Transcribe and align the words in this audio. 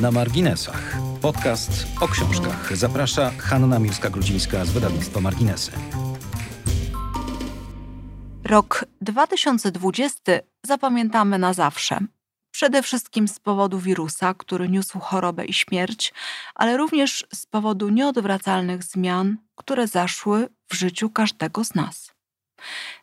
Na 0.00 0.10
marginesach. 0.10 0.96
Podcast 1.22 1.86
o 2.00 2.08
książkach. 2.08 2.76
Zaprasza 2.76 3.30
Hanna 3.38 3.78
Miłska-Grudzińska 3.78 4.64
z 4.64 4.70
wydawnictwa 4.70 5.20
Marginesy. 5.20 5.72
Rok 8.44 8.84
2020 9.00 10.32
zapamiętamy 10.62 11.38
na 11.38 11.52
zawsze. 11.52 11.98
Przede 12.50 12.82
wszystkim 12.82 13.28
z 13.28 13.40
powodu 13.40 13.78
wirusa, 13.78 14.34
który 14.34 14.68
niósł 14.68 14.98
chorobę 14.98 15.44
i 15.44 15.52
śmierć, 15.52 16.14
ale 16.54 16.76
również 16.76 17.26
z 17.34 17.46
powodu 17.46 17.88
nieodwracalnych 17.88 18.82
zmian, 18.82 19.36
które 19.54 19.86
zaszły 19.86 20.48
w 20.68 20.74
życiu 20.74 21.10
każdego 21.10 21.64
z 21.64 21.74
nas. 21.74 22.12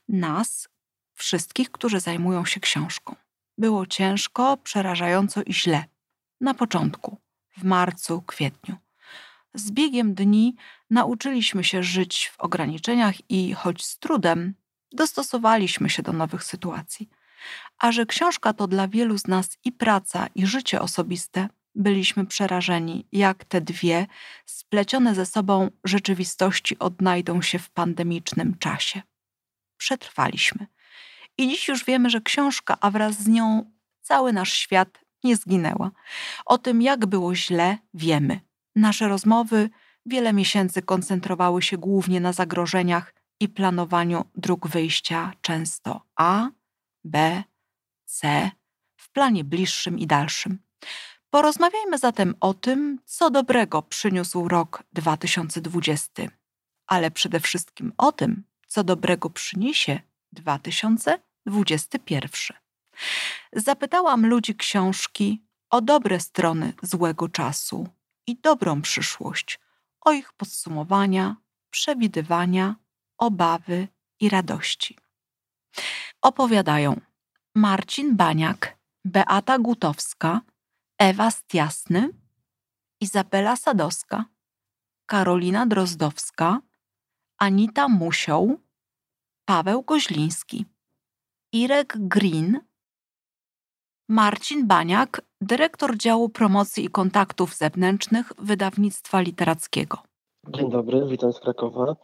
Nas, 0.07 0.69
wszystkich, 1.13 1.71
którzy 1.71 1.99
zajmują 1.99 2.45
się 2.45 2.59
książką. 2.59 3.15
Było 3.57 3.85
ciężko, 3.85 4.57
przerażająco 4.57 5.41
i 5.45 5.53
źle. 5.53 5.92
Na 6.43 6.53
początku, 6.53 7.17
w 7.57 7.63
marcu, 7.63 8.21
kwietniu. 8.21 8.75
Z 9.53 9.71
biegiem 9.71 10.13
dni 10.13 10.55
nauczyliśmy 10.89 11.63
się 11.63 11.83
żyć 11.83 12.31
w 12.33 12.39
ograniczeniach 12.39 13.15
i, 13.29 13.53
choć 13.53 13.85
z 13.85 13.99
trudem, 13.99 14.53
dostosowaliśmy 14.91 15.89
się 15.89 16.03
do 16.03 16.13
nowych 16.13 16.43
sytuacji. 16.43 17.09
A 17.79 17.91
że 17.91 18.05
książka 18.05 18.53
to 18.53 18.67
dla 18.67 18.87
wielu 18.87 19.17
z 19.17 19.27
nas 19.27 19.57
i 19.63 19.71
praca, 19.71 20.27
i 20.35 20.45
życie 20.45 20.81
osobiste, 20.81 21.49
byliśmy 21.75 22.25
przerażeni, 22.25 23.07
jak 23.11 23.45
te 23.45 23.61
dwie 23.61 24.07
splecione 24.45 25.15
ze 25.15 25.25
sobą 25.25 25.69
rzeczywistości 25.83 26.79
odnajdą 26.79 27.41
się 27.41 27.59
w 27.59 27.69
pandemicznym 27.69 28.57
czasie. 28.59 29.01
Przetrwaliśmy. 29.77 30.67
I 31.37 31.49
dziś 31.49 31.67
już 31.67 31.85
wiemy, 31.85 32.09
że 32.09 32.21
książka, 32.21 32.77
a 32.81 32.91
wraz 32.91 33.15
z 33.15 33.27
nią 33.27 33.71
cały 34.01 34.33
nasz 34.33 34.53
świat 34.53 35.02
nie 35.23 35.35
zginęła. 35.35 35.91
O 36.45 36.57
tym, 36.57 36.81
jak 36.81 37.05
było 37.05 37.35
źle, 37.35 37.77
wiemy. 37.93 38.39
Nasze 38.75 39.07
rozmowy 39.07 39.69
wiele 40.05 40.33
miesięcy 40.33 40.81
koncentrowały 40.81 41.61
się 41.61 41.77
głównie 41.77 42.19
na 42.19 42.33
zagrożeniach 42.33 43.13
i 43.39 43.49
planowaniu 43.49 44.25
dróg 44.35 44.67
wyjścia, 44.67 45.33
często 45.41 46.01
A, 46.15 46.49
B, 47.03 47.43
C, 48.05 48.51
w 48.95 49.11
planie 49.11 49.43
bliższym 49.43 49.99
i 49.99 50.07
dalszym. 50.07 50.59
Porozmawiajmy 51.29 51.97
zatem 51.97 52.35
o 52.39 52.53
tym, 52.53 52.99
co 53.05 53.29
dobrego 53.29 53.81
przyniósł 53.81 54.47
rok 54.47 54.83
2020, 54.93 56.23
ale 56.87 57.11
przede 57.11 57.39
wszystkim 57.39 57.93
o 57.97 58.11
tym, 58.11 58.43
co 58.67 58.83
dobrego 58.83 59.29
przyniesie 59.29 59.99
2021. 60.31 62.62
Zapytałam 63.53 64.25
ludzi 64.25 64.55
książki 64.55 65.43
o 65.69 65.81
dobre 65.81 66.19
strony 66.19 66.73
złego 66.81 67.29
czasu 67.29 67.87
i 68.27 68.35
dobrą 68.41 68.81
przyszłość, 68.81 69.59
o 70.01 70.11
ich 70.11 70.33
podsumowania, 70.33 71.35
przewidywania, 71.69 72.75
obawy 73.17 73.87
i 74.19 74.29
radości. 74.29 74.97
Opowiadają 76.21 77.01
Marcin 77.55 78.15
Baniak, 78.15 78.77
Beata 79.05 79.59
Gutowska, 79.59 80.41
Ewa 80.97 81.31
Stiasny, 81.31 82.09
Izabela 83.01 83.55
Sadowska, 83.55 84.25
Karolina 85.05 85.65
Drozdowska, 85.65 86.61
Anita 87.37 87.87
Musioł, 87.87 88.59
Paweł 89.45 89.83
Goźliński, 89.83 90.65
Irek 91.51 91.93
Green, 91.97 92.59
Marcin 94.09 94.67
Baniak, 94.67 95.21
dyrektor 95.41 95.97
działu 95.97 96.29
promocji 96.29 96.85
i 96.85 96.89
kontaktów 96.89 97.55
zewnętrznych 97.55 98.31
wydawnictwa 98.37 99.21
literackiego. 99.21 99.97
Dzień 100.47 100.69
dobry, 100.69 101.05
witam 101.07 101.33
z 101.33 101.39
Krakowa. 101.39 101.95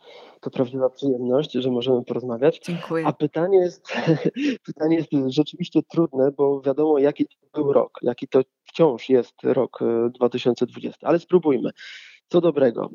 To 0.42 0.50
prawdziwa 0.50 0.90
przyjemność, 0.90 1.52
że 1.52 1.72
możemy 1.72 2.04
porozmawiać. 2.04 2.60
Dziękuję. 2.66 3.08
A 3.08 3.14
pytanie 3.14 3.58
jest, 3.58 3.88
pytanie 4.68 4.96
jest 4.96 5.10
rzeczywiście 5.28 5.84
trudne, 5.84 6.32
bo 6.32 6.62
wiadomo, 6.62 7.00
jaki 7.00 7.26
to 7.26 7.62
był 7.62 7.74
rok, 7.74 8.00
jaki 8.02 8.28
to 8.28 8.42
wciąż 8.64 9.10
jest 9.10 9.44
rok 9.44 9.80
2020. 10.16 11.08
Ale 11.08 11.20
spróbujmy. 11.20 11.70
Co 12.28 12.42
dobrego. 12.42 12.90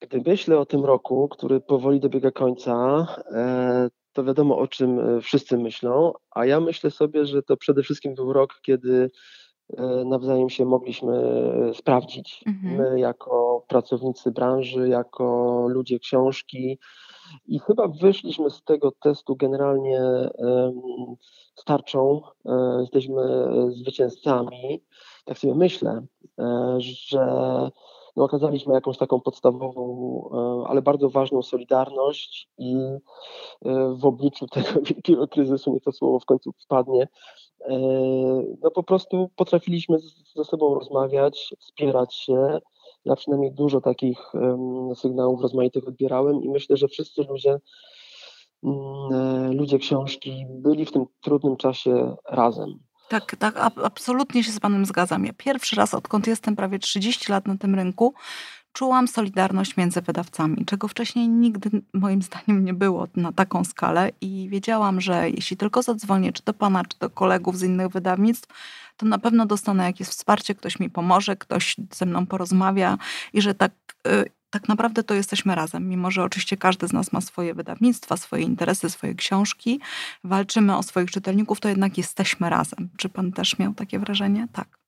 Gdy 0.00 0.22
myślę 0.26 0.58
o 0.58 0.66
tym 0.66 0.84
roku, 0.84 1.28
który 1.28 1.60
powoli 1.60 2.00
dobiega 2.00 2.30
końca, 2.30 3.06
e, 3.32 3.88
to 4.12 4.24
wiadomo 4.24 4.58
o 4.58 4.66
czym 4.66 4.98
e, 4.98 5.20
wszyscy 5.20 5.58
myślą, 5.58 6.12
a 6.30 6.46
ja 6.46 6.60
myślę 6.60 6.90
sobie, 6.90 7.26
że 7.26 7.42
to 7.42 7.56
przede 7.56 7.82
wszystkim 7.82 8.14
był 8.14 8.32
rok, 8.32 8.60
kiedy 8.62 9.10
e, 9.76 10.04
nawzajem 10.04 10.50
się 10.50 10.64
mogliśmy 10.64 11.22
sprawdzić. 11.74 12.44
Mhm. 12.46 12.76
My, 12.76 13.00
jako 13.00 13.64
pracownicy 13.68 14.30
branży, 14.30 14.88
jako 14.88 15.66
ludzie 15.68 15.98
książki, 15.98 16.78
i 17.46 17.58
chyba 17.58 17.88
wyszliśmy 17.88 18.50
z 18.50 18.62
tego 18.62 18.92
testu 19.02 19.36
generalnie 19.36 20.00
starczą. 21.54 22.22
Jesteśmy 22.80 23.22
zwycięzcami. 23.68 24.84
Tak 25.24 25.38
sobie 25.38 25.54
myślę, 25.54 26.06
że 26.78 27.26
no, 28.16 28.24
okazaliśmy 28.24 28.74
jakąś 28.74 28.98
taką 28.98 29.20
podstawową, 29.20 29.84
e, 30.32 30.68
ale 30.68 30.82
bardzo 30.82 31.10
ważną 31.10 31.42
solidarność 31.42 32.48
i 32.58 32.76
e, 33.64 33.94
w 33.94 34.06
obliczu 34.06 34.46
tego 34.54 34.68
wielkiego 34.82 35.28
kryzysu, 35.28 35.72
niech 35.72 35.82
to 35.82 35.92
słowo 35.92 36.18
w 36.18 36.24
końcu 36.24 36.52
wpadnie, 36.64 37.08
e, 37.60 37.78
no 38.62 38.70
po 38.70 38.82
prostu 38.82 39.30
potrafiliśmy 39.36 39.98
ze 40.36 40.44
sobą 40.44 40.74
rozmawiać, 40.74 41.54
wspierać 41.58 42.14
się. 42.14 42.58
Ja 43.04 43.16
przynajmniej 43.16 43.52
dużo 43.52 43.80
takich 43.80 44.32
sygnałów 44.94 45.42
rozmaitych 45.42 45.88
odbierałem 45.88 46.42
i 46.42 46.48
myślę, 46.48 46.76
że 46.76 46.88
wszyscy 46.88 47.22
ludzie, 47.22 47.58
mm, 48.64 49.56
ludzie 49.56 49.78
książki 49.78 50.46
byli 50.48 50.86
w 50.86 50.92
tym 50.92 51.06
trudnym 51.20 51.56
czasie 51.56 52.16
razem. 52.28 52.89
Tak, 53.10 53.36
tak, 53.36 53.54
absolutnie 53.84 54.44
się 54.44 54.52
z 54.52 54.60
Panem 54.60 54.86
zgadzam. 54.86 55.24
Ja 55.24 55.32
pierwszy 55.32 55.76
raz, 55.76 55.94
odkąd 55.94 56.26
jestem 56.26 56.56
prawie 56.56 56.78
30 56.78 57.32
lat 57.32 57.46
na 57.46 57.56
tym 57.56 57.74
rynku, 57.74 58.14
czułam 58.72 59.08
solidarność 59.08 59.76
między 59.76 60.00
wydawcami, 60.00 60.64
czego 60.64 60.88
wcześniej 60.88 61.28
nigdy 61.28 61.70
moim 61.94 62.22
zdaniem 62.22 62.64
nie 62.64 62.74
było 62.74 63.06
na 63.16 63.32
taką 63.32 63.64
skalę 63.64 64.10
i 64.20 64.48
wiedziałam, 64.48 65.00
że 65.00 65.30
jeśli 65.30 65.56
tylko 65.56 65.82
zadzwonię 65.82 66.32
czy 66.32 66.42
do 66.44 66.54
Pana, 66.54 66.84
czy 66.84 66.98
do 66.98 67.10
kolegów 67.10 67.58
z 67.58 67.62
innych 67.62 67.88
wydawnictw, 67.88 68.48
to 68.96 69.06
na 69.06 69.18
pewno 69.18 69.46
dostanę 69.46 69.84
jakieś 69.84 70.08
wsparcie, 70.08 70.54
ktoś 70.54 70.78
mi 70.78 70.90
pomoże, 70.90 71.36
ktoś 71.36 71.76
ze 71.92 72.06
mną 72.06 72.26
porozmawia 72.26 72.98
i 73.32 73.42
że 73.42 73.54
tak 73.54 73.72
y, 74.06 74.30
tak 74.50 74.68
naprawdę 74.68 75.02
to 75.02 75.14
jesteśmy 75.14 75.54
razem, 75.54 75.88
mimo 75.88 76.10
że 76.10 76.22
oczywiście 76.22 76.56
każdy 76.56 76.88
z 76.88 76.92
nas 76.92 77.12
ma 77.12 77.20
swoje 77.20 77.54
wydawnictwa, 77.54 78.16
swoje 78.16 78.42
interesy, 78.42 78.90
swoje 78.90 79.14
książki, 79.14 79.80
walczymy 80.24 80.76
o 80.76 80.82
swoich 80.82 81.10
czytelników, 81.10 81.60
to 81.60 81.68
jednak 81.68 81.98
jesteśmy 81.98 82.50
razem. 82.50 82.88
Czy 82.96 83.08
pan 83.08 83.32
też 83.32 83.58
miał 83.58 83.74
takie 83.74 83.98
wrażenie? 83.98 84.48
Tak. 84.52 84.80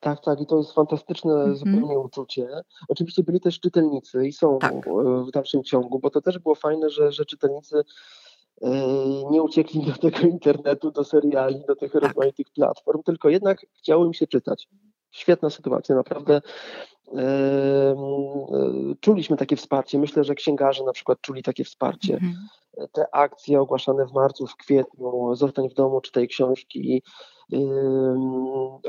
Tak, 0.00 0.24
tak, 0.24 0.40
i 0.40 0.46
to 0.46 0.58
jest 0.58 0.72
fantastyczne 0.72 1.34
mm 1.34 1.52
-hmm. 1.52 1.56
zupełnie 1.56 1.98
uczucie. 1.98 2.48
Oczywiście 2.88 3.22
byli 3.22 3.40
też 3.40 3.60
czytelnicy 3.60 4.26
i 4.26 4.32
są 4.32 4.58
tak. 4.58 4.74
w 5.26 5.30
dalszym 5.30 5.64
ciągu, 5.64 5.98
bo 5.98 6.10
to 6.10 6.20
też 6.20 6.38
było 6.38 6.54
fajne, 6.54 6.90
że, 6.90 7.12
że 7.12 7.24
czytelnicy 7.24 7.84
e, 8.62 8.70
nie 9.30 9.42
uciekli 9.42 9.82
do 9.86 9.92
tego 9.92 10.18
internetu, 10.18 10.90
do 10.90 11.04
seriali, 11.04 11.62
do 11.68 11.76
tych 11.76 11.92
tak. 11.92 12.02
rozmaitych 12.02 12.46
platform, 12.50 13.02
tylko 13.02 13.28
jednak 13.28 13.66
chciało 13.78 14.06
im 14.06 14.14
się 14.14 14.26
czytać. 14.26 14.68
Świetna 15.10 15.50
sytuacja, 15.50 15.94
naprawdę 15.94 16.40
czuliśmy 19.00 19.36
takie 19.36 19.56
wsparcie. 19.56 19.98
Myślę, 19.98 20.24
że 20.24 20.34
księgarze 20.34 20.84
na 20.84 20.92
przykład 20.92 21.20
czuli 21.20 21.42
takie 21.42 21.64
wsparcie. 21.64 22.14
Mhm. 22.14 22.34
Te 22.92 23.14
akcje 23.14 23.60
ogłaszane 23.60 24.06
w 24.06 24.12
marcu, 24.12 24.46
w 24.46 24.56
kwietniu, 24.56 25.34
zostań 25.34 25.68
w 25.68 25.74
domu, 25.74 26.00
czytaj 26.00 26.28
książki. 26.28 27.02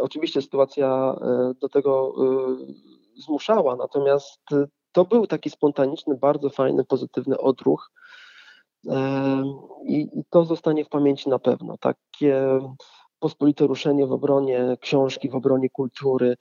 Oczywiście 0.02 0.42
sytuacja 0.42 1.16
e, 1.22 1.54
do 1.62 1.70
tego 1.70 2.13
e, 2.18 3.22
zmuszała, 3.22 3.75
natomiast 3.75 4.42
to 4.92 5.06
był 5.06 5.28
taki 5.28 5.50
spontaniczny, 5.50 6.18
bardzo 6.18 6.50
fajny, 6.50 6.86
pozytywny 6.86 7.38
odruch. 7.38 7.92
I 9.86 10.07
to 10.30 10.45
zostanie 10.45 10.86
w 10.86 10.89
pamięci 10.89 11.30
na 11.30 11.39
pewno. 11.39 11.78
Takie 11.78 12.60
pospolite 13.19 13.68
ruszenie 13.68 14.07
w 14.07 14.12
obronie 14.12 14.78
książki, 14.81 15.30
w 15.30 15.36
obronie 15.36 15.69
kultury 15.69 16.38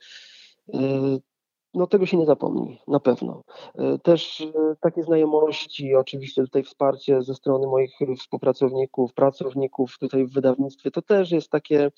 no 1.75 1.87
tego 1.87 2.05
się 2.05 2.17
nie 2.17 2.25
zapomni, 2.25 2.81
na 2.87 2.99
pewno. 2.99 3.43
E, 3.75 3.99
też 3.99 4.41
e, 4.41 4.75
takie 4.81 5.03
znajomości, 5.03 5.95
oczywiście 5.95 6.41
tutaj 6.41 6.63
wsparcie 6.63 7.21
ze 7.21 7.35
strony 7.35 7.67
moich 7.67 7.91
współpracowników, 8.19 9.13
pracowników 9.13 9.97
tutaj 9.99 10.25
w 10.25 10.33
wydawnictwie, 10.33 10.91
to 10.91 11.01
też 11.01 11.31
jest 11.31 11.49
takie 11.49 11.91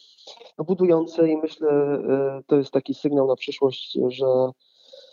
budujące 0.58 1.30
i 1.30 1.38
myślę, 1.38 1.70
e, 1.70 2.42
to 2.48 2.56
jest 2.56 2.72
taki 2.72 2.94
sygnał 2.94 3.28
na 3.28 3.36
przyszłość, 3.36 4.00
że 4.08 4.26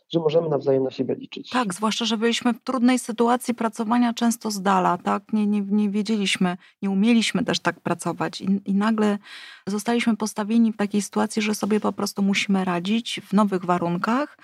że 0.09 0.21
możemy 0.21 0.49
nawzajem 0.49 0.85
na 0.85 0.91
siebie 0.91 1.15
liczyć. 1.15 1.51
Tak, 1.51 1.75
zwłaszcza, 1.75 2.05
że 2.05 2.17
byliśmy 2.17 2.55
w 2.55 2.63
trudnej 2.63 2.99
sytuacji 2.99 3.55
pracowania 3.55 4.15
często 4.15 4.51
z 4.51 4.63
dala, 4.63 4.99
tak? 4.99 5.33
Nie, 5.33 5.47
nie, 5.47 5.61
nie 5.61 5.91
wiedzieliśmy, 5.91 6.57
nie 6.83 6.91
umieliśmy 6.91 7.45
też 7.45 7.61
tak 7.61 7.81
pracować 7.81 8.41
I, 8.41 8.61
i 8.65 8.75
nagle 8.75 9.19
zostaliśmy 9.67 10.17
postawieni 10.17 10.73
w 10.73 10.77
takiej 10.77 11.03
sytuacji, 11.03 11.43
że 11.43 11.55
sobie 11.55 11.81
po 11.81 11.93
prostu 11.93 12.23
musimy 12.23 12.65
radzić 12.65 13.21
w 13.25 13.33
nowych 13.33 13.65
warunkach 13.65 14.39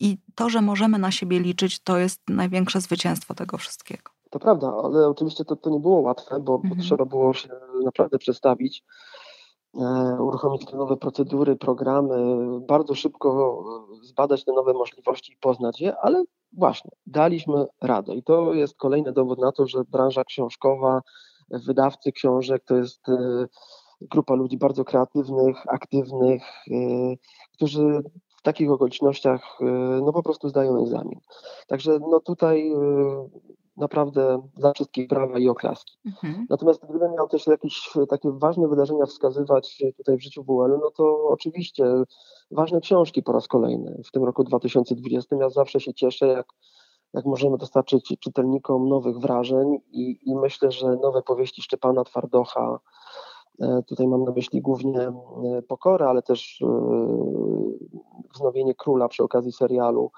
i 0.00 0.18
to, 0.34 0.48
że 0.48 0.60
możemy 0.60 0.98
na 0.98 1.10
siebie 1.10 1.40
liczyć, 1.40 1.78
to 1.78 1.98
jest 1.98 2.20
największe 2.28 2.80
zwycięstwo 2.80 3.34
tego 3.34 3.58
wszystkiego. 3.58 4.10
To 4.30 4.38
prawda, 4.38 4.72
ale 4.84 5.08
oczywiście 5.08 5.44
to, 5.44 5.56
to 5.56 5.70
nie 5.70 5.80
było 5.80 6.00
łatwe, 6.00 6.40
bo, 6.40 6.54
mhm. 6.54 6.74
bo 6.74 6.82
trzeba 6.82 7.04
było 7.04 7.34
się 7.34 7.48
naprawdę 7.84 8.18
przestawić. 8.18 8.84
E, 9.80 10.16
uruchomić 10.22 10.64
te 10.64 10.76
nowe 10.76 10.96
procedury, 10.96 11.56
programy, 11.56 12.16
bardzo 12.60 12.94
szybko 12.94 13.62
e, 14.02 14.06
zbadać 14.06 14.44
te 14.44 14.52
nowe 14.52 14.72
możliwości 14.72 15.32
i 15.32 15.36
poznać 15.36 15.80
je, 15.80 15.96
ale 15.96 16.24
właśnie, 16.52 16.90
daliśmy 17.06 17.66
radę. 17.82 18.14
I 18.14 18.22
to 18.22 18.54
jest 18.54 18.76
kolejny 18.76 19.12
dowód 19.12 19.38
na 19.38 19.52
to, 19.52 19.66
że 19.66 19.84
branża 19.84 20.24
książkowa, 20.24 21.00
wydawcy 21.50 22.12
książek 22.12 22.62
to 22.66 22.76
jest 22.76 23.08
e, 23.08 23.46
grupa 24.00 24.34
ludzi 24.34 24.58
bardzo 24.58 24.84
kreatywnych, 24.84 25.56
aktywnych, 25.68 26.42
którzy 27.52 28.02
w 28.38 28.42
takich 28.42 28.70
okolicznościach 28.70 29.58
no 30.02 30.12
po 30.12 30.22
prostu 30.22 30.48
zdają 30.48 30.82
egzamin. 30.82 31.20
Także 31.66 31.98
no 32.10 32.20
tutaj 32.20 32.72
naprawdę 33.76 34.42
za 34.56 34.72
wszystkich 34.72 35.08
brawa 35.08 35.38
i 35.38 35.48
oklaski. 35.48 35.98
Mhm. 36.06 36.46
Natomiast 36.50 36.86
gdybym 36.86 37.12
miał 37.12 37.28
też 37.28 37.46
jakieś 37.46 37.90
takie 38.08 38.30
ważne 38.32 38.68
wydarzenia 38.68 39.06
wskazywać 39.06 39.82
tutaj 39.96 40.16
w 40.16 40.22
życiu 40.22 40.44
WL, 40.44 40.78
no 40.82 40.90
to 40.90 41.28
oczywiście 41.28 41.84
ważne 42.50 42.80
książki 42.80 43.22
po 43.22 43.32
raz 43.32 43.48
kolejny 43.48 44.02
w 44.06 44.10
tym 44.10 44.24
roku 44.24 44.44
2020. 44.44 45.36
Ja 45.36 45.50
zawsze 45.50 45.80
się 45.80 45.94
cieszę, 45.94 46.26
jak, 46.26 46.46
jak 47.14 47.24
możemy 47.24 47.58
dostarczyć 47.58 48.14
czytelnikom 48.20 48.88
nowych 48.88 49.18
wrażeń 49.18 49.78
i, 49.90 50.18
i 50.22 50.36
myślę, 50.36 50.70
że 50.70 50.86
nowe 50.86 51.22
powieści 51.22 51.62
Szczepana 51.62 52.04
Twardocha, 52.04 52.78
e, 53.60 53.82
Tutaj 53.88 54.08
mam 54.08 54.24
na 54.24 54.32
myśli 54.32 54.62
głównie 54.62 55.00
e, 55.00 55.12
Pokorę, 55.68 56.06
ale 56.08 56.22
też 56.22 56.62
e, 56.62 56.66
wznowienie 58.34 58.74
Króla 58.74 59.08
przy 59.08 59.22
okazji 59.22 59.52
serialu 59.52 60.10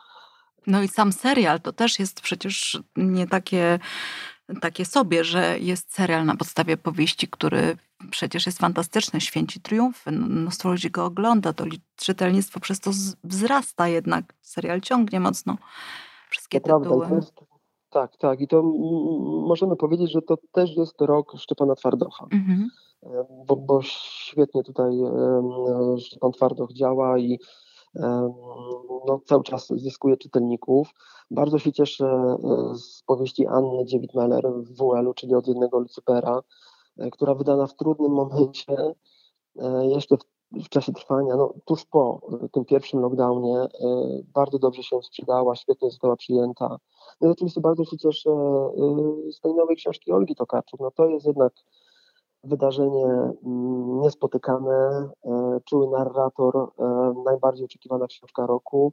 no 0.69 0.82
i 0.82 0.88
sam 0.88 1.12
serial 1.12 1.61
to 1.61 1.73
też 1.73 1.99
jest 1.99 2.20
przecież 2.20 2.82
nie 2.97 3.26
takie, 3.26 3.79
takie 4.61 4.85
sobie, 4.85 5.25
że 5.25 5.59
jest 5.59 5.94
serial 5.94 6.26
na 6.26 6.37
podstawie 6.37 6.76
powieści, 6.76 7.29
który 7.29 7.76
przecież 8.11 8.47
jest 8.47 8.59
fantastyczny, 8.59 9.20
święci 9.20 9.61
triumfy, 9.61 10.11
no, 10.11 10.26
mnóstwo 10.26 10.70
ludzi 10.70 10.91
go 10.91 11.05
ogląda, 11.05 11.53
to 11.53 11.65
czytelnictwo 11.97 12.61
przez 12.61 12.81
to 12.81 12.91
wzrasta 13.25 13.88
jednak, 13.88 14.35
serial 14.43 14.81
ciągnie 14.81 15.20
mocno 15.20 15.56
wszystkie 16.31 16.61
to 16.61 16.81
tytuły. 16.81 16.99
Prawda, 16.99 17.17
jest, 17.17 17.32
tak, 17.91 18.17
tak 18.17 18.41
i 18.41 18.49
to 18.49 18.62
możemy 19.47 19.76
powiedzieć, 19.76 20.12
że 20.12 20.23
to 20.23 20.38
też 20.53 20.76
jest 20.76 21.00
rok 21.00 21.32
Szczepana 21.38 21.75
Twardocha. 21.75 22.26
Mhm. 22.32 22.69
Bo, 23.47 23.56
bo 23.56 23.81
świetnie 23.82 24.62
tutaj 24.62 24.93
Szczepan 26.00 26.32
Twardoch 26.32 26.73
działa 26.73 27.19
i 27.19 27.38
no, 29.06 29.21
cały 29.27 29.43
czas 29.43 29.69
zyskuje 29.69 30.17
czytelników. 30.17 30.95
Bardzo 31.31 31.59
się 31.59 31.73
cieszę 31.73 32.06
e, 32.06 32.75
z 32.75 33.03
powieści 33.06 33.47
Anny 33.47 33.85
Dziewit-Meller 33.85 34.53
w 34.62 34.77
WL-u, 34.77 35.15
czyli 35.15 35.35
od 35.35 35.49
jednego 35.49 35.79
Lucypera, 35.79 36.43
e, 36.99 37.11
która 37.11 37.35
wydana 37.35 37.67
w 37.67 37.77
trudnym 37.77 38.12
momencie, 38.12 38.95
e, 39.59 39.87
jeszcze 39.87 40.17
w, 40.17 40.25
w 40.65 40.69
czasie 40.69 40.93
trwania, 40.93 41.37
no, 41.37 41.55
tuż 41.65 41.85
po 41.85 42.21
tym 42.53 42.65
pierwszym 42.65 43.00
lockdownie, 43.00 43.67
bardzo 44.35 44.59
dobrze 44.59 44.83
się 44.83 45.03
sprzedała, 45.03 45.56
świetnie 45.56 45.91
została 45.91 46.17
przyjęta. 46.17 46.79
No 47.21 47.29
i 47.29 47.31
oczywiście 47.31 47.61
bardzo 47.61 47.85
się 47.85 47.99
cieszę 47.99 48.31
z 49.33 49.41
tej 49.41 49.55
nowej 49.55 49.77
książki 49.77 50.12
Olgi 50.12 50.35
Tokarczuk. 50.35 50.81
No 50.81 50.91
to 50.91 51.06
jest 51.06 51.27
jednak 51.27 51.53
wydarzenie 52.44 53.05
mm, 53.05 54.00
niespotykane, 54.00 55.08
e, 55.25 55.61
czuły 55.64 55.88
narrator, 55.90 56.56
e, 56.56 57.14
najbardziej 57.25 57.64
oczekiwana 57.64 58.06
książka 58.06 58.46
roku. 58.46 58.93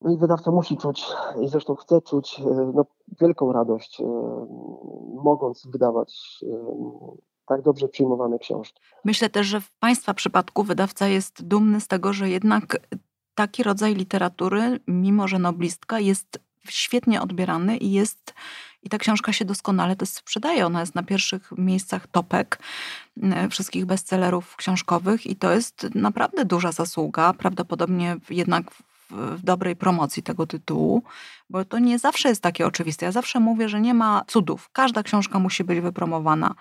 No 0.00 0.12
i 0.12 0.16
wydawca 0.16 0.50
musi 0.50 0.76
czuć, 0.76 1.06
i 1.40 1.48
zresztą 1.48 1.74
chce 1.74 2.00
czuć 2.00 2.40
e, 2.40 2.72
no, 2.74 2.84
wielką 3.20 3.52
radość, 3.52 4.02
mogąc 5.14 5.66
wydawać 5.66 6.44
tak 7.46 7.62
dobrze 7.62 7.88
przyjmowane 7.88 8.38
książki. 8.38 8.80
Myślę 9.04 9.30
też, 9.30 9.46
że 9.46 9.60
w 9.60 9.70
Państwa 9.70 10.14
przypadku 10.14 10.62
wydawca 10.62 11.08
jest 11.08 11.44
dumny 11.44 11.80
z 11.80 11.88
tego, 11.88 12.12
że 12.12 12.28
jednak 12.28 12.88
taki 13.34 13.62
rodzaj 13.62 13.94
literatury, 13.94 14.80
mimo 14.86 15.28
że 15.28 15.38
noblistka, 15.38 16.00
jest 16.00 16.38
świetnie 16.68 17.22
odbierany 17.22 17.76
i 17.76 17.92
jest 17.92 18.34
i 18.82 18.88
ta 18.88 18.98
książka 18.98 19.32
się 19.32 19.44
doskonale 19.44 19.96
też 19.96 20.08
sprzedaje. 20.08 20.66
Ona 20.66 20.80
jest 20.80 20.94
na 20.94 21.02
pierwszych 21.02 21.52
miejscach 21.58 22.06
topek 22.06 22.58
e, 23.22 23.48
wszystkich 23.48 23.86
bestsellerów 23.86 24.56
książkowych 24.56 25.26
i 25.26 25.36
to 25.36 25.52
jest 25.52 25.86
naprawdę 25.94 26.44
duża 26.44 26.72
zasługa. 26.72 27.32
Prawdopodobnie 27.32 28.16
jednak 28.30 28.70
w 29.10 29.42
dobrej 29.42 29.76
promocji 29.76 30.22
tego 30.22 30.46
tytułu, 30.46 31.02
bo 31.50 31.64
to 31.64 31.78
nie 31.78 31.98
zawsze 31.98 32.28
jest 32.28 32.42
takie 32.42 32.66
oczywiste. 32.66 33.06
Ja 33.06 33.12
zawsze 33.12 33.40
mówię, 33.40 33.68
że 33.68 33.80
nie 33.80 33.94
ma 33.94 34.24
cudów. 34.26 34.70
Każda 34.72 35.02
książka 35.02 35.38
musi 35.38 35.64
być 35.64 35.80
wypromowana. 35.80 36.54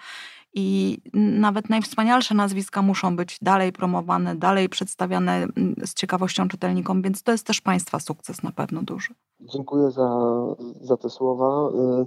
I 0.59 0.97
nawet 1.13 1.69
najwspanialsze 1.69 2.35
nazwiska 2.35 2.81
muszą 2.81 3.15
być 3.15 3.37
dalej 3.41 3.71
promowane, 3.71 4.35
dalej 4.35 4.69
przedstawiane 4.69 5.31
mm, 5.33 5.75
z 5.85 5.93
ciekawością 5.93 6.47
czytelnikom, 6.47 7.01
więc 7.01 7.23
to 7.23 7.31
jest 7.31 7.47
też 7.47 7.61
Państwa 7.61 7.99
sukces 7.99 8.43
na 8.43 8.51
pewno 8.51 8.81
duży. 8.81 9.13
Dziękuję 9.39 9.91
za, 9.91 10.09
za 10.81 10.97
te 10.97 11.09
słowa. 11.09 11.69
Y, 12.01 12.05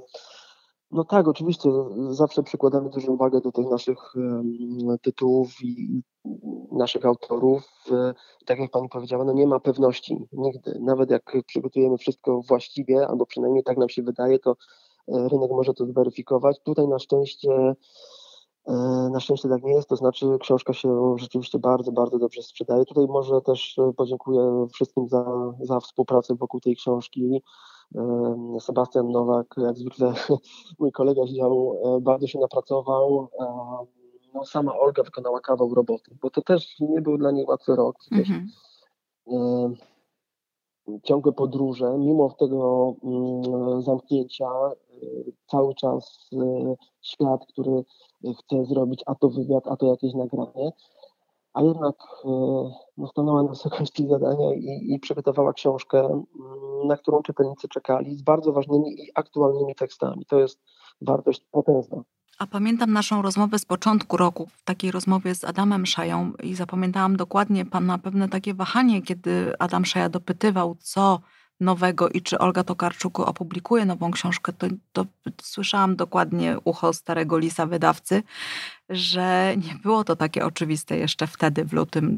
no 0.91 1.05
tak, 1.05 1.29
oczywiście, 1.29 1.71
zawsze 2.09 2.43
przykładamy 2.43 2.91
dużą 2.91 3.13
uwagę 3.13 3.41
do 3.41 3.53
tych 3.53 3.67
naszych 3.71 3.99
tytułów 5.03 5.51
i 5.63 6.03
naszych 6.73 7.07
autorów. 7.07 7.63
Y, 7.91 8.15
tak 8.47 8.59
jak 8.59 8.71
Pani 8.71 8.89
powiedziała, 8.89 9.25
no 9.25 9.33
nie 9.33 9.47
ma 9.47 9.61
pewności 9.61 10.29
nigdy. 10.33 10.79
Nawet 10.81 11.11
jak 11.11 11.33
przygotujemy 11.47 11.99
wszystko 11.99 12.41
właściwie, 12.49 13.09
albo 13.09 13.27
przynajmniej 13.27 13.65
tak 13.65 13.79
nam 13.79 13.89
się 13.89 14.03
wydaje, 14.03 14.39
to 14.39 14.51
y, 14.51 14.55
rynek 15.09 15.51
może 15.51 15.75
to 15.75 15.87
zweryfikować. 15.87 16.57
Tutaj 16.65 16.89
na 16.89 16.99
szczęście 16.99 17.49
E, 17.51 17.75
na 19.11 19.21
szczęście 19.21 19.49
tak 19.49 19.63
nie 19.63 19.73
jest, 19.73 19.89
to 19.89 19.97
znaczy 19.97 20.27
książka 20.41 20.73
się 20.73 21.15
rzeczywiście 21.19 21.59
bardzo, 21.59 21.93
bardzo 21.93 22.19
dobrze 22.19 22.43
sprzedaje. 22.43 22.85
Tutaj 22.85 23.07
może 23.07 23.41
też 23.41 23.79
e, 23.79 23.93
podziękuję 23.93 24.67
wszystkim 24.73 25.09
za, 25.09 25.53
za 25.61 25.81
współpracę 25.81 26.35
wokół 26.35 26.61
tej 26.61 26.77
książki. 26.77 27.43
E, 27.95 28.61
Sebastian 28.61 29.09
Nowak, 29.09 29.55
jak 29.57 29.79
zwykle 29.79 30.15
mój 30.79 30.93
kolega 30.93 31.23
z 31.27 31.33
działu, 31.33 31.77
bardzo 32.01 32.27
się 32.27 32.39
napracował. 32.39 33.29
No, 34.35 34.45
sama 34.45 34.79
Olga 34.79 35.03
wykonała 35.03 35.41
kawał 35.41 35.75
roboty, 35.75 36.17
bo 36.23 36.31
to 36.31 36.43
też 36.43 36.81
nie 36.81 37.01
był 37.01 37.19
dla 37.19 37.31
niej 37.31 37.45
łatwy 37.49 37.77
rok. 37.77 37.97
Mhm. 38.13 38.47
Ciągłe 41.03 41.33
podróże, 41.33 41.99
mimo 41.99 42.31
tego 42.39 42.95
mm, 43.05 43.83
zamknięcia, 43.83 44.49
cały 45.47 45.75
czas 45.75 46.31
świat, 47.03 47.47
który 47.47 47.85
chce 48.39 48.65
zrobić 48.65 49.03
a 49.07 49.15
to 49.15 49.29
wywiad, 49.29 49.67
a 49.67 49.77
to 49.77 49.87
jakieś 49.87 50.15
nagranie, 50.15 50.73
a 51.53 51.63
jednak 51.63 51.97
e, 52.25 52.29
no, 52.97 53.07
stanęła 53.07 53.43
na 53.43 53.49
wysokości 53.49 54.09
zadania 54.09 54.55
i, 54.55 54.93
i 54.95 54.99
przygotowała 54.99 55.53
książkę, 55.53 55.99
mm, 56.01 56.27
na 56.85 56.97
którą 56.97 57.23
czytelnicy 57.23 57.69
czekali, 57.69 58.17
z 58.17 58.23
bardzo 58.23 58.53
ważnymi 58.53 58.91
i 58.91 59.11
aktualnymi 59.15 59.75
tekstami. 59.75 60.27
To 60.27 60.41
jest 60.41 60.61
wartość 61.01 61.43
potężna. 61.51 62.03
A 62.39 62.47
pamiętam 62.47 62.93
naszą 62.93 63.23
rozmowę 63.23 63.59
z 63.59 63.65
początku 63.65 64.17
roku, 64.17 64.47
w 64.47 64.63
takiej 64.63 64.91
rozmowie 64.91 65.35
z 65.35 65.45
Adamem 65.45 65.87
Szają 65.87 66.33
i 66.43 66.55
zapamiętałam 66.55 67.17
dokładnie 67.17 67.65
pana 67.65 67.99
pewne 67.99 68.29
takie 68.29 68.55
wahanie, 68.55 69.03
kiedy 69.03 69.59
Adam 69.59 69.85
Szaja 69.85 70.09
dopytywał, 70.09 70.77
co 70.81 71.21
nowego 71.61 72.09
i 72.09 72.23
czy 72.23 72.39
Olga 72.39 72.65
Tokarczuk 72.65 73.21
opublikuje 73.21 73.85
nową 73.85 74.11
książkę, 74.11 74.53
to, 74.53 74.67
to 74.93 75.05
słyszałam 75.43 75.97
dokładnie 75.97 76.57
ucho 76.65 76.93
starego 76.93 77.39
lisa 77.39 77.67
wydawcy, 77.67 78.23
że 78.89 79.55
nie 79.57 79.75
było 79.83 80.05
to 80.05 80.17
takie 80.17 80.47
oczywiste 80.47 80.97
jeszcze 80.97 81.27
wtedy, 81.27 81.65
w 81.65 81.73
lutym 81.73 82.17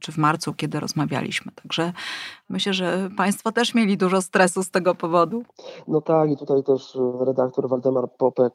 czy 0.00 0.12
w 0.12 0.18
marcu, 0.18 0.54
kiedy 0.54 0.80
rozmawialiśmy. 0.80 1.52
Także 1.52 1.92
myślę, 2.48 2.74
że 2.74 3.10
Państwo 3.16 3.52
też 3.52 3.74
mieli 3.74 3.96
dużo 3.96 4.22
stresu 4.22 4.62
z 4.62 4.70
tego 4.70 4.94
powodu. 4.94 5.42
No 5.88 6.00
tak, 6.00 6.30
i 6.30 6.36
tutaj 6.36 6.62
też 6.62 6.98
redaktor 7.20 7.68
Waldemar 7.68 8.04
Popek 8.18 8.54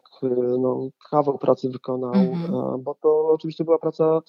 no, 0.59 0.87
kawał 1.09 1.37
pracy 1.37 1.69
wykonał, 1.69 2.13
mm 2.13 2.33
-hmm. 2.33 2.79
bo 2.83 2.95
to 3.01 3.27
oczywiście 3.27 3.63
była 3.63 3.77
praca 3.77 4.21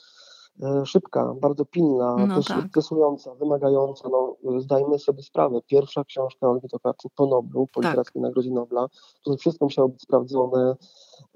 szybka, 0.85 1.35
bardzo 1.41 1.65
pilna, 1.65 2.17
No 2.17 2.37
też 2.37 2.45
tak. 2.47 2.65
interesująca, 2.65 3.35
wymagająca. 3.35 4.09
No, 4.09 4.37
zdajmy 4.61 4.99
sobie 4.99 5.23
sprawę, 5.23 5.61
pierwsza 5.67 6.05
książka 6.05 6.49
Olgi 6.49 6.69
Tokarczuk 6.69 7.13
po 7.17 7.27
Noblu, 7.27 7.67
po 7.67 7.81
Tak. 7.81 7.91
Literackiej 7.91 8.23
Nagrodzie 8.23 8.51
Nobla. 8.51 8.89
Tutaj 9.25 9.39
wszystko 9.39 9.65
musiało 9.65 9.89
być 9.89 10.03
sprawdzone, 10.03 10.77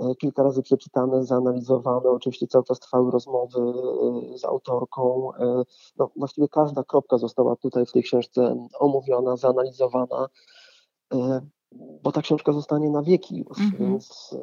e, 0.00 0.14
kilka 0.14 0.42
razy 0.42 0.62
przeczytane, 0.62 1.24
zanalizowane. 1.24 2.10
Oczywiście 2.10 2.46
cały 2.46 2.64
czas 2.64 2.80
trwały 2.80 3.10
rozmowy 3.10 3.60
e, 4.34 4.38
z 4.38 4.44
autorką. 4.44 5.30
E, 5.34 5.62
No, 5.98 6.10
właściwie 6.16 6.48
każda 6.48 6.84
kropka 6.84 7.18
została 7.18 7.56
tutaj 7.56 7.86
w 7.86 7.92
tej 7.92 8.02
książce 8.02 8.66
omówiona, 8.78 9.36
zanalizowana. 9.36 10.28
Bo 12.02 12.12
ta 12.12 12.22
książka 12.22 12.52
zostanie 12.52 12.90
na 12.90 13.02
wieki 13.02 13.36
już, 13.36 13.58
Mhm. 13.58 13.90
więc, 13.90 14.34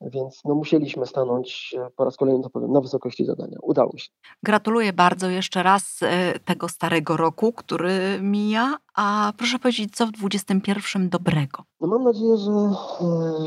e, 0.00 0.08
więc 0.10 0.40
no 0.44 0.54
musieliśmy 0.54 1.06
stanąć 1.06 1.74
e, 1.78 1.90
po 1.96 2.04
raz 2.04 2.16
kolejny 2.16 2.42
to 2.42 2.50
powiem, 2.50 2.72
na 2.72 2.80
wysokości 2.80 3.24
zadania. 3.24 3.58
Udało 3.62 3.96
się. 3.98 4.08
Gratuluję 4.42 4.92
bardzo 4.92 5.30
jeszcze 5.30 5.62
raz 5.62 6.00
e, 6.02 6.38
tego 6.38 6.68
starego 6.68 7.16
roku, 7.16 7.52
który 7.52 8.18
mija. 8.22 8.76
A 8.96 9.32
proszę 9.36 9.58
powiedzieć, 9.58 9.96
co 9.96 10.06
w 10.06 10.10
21 10.10 11.08
dobrego? 11.08 11.62
No 11.80 11.88
mam 11.88 12.04
nadzieję, 12.04 12.36
że, 12.36 12.52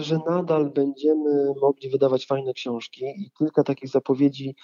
że 0.04 0.20
nadal 0.30 0.70
będziemy 0.70 1.54
mogli 1.62 1.90
wydawać 1.90 2.26
fajne 2.26 2.54
książki 2.54 3.06
i 3.06 3.32
kilka 3.38 3.64
takich 3.64 3.90
zapowiedzi 3.90 4.56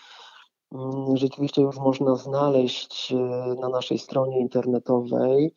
mm, 0.72 1.18
rzeczywiście 1.18 1.62
już 1.62 1.78
można 1.78 2.16
znaleźć 2.16 3.14
na 3.62 3.70
naszej 3.70 3.98
stronie 4.00 4.40
internetowej. 4.40 5.54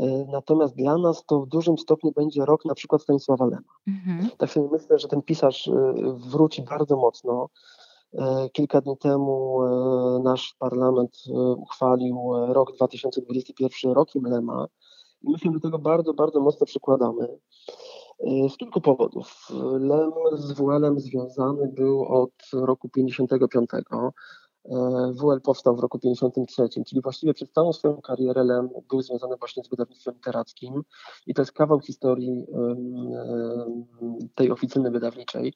E, 0.00 0.24
Natomiast 0.32 0.76
dla 0.76 0.98
nas 0.98 1.24
to 1.26 1.40
w 1.40 1.46
dużym 1.46 1.78
stopniu 1.78 2.12
będzie 2.12 2.44
rok 2.44 2.64
na 2.64 2.74
przykład 2.74 3.02
Stanisława 3.02 3.44
Lema. 3.44 3.72
Mhm. 3.86 4.30
Tak 4.38 4.50
sobie 4.50 4.68
myślę, 4.72 4.98
że 4.98 5.08
ten 5.08 5.22
pisarz 5.22 5.68
e, 5.68 5.92
wróci 6.30 6.62
bardzo 6.62 6.96
mocno. 6.96 7.48
E, 8.14 8.48
Kilka 8.52 8.80
dni 8.80 8.98
temu 8.98 9.58
nasz 10.22 10.56
parlament 10.58 11.16
uchwalił 11.56 12.30
rok 12.48 12.72
2021 12.76 13.92
rokiem 13.92 14.22
Lema 14.22 14.66
i 15.22 15.30
my 15.30 15.38
się 15.38 15.52
do 15.52 15.60
tego 15.60 15.78
bardzo, 15.78 16.14
bardzo 16.14 16.40
mocno 16.40 16.66
przykładamy. 16.66 17.38
Z 18.48 18.56
kilku 18.56 18.80
powodów. 18.80 19.48
Lem 19.80 20.12
z 20.32 20.52
WL-em 20.52 21.00
związany 21.00 21.68
był 21.68 22.04
od 22.04 22.30
roku 22.52 22.88
55. 22.88 23.70
E, 24.70 25.12
WL 25.12 25.40
powstał 25.40 25.76
w 25.76 25.80
roku 25.80 25.98
53, 25.98 26.68
czyli 26.86 27.02
właściwie 27.02 27.34
przez 27.34 27.52
całą 27.52 27.72
swoją 27.72 28.00
karierę 28.00 28.44
Lem 28.44 28.68
był 28.88 29.02
związany 29.02 29.36
właśnie 29.36 29.64
z 29.64 29.68
wydawnictwem 29.68 30.14
literackim 30.14 30.82
i 31.26 31.34
to 31.34 31.42
jest 31.42 31.52
kawał 31.52 31.80
historii 31.80 32.46
tej 34.34 34.50
oficyny 34.50 34.90
wydawniczej. 34.90 35.52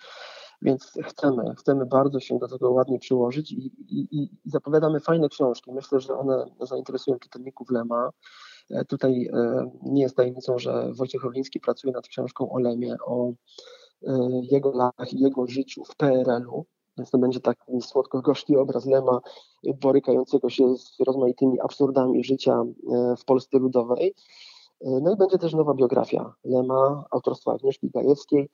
Więc 0.63 0.93
chcemy, 1.05 1.55
chcemy 1.59 1.87
bardzo 1.87 2.21
się 2.21 2.39
do 2.39 2.49
tego 2.49 2.71
ładnie 2.71 2.99
przyłożyć 2.99 3.53
i, 3.53 3.67
i, 3.89 4.09
i 4.11 4.31
zapowiadamy 4.45 5.01
fajne 5.01 5.29
książki. 5.29 5.73
Myślę, 5.73 6.01
że 6.01 6.15
one 6.15 6.45
zainteresują 6.61 7.19
czytelników 7.19 7.71
Lema. 7.71 8.11
E, 8.71 8.85
Tutaj 8.85 9.31
e, 9.33 9.71
nie 9.83 10.03
jest 10.03 10.17
tajemnicą, 10.17 10.59
że 10.59 10.93
Wojciech 10.93 11.25
Orliński 11.25 11.61
pracuje 11.61 11.93
nad 11.93 12.09
książką 12.09 12.53
o 12.53 12.59
Lemie, 12.59 12.97
o 13.07 13.33
jego 14.51 14.73
latach 14.73 15.13
i 15.13 15.21
jego 15.21 15.47
życiu 15.47 15.85
w 15.85 15.97
PRL-u. 15.97 16.67
Więc 16.99 17.11
to 17.11 17.19
będzie 17.19 17.41
taki 17.41 17.81
słodko-gorzki 17.81 18.57
obraz 18.57 18.87
Lema 18.87 19.21
borykającego 19.81 20.51
się 20.51 20.77
z 20.77 21.01
rozmaitymi 21.07 21.61
absurdami 21.61 22.25
życia 22.25 22.65
e, 22.93 23.17
w 23.17 23.25
Polsce 23.25 23.59
Ludowej. 23.59 24.15
E, 24.81 25.01
No 25.03 25.13
i 25.13 25.17
będzie 25.17 25.39
też 25.39 25.55
nowa 25.55 25.75
biografia 25.75 26.35
Lema, 26.45 27.05
autorstwa 27.11 27.53
Agnieszki 27.53 27.91
Gajewskiej. 27.91 28.51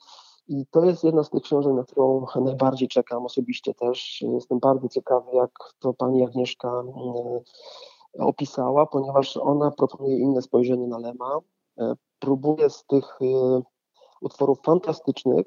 I 0.49 0.67
to 0.71 0.85
jest 0.85 1.05
jedna 1.05 1.25
z 1.25 1.31
tych 1.31 1.43
książek, 1.43 1.73
na 1.73 1.85
którą 1.85 2.27
najbardziej 2.45 2.89
czekam 2.89 3.25
osobiście 3.25 3.75
też. 3.75 4.25
Jestem 4.35 4.59
bardzo 4.59 4.89
ciekawy, 4.89 5.27
jak 5.33 5.51
to 5.79 5.95
pani 5.95 6.25
Agnieszka 6.25 6.69
e, 8.19 8.25
opisała, 8.25 8.87
ponieważ 8.87 9.37
ona 9.37 9.71
proponuje 9.71 10.19
inne 10.19 10.43
spojrzenie 10.43 10.87
na 10.87 10.99
Lema. 10.99 11.39
Próbuje 12.19 12.71
z 12.71 12.85
tych 12.85 13.19
utworów 14.21 14.61
fantastycznych 14.63 15.47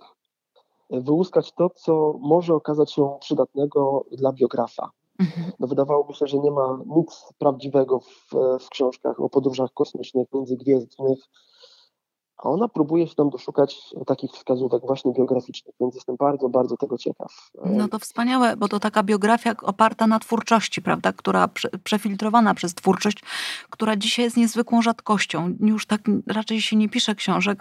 wyłuskać 0.91 1.53
to, 1.53 1.69
co 1.69 2.15
może 2.19 2.55
okazać 2.55 2.91
się 2.91 3.17
przydatnego 3.19 4.05
dla 4.11 4.33
biografa. 4.33 4.91
Mhm. 5.19 5.51
No 5.59 5.67
wydawałoby 5.67 6.13
się, 6.13 6.27
że 6.27 6.39
nie 6.39 6.51
ma 6.51 6.79
nic 6.85 7.33
prawdziwego 7.37 7.99
w, 7.99 8.29
w 8.59 8.69
książkach 8.69 9.19
o 9.19 9.29
podróżach 9.29 9.69
kosmicznych, 9.73 10.27
międzygwiezdnych, 10.33 11.19
a 12.45 12.49
ona 12.49 12.67
próbuje 12.67 13.07
się 13.07 13.15
tam 13.15 13.29
doszukać 13.29 13.93
takich 14.05 14.31
wskazówek 14.31 14.81
właśnie 14.85 15.13
biograficznych, 15.13 15.75
więc 15.79 15.95
jestem 15.95 16.15
bardzo, 16.15 16.49
bardzo 16.49 16.77
tego 16.77 16.97
ciekaw. 16.97 17.51
No 17.65 17.87
to 17.87 17.99
wspaniałe, 17.99 18.57
bo 18.57 18.67
to 18.67 18.79
taka 18.79 19.03
biografia 19.03 19.55
oparta 19.61 20.07
na 20.07 20.19
twórczości, 20.19 20.81
prawda, 20.81 21.13
która 21.13 21.47
prze, 21.47 21.69
przefiltrowana 21.83 22.53
przez 22.53 22.73
twórczość, 22.73 23.23
która 23.69 23.95
dzisiaj 23.95 24.25
jest 24.25 24.37
niezwykłą 24.37 24.81
rzadkością. 24.81 25.55
Już 25.59 25.85
tak 25.85 26.01
raczej 26.27 26.61
się 26.61 26.75
nie 26.75 26.89
pisze 26.89 27.15
książek, 27.15 27.59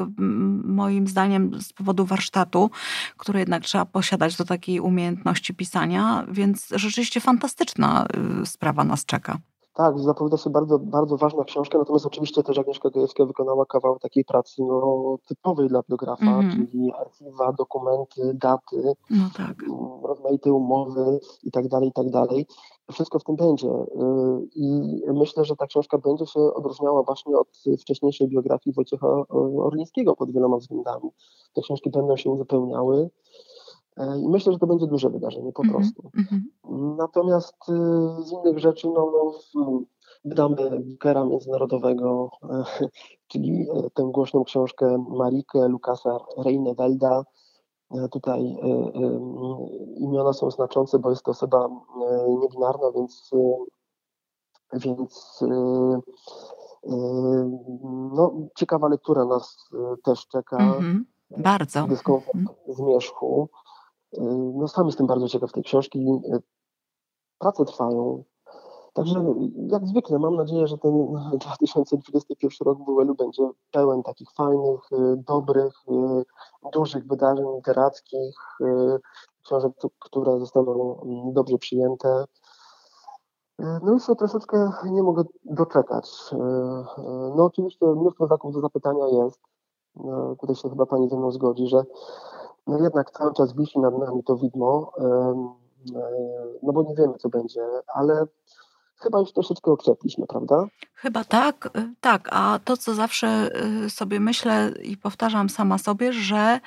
moim 0.65 1.07
zdaniem 1.07 1.61
z 1.61 1.73
powodu 1.73 2.05
warsztatu, 2.05 2.71
który 3.17 3.39
jednak 3.39 3.63
trzeba 3.63 3.85
posiadać 3.85 4.37
do 4.37 4.45
takiej 4.45 4.81
umiejętności 4.81 5.55
pisania, 5.55 6.27
więc 6.29 6.69
rzeczywiście 6.71 7.21
fantastyczna 7.21 8.07
y, 8.43 8.47
sprawa 8.47 8.85
nas 8.85 9.05
czeka. 9.05 9.39
Tak, 9.75 9.99
zapowiada 9.99 10.37
się 10.37 10.51
bardzo, 10.51 10.79
bardzo 10.79 11.17
ważna 11.17 11.45
książka, 11.45 11.79
natomiast 11.79 12.07
oczywiście 12.07 12.43
też 12.43 12.59
Agnieszka 12.59 12.91
Gajewska 12.91 13.25
wykonała 13.25 13.67
kawał 13.67 13.99
takiej 13.99 14.25
pracy 14.25 14.63
no, 14.63 15.17
typowej 15.29 15.69
dla 15.69 15.83
biografa, 15.91 16.25
Mhm. 16.25 16.51
czyli 16.51 16.93
archiwa, 16.93 17.53
dokumenty, 17.53 18.33
daty, 18.35 18.93
No 19.11 19.25
tak. 19.37 19.57
mm, 19.69 20.05
rozmaite 20.05 20.53
umowy 20.53 21.21
i 21.43 21.51
tak 21.51 21.69
dalej, 21.69 21.89
i 21.89 21.93
tak 21.93 22.11
dalej. 22.11 22.47
Wszystko 22.93 23.19
w 23.19 23.25
tym 23.25 23.37
będzie. 23.37 23.69
Y, 23.69 24.49
I 24.55 25.03
myślę, 25.15 25.45
że 25.45 25.57
ta 25.57 25.67
książka 25.67 25.99
będzie 25.99 26.27
się 26.27 26.41
odróżniała 26.41 27.03
właśnie 27.03 27.37
od 27.39 27.49
wcześniejszej 27.81 28.29
biografii 28.29 28.75
Wojciecha 28.75 29.23
Orlińskiego 29.65 30.17
pod 30.17 30.33
wieloma 30.33 30.57
względami. 30.57 31.11
Te 31.55 31.63
książki 31.63 31.91
będą 31.91 32.17
się 32.17 32.31
uzupełniały. 32.31 33.11
Y, 33.99 34.19
I 34.21 34.29
myślę, 34.29 34.53
że 34.53 34.59
to 34.59 34.67
będzie 34.67 34.87
duże 34.87 35.11
wydarzenie 35.11 35.53
po 35.53 35.63
Mhm, 35.63 35.79
prostu. 35.83 36.11
mhm. 36.19 36.51
Natomiast 36.97 37.57
y, 37.69 37.73
z 38.25 38.33
innych 38.33 38.59
rzeczy, 38.59 38.89
no, 38.89 39.13
no 39.55 39.81
wydamy 40.25 40.81
Bookera 40.81 41.25
Międzynarodowego, 41.25 42.31
e, 42.51 42.65
czyli 43.29 43.67
e, 43.71 43.91
tę 43.95 44.03
głośną 44.13 44.45
książkę 44.45 45.05
Marikę 45.09 45.69
Lukasa 45.69 46.19
Reinewelda. 46.37 47.25
E, 47.91 48.09
Tutaj 48.09 48.57
e, 48.63 48.67
e, 48.67 49.21
imiona 49.97 50.33
są 50.33 50.51
znaczące, 50.51 50.99
bo 50.99 51.11
jest 51.11 51.23
to 51.23 51.31
osoba 51.31 51.67
e, 51.67 52.31
niebinarna, 52.41 52.93
więc, 52.95 53.31
e, 53.33 54.79
więc 54.79 55.41
e, 55.43 55.47
e, 56.85 56.97
no, 58.13 58.33
ciekawa 58.57 58.89
lektura 58.89 59.25
nas 59.25 59.57
e, 59.75 59.97
też 60.05 60.27
czeka. 60.27 60.57
Mhm. 60.57 61.07
Bardzo. 61.39 61.87
Dyskomfort 61.87 62.35
Mhm. 62.35 62.57
zmierzchu. 62.69 63.49
Y, 64.15 64.21
No 64.55 64.69
sam 64.69 64.87
jestem 64.87 65.07
bardzo 65.07 65.29
ciekaw 65.29 65.53
tej 65.53 65.63
książki. 65.63 65.99
Y, 65.99 66.43
Prace 67.39 67.65
trwają. 67.65 68.25
Także 68.93 69.25
jak 69.69 69.87
zwykle 69.87 70.19
mam 70.19 70.37
nadzieję, 70.37 70.67
że 70.67 70.79
ten 70.79 71.07
2021 71.33 72.67
rok 72.67 72.79
w 72.79 72.85
WL-u 72.85 73.15
będzie 73.15 73.43
pełen 73.71 74.03
takich 74.03 74.31
fajnych, 74.31 74.93
y, 74.93 75.17
dobrych, 75.17 75.75
y, 75.89 76.25
dużych 76.73 77.07
wydarzeń 77.07 77.47
literackich, 77.57 78.37
y, 78.61 78.99
książek, 79.45 79.73
które 79.99 80.39
zostaną 80.39 81.01
mm, 81.03 81.33
dobrze 81.33 81.59
przyjęte. 81.59 82.25
Y, 83.61 83.65
No 83.83 83.93
już 83.93 84.07
się 84.07 84.17
troszeczkę 84.17 84.71
nie 84.85 85.03
mogę 85.03 85.23
doczekać. 85.45 86.11
Y, 86.33 86.37
y, 86.37 86.41
No 87.37 87.45
oczywiście 87.45 87.87
mnóstwo 87.87 88.27
znaków 88.27 88.55
do 88.55 88.61
zapytania 88.61 89.07
jest. 89.09 89.41
No, 89.95 90.37
tutaj 90.41 90.57
się 90.57 90.71
chyba 90.71 90.87
pani 90.87 91.09
ze 91.09 91.17
mną 91.17 91.31
zgodzi, 91.31 91.67
że 91.67 91.85
no 92.71 92.79
jednak 92.85 93.11
cały 93.11 93.35
czas 93.35 93.57
wisi 93.57 93.79
nad 93.79 93.99
nami 93.99 94.25
to 94.25 94.37
widmo, 94.37 94.93
e, 94.99 95.05
no 96.63 96.73
bo 96.73 96.83
nie 96.83 96.95
wiemy, 96.95 97.15
co 97.19 97.29
będzie, 97.29 97.61
ale 97.95 98.27
chyba 99.03 99.19
już 99.19 99.33
troszeczkę 99.33 99.71
okrzepliśmy, 99.71 100.27
prawda? 100.27 100.67
Chyba 100.95 101.25
tak, 101.25 101.71
y, 101.77 101.95
tak. 102.01 102.29
A 102.33 102.59
to, 102.65 102.77
co 102.77 102.95
zawsze 102.95 103.51
y, 103.85 103.91
sobie 103.91 104.21
myślę 104.21 104.73
i 104.83 104.97
powtarzam 104.97 105.49
sama 105.49 105.79
sobie, 105.79 106.13
że 106.13 106.61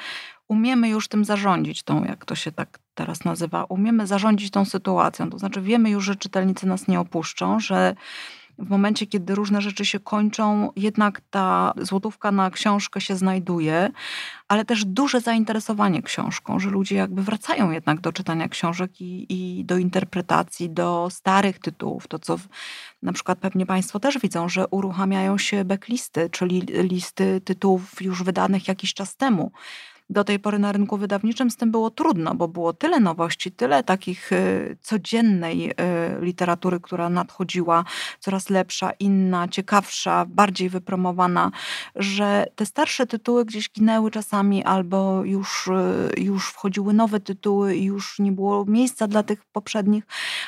umiemy 0.48 0.90
już 0.90 1.08
tym 1.08 1.26
zarządzić, 1.26 1.84
tą, 1.84 2.04
jak 2.04 2.26
to 2.26 2.36
się 2.36 2.52
tak 2.52 2.80
teraz 2.96 3.26
nazywa, 3.26 3.64
umiemy 3.64 4.08
zarządzić 4.08 4.52
tą 4.52 4.66
sytuacją. 4.66 5.30
To 5.30 5.38
znaczy, 5.38 5.62
wiemy 5.62 5.90
już, 5.90 6.04
że 6.06 6.16
czytelnicy 6.16 6.68
nas 6.68 6.88
nie 6.88 7.00
opuszczą, 7.00 7.60
że 7.60 7.96
w 8.58 8.70
momencie, 8.70 9.08
kiedy 9.08 9.36
różne 9.36 9.62
rzeczy 9.62 9.86
się 9.86 10.00
kończą, 10.00 10.72
jednak 10.76 11.22
ta 11.30 11.74
złotówka 11.78 12.32
na 12.32 12.52
książkę 12.52 13.02
się 13.02 13.16
znajduje, 13.16 13.92
ale 14.48 14.66
też 14.66 14.86
duże 14.86 15.22
zainteresowanie 15.22 16.02
książką, 16.02 16.60
że 16.60 16.70
ludzie 16.70 16.96
jakby 16.96 17.24
wracają 17.24 17.72
jednak 17.72 18.02
do 18.02 18.14
czytania 18.14 18.50
książek 18.50 19.02
i, 19.02 19.26
i 19.30 19.66
do 19.66 19.78
interpretacji, 19.78 20.70
do 20.70 21.08
starych 21.12 21.60
tytułów. 21.60 22.08
To, 22.08 22.20
co 22.20 22.38
w, 22.38 22.48
na 23.02 23.14
przykład 23.14 23.40
pewnie 23.40 23.66
Państwo 23.66 24.00
też 24.00 24.20
widzą, 24.20 24.50
że 24.50 24.68
uruchamiają 24.68 25.38
się 25.38 25.66
backlisty, 25.66 26.30
czyli 26.30 26.62
listy 26.62 27.42
tytułów 27.42 28.02
już 28.02 28.24
wydanych 28.24 28.68
jakiś 28.68 28.94
czas 28.94 29.16
temu. 29.16 29.52
Do 30.10 30.24
tej 30.24 30.40
pory 30.40 30.60
na 30.60 30.72
rynku 30.72 30.98
wydawniczym 30.98 31.52
z 31.52 31.58
tym 31.58 31.72
było 31.72 31.90
trudno, 31.90 32.36
bo 32.36 32.48
było 32.48 32.74
tyle 32.74 33.00
nowości, 33.00 33.52
tyle 33.52 33.84
takich 33.84 34.32
y, 34.32 34.78
codziennej 34.82 35.72
y, 35.72 35.74
literatury, 36.22 36.80
która 36.80 37.10
nadchodziła, 37.10 37.84
coraz 38.20 38.50
lepsza, 38.50 38.92
inna, 38.92 39.48
ciekawsza, 39.48 40.26
bardziej 40.26 40.70
wypromowana, 40.70 41.52
że 41.96 42.46
te 42.56 42.66
starsze 42.66 43.08
tytuły 43.08 43.46
gdzieś 43.46 43.72
ginęły 43.72 44.12
czasami 44.12 44.64
albo 44.64 45.24
już, 45.24 45.68
y, 46.18 46.22
już 46.22 46.50
wchodziły 46.50 46.94
nowe 46.94 47.20
tytuły 47.20 47.76
i 47.76 47.84
już 47.84 48.20
nie 48.20 48.32
było 48.32 48.66
miejsca 48.66 49.08
dla 49.08 49.24
tych 49.24 49.46
poprzednich. 49.46 50.04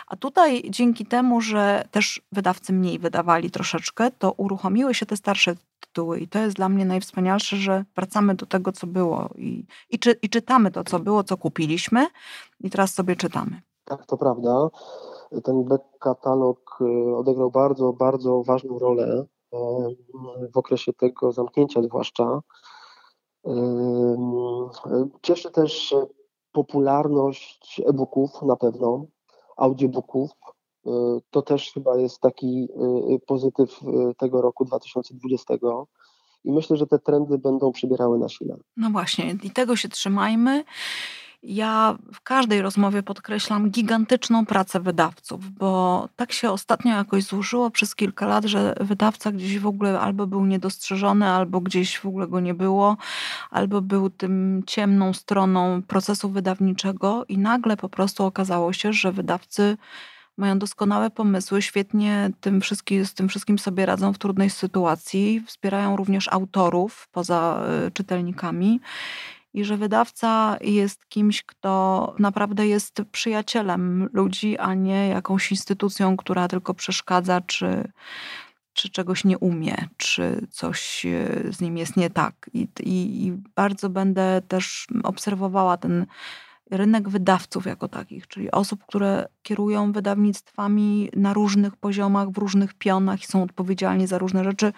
A 0.07 0.15
tutaj 0.15 0.63
dzięki 0.69 1.05
temu, 1.05 1.41
że 1.41 1.87
też 1.91 2.21
wydawcy 2.31 2.73
mniej 2.73 2.99
wydawali 2.99 3.51
troszeczkę, 3.51 4.11
to 4.11 4.31
uruchomiły 4.31 4.93
się 4.93 5.05
te 5.05 5.17
starsze 5.17 5.55
tytuły. 5.95 6.19
I 6.19 6.27
to 6.27 6.39
jest 6.39 6.55
dla 6.55 6.69
mnie 6.69 6.85
najwspanialsze, 6.85 7.55
że 7.55 7.85
wracamy 7.95 8.35
do 8.35 8.45
tego, 8.45 8.71
co 8.71 8.87
było 8.87 9.29
i, 9.35 9.65
i, 9.89 9.99
czy, 9.99 10.11
i 10.21 10.29
czytamy 10.29 10.71
to, 10.71 10.83
co 10.83 10.99
było, 10.99 11.23
co 11.23 11.37
kupiliśmy 11.37 12.07
i 12.59 12.69
teraz 12.69 12.93
sobie 12.93 13.15
czytamy. 13.15 13.61
Tak, 13.85 14.05
to 14.05 14.17
prawda. 14.17 14.69
Ten 15.43 15.63
back 15.63 15.83
katalog 15.99 16.77
y, 16.81 17.15
odegrał 17.15 17.51
bardzo, 17.51 17.93
bardzo 17.93 18.43
ważną 18.43 18.79
rolę 18.79 19.25
y, 19.53 19.57
w 20.53 20.57
okresie 20.57 20.93
tego 20.93 21.31
zamknięcia 21.31 21.81
zwłaszcza. 21.81 22.39
Y, 23.47 23.51
cieszy 25.21 25.51
też 25.51 25.95
popularność 26.51 27.81
e-booków 27.85 28.41
na 28.41 28.55
pewno, 28.55 29.05
audiobooków. 29.57 30.31
To 31.31 31.41
też 31.41 31.71
chyba 31.73 31.97
jest 31.97 32.21
taki 32.21 32.67
pozytyw 33.27 33.79
tego 34.17 34.41
roku 34.41 34.65
2020. 34.65 35.53
I 36.43 36.51
myślę, 36.51 36.77
że 36.77 36.87
te 36.87 36.99
trendy 36.99 37.37
będą 37.37 37.71
przybierały 37.71 38.19
na 38.19 38.29
sile. 38.29 38.57
No 38.77 38.89
właśnie, 38.89 39.35
i 39.43 39.51
tego 39.51 39.75
się 39.75 39.89
trzymajmy. 39.89 40.63
Ja 41.43 41.97
w 42.13 42.21
każdej 42.21 42.61
rozmowie 42.61 43.03
podkreślam 43.03 43.69
gigantyczną 43.69 44.45
pracę 44.45 44.79
wydawców, 44.79 45.49
bo 45.49 46.09
tak 46.15 46.31
się 46.31 46.51
ostatnio 46.51 46.95
jakoś 46.95 47.23
złożyło 47.23 47.71
przez 47.71 47.95
kilka 47.95 48.27
lat, 48.27 48.45
że 48.45 48.75
wydawca 48.79 49.31
gdzieś 49.31 49.59
w 49.59 49.67
ogóle 49.67 49.99
albo 49.99 50.27
był 50.27 50.45
niedostrzeżony, 50.45 51.25
albo 51.25 51.61
gdzieś 51.61 51.99
w 51.99 52.05
ogóle 52.05 52.27
go 52.27 52.39
nie 52.39 52.53
było, 52.53 52.97
albo 53.51 53.81
był 53.81 54.09
tym 54.09 54.63
ciemną 54.67 55.13
stroną 55.13 55.81
procesu 55.87 56.29
wydawniczego, 56.29 57.25
i 57.25 57.37
nagle 57.37 57.77
po 57.77 57.89
prostu 57.89 58.25
okazało 58.25 58.73
się, 58.73 58.93
że 58.93 59.11
wydawcy 59.11 59.77
mają 60.37 60.59
doskonałe 60.59 61.09
pomysły, 61.09 61.61
świetnie 61.61 62.29
tym 62.41 62.61
wszystkim, 62.61 63.05
z 63.05 63.13
tym 63.13 63.29
wszystkim 63.29 63.59
sobie 63.59 63.85
radzą 63.85 64.13
w 64.13 64.17
trudnej 64.17 64.49
sytuacji, 64.49 65.43
wspierają 65.47 65.95
również 65.95 66.27
autorów 66.27 67.07
poza 67.11 67.65
y, 67.87 67.91
czytelnikami 67.91 68.79
i 69.53 69.65
że 69.65 69.77
wydawca 69.77 70.57
jest 70.61 71.09
kimś, 71.09 71.43
kto 71.43 72.15
naprawdę 72.19 72.67
jest 72.67 73.01
przyjacielem 73.11 74.09
ludzi, 74.13 74.57
a 74.57 74.73
nie 74.73 75.07
jakąś 75.07 75.51
instytucją, 75.51 76.17
która 76.17 76.47
tylko 76.47 76.73
przeszkadza, 76.73 77.41
czy, 77.41 77.91
czy 78.73 78.89
czegoś 78.89 79.23
nie 79.23 79.37
umie, 79.37 79.75
czy 79.97 80.47
coś 80.51 81.05
y, 81.05 81.49
z 81.51 81.61
nim 81.61 81.77
jest 81.77 81.97
nie 81.97 82.09
tak. 82.09 82.49
I, 82.53 82.67
i, 82.79 83.25
i 83.25 83.31
bardzo 83.55 83.89
będę 83.89 84.41
też 84.47 84.87
obserwowała 85.03 85.77
ten 85.77 86.05
rynek 86.71 87.09
wydawców 87.09 87.65
jako 87.65 87.87
takich, 87.87 88.27
czyli 88.27 88.51
osób, 88.51 88.85
które 88.85 89.27
kierują 89.43 89.91
wydawnictwami 89.91 91.09
na 91.15 91.33
różnych 91.33 91.75
poziomach, 91.75 92.29
w 92.29 92.37
różnych 92.37 92.73
pionach 92.73 93.23
i 93.23 93.25
są 93.25 93.43
odpowiedzialni 93.43 94.07
za 94.07 94.17
różne 94.17 94.43
rzeczy, 94.43 94.73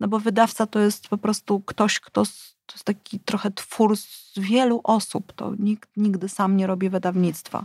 no 0.00 0.08
bo 0.08 0.18
wydawca 0.18 0.66
to 0.66 0.78
jest 0.78 1.08
po 1.08 1.18
prostu 1.18 1.60
ktoś, 1.60 2.00
kto 2.00 2.24
to 2.66 2.74
jest 2.74 2.84
taki 2.84 3.20
trochę 3.20 3.50
twór 3.50 3.96
z 3.96 4.32
wielu 4.36 4.80
osób, 4.84 5.32
to 5.32 5.52
nikt 5.58 5.96
nigdy 5.96 6.28
sam 6.28 6.56
nie 6.56 6.66
robi 6.66 6.90
wydawnictwa. 6.90 7.64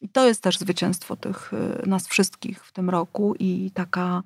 I 0.00 0.08
to 0.08 0.26
jest 0.26 0.42
też 0.42 0.58
zwycięstwo 0.58 1.16
tych 1.16 1.52
y, 1.52 1.86
nas 1.86 2.08
wszystkich 2.08 2.64
w 2.64 2.72
tym 2.72 2.90
roku 2.90 3.34
i 3.38 3.70
taka 3.74 4.22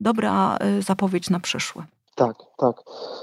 dobra 0.00 0.58
y, 0.78 0.82
zapowiedź 0.82 1.30
na 1.30 1.40
przyszłe. 1.40 1.84
Tak, 2.14 2.36
tak. 2.56 2.80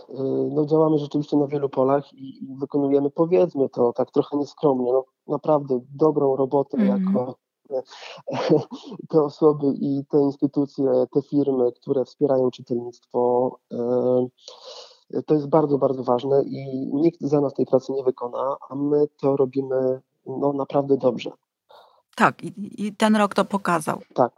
Y, 0.10 0.14
no, 0.54 0.66
działamy 0.66 0.98
rzeczywiście 0.98 1.38
na 1.38 1.48
wielu 1.48 1.70
polach 1.70 2.14
i, 2.14 2.44
i 2.44 2.56
wykonujemy, 2.56 3.10
powiedzmy 3.10 3.70
to 3.70 3.94
tak 3.94 4.12
trochę 4.12 4.38
nieskromnie, 4.38 4.92
no, 4.92 5.04
naprawdę 5.28 5.80
dobrą 5.96 6.36
robotę 6.36 6.78
mm. 6.78 6.88
jako 6.88 7.36
te 9.10 9.22
osoby 9.22 9.66
i 9.68 10.06
te 10.10 10.18
instytucje, 10.20 10.86
te 11.12 11.22
firmy, 11.22 11.72
które 11.72 12.06
wspierają 12.06 12.52
czytelnictwo. 12.52 13.52
Y, 15.14 15.24
to 15.26 15.34
jest 15.34 15.50
bardzo, 15.50 15.78
bardzo 15.78 16.04
ważne 16.04 16.44
i 16.44 16.90
nikt 16.94 17.22
za 17.22 17.42
nas 17.42 17.54
tej 17.54 17.66
pracy 17.66 17.92
nie 17.92 18.04
wykona, 18.04 18.58
a 18.70 18.76
my 18.76 19.08
to 19.22 19.38
robimy 19.38 20.02
no, 20.26 20.54
naprawdę 20.54 20.98
dobrze. 20.98 21.32
Tak, 22.16 22.44
i, 22.44 22.54
i 22.88 22.96
ten 22.96 23.16
rok 23.16 23.34
to 23.34 23.46
pokazał. 23.46 24.00
Tak, 24.14 24.34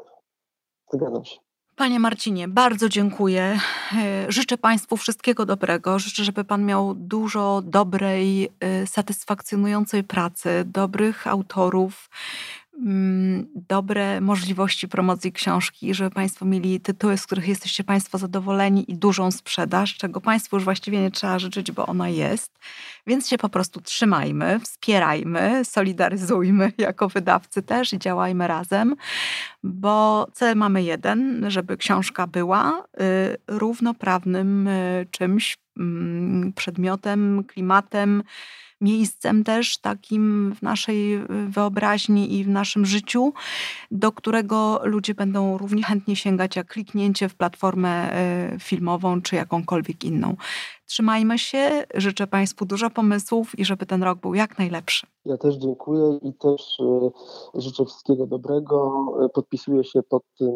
zgadzam 0.93 1.25
się. 1.25 1.42
Panie 1.75 2.00
Marcinie, 2.00 2.48
bardzo 2.48 2.89
dziękuję. 2.89 3.60
E, 3.94 4.32
życzę 4.32 4.58
Państwu 4.58 4.98
wszystkiego 4.98 5.46
dobrego. 5.46 6.00
Życzę, 6.00 6.24
żeby 6.24 6.43
Pan 6.43 6.65
miał 6.65 6.93
dużo 6.95 7.62
dobrej, 7.65 8.50
e, 8.60 8.88
satysfakcjonującej 8.88 10.04
pracy, 10.04 10.63
dobrych 10.65 11.28
autorów, 11.28 12.10
dobre 13.55 14.21
możliwości 14.21 14.88
promocji 14.88 15.31
książki, 15.31 15.93
żeby 15.93 16.09
Państwo 16.09 16.45
mieli 16.45 16.79
tytuły, 16.79 17.17
z 17.17 17.25
których 17.25 17.47
jesteście 17.47 17.83
Państwo 17.83 18.17
zadowoleni 18.17 18.91
i 18.91 18.97
dużą 18.97 19.31
sprzedaż, 19.31 19.97
czego 19.97 20.21
Państwu 20.21 20.55
już 20.55 20.63
właściwie 20.63 21.01
nie 21.01 21.12
trzeba 21.12 21.39
życzyć, 21.39 21.71
bo 21.71 21.86
ona 21.86 22.09
jest. 22.09 22.59
Więc 23.07 23.29
się 23.29 23.38
po 23.38 23.49
prostu 23.49 23.81
trzymajmy, 23.81 24.59
wspierajmy, 24.59 25.65
solidaryzujmy 25.65 26.71
jako 26.77 27.09
wydawcy 27.09 27.62
też 27.62 27.93
i 27.93 27.99
działajmy 27.99 28.47
razem, 28.47 28.95
bo 29.63 30.27
cel 30.33 30.57
mamy 30.57 30.83
jeden, 30.83 31.45
żeby 31.51 31.77
książka 31.77 32.27
była 32.27 32.83
y, 33.01 33.38
równoprawnym 33.47 34.67
y, 34.67 35.07
czymś, 35.12 35.57
mm, 35.77 36.53
przedmiotem, 36.53 37.43
klimatem, 37.43 38.23
miejscem 38.84 39.43
też 39.43 39.78
takim 39.78 40.56
w 40.56 40.62
naszej 40.62 41.15
y, 41.15 41.28
wyobraźni 41.50 42.34
i 42.34 42.43
w 42.43 42.50
naszym 42.50 42.86
życiu, 42.86 43.34
do 43.91 44.12
którego 44.12 44.82
ludzie 44.84 45.13
będą 45.13 45.58
równie 45.58 45.84
chętnie 45.84 46.15
sięgać 46.15 46.56
jak 46.56 46.67
kliknięcie 46.67 47.30
w 47.30 47.36
platformę 47.36 48.12
y, 48.56 48.60
filmową 48.60 49.22
czy 49.22 49.36
jakąkolwiek 49.36 50.04
inną. 50.04 50.36
Trzymajmy 50.86 51.39
się, 51.39 51.84
życzę 51.96 52.28
Państwu 52.28 52.65
dużo 52.65 52.89
pomysłów 52.89 53.60
i 53.60 53.65
żeby 53.65 53.86
ten 53.86 54.04
rok 54.04 54.19
był 54.19 54.34
jak 54.34 54.60
najlepszy. 54.60 55.08
Ja 55.26 55.38
też 55.38 55.56
dziękuję 55.56 56.19
i 56.22 56.34
też 56.34 56.80
y, 56.80 57.62
życzę 57.62 57.86
wszystkiego 57.86 58.28
dobrego. 58.28 59.06
Podpisuję 59.34 59.84
się 59.84 60.04
pod 60.04 60.24
tym 60.38 60.54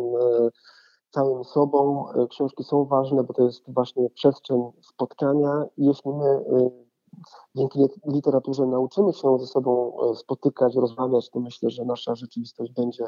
całym 1.10 1.44
sobą. 1.44 2.06
Książki 2.30 2.64
są 2.64 2.86
ważne, 2.86 3.24
bo 3.24 3.34
to 3.34 3.44
jest 3.44 3.64
właśnie 3.68 4.10
przestrzeń 4.10 4.62
spotkania. 4.82 5.66
Jeśli 5.78 6.12
my 6.12 6.40
dzięki 7.56 7.80
literaturze 8.06 8.66
nauczymy 8.66 9.14
się 9.14 9.40
ze 9.40 9.48
sobą 9.48 9.98
e, 10.12 10.16
spotykać, 10.16 10.76
rozmawiać, 10.76 11.30
to 11.30 11.40
myślę, 11.40 11.70
że 11.70 11.86
nasza 11.86 12.16
rzeczywistość 12.16 12.72
będzie, 12.72 13.08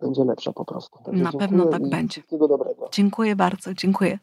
będzie 0.00 0.24
lepsza 0.24 0.52
po 0.52 0.64
prostu. 0.64 0.98
Także 1.04 1.24
Na 1.24 1.32
pewno 1.32 1.66
tak 1.66 1.88
będzie. 1.88 2.20
Wszystkiego 2.20 2.48
dobrego. 2.48 2.88
Dziękuję 2.92 3.36
bardzo, 3.36 3.74
dziękuję. 3.74 4.18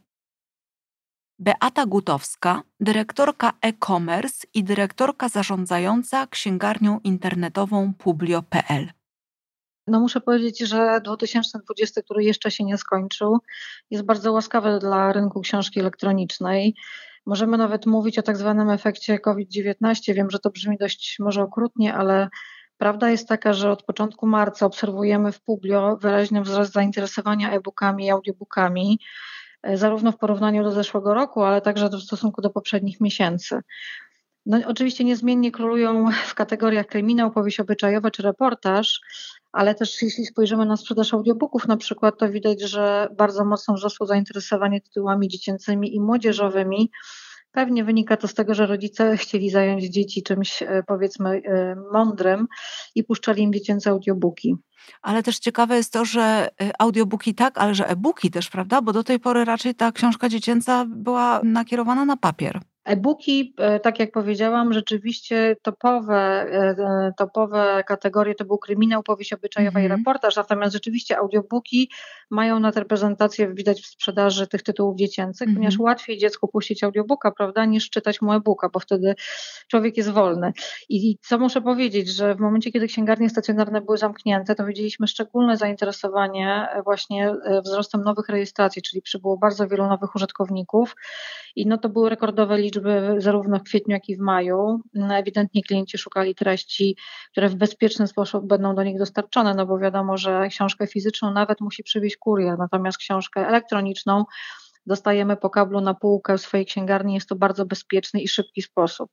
Beata 1.40 1.86
Gutowska, 1.86 2.62
dyrektorka 2.80 3.52
e-commerce 3.62 4.48
i 4.54 4.64
dyrektorka 4.64 5.30
zarządzająca 5.30 6.28
księgarnią 6.28 7.00
internetową 7.04 7.94
Publio.pl. 7.94 8.88
No 9.88 10.00
muszę 10.00 10.22
powiedzieć, 10.22 10.60
że 10.60 11.02
2020, 11.04 12.02
który 12.02 12.24
jeszcze 12.24 12.52
się 12.52 12.64
nie 12.64 12.78
skończył, 12.78 13.38
jest 13.92 14.04
bardzo 14.04 14.34
łaskawy 14.34 14.80
dla 14.80 15.14
rynku 15.14 15.42
książki 15.42 15.80
elektronicznej. 15.80 16.76
Możemy 17.28 17.58
nawet 17.58 17.86
mówić 17.86 18.20
o 18.20 18.22
tak 18.22 18.38
zwanym 18.38 18.70
efekcie 18.70 19.20
COVID-19. 19.20 20.14
Wiem, 20.14 20.30
że 20.30 20.40
to 20.40 20.50
brzmi 20.50 20.78
dość 20.78 21.16
może 21.20 21.42
okrutnie, 21.42 21.94
ale 21.94 22.30
prawda 22.78 23.10
jest 23.10 23.28
taka, 23.28 23.54
że 23.54 23.72
od 23.72 23.84
początku 23.84 24.28
marca 24.28 24.66
obserwujemy 24.66 25.32
w 25.32 25.42
Publio 25.42 25.98
wyraźny 26.02 26.42
wzrost 26.42 26.74
zainteresowania 26.74 27.52
e-bookami 27.52 28.06
i 28.06 28.10
audiobookami, 28.10 29.00
e, 29.64 29.78
zarówno 29.78 30.12
w 30.12 30.18
porównaniu 30.18 30.64
do 30.64 30.72
zeszłego 30.72 31.14
roku, 31.14 31.44
ale 31.44 31.62
także 31.62 31.90
w 31.90 32.02
stosunku 32.02 32.42
do 32.42 32.50
poprzednich 32.50 33.02
miesięcy. 33.02 33.62
No, 34.46 34.60
oczywiście 34.66 35.04
niezmiennie 35.04 35.52
królują 35.52 36.12
w 36.12 36.36
kategoriach 36.36 36.86
kryminał, 36.86 37.32
powieść 37.32 37.60
obyczajowa 37.60 38.12
czy 38.12 38.24
reportaż, 38.24 39.02
ale 39.52 39.76
też 39.76 40.02
jeśli 40.02 40.26
spojrzymy 40.26 40.66
na 40.66 40.78
sprzedaż 40.78 41.14
audiobooków 41.14 41.68
na 41.68 41.78
przykład, 41.78 42.18
to 42.18 42.30
widać, 42.30 42.62
że 42.62 43.08
bardzo 43.18 43.46
mocno 43.46 43.74
wzrosło 43.74 44.06
zainteresowanie 44.06 44.82
tytułami 44.82 45.28
dziecięcymi 45.28 45.96
i 45.96 46.02
młodzieżowymi. 46.02 46.92
Pewnie 47.52 47.84
wynika 47.84 48.18
to 48.18 48.28
z 48.28 48.34
tego, 48.34 48.54
że 48.54 48.66
rodzice 48.66 49.18
chcieli 49.18 49.50
zająć 49.50 49.84
dzieci 49.84 50.24
czymś 50.24 50.64
e, 50.64 50.84
powiedzmy 50.88 51.30
e, 51.30 51.76
mądrym 51.94 52.48
i 52.96 53.04
puszczali 53.04 53.44
im 53.44 53.54
dziecięce 53.54 53.90
audiobooki. 53.90 54.56
Ale 55.02 55.24
też 55.24 55.40
ciekawe 55.40 55.76
jest 55.78 55.94
to, 55.94 56.06
że 56.06 56.50
e, 56.62 56.82
audiobooki 56.82 57.36
tak, 57.36 57.58
ale 57.58 57.76
że 57.76 57.90
e-booki 57.90 58.32
też, 58.32 58.50
prawda? 58.50 58.82
Bo 58.82 58.94
do 58.94 59.04
tej 59.04 59.20
pory 59.20 59.46
raczej 59.46 59.76
ta 59.76 59.92
książka 59.92 60.30
dziecięca 60.30 60.86
była 60.90 61.42
nakierowana 61.44 62.06
na 62.06 62.18
papier. 62.18 62.60
E-booki, 62.88 63.54
e, 63.58 63.80
tak 63.80 64.00
jak 64.00 64.12
powiedziałam, 64.12 64.74
rzeczywiście 64.74 65.56
topowe, 65.62 66.46
e, 66.52 67.14
topowe 67.18 67.84
kategorie 67.88 68.36
to 68.36 68.46
był 68.46 68.58
kryminał, 68.58 69.04
powieść 69.04 69.34
obyczajowa 69.34 69.80
mm 69.80 69.92
-hmm. 69.92 69.96
i 69.96 69.98
reportaż, 69.98 70.36
natomiast 70.36 70.74
rzeczywiście 70.74 71.18
audiobooki 71.18 71.92
mają 72.30 72.60
nadreprezentację, 72.60 73.54
widać 73.54 73.82
w 73.82 73.86
sprzedaży 73.86 74.48
tych 74.48 74.64
tytułów 74.64 74.98
dziecięcych, 74.98 75.48
mm 75.48 75.54
-hmm. 75.54 75.58
ponieważ 75.58 75.80
łatwiej 75.80 76.18
dziecku 76.18 76.48
puścić 76.48 76.84
audiobooka, 76.84 77.32
prawda, 77.32 77.66
niż 77.66 77.90
czytać 77.90 78.22
mu 78.22 78.34
e-booka, 78.34 78.70
bo 78.70 78.80
wtedy 78.80 79.16
człowiek 79.68 79.98
jest 79.98 80.10
wolny. 80.10 80.54
I 80.90 81.18
co 81.22 81.38
muszę 81.38 81.62
powiedzieć, 81.62 82.10
że 82.10 82.36
w 82.36 82.40
momencie, 82.40 82.72
kiedy 82.72 82.88
księgarnie 82.88 83.30
stacjonarne 83.30 83.82
były 83.82 83.98
zamknięte, 83.98 84.56
to 84.56 84.66
widzieliśmy 84.66 85.08
szczególne 85.08 85.58
zainteresowanie 85.58 86.68
właśnie 86.84 87.34
wzrostem 87.66 88.04
nowych 88.04 88.30
rejestracji, 88.30 88.82
czyli 88.82 89.02
przybyło 89.02 89.38
bardzo 89.38 89.68
wielu 89.68 89.88
nowych 89.88 90.16
użytkowników 90.16 90.96
i 91.56 91.68
no 91.68 91.78
to 91.78 91.90
były 91.90 92.10
rekordowe 92.10 92.58
liczby 92.58 92.77
liczby 92.78 93.16
zarówno 93.22 93.60
w 93.60 93.64
kwietniu, 93.64 93.94
jak 93.94 94.10
i 94.10 94.16
w 94.16 94.20
maju. 94.20 94.80
No, 94.94 95.16
ewidentnie 95.16 95.64
klienci 95.64 95.98
szukali 95.98 96.36
treści, 96.36 96.98
które 97.32 97.50
w 97.50 97.56
bezpieczny 97.56 98.08
sposób 98.08 98.48
będą 98.48 98.76
do 98.76 98.84
nich 98.84 99.00
dostarczone, 99.00 99.54
no 99.54 99.66
bo 99.66 99.80
wiadomo, 99.80 100.18
że 100.18 100.48
książkę 100.50 100.88
fizyczną 100.88 101.32
nawet 101.32 101.62
musi 101.62 101.84
przywieźć 101.84 102.18
kurier, 102.18 102.58
natomiast 102.58 102.98
książkę 102.98 103.48
elektroniczną 103.48 104.26
dostajemy 104.86 105.38
po 105.38 105.50
kablu 105.50 105.82
na 105.82 105.94
półkę 105.94 106.38
w 106.38 106.42
swojej 106.42 106.66
księgarni. 106.66 107.14
Jest 107.14 107.30
to 107.30 107.36
bardzo 107.36 107.66
bezpieczny 107.66 108.22
i 108.22 108.28
szybki 108.28 108.62
sposób. 108.62 109.12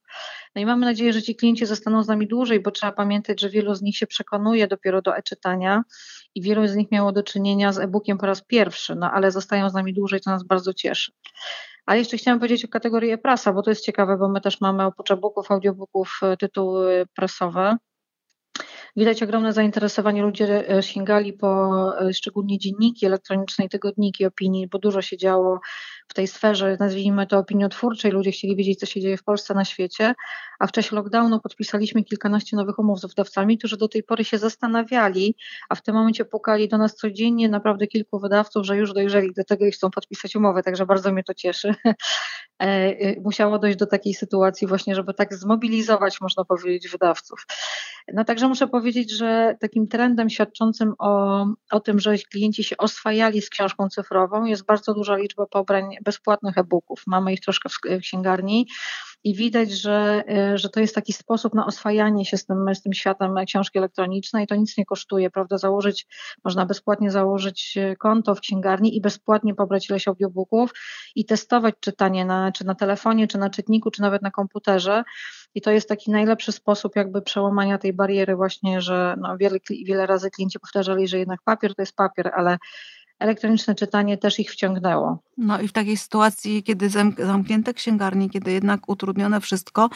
No 0.54 0.62
i 0.62 0.66
mamy 0.66 0.86
nadzieję, 0.86 1.12
że 1.12 1.22
ci 1.22 1.36
klienci 1.36 1.66
zostaną 1.66 2.02
z 2.02 2.08
nami 2.08 2.26
dłużej, 2.26 2.60
bo 2.60 2.70
trzeba 2.70 2.92
pamiętać, 2.92 3.40
że 3.40 3.48
wielu 3.48 3.74
z 3.74 3.82
nich 3.82 3.96
się 3.96 4.06
przekonuje 4.06 4.68
dopiero 4.68 5.02
do 5.02 5.16
e-czytania 5.16 5.82
i 6.34 6.42
wielu 6.42 6.66
z 6.66 6.74
nich 6.74 6.90
miało 6.90 7.12
do 7.12 7.22
czynienia 7.22 7.72
z 7.72 7.78
e-bookiem 7.78 8.18
po 8.18 8.26
raz 8.26 8.42
pierwszy, 8.42 8.94
no 8.94 9.10
ale 9.10 9.30
zostają 9.30 9.70
z 9.70 9.74
nami 9.74 9.94
dłużej, 9.94 10.20
to 10.20 10.30
nas 10.30 10.44
bardzo 10.44 10.74
cieszy. 10.74 11.12
A 11.86 11.96
jeszcze 11.96 12.16
chciałam 12.16 12.40
powiedzieć 12.40 12.64
o 12.64 12.68
kategorii 12.68 13.10
e-prasa, 13.10 13.52
bo 13.52 13.62
to 13.62 13.70
jest 13.70 13.84
ciekawe, 13.84 14.16
bo 14.16 14.28
my 14.28 14.40
też 14.40 14.60
mamy 14.60 14.84
oprócz 14.84 15.10
e-booków, 15.10 15.50
audiobooków 15.50 16.20
e, 16.22 16.36
tytuły 16.36 17.06
prasowe. 17.16 17.76
Widać 18.96 19.22
ogromne 19.22 19.52
zainteresowanie, 19.52 20.22
ludzie 20.22 20.68
e, 20.68 20.82
sięgali 20.82 21.32
po 21.32 21.92
e, 22.00 22.12
szczególnie 22.12 22.58
dzienniki 22.58 23.06
elektroniczne 23.06 23.64
i 23.64 23.68
tygodniki 23.68 24.26
opinii, 24.26 24.68
bo 24.68 24.78
dużo 24.78 25.02
się 25.02 25.16
działo 25.16 25.60
w 26.08 26.14
tej 26.14 26.26
sferze, 26.28 26.76
nazwijmy 26.80 27.26
to 27.26 27.38
opiniotwórczej, 27.38 28.10
ludzie 28.10 28.30
chcieli 28.30 28.56
wiedzieć, 28.56 28.78
co 28.80 28.86
się 28.86 29.00
dzieje 29.00 29.16
w 29.16 29.24
Polsce, 29.24 29.54
na 29.54 29.64
świecie, 29.64 30.14
a 30.64 30.66
w 30.66 30.72
czasie 30.72 30.96
lockdownu 30.96 31.40
podpisaliśmy 31.40 32.04
kilkanaście 32.04 32.56
nowych 32.56 32.78
umów 32.78 33.00
z 33.00 33.06
wydawcami, 33.06 33.58
którzy 33.58 33.76
do 33.76 33.88
tej 33.88 34.02
pory 34.02 34.24
się 34.24 34.38
zastanawiali, 34.38 35.36
a 35.68 35.74
w 35.74 35.82
tym 35.82 35.94
momencie 35.94 36.24
pukali 36.24 36.68
do 36.68 36.78
nas 36.78 36.94
codziennie 36.96 37.48
naprawdę 37.48 37.86
kilku 37.86 38.20
wydawców, 38.20 38.66
że 38.66 38.76
już 38.76 38.92
dojrzeli 38.92 39.32
do 39.36 39.44
tego 39.44 39.66
i 39.66 39.70
chcą 39.70 39.90
podpisać 39.90 40.36
umowę, 40.36 40.62
także 40.62 40.86
bardzo 40.86 41.12
mnie 41.12 41.24
to 41.24 41.34
cieszy. 41.34 41.74
E, 42.62 43.20
musiało 43.20 43.58
dojść 43.58 43.78
do 43.78 43.86
takiej 43.86 44.14
sytuacji 44.14 44.66
właśnie, 44.66 44.94
żeby 44.94 45.14
tak 45.14 45.34
zmobilizować, 45.34 46.20
można 46.20 46.44
powiedzieć, 46.44 46.88
wydawców. 46.88 47.46
No 48.12 48.24
także 48.24 48.48
muszę 48.48 48.68
powiedzieć, 48.68 49.10
że 49.10 49.56
takim 49.60 49.88
trendem 49.88 50.30
świadczącym 50.30 50.94
o, 50.98 51.46
o 51.70 51.80
tym, 51.80 52.00
że 52.00 52.18
klienci 52.18 52.64
się 52.64 52.76
oswajali 52.76 53.42
z 53.42 53.50
książką 53.50 53.88
cyfrową 53.88 54.44
jest 54.44 54.64
bardzo 54.64 54.94
duża 54.94 55.16
liczba 55.16 55.46
pobrań 55.46 55.96
bezpłatnych 56.04 56.58
e-booków. 56.58 57.02
Mamy 57.06 57.32
ich 57.32 57.40
troszkę 57.40 57.68
w 57.68 58.00
księgarni 58.00 58.66
i 59.24 59.34
widać, 59.34 59.70
że, 59.70 60.24
e, 60.28 60.58
że 60.58 60.68
to 60.68 60.80
jest 60.80 60.94
taki 60.94 61.12
sposób 61.12 61.54
na 61.54 61.66
oswajanie 61.66 62.24
się 62.24 62.36
z 62.36 62.46
tym, 62.46 62.74
z 62.74 62.82
tym 62.82 62.92
światem 62.92 63.34
książki 63.46 63.78
elektronicznej. 63.78 64.46
To 64.46 64.54
nic 64.54 64.76
nie 64.76 64.84
kosztuje, 64.84 65.30
prawda? 65.30 65.58
Założyć, 65.58 66.06
można 66.44 66.66
bezpłatnie 66.66 67.10
założyć 67.10 67.76
e, 67.76 67.96
konto 67.96 68.34
w 68.34 68.40
księgarni 68.40 68.96
i 68.96 69.00
bezpłatnie 69.00 69.54
pobrać 69.54 69.90
ileś 69.90 70.08
audiobooków 70.08 70.70
i 71.14 71.24
testować 71.24 71.74
czytanie 71.80 72.24
na, 72.24 72.52
czy 72.52 72.64
na 72.64 72.74
telefonie, 72.74 73.28
czy 73.28 73.38
na 73.38 73.50
czytniku, 73.50 73.90
czy 73.90 74.02
nawet 74.02 74.22
na 74.22 74.30
komputerze. 74.30 75.04
I 75.54 75.60
to 75.60 75.70
jest 75.70 75.88
taki 75.88 76.10
najlepszy 76.10 76.52
sposób 76.52 76.96
jakby 76.96 77.22
przełamania 77.22 77.78
tej 77.78 77.92
bariery 77.92 78.36
właśnie, 78.36 78.80
że 78.80 79.16
no 79.18 79.36
wiele, 79.36 79.58
wiele 79.84 80.06
razy 80.06 80.30
klienci 80.30 80.60
powtarzali, 80.60 81.08
że 81.08 81.18
jednak 81.18 81.40
papier 81.44 81.74
to 81.74 81.82
jest 81.82 81.96
papier, 81.96 82.32
ale 82.36 82.58
elektroniczne 83.18 83.74
czytanie 83.74 84.18
też 84.18 84.40
ich 84.40 84.50
wciągnęło. 84.50 85.18
No 85.36 85.60
i 85.60 85.68
w 85.68 85.72
takiej 85.72 85.96
sytuacji, 85.96 86.62
kiedy 86.62 86.90
zamknięte 87.18 87.74
księgarnie, 87.74 88.30
kiedy 88.30 88.52
jednak 88.52 88.88
utrudnione 88.88 89.40
wszystko, 89.40 89.90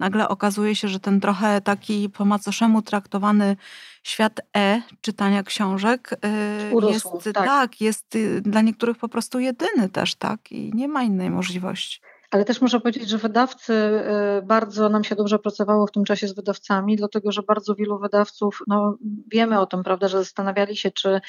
nagle 0.00 0.28
okazuje 0.28 0.74
się, 0.74 0.88
że 0.88 1.00
ten 1.00 1.20
trochę 1.20 1.60
taki 1.60 2.10
po 2.10 2.24
macoszemu 2.24 2.82
traktowany 2.82 3.56
świat 4.02 4.40
e 4.56 4.82
czytania 5.00 5.42
książek 5.42 6.10
y, 6.70 6.74
Urosł, 6.74 7.14
jest 7.14 7.34
tak. 7.34 7.46
tak, 7.46 7.80
jest 7.80 8.16
y, 8.16 8.40
dla 8.40 8.60
niektórych 8.60 8.98
po 8.98 9.08
prostu 9.08 9.38
jedyny 9.38 9.88
też, 9.88 10.14
tak? 10.14 10.52
I 10.52 10.70
nie 10.74 10.88
ma 10.88 11.02
innej 11.02 11.30
możliwości. 11.30 12.00
Ale 12.30 12.44
też 12.44 12.60
muszę 12.60 12.80
powiedzieć, 12.80 13.08
że 13.08 13.18
wydawcy 13.18 13.72
y, 13.72 14.42
bardzo 14.42 14.88
nam 14.88 15.04
się 15.04 15.14
dobrze 15.14 15.38
pracowało 15.38 15.86
w 15.86 15.92
tym 15.92 16.04
czasie 16.04 16.28
z 16.28 16.34
wydawcami, 16.34 16.96
dlatego 16.96 17.32
że 17.32 17.42
bardzo 17.42 17.74
wielu 17.74 17.98
wydawców, 17.98 18.62
no 18.66 18.96
wiemy 19.32 19.60
o 19.60 19.66
tym, 19.66 19.82
prawda, 19.82 20.08
że 20.08 20.18
zastanawiali 20.18 20.76
się, 20.76 20.90
czy 20.90 21.20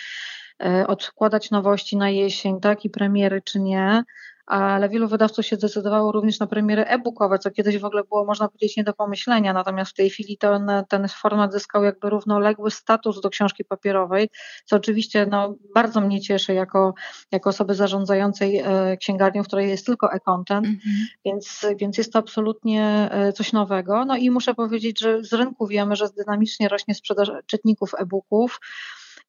odkładać 0.88 1.52
nowości 1.52 1.98
na 1.98 2.10
jesień, 2.10 2.60
tak, 2.60 2.86
i 2.86 2.90
premiery, 2.90 3.42
czy 3.42 3.60
nie, 3.60 4.04
ale 4.46 4.90
wielu 4.90 5.08
wydawców 5.08 5.46
się 5.46 5.56
zdecydowało 5.56 6.12
również 6.12 6.40
na 6.40 6.48
premiery 6.48 6.86
e-bookowe, 6.86 7.40
co 7.40 7.52
kiedyś 7.52 7.78
w 7.78 7.86
ogóle 7.86 8.04
było, 8.04 8.26
można 8.26 8.48
powiedzieć, 8.48 8.78
nie 8.78 8.84
do 8.84 8.94
pomyślenia, 8.94 9.54
natomiast 9.54 9.92
w 9.92 9.94
tej 9.94 10.10
chwili 10.10 10.38
ten, 10.38 10.72
ten 10.90 11.08
format 11.08 11.54
zyskał 11.54 11.84
jakby 11.84 12.10
równoległy 12.10 12.72
status 12.72 13.22
do 13.22 13.30
książki 13.30 13.66
papierowej, 13.66 14.30
co 14.66 14.76
oczywiście 14.76 15.26
no, 15.26 15.56
bardzo 15.76 16.02
mnie 16.02 16.22
cieszy 16.22 16.54
jako, 16.54 16.94
jako 17.32 17.50
osoby 17.50 17.76
zarządzającej 17.76 18.58
e, 18.58 18.98
księgarnią, 18.98 19.44
w 19.44 19.48
której 19.48 19.70
jest 19.70 19.86
tylko 19.86 20.14
e-content, 20.14 20.68
-hmm. 20.68 20.78
więc, 21.26 21.66
więc 21.78 21.98
jest 21.98 22.14
to 22.14 22.20
absolutnie 22.20 23.10
e, 23.12 23.34
coś 23.34 23.54
nowego. 23.54 24.06
No 24.06 24.18
i 24.18 24.32
muszę 24.32 24.54
powiedzieć, 24.54 25.00
że 25.00 25.24
z 25.24 25.34
rynku 25.34 25.68
wiemy, 25.68 25.96
że 25.96 26.10
dynamicznie 26.18 26.70
rośnie 26.70 26.96
sprzedaż 26.96 27.32
czytników 27.46 27.92
e-booków, 27.98 28.60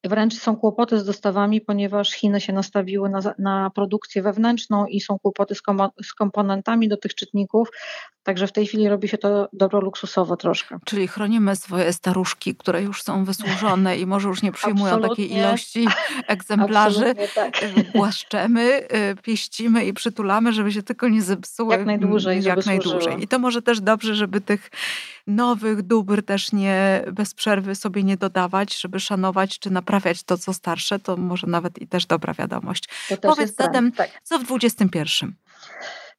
Wręcz 0.03 0.33
są 0.33 0.55
kłopoty 0.55 0.99
z 0.99 1.05
dostawami, 1.05 1.61
ponieważ 1.61 2.11
Chiny 2.11 2.41
się 2.41 2.53
nastawiły 2.53 3.09
na, 3.09 3.19
na 3.39 3.69
produkcję 3.75 4.21
wewnętrzną 4.21 4.85
i 4.85 5.01
są 5.01 5.19
kłopoty 5.19 5.55
z, 5.55 5.61
kom, 5.61 5.89
z 6.03 6.13
komponentami 6.13 6.87
do 6.87 6.97
tych 6.97 7.15
czytników. 7.15 7.69
Także 8.23 8.47
w 8.47 8.51
tej 8.51 8.67
chwili 8.67 8.89
robi 8.89 9.07
się 9.07 9.17
to 9.17 9.49
dobro 9.53 9.81
luksusowo 9.81 10.37
troszkę. 10.37 10.77
Czyli 10.85 11.07
chronimy 11.07 11.55
swoje 11.55 11.93
staruszki, 11.93 12.55
które 12.55 12.81
już 12.81 13.03
są 13.03 13.25
wysłużone 13.25 13.97
i 13.97 14.05
może 14.05 14.27
już 14.27 14.41
nie 14.41 14.51
przyjmują 14.51 14.93
Absolutnie. 14.93 15.25
takiej 15.25 15.39
ilości 15.39 15.87
egzemplarzy. 16.27 17.15
Tak. 17.35 17.53
Głaszczemy, 17.95 18.87
e, 18.89 19.15
pieścimy 19.15 19.85
i 19.85 19.93
przytulamy, 19.93 20.53
żeby 20.53 20.71
się 20.71 20.83
tylko 20.83 21.09
nie 21.09 21.21
zepsuły. 21.21 21.75
Jak 21.75 21.85
najdłużej. 21.85 22.43
Jak 22.43 22.65
najdłużej. 22.65 23.23
I 23.23 23.27
to 23.27 23.39
może 23.39 23.61
też 23.61 23.81
dobrze, 23.81 24.15
żeby 24.15 24.41
tych 24.41 24.71
nowych 25.27 25.81
dóbr 25.81 26.23
też 26.23 26.51
nie 26.51 27.03
bez 27.11 27.33
przerwy 27.33 27.75
sobie 27.75 28.03
nie 28.03 28.17
dodawać, 28.17 28.81
żeby 28.81 28.99
szanować 28.99 29.59
czy 29.59 29.69
naprawiać 29.87 30.23
to, 30.23 30.37
co 30.37 30.53
starsze. 30.53 30.99
To 30.99 31.17
może 31.17 31.47
nawet 31.47 31.81
i 31.81 31.87
też 31.87 32.05
dobra 32.05 32.33
wiadomość. 32.33 32.89
Powiedz 33.21 33.55
zatem, 33.55 33.91
tak. 33.91 34.09
co 34.23 34.39
w 34.39 34.43
XXI? 34.51 35.25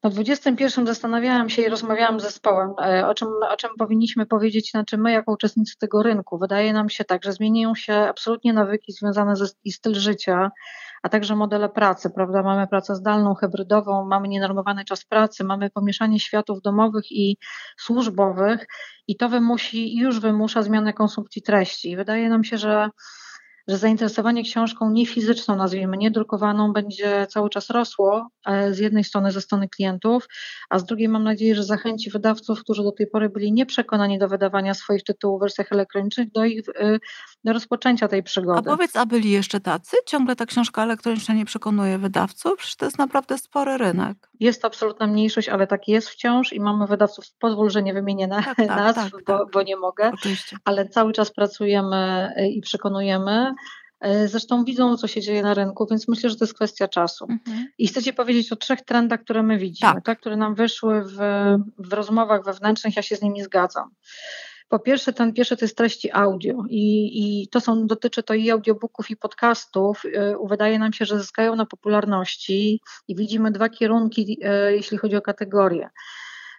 No 0.02 0.10
w 0.10 0.14
21 0.14 0.86
zastanawiałam 0.86 1.50
się 1.50 1.62
i 1.62 1.68
rozmawiałam 1.68 2.20
z 2.20 2.22
zespołem, 2.22 2.70
e, 2.82 3.08
o 3.08 3.14
czym, 3.14 3.28
o 3.50 3.56
czym 3.56 3.70
powinniśmy 3.78 4.26
powiedzieć, 4.26 4.70
znaczy 4.70 4.98
my 4.98 5.12
jako 5.12 5.32
uczestnicy 5.32 5.78
tego 5.78 6.02
rynku. 6.02 6.38
Wydaje 6.38 6.72
nam 6.72 6.88
się 6.88 7.04
tak, 7.04 7.24
że 7.24 7.32
zmieniają 7.32 7.74
się 7.74 7.94
absolutnie 7.94 8.52
nawyki 8.52 8.92
związane 8.92 9.36
ze 9.36 9.46
i 9.64 9.72
styl 9.72 9.94
życia, 9.94 10.50
a 11.02 11.08
także 11.08 11.36
modele 11.36 11.68
pracy, 11.68 12.10
prawda? 12.10 12.42
Mamy 12.42 12.66
pracę 12.66 12.94
zdalną, 12.94 13.34
hybrydową, 13.34 14.04
mamy 14.04 14.28
nienormowany 14.28 14.84
czas 14.84 15.04
pracy, 15.04 15.44
mamy 15.44 15.70
pomieszanie 15.70 16.20
światów 16.20 16.62
domowych 16.62 17.12
i 17.12 17.36
służbowych 17.78 18.66
i 19.08 19.16
to 19.16 19.28
wymusi, 19.28 19.96
już 19.96 20.20
wymusza 20.20 20.62
zmianę 20.62 20.92
konsumpcji 20.92 21.42
treści. 21.42 21.96
Wydaje 21.96 22.28
nam 22.28 22.44
się, 22.44 22.58
że 22.58 22.88
że 23.68 23.78
zainteresowanie 23.78 24.42
książką 24.42 24.90
niefizyczną, 24.90 25.56
nazwijmy, 25.56 25.96
niedrukowaną, 25.96 26.72
będzie 26.72 27.26
cały 27.30 27.50
czas 27.50 27.70
rosło 27.70 28.28
e, 28.46 28.74
z 28.74 28.78
jednej 28.78 29.04
strony 29.04 29.32
ze 29.32 29.40
strony 29.40 29.68
klientów, 29.68 30.28
a 30.70 30.78
z 30.78 30.84
drugiej 30.84 31.08
mam 31.08 31.24
nadzieję, 31.24 31.54
że 31.54 31.64
zachęci 31.64 32.10
wydawców, 32.10 32.60
którzy 32.60 32.82
do 32.82 32.92
tej 32.92 33.06
pory 33.06 33.28
byli 33.28 33.52
nieprzekonani 33.52 34.18
do 34.18 34.28
wydawania 34.28 34.74
swoich 34.74 35.02
tytułów 35.04 35.40
w 35.40 35.42
wersjach 35.42 35.72
elektronicznych, 35.72 36.30
do 36.32 36.44
ich 36.44 36.68
e, 36.68 36.98
do 37.44 37.52
rozpoczęcia 37.52 38.08
tej 38.08 38.22
przygody. 38.22 38.70
A 38.70 38.76
powiedz, 38.76 38.96
a 38.96 39.06
byli 39.06 39.30
jeszcze 39.30 39.60
tacy? 39.60 39.96
Ciągle 40.06 40.36
ta 40.36 40.46
książka 40.46 40.82
elektroniczna 40.82 41.34
nie 41.34 41.44
przekonuje 41.44 41.98
wydawców? 41.98 42.52
Przecież 42.58 42.76
to 42.76 42.84
jest 42.84 42.98
naprawdę 42.98 43.38
spory 43.38 43.78
rynek. 43.78 44.27
Jest 44.40 44.62
to 44.62 44.68
absolutna 44.68 45.06
mniejszość, 45.06 45.48
ale 45.48 45.66
tak 45.66 45.88
jest 45.88 46.08
wciąż 46.08 46.52
i 46.52 46.60
mamy 46.60 46.86
wydawców, 46.86 47.24
pozwól, 47.38 47.70
że 47.70 47.82
nie 47.82 47.94
wymienię 47.94 48.26
na, 48.26 48.42
tak, 48.42 48.56
tak, 48.56 48.68
nazw, 48.68 49.12
tak, 49.12 49.24
bo, 49.26 49.38
tak. 49.38 49.50
bo, 49.52 49.62
nie 49.62 49.76
mogę, 49.76 50.10
Oczywiście. 50.14 50.56
ale 50.64 50.88
cały 50.88 51.12
czas 51.12 51.30
pracujemy 51.30 52.32
e, 52.36 52.48
i 52.48 52.60
przekonujemy. 52.60 53.54
E, 54.00 54.28
zresztą 54.28 54.64
widzą, 54.64 54.96
co 54.96 55.06
się 55.06 55.20
dzieje 55.20 55.42
na 55.42 55.54
rynku, 55.54 55.86
więc 55.90 56.08
myślę, 56.08 56.30
że 56.30 56.36
to 56.36 56.44
jest 56.44 56.54
kwestia 56.54 56.88
czasu. 56.88 57.26
Mhm. 57.30 57.66
I 57.78 57.88
chcę 57.88 58.02
Ci 58.02 58.12
powiedzieć 58.12 58.52
o 58.52 58.56
trzech 58.56 58.82
trendach, 58.82 59.20
które 59.20 59.42
my 59.42 59.58
widzimy, 59.58 59.92
tak. 59.92 60.04
tak 60.04 60.20
które 60.20 60.36
nam 60.36 60.54
wyszły 60.54 61.02
w, 61.04 61.16
w 61.78 61.92
rozmowach 61.92 62.44
wewnętrznych, 62.44 62.96
ja 62.96 63.02
się 63.02 63.16
z 63.16 63.22
nimi 63.22 63.42
zgadzam. 63.42 63.90
Po 64.68 64.78
pierwsze, 64.78 65.12
ten 65.12 65.32
pierwszy 65.32 65.56
to 65.56 65.64
jest 65.64 65.76
treści 65.76 66.10
audio 66.12 66.62
i, 66.68 67.10
i 67.22 67.48
to 67.48 67.60
są, 67.60 67.86
dotyczy 67.86 68.22
to 68.22 68.34
i 68.34 68.50
audiobooków 68.50 69.10
i 69.10 69.16
podcastów. 69.16 70.02
E, 70.14 70.36
wydaje 70.48 70.78
nam 70.78 70.92
się, 70.92 71.04
że 71.04 71.18
zyskają 71.18 71.56
na 71.56 71.66
popularności 71.66 72.80
i 73.08 73.16
widzimy 73.16 73.50
dwa 73.50 73.68
kierunki, 73.68 74.38
e, 74.42 74.72
jeśli 74.72 74.98
chodzi 74.98 75.16
o 75.16 75.22
kategorie. 75.22 75.90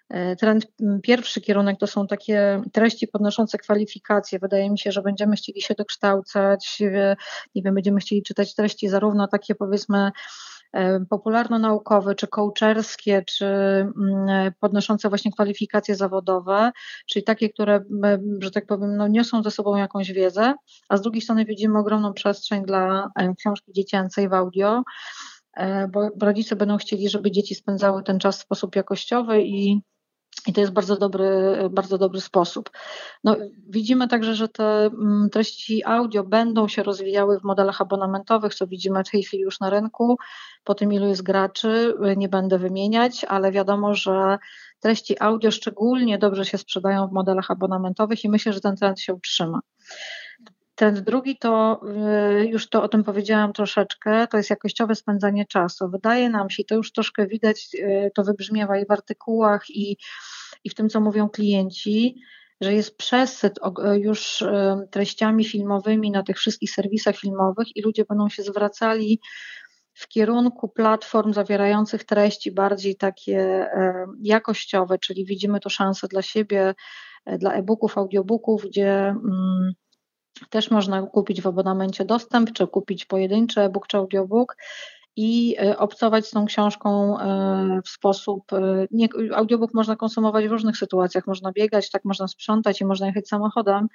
E, 0.10 0.36
trend 0.36 0.68
pierwszy 1.04 1.42
kierunek 1.42 1.80
to 1.80 1.88
są 1.88 2.08
takie 2.08 2.62
treści 2.74 3.08
podnoszące 3.08 3.58
kwalifikacje. 3.58 4.40
Wydaje 4.40 4.70
mi 4.70 4.80
się, 4.80 4.92
że 4.92 5.02
będziemy 5.02 5.36
chcieli 5.36 5.62
się 5.62 5.74
dokształcać, 5.74 6.80
nie 7.56 7.62
wiem, 7.64 7.76
będziemy 7.76 8.00
chcieli 8.00 8.24
czytać 8.24 8.56
treści 8.56 8.90
zarówno 8.90 9.28
takie 9.28 9.56
powiedzmy 9.56 10.12
popularno-naukowe, 11.10 12.16
czy 12.16 12.28
coacherskie, 12.28 13.24
czy 13.28 13.46
podnoszące 14.60 15.10
właśnie 15.10 15.32
kwalifikacje 15.32 15.96
zawodowe, 15.96 16.72
czyli 17.08 17.24
takie, 17.24 17.50
które, 17.50 17.84
że 18.40 18.52
tak 18.52 18.66
powiem, 18.66 18.98
no, 18.98 19.08
niosą 19.08 19.44
ze 19.44 19.52
sobą 19.52 19.76
jakąś 19.76 20.12
wiedzę, 20.12 20.54
a 20.90 20.98
z 20.98 21.02
drugiej 21.02 21.22
strony 21.22 21.46
widzimy 21.46 21.80
ogromną 21.80 22.14
przestrzeń 22.14 22.66
dla 22.66 23.10
e, 23.16 23.36
książki 23.36 23.72
dziecięcej 23.74 24.30
w 24.30 24.34
audio, 24.34 24.84
bo 25.92 26.10
rodzice 26.22 26.56
będą 26.56 26.78
chcieli, 26.78 27.10
żeby 27.10 27.32
dzieci 27.32 27.56
spędzały 27.56 28.04
ten 28.04 28.20
czas 28.20 28.40
w 28.40 28.42
sposób 28.42 28.76
jakościowy 28.76 29.42
i 29.44 29.82
i 30.48 30.54
to 30.54 30.62
jest 30.62 30.74
bardzo 30.74 30.98
dobry, 30.98 31.58
bardzo 31.72 31.98
dobry 31.98 32.22
sposób. 32.22 32.70
No, 33.24 33.36
widzimy 33.70 34.08
także, 34.08 34.36
że 34.36 34.48
te 34.48 34.86
mm, 34.86 35.30
treści 35.32 35.86
audio 35.86 36.24
będą 36.24 36.68
się 36.68 36.84
rozwijały 36.84 37.40
w 37.40 37.44
modelach 37.44 37.82
abonamentowych, 37.82 38.56
co 38.56 38.68
widzimy 38.68 39.04
w 39.04 39.10
tej 39.10 39.24
chwili 39.24 39.44
już 39.44 39.60
na 39.60 39.70
rynku. 39.70 40.18
Po 40.64 40.76
tym, 40.76 40.94
ilu 40.94 41.08
jest 41.08 41.24
graczy, 41.24 41.94
nie 42.18 42.30
będę 42.30 42.58
wymieniać, 42.58 43.24
ale 43.24 43.52
wiadomo, 43.52 43.94
że 43.94 44.38
treści 44.80 45.16
audio 45.20 45.52
szczególnie 45.52 46.18
dobrze 46.18 46.46
się 46.46 46.58
sprzedają 46.58 47.08
w 47.08 47.12
modelach 47.12 47.52
abonamentowych 47.52 48.24
i 48.24 48.30
myślę, 48.30 48.54
że 48.54 48.62
ten 48.62 48.76
trend 48.76 49.00
się 49.00 49.14
utrzyma. 49.14 49.60
Trend 50.80 51.00
drugi 51.00 51.38
to, 51.38 51.82
y, 52.42 52.46
już 52.48 52.70
to 52.70 52.84
o 52.84 52.88
tym 52.88 53.04
powiedziałam 53.04 53.54
troszeczkę, 53.54 54.28
to 54.28 54.38
jest 54.38 54.50
jakościowe 54.50 54.96
spędzanie 54.96 55.46
czasu. 55.46 55.90
Wydaje 55.90 56.30
nam 56.30 56.50
się, 56.50 56.64
to 56.64 56.76
już 56.76 56.92
troszkę 56.92 57.28
widać, 57.28 57.68
y, 57.74 58.12
to 58.16 58.24
wybrzmiewa 58.24 58.80
i 58.80 58.86
w 58.86 58.92
artykułach, 58.92 59.70
i, 59.70 59.98
i 60.64 60.70
w 60.70 60.76
tym, 60.76 60.90
co 60.90 61.02
mówią 61.02 61.30
klienci, 61.30 62.22
że 62.62 62.74
jest 62.74 62.98
przesyt 62.98 63.60
już 63.94 64.42
y, 64.42 64.48
treściami 64.92 65.46
filmowymi 65.46 66.12
na 66.12 66.24
tych 66.24 66.38
wszystkich 66.38 66.72
serwisach 66.72 67.18
filmowych 67.18 67.76
i 67.76 67.82
ludzie 67.82 68.06
będą 68.06 68.30
się 68.30 68.44
zwracali 68.44 69.20
w 69.94 70.08
kierunku 70.08 70.70
platform 70.70 71.34
zawierających 71.34 72.04
treści 72.04 72.52
bardziej 72.52 72.96
takie 72.96 73.68
jakościowe, 74.22 74.98
czyli 75.00 75.26
widzimy 75.26 75.60
tu 75.60 75.70
szansę 75.70 76.08
dla 76.08 76.22
siebie, 76.22 76.74
dla 77.26 77.54
e-booków, 77.54 77.98
audiobooków, 77.98 78.66
gdzie 78.66 78.92
mm, 78.92 79.74
też 80.50 80.72
można 80.72 81.02
kupić 81.02 81.42
w 81.42 81.48
abonamencie 81.48 82.06
dostęp, 82.06 82.54
czy 82.54 82.68
kupić 82.68 83.06
pojedynczy 83.06 83.62
e-book 83.62 83.88
czy 83.88 83.98
audiobook 83.98 84.56
i 85.16 85.56
e, 85.60 85.78
obcować 85.78 86.28
z 86.28 86.32
tą 86.32 86.46
książką 86.46 87.20
e, 87.20 87.82
w 87.86 87.90
sposób. 87.90 88.54
E, 88.54 88.88
nie, 88.92 89.08
audiobook 89.36 89.74
można 89.74 89.96
konsumować 89.96 90.48
w 90.48 90.52
różnych 90.52 90.78
sytuacjach. 90.78 91.28
Można 91.28 91.52
biegać, 91.52 91.92
tak 91.92 92.06
można 92.06 92.28
sprzątać 92.28 92.82
i 92.82 92.86
można 92.86 93.08
jechać 93.08 93.28
samochodem. 93.28 93.88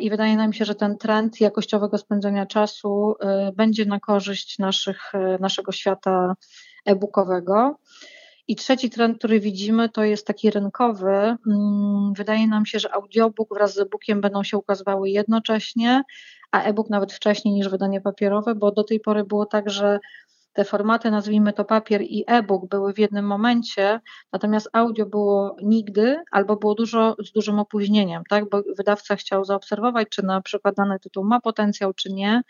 I 0.00 0.10
wydaje 0.10 0.36
nam 0.36 0.52
się, 0.52 0.64
że 0.64 0.74
ten 0.74 0.98
trend 0.98 1.40
jakościowego 1.40 1.98
spędzania 1.98 2.46
czasu 2.46 3.14
będzie 3.54 3.84
na 3.84 4.00
korzyść 4.00 4.58
naszych, 4.58 5.12
naszego 5.40 5.72
świata 5.72 6.34
e-bookowego. 6.84 7.76
I 8.48 8.56
trzeci 8.56 8.90
trend, 8.90 9.18
który 9.18 9.40
widzimy, 9.40 9.88
to 9.88 10.04
jest 10.04 10.26
taki 10.26 10.50
rynkowy. 10.50 11.36
Mm, 11.46 12.12
wydaje 12.16 12.46
nam 12.46 12.66
się, 12.66 12.78
że 12.78 12.94
audiobook 12.94 13.54
wraz 13.54 13.74
z 13.74 13.78
e-bookiem 13.78 14.20
będą 14.20 14.44
się 14.44 14.58
ukazywały 14.58 15.10
jednocześnie, 15.10 16.02
a 16.52 16.62
e-book 16.62 16.90
nawet 16.90 17.12
wcześniej 17.12 17.54
niż 17.54 17.68
wydanie 17.68 18.00
papierowe, 18.00 18.54
bo 18.54 18.72
do 18.72 18.84
tej 18.84 19.00
pory 19.00 19.24
było 19.24 19.46
tak, 19.46 19.70
że 19.70 19.98
te 20.52 20.64
formaty, 20.64 21.10
nazwijmy 21.10 21.52
to 21.52 21.64
papier 21.64 22.02
i 22.02 22.24
e-book, 22.26 22.68
były 22.68 22.92
w 22.92 22.98
jednym 22.98 23.26
momencie, 23.26 24.00
natomiast 24.32 24.68
audio 24.72 25.06
było 25.06 25.56
nigdy 25.62 26.22
albo 26.30 26.56
było 26.56 26.74
dużo 26.74 27.16
z 27.24 27.32
dużym 27.32 27.58
opóźnieniem, 27.58 28.22
tak? 28.28 28.48
bo 28.50 28.62
wydawca 28.76 29.16
chciał 29.16 29.44
zaobserwować, 29.44 30.08
czy 30.08 30.22
na 30.22 30.40
przykład 30.40 30.74
dany 30.74 30.98
tytuł 31.00 31.24
ma 31.24 31.40
potencjał, 31.40 31.94
czy 31.94 32.12
nie 32.12 32.42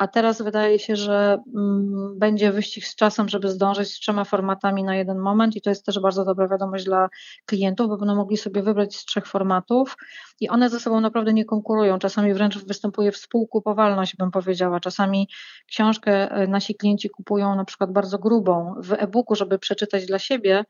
a 0.00 0.08
teraz 0.08 0.42
wydaje 0.42 0.78
się, 0.78 0.96
że 0.96 1.42
mm, 1.56 2.18
będzie 2.18 2.52
wyścig 2.52 2.84
z 2.84 2.94
czasem, 2.94 3.28
żeby 3.28 3.48
zdążyć 3.48 3.88
z 3.88 4.00
trzema 4.00 4.24
formatami 4.24 4.84
na 4.84 4.96
jeden 4.96 5.18
moment 5.18 5.56
i 5.56 5.60
to 5.60 5.70
jest 5.70 5.86
też 5.86 6.00
bardzo 6.00 6.24
dobra 6.24 6.48
wiadomość 6.48 6.84
dla 6.84 7.08
klientów, 7.46 7.88
bo 7.88 7.96
będą 7.96 8.14
mogli 8.14 8.36
sobie 8.36 8.62
wybrać 8.62 8.96
z 8.96 9.04
trzech 9.04 9.26
formatów 9.26 9.96
i 10.40 10.48
one 10.48 10.70
ze 10.70 10.80
sobą 10.80 11.00
naprawdę 11.00 11.32
nie 11.32 11.44
konkurują. 11.44 11.98
Czasami 11.98 12.34
wręcz 12.34 12.58
występuje 12.58 13.12
współkupowalność, 13.12 14.16
bym 14.16 14.30
powiedziała. 14.30 14.80
Czasami 14.80 15.28
książkę 15.66 16.30
e, 16.30 16.46
nasi 16.46 16.74
klienci 16.74 17.10
kupują 17.10 17.56
na 17.56 17.64
przykład 17.64 17.92
bardzo 17.92 18.18
grubą 18.18 18.74
w 18.78 18.92
e-booku, 18.92 19.34
żeby 19.34 19.58
przeczytać 19.58 20.06
dla 20.06 20.18
siebie, 20.18 20.64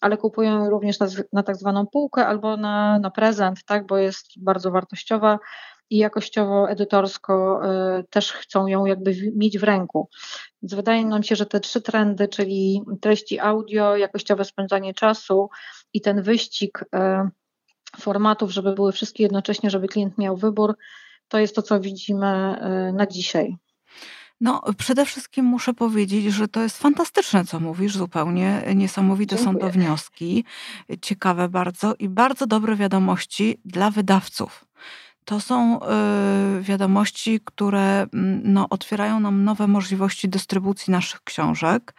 ale 0.00 0.16
kupują 0.16 0.64
ją 0.64 0.70
również 0.70 0.98
na, 0.98 1.06
na 1.32 1.42
tak 1.42 1.56
zwaną 1.56 1.86
półkę 1.86 2.26
albo 2.26 2.56
na, 2.56 2.98
na 2.98 3.10
prezent, 3.10 3.64
tak, 3.64 3.86
bo 3.86 3.98
jest 3.98 4.26
bardzo 4.36 4.70
wartościowa 4.70 5.38
i 5.90 5.96
jakościowo, 5.96 6.70
edytorsko 6.70 7.60
y, 7.98 8.04
też 8.10 8.32
chcą 8.32 8.66
ją 8.66 8.86
jakby 8.86 9.32
mieć 9.36 9.58
w 9.58 9.62
ręku. 9.62 10.08
Więc 10.62 10.74
wydaje 10.74 11.06
nam 11.06 11.22
się, 11.22 11.36
że 11.36 11.46
te 11.46 11.60
trzy 11.60 11.80
trendy, 11.82 12.28
czyli 12.28 12.82
treści 13.00 13.40
audio, 13.40 13.96
jakościowe 13.96 14.44
spędzanie 14.44 14.94
czasu 14.94 15.48
i 15.92 16.00
ten 16.00 16.22
wyścig 16.22 16.80
y, 16.82 16.98
formatów, 18.00 18.50
żeby 18.50 18.74
były 18.74 18.92
wszystkie 18.92 19.22
jednocześnie, 19.22 19.70
żeby 19.70 19.88
klient 19.88 20.18
miał 20.18 20.36
wybór, 20.36 20.76
to 21.28 21.38
jest 21.38 21.54
to, 21.54 21.62
co 21.62 21.80
widzimy 21.80 22.56
y, 22.88 22.92
na 22.92 23.06
dzisiaj. 23.06 23.56
No, 24.40 24.62
przede 24.78 25.06
wszystkim 25.06 25.44
muszę 25.44 25.74
powiedzieć, 25.74 26.24
że 26.24 26.48
to 26.48 26.62
jest 26.62 26.78
fantastyczne, 26.78 27.44
co 27.44 27.60
mówisz, 27.60 27.96
zupełnie 27.96 28.62
niesamowite 28.74 29.36
Dziękuję. 29.36 29.60
są 29.60 29.66
to 29.66 29.72
wnioski, 29.72 30.44
ciekawe 31.02 31.48
bardzo 31.48 31.94
i 31.98 32.08
bardzo 32.08 32.46
dobre 32.46 32.76
wiadomości 32.76 33.60
dla 33.64 33.90
wydawców. 33.90 34.64
To 35.24 35.40
są 35.40 35.80
y, 36.58 36.62
wiadomości, 36.62 37.40
które 37.44 38.06
mm, 38.12 38.40
no, 38.44 38.68
otwierają 38.70 39.20
nam 39.20 39.44
nowe 39.44 39.66
możliwości 39.66 40.28
dystrybucji 40.28 40.90
naszych 40.90 41.24
książek. 41.24 41.94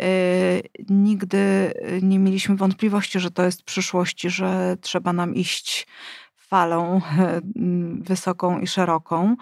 Y, 0.00 0.62
nigdy 0.88 1.74
nie 2.02 2.18
mieliśmy 2.18 2.56
wątpliwości, 2.56 3.20
że 3.20 3.30
to 3.30 3.44
jest 3.44 3.62
przyszłość, 3.62 4.22
że 4.22 4.76
trzeba 4.80 5.12
nam 5.12 5.34
iść 5.34 5.86
falą 6.46 7.00
wysoką 8.10 8.60
i 8.60 8.66
szeroką. 8.66 9.36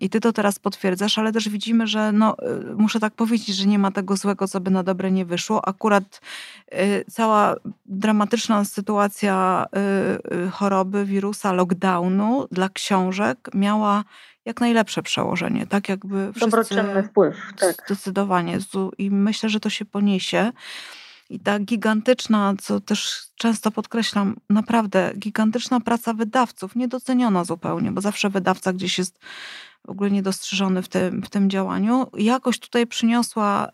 I 0.00 0.10
ty 0.10 0.20
to 0.20 0.32
teraz 0.32 0.58
potwierdzasz, 0.58 1.18
ale 1.18 1.32
też 1.32 1.48
widzimy, 1.48 1.86
że 1.86 2.12
no, 2.12 2.36
y, 2.72 2.76
muszę 2.76 3.00
tak 3.00 3.14
powiedzieć, 3.14 3.56
że 3.56 3.66
nie 3.66 3.78
ma 3.78 3.90
tego 3.90 4.16
złego, 4.16 4.48
co 4.48 4.60
by 4.60 4.70
na 4.70 4.82
dobre 4.82 5.10
nie 5.10 5.24
wyszło. 5.24 5.68
Akurat 5.68 6.20
y, 6.72 7.04
cała 7.10 7.54
dramatyczna 7.86 8.64
sytuacja 8.64 9.66
y, 10.46 10.50
choroby, 10.50 11.04
wirusa, 11.04 11.52
lockdownu 11.52 12.46
dla 12.50 12.68
książek 12.68 13.38
miała 13.54 14.04
jak 14.44 14.60
najlepsze 14.60 15.02
przełożenie, 15.02 15.66
tak 15.66 15.88
jakby 15.88 16.32
wszyscy... 16.32 16.40
Dobroczynny 16.40 17.02
wpływ, 17.02 17.36
tak. 17.58 17.74
Zdecydowanie. 17.86 18.58
I 18.98 19.10
myślę, 19.10 19.48
że 19.48 19.60
to 19.60 19.70
się 19.70 19.84
poniesie. 19.84 20.52
I 21.30 21.40
ta 21.40 21.58
gigantyczna, 21.58 22.54
co 22.60 22.80
też 22.80 23.22
często 23.34 23.70
podkreślam, 23.70 24.36
naprawdę 24.50 25.12
gigantyczna 25.18 25.80
praca 25.80 26.14
wydawców, 26.14 26.76
niedoceniona 26.76 27.44
zupełnie, 27.44 27.92
bo 27.92 28.00
zawsze 28.00 28.30
wydawca 28.30 28.72
gdzieś 28.72 28.98
jest 28.98 29.18
w 29.86 29.90
ogóle 29.90 30.10
niedostrzeżony 30.10 30.82
w 30.82 30.88
tym, 30.88 31.22
w 31.22 31.30
tym 31.30 31.50
działaniu, 31.50 32.06
jakoś 32.16 32.58
tutaj 32.58 32.86
przyniosła 32.86 33.68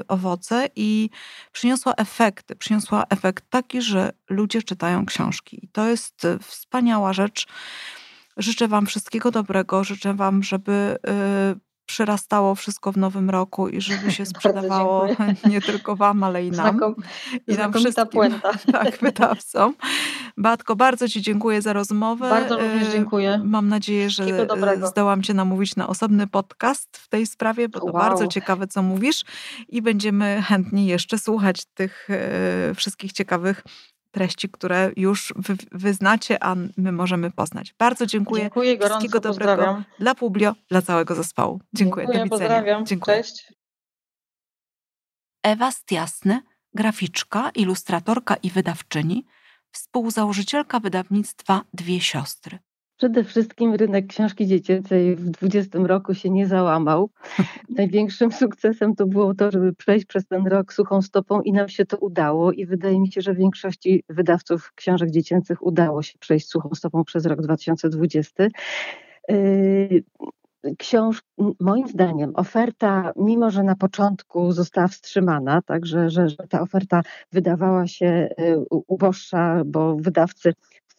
y, 0.00 0.06
owoce 0.06 0.68
i 0.76 1.10
przyniosła 1.52 1.94
efekty. 1.94 2.56
Przyniosła 2.56 3.04
efekt 3.10 3.44
taki, 3.50 3.82
że 3.82 4.12
ludzie 4.30 4.62
czytają 4.62 5.06
książki. 5.06 5.64
I 5.64 5.68
to 5.68 5.88
jest 5.88 6.26
wspaniała 6.40 7.12
rzecz. 7.12 7.46
Życzę 8.36 8.68
Wam 8.68 8.86
wszystkiego 8.86 9.30
dobrego. 9.30 9.84
Życzę 9.84 10.14
Wam, 10.14 10.42
żeby 10.42 10.96
y, 11.56 11.73
przyrastało 11.86 12.54
wszystko 12.54 12.92
w 12.92 12.96
nowym 12.96 13.30
roku 13.30 13.68
i 13.68 13.80
żeby 13.80 14.12
się 14.12 14.26
sprzedawało 14.34 15.06
nie 15.50 15.60
tylko 15.60 15.96
Wam, 15.96 16.22
ale 16.22 16.46
i 16.46 16.50
nam. 16.50 16.70
Znakom, 16.70 16.94
I 17.46 17.54
nam 17.54 17.72
wszystkim. 17.72 18.06
puenta. 18.06 18.52
Tak, 18.72 18.98
wydawcom. 18.98 19.74
Batko, 20.36 20.76
bardzo 20.76 21.08
Ci 21.08 21.22
dziękuję 21.22 21.62
za 21.62 21.72
rozmowę. 21.72 22.30
Bardzo 22.30 22.58
również 22.58 22.88
dziękuję. 22.92 23.40
Mam 23.44 23.68
nadzieję, 23.68 24.10
że 24.10 24.46
zdołam 24.82 25.22
Cię 25.22 25.34
namówić 25.34 25.76
na 25.76 25.88
osobny 25.88 26.26
podcast 26.26 26.96
w 26.96 27.08
tej 27.08 27.26
sprawie, 27.26 27.68
bo 27.68 27.80
to 27.80 27.84
wow. 27.84 27.94
bardzo 27.94 28.26
ciekawe, 28.26 28.66
co 28.66 28.82
mówisz 28.82 29.24
i 29.68 29.82
będziemy 29.82 30.42
chętni 30.42 30.86
jeszcze 30.86 31.18
słuchać 31.18 31.64
tych 31.64 32.08
e, 32.10 32.74
wszystkich 32.74 33.12
ciekawych 33.12 33.62
treści, 34.14 34.48
które 34.48 34.90
już 34.96 35.34
wy, 35.36 35.56
wyznacie, 35.72 36.44
a 36.44 36.54
my 36.76 36.92
możemy 36.92 37.30
poznać. 37.30 37.74
Bardzo 37.78 38.06
dziękuję. 38.06 38.42
Dziękuję 38.42 38.78
gorąco, 38.78 38.98
Wszystkiego 38.98 39.20
dobrego 39.20 39.50
pozdrawiam. 39.56 39.84
dla 39.98 40.14
Publio, 40.14 40.54
dla 40.70 40.82
całego 40.82 41.14
zespołu. 41.14 41.60
Dziękuję, 41.72 42.06
dziękuję 42.06 42.28
do 42.28 42.36
widzenia. 42.36 42.48
Pozdrawiam. 42.48 42.86
Dziękuję. 42.86 43.16
Cześć. 43.16 43.52
Ewa 45.42 45.70
Stiasny, 45.70 46.42
graficzka, 46.74 47.50
ilustratorka 47.54 48.34
i 48.36 48.50
wydawczyni, 48.50 49.26
współzałożycielka 49.70 50.80
wydawnictwa 50.80 51.62
Dwie 51.72 52.00
Siostry. 52.00 52.58
Przede 52.96 53.24
wszystkim 53.24 53.74
rynek 53.74 54.06
książki 54.06 54.46
dziecięcej 54.46 55.16
w 55.16 55.30
20 55.30 55.78
roku 55.78 56.14
się 56.14 56.30
nie 56.30 56.46
załamał. 56.46 57.10
Największym 57.78 58.32
sukcesem 58.32 58.94
to 58.94 59.06
było 59.06 59.34
to, 59.34 59.50
żeby 59.50 59.72
przejść 59.72 60.06
przez 60.06 60.26
ten 60.26 60.46
rok 60.46 60.72
suchą 60.72 61.02
stopą 61.02 61.40
i 61.40 61.52
nam 61.52 61.68
się 61.68 61.86
to 61.86 61.96
udało 61.98 62.52
i 62.52 62.66
wydaje 62.66 63.00
mi 63.00 63.12
się, 63.12 63.20
że 63.20 63.34
większości 63.34 64.04
wydawców 64.08 64.72
książek 64.74 65.10
dziecięcych 65.10 65.62
udało 65.62 66.02
się 66.02 66.18
przejść 66.18 66.48
suchą 66.48 66.70
stopą 66.74 67.04
przez 67.04 67.26
rok 67.26 67.42
2020 67.42 68.48
książ, 70.78 71.22
moim 71.60 71.88
zdaniem 71.88 72.32
oferta, 72.34 73.12
mimo 73.16 73.50
że 73.50 73.62
na 73.62 73.76
początku 73.76 74.52
została 74.52 74.88
wstrzymana, 74.88 75.62
także 75.62 76.10
że, 76.10 76.28
że 76.28 76.36
ta 76.48 76.60
oferta 76.60 77.02
wydawała 77.32 77.86
się 77.86 78.28
y, 78.40 78.56
uboższa, 78.70 79.62
bo 79.66 79.96
wydawcy 79.96 80.52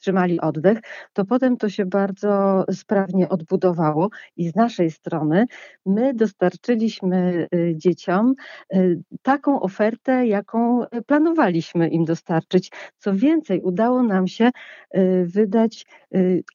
wstrzymali 0.06 0.42
oddech, 0.42 0.80
to 1.14 1.26
potem 1.26 1.58
to 1.58 1.70
się 1.70 1.86
bardzo 1.86 2.66
sprawnie 2.72 3.30
odbudowało 3.30 4.10
i 4.38 4.50
z 4.50 4.56
naszej 4.56 4.92
strony 4.92 5.46
my 5.86 6.14
dostarczyliśmy 6.14 7.48
y, 7.56 7.74
dzieciom 7.76 8.36
y, 8.74 9.02
taką 9.22 9.62
ofertę, 9.62 10.28
jaką 10.28 10.86
planowaliśmy 11.08 11.88
im 11.90 12.06
dostarczyć. 12.06 12.72
Co 12.98 13.14
więcej, 13.14 13.62
udało 13.62 14.04
nam 14.04 14.28
się 14.28 14.50
y, 14.96 15.26
wydać 15.26 15.86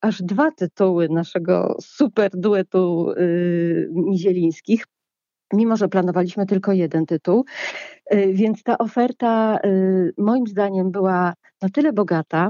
aż 0.01 0.23
dwa 0.23 0.51
tytuły 0.51 1.09
naszego 1.09 1.77
super 1.81 2.31
duetu 2.35 3.15
Mizielińskich 3.91 4.85
mimo 5.53 5.77
że 5.77 5.89
planowaliśmy 5.89 6.47
tylko 6.47 6.73
jeden 6.73 7.07
tytuł. 7.07 7.45
Więc 8.33 8.63
ta 8.63 8.79
oferta 8.79 9.59
moim 10.19 10.47
zdaniem 10.47 10.91
była 10.91 11.35
na 11.63 11.69
tyle 11.69 11.93
bogata, 11.93 12.49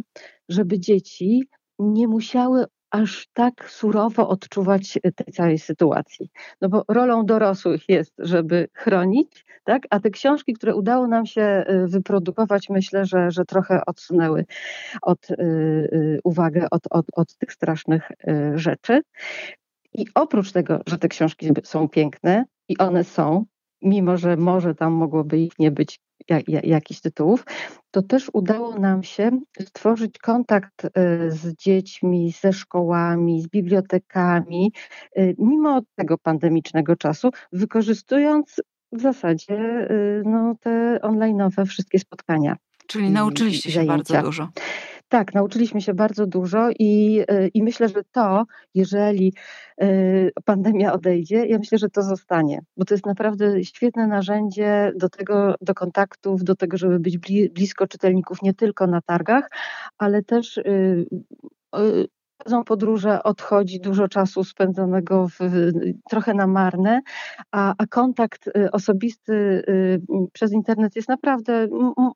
żeby 0.48 0.80
dzieci 0.80 1.48
nie 1.78 2.08
musiały 2.08 2.64
aż 2.90 3.28
tak 3.32 3.70
surowo 3.70 4.28
odczuwać 4.28 4.98
tej 5.16 5.34
całej 5.34 5.58
sytuacji. 5.58 6.30
No 6.60 6.68
bo 6.68 6.84
rolą 6.88 7.26
dorosłych 7.26 7.88
jest, 7.88 8.12
żeby 8.18 8.68
chronić, 8.74 9.44
tak? 9.64 9.82
a 9.90 10.00
te 10.00 10.10
książki, 10.10 10.52
które 10.52 10.74
udało 10.74 11.06
nam 11.06 11.26
się 11.26 11.64
y, 11.70 11.86
wyprodukować, 11.86 12.68
myślę, 12.70 13.04
że, 13.04 13.30
że 13.30 13.44
trochę 13.44 13.80
odsunęły 13.86 14.44
od, 15.02 15.30
yy, 15.30 16.20
uwagę 16.24 16.66
od, 16.70 16.82
od, 16.90 17.06
od 17.12 17.36
tych 17.36 17.52
strasznych 17.52 18.08
rzeczy. 18.54 19.02
I 19.94 20.06
oprócz 20.14 20.52
tego, 20.52 20.80
że 20.86 20.98
te 20.98 21.08
książki 21.08 21.48
są 21.64 21.88
piękne 21.88 22.44
i 22.70 22.78
one 22.78 23.04
są, 23.04 23.44
mimo 23.82 24.16
że 24.16 24.36
może 24.36 24.74
tam 24.74 24.92
mogłoby 24.92 25.38
ich 25.38 25.58
nie 25.58 25.70
być 25.70 26.00
jak, 26.28 26.48
jak, 26.48 26.64
jakichś 26.64 27.00
tytułów, 27.00 27.44
to 27.90 28.02
też 28.02 28.30
udało 28.32 28.78
nam 28.78 29.02
się 29.02 29.30
stworzyć 29.60 30.18
kontakt 30.18 30.84
y, 30.84 30.88
z 31.30 31.54
dziećmi, 31.54 32.32
ze 32.40 32.52
szkołami, 32.52 33.42
z 33.42 33.48
bibliotekami, 33.48 34.72
y, 35.18 35.34
mimo 35.38 35.80
tego 35.94 36.18
pandemicznego 36.18 36.96
czasu, 36.96 37.30
wykorzystując 37.52 38.60
w 38.92 39.00
zasadzie 39.00 39.88
y, 39.90 40.22
no, 40.24 40.54
te 40.60 40.98
online'owe 41.02 41.66
wszystkie 41.66 41.98
spotkania. 41.98 42.56
Czyli 42.86 43.10
nauczyliście 43.10 43.70
się 43.70 43.84
bardzo 43.84 44.22
dużo. 44.22 44.48
Tak, 45.10 45.34
nauczyliśmy 45.34 45.80
się 45.80 45.94
bardzo 45.94 46.26
dużo 46.26 46.68
i, 46.78 47.20
y, 47.30 47.48
i 47.54 47.62
myślę, 47.62 47.88
że 47.88 48.02
to, 48.12 48.44
jeżeli 48.74 49.34
y, 49.82 50.30
pandemia 50.44 50.92
odejdzie, 50.92 51.46
ja 51.46 51.58
myślę, 51.58 51.78
że 51.78 51.88
to 51.88 52.02
zostanie, 52.02 52.60
bo 52.76 52.84
to 52.84 52.94
jest 52.94 53.06
naprawdę 53.06 53.64
świetne 53.64 54.06
narzędzie 54.06 54.92
do 54.96 55.08
tego, 55.08 55.54
do 55.60 55.74
kontaktów, 55.74 56.44
do 56.44 56.54
tego, 56.54 56.76
żeby 56.76 57.00
być 57.00 57.18
blisko 57.54 57.86
czytelników 57.86 58.42
nie 58.42 58.54
tylko 58.54 58.86
na 58.86 59.00
targach, 59.00 59.50
ale 59.98 60.22
też 60.22 60.60
prowadzą 62.44 62.64
podróże, 62.64 63.22
odchodzi 63.22 63.80
dużo 63.80 64.08
czasu 64.08 64.44
spędzonego 64.44 65.28
w, 65.28 65.38
trochę 66.10 66.34
na 66.34 66.46
marne, 66.46 67.00
a, 67.50 67.74
a 67.78 67.86
kontakt 67.86 68.46
y, 68.46 68.70
osobisty 68.70 69.32
y, 69.32 70.00
przez 70.32 70.52
internet 70.52 70.96
jest 70.96 71.08
naprawdę, 71.08 71.68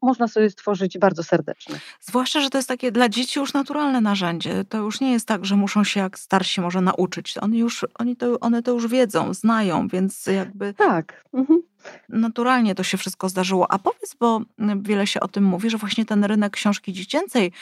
można 0.02 0.28
sobie 0.28 0.50
stworzyć 0.50 0.98
bardzo 0.98 1.22
serdeczny. 1.22 1.78
Zwłaszcza, 2.00 2.40
że 2.40 2.50
to 2.50 2.58
jest 2.58 2.68
takie 2.68 2.92
dla 2.92 3.08
dzieci 3.08 3.40
już 3.40 3.52
naturalne 3.52 4.00
narzędzie. 4.00 4.64
To 4.64 4.78
już 4.78 5.00
nie 5.00 5.12
jest 5.12 5.28
tak, 5.28 5.44
że 5.44 5.56
muszą 5.56 5.84
się 5.84 6.00
jak 6.00 6.18
starsi 6.18 6.60
może 6.60 6.80
nauczyć. 6.80 7.38
Oni 7.40 7.58
już, 7.58 7.86
oni 7.98 8.16
to, 8.16 8.40
one 8.40 8.62
to 8.62 8.72
już 8.72 8.88
wiedzą, 8.88 9.34
znają, 9.34 9.88
więc 9.88 10.26
jakby... 10.26 10.74
Tak. 10.74 11.24
Mhm 11.34 11.62
naturalnie 12.08 12.74
to 12.74 12.82
się 12.82 12.98
wszystko 12.98 13.28
zdarzyło. 13.28 13.72
A 13.72 13.78
powiedz, 13.78 14.16
bo 14.20 14.40
wiele 14.82 15.06
się 15.06 15.20
o 15.20 15.28
tym 15.28 15.44
mówi, 15.44 15.70
że 15.70 15.78
właśnie 15.78 16.04
ten 16.04 16.24
rynek 16.24 16.52
książki 16.52 16.92
dziecięcej 16.92 17.52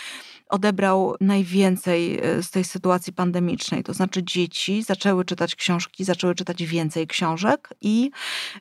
odebrał 0.52 1.14
najwięcej 1.20 2.20
e, 2.22 2.42
z 2.42 2.50
tej 2.50 2.64
sytuacji 2.64 3.12
pandemicznej. 3.12 3.82
To 3.82 3.94
znaczy 3.94 4.22
dzieci 4.22 4.82
zaczęły 4.82 5.24
czytać 5.24 5.54
książki, 5.54 6.04
zaczęły 6.04 6.34
czytać 6.34 6.64
więcej 6.64 7.06
książek 7.06 7.68
i 7.80 8.10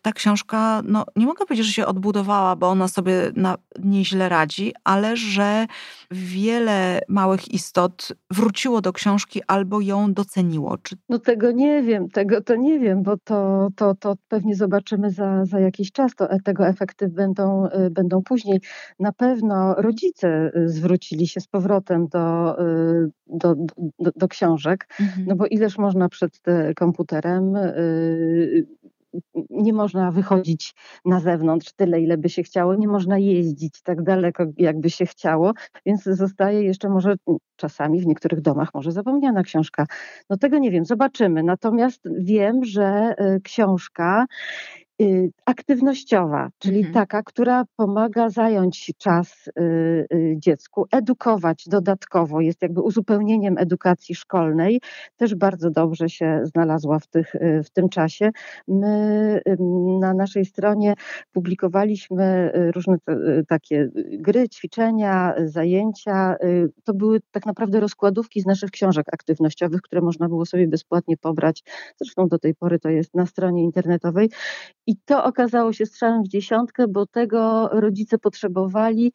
ta 0.02 0.12
książka, 0.12 0.82
no 0.86 1.06
nie 1.16 1.26
mogę 1.26 1.46
powiedzieć, 1.46 1.66
że 1.66 1.74
się 1.74 1.86
odbudowała, 1.86 2.56
bo 2.56 2.70
ona 2.70 2.88
sobie 2.88 3.14
na, 3.36 3.58
nieźle 3.80 4.30
radzi, 4.30 4.74
ale 4.84 5.18
że 5.18 5.68
wiele 6.12 7.02
małych 7.08 7.54
istot 7.54 8.08
wróciło 8.32 8.82
do 8.82 8.94
książki 8.94 9.42
albo 9.48 9.82
ją 9.82 10.14
doceniło. 10.14 10.78
Czy... 10.78 10.96
No 11.10 11.20
tego 11.20 11.52
nie 11.52 11.84
wiem, 11.84 12.10
tego 12.10 12.42
to 12.42 12.56
nie 12.56 12.80
wiem, 12.80 13.04
bo 13.04 13.18
to, 13.18 13.70
to, 13.76 13.96
to 13.96 14.16
pewnie 14.28 14.56
zobaczymy 14.56 15.12
za, 15.12 15.46
za 15.52 15.60
jakiś 15.60 15.92
czas. 15.92 16.16
To, 16.16 16.32
e, 16.32 16.40
tego 16.40 16.68
efekty 16.68 17.08
będą, 17.08 17.68
e, 17.68 17.90
będą 17.90 18.24
później. 18.24 18.62
Na 19.00 19.12
pewno 19.12 19.74
rodzice 19.76 20.52
zwrócili 20.66 21.28
się 21.28 21.42
z 21.42 21.48
powrotem 21.48 22.08
do, 22.08 22.56
do, 23.28 23.56
do, 24.00 24.12
do 24.16 24.28
książek, 24.28 24.88
mhm. 25.00 25.26
no 25.28 25.36
bo 25.36 25.46
ileż 25.46 25.78
można 25.78 26.10
przed 26.10 26.42
komputerem 26.76 27.58
nie 29.50 29.74
można 29.74 30.12
wychodzić 30.12 30.76
na 31.06 31.20
zewnątrz 31.20 31.74
tyle, 31.74 32.02
ile 32.02 32.18
by 32.18 32.30
się 32.30 32.44
chciało, 32.44 32.76
nie 32.76 32.88
można 32.88 33.18
jeździć 33.18 33.82
tak 33.82 34.04
daleko, 34.04 34.46
jakby 34.58 34.90
się 34.90 35.06
chciało, 35.06 35.54
więc 35.86 36.04
zostaje 36.04 36.64
jeszcze 36.64 36.90
może 36.90 37.16
czasami 37.56 38.02
w 38.02 38.08
niektórych 38.08 38.42
domach 38.42 38.70
może 38.74 38.92
zapomniana 38.92 39.44
książka. 39.44 39.86
No 40.30 40.38
tego 40.38 40.58
nie 40.58 40.72
wiem, 40.72 40.86
zobaczymy. 40.86 41.44
Natomiast 41.44 42.02
wiem, 42.20 42.64
że 42.64 43.16
książka 43.44 44.26
aktywnościowa, 45.46 46.50
czyli 46.60 46.78
mhm. 46.78 46.94
taka, 46.94 47.24
która 47.24 47.64
pomaga 47.76 48.30
zająć 48.30 48.92
czas 48.98 49.48
y, 49.48 49.62
y, 50.14 50.36
dziecku, 50.38 50.86
edukować 50.92 51.64
dodatkowo, 51.68 52.42
jest 52.42 52.62
jakby 52.62 52.82
uzupełnieniem 52.82 53.58
edukacji 53.58 54.16
szkolnej, 54.16 54.82
też 55.18 55.36
bardzo 55.36 55.70
dobrze 55.70 56.10
się 56.10 56.42
znalazła 56.44 57.00
w, 57.00 57.08
tych, 57.08 57.34
w 57.64 57.70
tym 57.70 57.90
czasie. 57.90 58.30
My 58.68 59.42
na 60.00 60.14
naszej 60.14 60.46
stronie 60.46 60.94
publikowaliśmy 61.32 62.52
różne 62.76 62.98
takie 63.48 63.90
gry, 64.12 64.50
ćwiczenia, 64.50 65.34
zajęcia. 65.46 66.36
To 66.84 66.94
były 66.94 67.20
tak 67.32 67.46
naprawdę 67.46 67.80
rozkładówki 67.80 68.42
z 68.42 68.46
naszych 68.46 68.72
książek 68.72 69.06
aktywnościowych, 69.14 69.82
które 69.82 70.02
można 70.02 70.28
było 70.28 70.46
sobie 70.46 70.68
bezpłatnie 70.68 71.18
pobrać. 71.18 71.64
Zresztą 72.02 72.28
do 72.28 72.40
tej 72.40 72.56
pory 72.56 72.80
to 72.80 72.90
jest 72.90 73.16
na 73.16 73.26
stronie 73.26 73.64
internetowej. 73.64 74.30
I 74.92 74.96
to 75.06 75.24
okazało 75.24 75.74
się 75.74 75.86
strzałem 75.86 76.24
w 76.24 76.28
dziesiątkę, 76.28 76.88
bo 76.88 77.06
tego 77.06 77.70
rodzice 77.72 78.18
potrzebowali. 78.18 79.12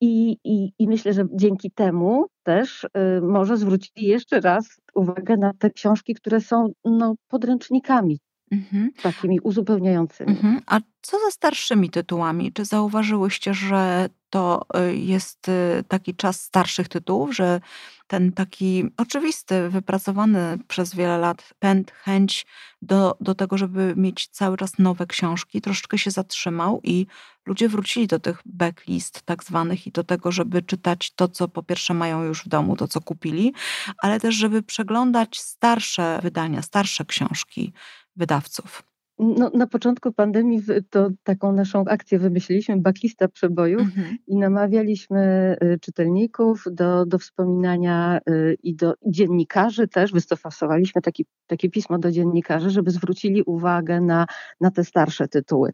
I, 0.00 0.36
i, 0.44 0.72
I 0.78 0.88
myślę, 0.88 1.12
że 1.12 1.24
dzięki 1.32 1.70
temu 1.70 2.26
też 2.42 2.84
y, 2.84 2.88
może 3.22 3.56
zwrócili 3.56 4.06
jeszcze 4.06 4.40
raz 4.40 4.80
uwagę 4.94 5.36
na 5.36 5.52
te 5.58 5.70
książki, 5.70 6.14
które 6.14 6.40
są 6.40 6.72
no, 6.84 7.14
podręcznikami 7.28 8.18
mhm. 8.52 8.90
takimi 9.02 9.40
uzupełniającymi. 9.40 10.30
Mhm. 10.30 10.60
A 10.66 10.80
co 11.02 11.18
ze 11.18 11.30
starszymi 11.30 11.90
tytułami? 11.90 12.52
Czy 12.52 12.64
zauważyłyście, 12.64 13.54
że 13.54 14.08
to 14.30 14.66
y, 14.90 14.96
jest 14.96 15.48
y, 15.48 15.84
taki 15.88 16.14
czas 16.14 16.40
starszych 16.40 16.88
tytułów, 16.88 17.36
że 17.36 17.60
ten 18.06 18.32
taki 18.32 18.84
oczywisty, 18.96 19.68
wypracowany 19.68 20.58
przez 20.68 20.94
wiele 20.94 21.18
lat 21.18 21.54
pęd, 21.58 21.90
chęć 21.90 22.46
do, 22.82 23.16
do 23.20 23.34
tego, 23.34 23.58
żeby 23.58 23.94
mieć 23.96 24.28
cały 24.28 24.56
czas 24.56 24.78
nowe 24.78 25.06
książki, 25.06 25.60
troszeczkę 25.60 25.98
się 25.98 26.10
zatrzymał 26.10 26.80
i 26.84 27.06
ludzie 27.46 27.68
wrócili 27.68 28.06
do 28.06 28.18
tych 28.18 28.42
backlist 28.44 29.22
tak 29.22 29.44
zwanych 29.44 29.86
i 29.86 29.92
do 29.92 30.04
tego, 30.04 30.32
żeby 30.32 30.62
czytać 30.62 31.10
to, 31.14 31.28
co 31.28 31.48
po 31.48 31.62
pierwsze 31.62 31.94
mają 31.94 32.22
już 32.22 32.44
w 32.44 32.48
domu, 32.48 32.76
to 32.76 32.88
co 32.88 33.00
kupili, 33.00 33.52
ale 33.98 34.20
też, 34.20 34.34
żeby 34.34 34.62
przeglądać 34.62 35.40
starsze 35.40 36.20
wydania, 36.22 36.62
starsze 36.62 37.04
książki 37.04 37.72
wydawców. 38.16 38.82
No, 39.18 39.50
na 39.54 39.66
początku 39.66 40.12
pandemii 40.12 40.62
to 40.90 41.10
taką 41.22 41.52
naszą 41.52 41.84
akcję 41.84 42.18
wymyśliliśmy, 42.18 42.76
backlista 42.76 43.28
przebojów 43.28 43.82
mhm. 43.82 44.16
i 44.26 44.36
namawialiśmy 44.36 45.56
y, 45.62 45.78
czytelników 45.80 46.64
do, 46.70 47.06
do 47.06 47.18
wspominania 47.18 48.20
y, 48.30 48.56
i 48.62 48.74
do 48.74 48.94
dziennikarzy 49.06 49.88
też, 49.88 50.12
wystosowaliśmy 50.12 51.02
taki, 51.02 51.26
takie 51.46 51.70
pismo 51.70 51.98
do 51.98 52.10
dziennikarzy, 52.10 52.70
żeby 52.70 52.90
zwrócili 52.90 53.42
uwagę 53.42 54.00
na, 54.00 54.26
na 54.60 54.70
te 54.70 54.84
starsze 54.84 55.28
tytuły. 55.28 55.70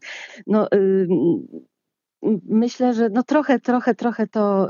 No, 0.47 0.67
myślę, 2.49 2.93
że 2.93 3.09
no 3.09 3.23
trochę, 3.23 3.59
trochę, 3.59 3.95
trochę 3.95 4.27
to 4.27 4.69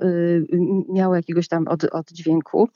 miało 0.90 1.16
jakiegoś 1.16 1.48
tam 1.48 1.68
od, 1.68 1.84
oddźwięku. 1.84 2.70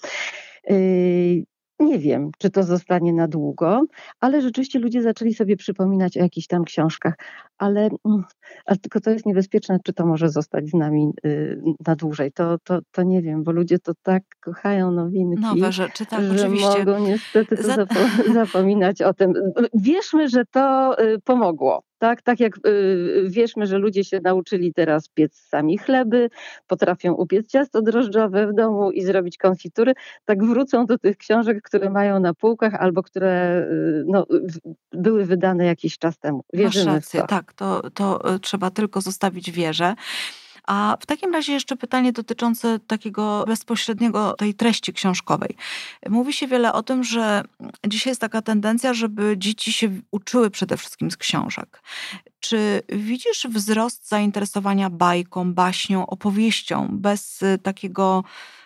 Nie 1.79 1.99
wiem, 1.99 2.31
czy 2.37 2.49
to 2.49 2.63
zostanie 2.63 3.13
na 3.13 3.27
długo, 3.27 3.81
ale 4.19 4.41
rzeczywiście 4.41 4.79
ludzie 4.79 5.01
zaczęli 5.01 5.33
sobie 5.33 5.57
przypominać 5.57 6.17
o 6.17 6.19
jakichś 6.19 6.47
tam 6.47 6.63
książkach. 6.63 7.13
Ale, 7.57 7.81
mm, 7.81 8.23
ale 8.65 8.77
tylko 8.77 8.99
to 9.01 9.09
jest 9.09 9.25
niebezpieczne, 9.25 9.79
czy 9.83 9.93
to 9.93 10.05
może 10.05 10.29
zostać 10.29 10.69
z 10.69 10.73
nami 10.73 11.11
y, 11.25 11.61
na 11.87 11.95
dłużej. 11.95 12.31
To, 12.31 12.57
to, 12.63 12.79
to 12.91 13.03
nie 13.03 13.21
wiem, 13.21 13.43
bo 13.43 13.51
ludzie 13.51 13.79
to 13.79 13.93
tak 14.03 14.23
kochają 14.39 14.91
nowinki, 14.91 15.41
Nowe 15.41 15.71
rzeczy, 15.71 16.05
tak, 16.05 16.23
że 16.23 16.31
oczywiście. 16.31 16.85
mogą 16.85 16.99
niestety 16.99 17.57
to 17.57 17.63
zapo- 17.63 18.33
zapominać 18.45 19.01
o 19.01 19.13
tym. 19.13 19.33
Wierzmy, 19.73 20.29
że 20.29 20.45
to 20.45 20.95
y, 21.03 21.19
pomogło. 21.23 21.86
Tak, 21.97 22.21
tak 22.21 22.39
jak 22.39 22.57
y, 22.67 23.23
wierzmy, 23.29 23.67
że 23.67 23.77
ludzie 23.77 24.03
się 24.03 24.19
nauczyli 24.23 24.73
teraz 24.73 25.09
piec 25.09 25.35
sami 25.35 25.77
chleby, 25.77 26.29
potrafią 26.67 27.13
upiec 27.13 27.47
ciasto 27.47 27.81
drożdżowe 27.81 28.47
w 28.47 28.53
domu 28.53 28.91
i 28.91 29.01
zrobić 29.01 29.37
konfitury, 29.37 29.93
tak 30.25 30.43
wrócą 30.43 30.85
do 30.85 30.97
tych 30.97 31.17
książek, 31.17 31.61
które 31.63 31.89
mają 31.89 32.19
na 32.19 32.33
półkach 32.33 32.73
albo 32.73 33.03
które 33.03 33.61
y, 33.71 34.03
no, 34.07 34.25
były 34.91 35.25
wydane 35.25 35.65
jakiś 35.65 35.97
czas 35.97 36.19
temu. 36.19 36.43
Wierzymy 36.53 36.85
Masz 36.85 36.95
rację, 36.95 37.19
w 37.19 37.21
to. 37.21 37.27
tak, 37.27 37.53
to, 37.53 37.89
to 37.89 38.35
y, 38.35 38.39
trzeba 38.39 38.71
tylko 38.71 39.01
zostawić 39.01 39.51
wieżę. 39.51 39.95
A 40.67 40.97
w 40.99 41.05
takim 41.05 41.33
razie 41.33 41.53
jeszcze 41.53 41.75
pytanie 41.75 42.13
dotyczące 42.13 42.79
takiego 42.79 43.43
bezpośredniego 43.47 44.33
tej 44.33 44.53
treści 44.53 44.93
książkowej. 44.93 45.55
Mówi 46.09 46.33
się 46.33 46.47
wiele 46.47 46.73
o 46.73 46.83
tym, 46.83 47.03
że 47.03 47.43
dzisiaj 47.87 48.11
jest 48.11 48.21
taka 48.21 48.41
tendencja, 48.41 48.93
żeby 48.93 49.35
dzieci 49.37 49.73
się 49.73 49.89
uczyły 50.11 50.49
przede 50.49 50.77
wszystkim 50.77 51.11
z 51.11 51.17
książek. 51.17 51.81
Czy 52.39 52.81
widzisz 52.89 53.47
wzrost 53.49 54.07
zainteresowania 54.07 54.89
bajką, 54.89 55.53
baśnią, 55.53 56.07
opowieścią 56.07 56.87
bez 56.91 57.41
y, 57.41 57.57
takiego 57.63 58.23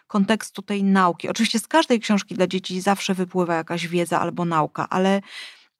kontekstu 0.07 0.61
tej 0.61 0.83
nauki? 0.83 1.29
Oczywiście 1.29 1.59
z 1.59 1.67
każdej 1.67 1.99
książki 1.99 2.35
dla 2.35 2.47
dzieci 2.47 2.81
zawsze 2.81 3.13
wypływa 3.13 3.55
jakaś 3.55 3.87
wiedza 3.87 4.19
albo 4.19 4.45
nauka, 4.45 4.89
ale 4.89 5.21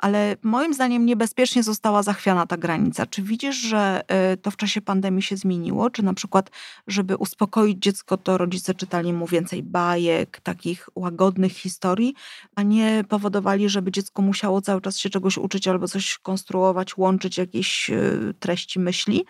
ale 0.02 0.36
moim 0.44 0.74
zdaniem 0.74 1.06
niebezpiecznie 1.06 1.64
została 1.64 2.04
zachwiana 2.04 2.46
ta 2.48 2.58
granica. 2.58 3.06
Czy 3.06 3.22
widzisz, 3.22 3.56
że 3.56 4.02
y, 4.34 4.38
to 4.38 4.52
w 4.52 4.58
czasie 4.58 4.82
pandemii 4.82 5.22
się 5.22 5.38
zmieniło? 5.38 5.90
Czy 5.90 6.04
na 6.04 6.14
przykład, 6.14 6.50
żeby 6.88 7.18
uspokoić 7.18 7.78
dziecko, 7.84 8.18
to 8.18 8.38
rodzice 8.38 8.74
czytali 8.74 9.14
mu 9.14 9.28
więcej 9.28 9.64
bajek, 9.64 10.40
takich 10.44 10.90
łagodnych 10.96 11.52
historii, 11.52 12.14
a 12.56 12.64
nie 12.64 13.04
powodowali, 13.10 13.70
żeby 13.70 13.92
dziecko 13.92 14.22
musiało 14.22 14.62
cały 14.62 14.82
czas 14.82 14.98
się 14.98 15.10
czegoś 15.10 15.38
uczyć 15.38 15.68
albo 15.68 15.88
coś 15.88 16.18
konstruować, 16.18 16.98
łączyć 16.98 17.38
jakieś 17.38 17.90
y, 17.90 18.34
treści 18.40 18.80
myśli? 18.80 19.26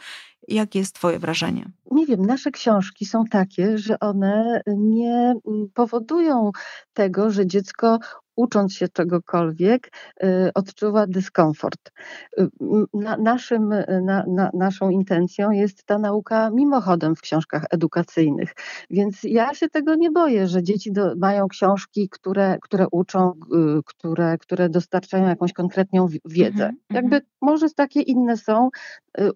Jakie 0.47 0.79
jest 0.79 0.95
Twoje 0.95 1.19
wrażenie? 1.19 1.65
Nie 1.91 2.05
wiem, 2.05 2.25
nasze 2.25 2.51
książki 2.51 3.05
są 3.05 3.25
takie, 3.25 3.77
że 3.77 3.99
one 3.99 4.61
nie 4.67 5.33
mm, 5.47 5.69
powodują 5.73 6.51
tego, 6.93 7.31
że 7.31 7.47
dziecko 7.47 7.99
ucząc 8.35 8.73
się 8.73 8.87
czegokolwiek, 8.87 9.91
y, 10.23 10.51
odczuwa 10.55 11.07
dyskomfort. 11.07 11.91
Y, 12.39 12.47
na, 12.93 13.17
naszym, 13.17 13.71
y, 13.71 14.01
na, 14.05 14.23
na, 14.27 14.51
naszą 14.53 14.89
intencją 14.89 15.51
jest 15.51 15.83
ta 15.85 15.97
nauka 15.97 16.49
mimochodem 16.49 17.15
w 17.15 17.21
książkach 17.21 17.65
edukacyjnych. 17.71 18.53
Więc 18.89 19.23
ja 19.23 19.53
się 19.53 19.69
tego 19.69 19.95
nie 19.95 20.11
boję, 20.11 20.47
że 20.47 20.63
dzieci 20.63 20.91
do, 20.91 21.15
mają 21.15 21.47
książki, 21.47 22.09
które, 22.09 22.57
które 22.61 22.85
uczą, 22.91 23.33
które, 23.85 24.37
które 24.37 24.69
dostarczają 24.69 25.27
jakąś 25.27 25.53
konkretną 25.53 26.07
wiedzę. 26.25 26.63
Mm 26.63 26.75
-hmm. 26.75 26.95
Jakby 26.95 27.21
może 27.41 27.69
takie 27.69 28.01
inne 28.01 28.37
są, 28.37 28.69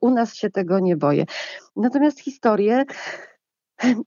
u 0.02 0.10
nas 0.10 0.36
się 0.36 0.50
tego 0.50 0.80
nie 0.80 0.98
boję. 0.98 1.26
Natomiast 1.76 2.20
historie 2.20 2.86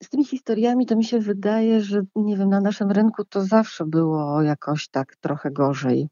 z 0.02 0.08
tymi 0.08 0.24
historiami 0.24 0.86
to 0.86 0.96
mi 0.96 1.04
się 1.04 1.18
wydaje, 1.18 1.80
że 1.80 2.02
nie 2.16 2.36
wiem, 2.36 2.50
na 2.50 2.60
naszym 2.60 2.90
rynku 2.90 3.24
to 3.24 3.44
zawsze 3.44 3.84
było 3.84 4.42
jakoś 4.42 4.88
tak 4.88 5.16
trochę 5.16 5.50
gorzej. 5.50 6.08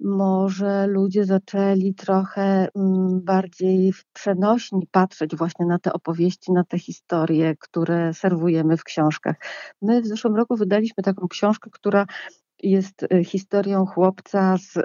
Może 0.00 0.86
ludzie 0.86 1.24
zaczęli 1.24 1.94
trochę 1.94 2.68
mm, 2.74 3.20
bardziej 3.24 3.92
w 3.92 4.04
przenośni 4.12 4.86
patrzeć 4.90 5.36
właśnie 5.36 5.66
na 5.66 5.78
te 5.78 5.92
opowieści, 5.92 6.52
na 6.52 6.64
te 6.64 6.78
historie, 6.78 7.54
które 7.60 8.14
serwujemy 8.14 8.76
w 8.76 8.84
książkach. 8.84 9.36
My 9.82 10.02
w 10.02 10.06
zeszłym 10.06 10.36
roku 10.36 10.56
wydaliśmy 10.56 11.02
taką 11.02 11.28
książkę, 11.28 11.70
która 11.72 12.06
jest 12.62 13.02
y, 13.02 13.24
historią 13.24 13.86
chłopca 13.86 14.56
z 14.56 14.76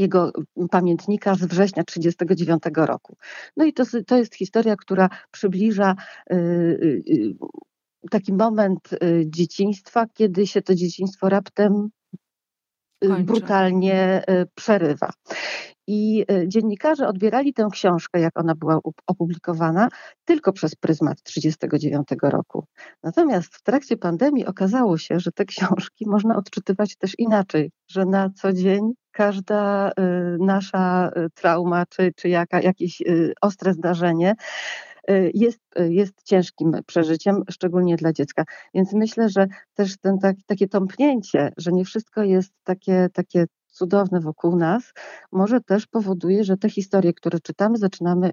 jego 0.00 0.32
pamiętnika 0.70 1.34
z 1.34 1.44
września 1.44 1.84
1939 1.84 2.88
roku. 2.88 3.16
No 3.56 3.64
i 3.64 3.72
to, 3.72 3.84
to 4.06 4.16
jest 4.16 4.34
historia, 4.34 4.76
która 4.76 5.08
przybliża 5.30 5.94
y, 6.32 6.34
y, 6.36 7.02
y, 7.08 7.34
taki 8.10 8.32
moment 8.32 8.90
dzieciństwa, 9.26 10.06
kiedy 10.14 10.46
się 10.46 10.62
to 10.62 10.74
dzieciństwo 10.74 11.28
raptem 11.28 11.88
Kończy. 13.00 13.24
brutalnie 13.24 14.22
przerywa. 14.54 15.10
I 15.92 16.24
dziennikarze 16.46 17.08
odbierali 17.08 17.54
tę 17.54 17.68
książkę, 17.72 18.20
jak 18.20 18.38
ona 18.38 18.54
była 18.54 18.80
opublikowana, 19.06 19.88
tylko 20.24 20.52
przez 20.52 20.74
pryzmat 20.74 21.22
1939 21.22 22.32
roku. 22.32 22.64
Natomiast 23.02 23.54
w 23.54 23.62
trakcie 23.62 23.96
pandemii 23.96 24.46
okazało 24.46 24.98
się, 24.98 25.20
że 25.20 25.32
te 25.32 25.44
książki 25.44 26.04
można 26.08 26.36
odczytywać 26.36 26.96
też 26.96 27.12
inaczej, 27.18 27.70
że 27.88 28.04
na 28.04 28.30
co 28.30 28.52
dzień 28.52 28.92
każda 29.12 29.90
y, 29.90 29.92
nasza 30.40 31.10
y, 31.16 31.30
trauma, 31.34 31.86
czy, 31.86 32.12
czy 32.16 32.28
jaka, 32.28 32.60
jakieś 32.60 33.02
ostre 33.40 33.74
zdarzenie 33.74 34.34
jest, 35.34 35.60
jest 35.76 36.22
ciężkim 36.24 36.72
przeżyciem, 36.86 37.42
szczególnie 37.50 37.96
dla 37.96 38.12
dziecka. 38.12 38.44
Więc 38.74 38.92
myślę, 38.92 39.28
że 39.28 39.46
też 39.74 39.98
ten, 39.98 40.18
tak, 40.18 40.36
takie 40.46 40.68
tąpnięcie, 40.68 41.52
że 41.56 41.72
nie 41.72 41.84
wszystko 41.84 42.22
jest 42.22 42.52
takie, 42.64 43.08
takie 43.12 43.46
cudowne 43.80 44.20
wokół 44.20 44.56
nas, 44.56 44.92
może 45.32 45.60
też 45.60 45.86
powoduje, 45.86 46.44
że 46.44 46.56
te 46.56 46.70
historie, 46.70 47.12
które 47.12 47.40
czytamy, 47.40 47.78
zaczynamy 47.78 48.30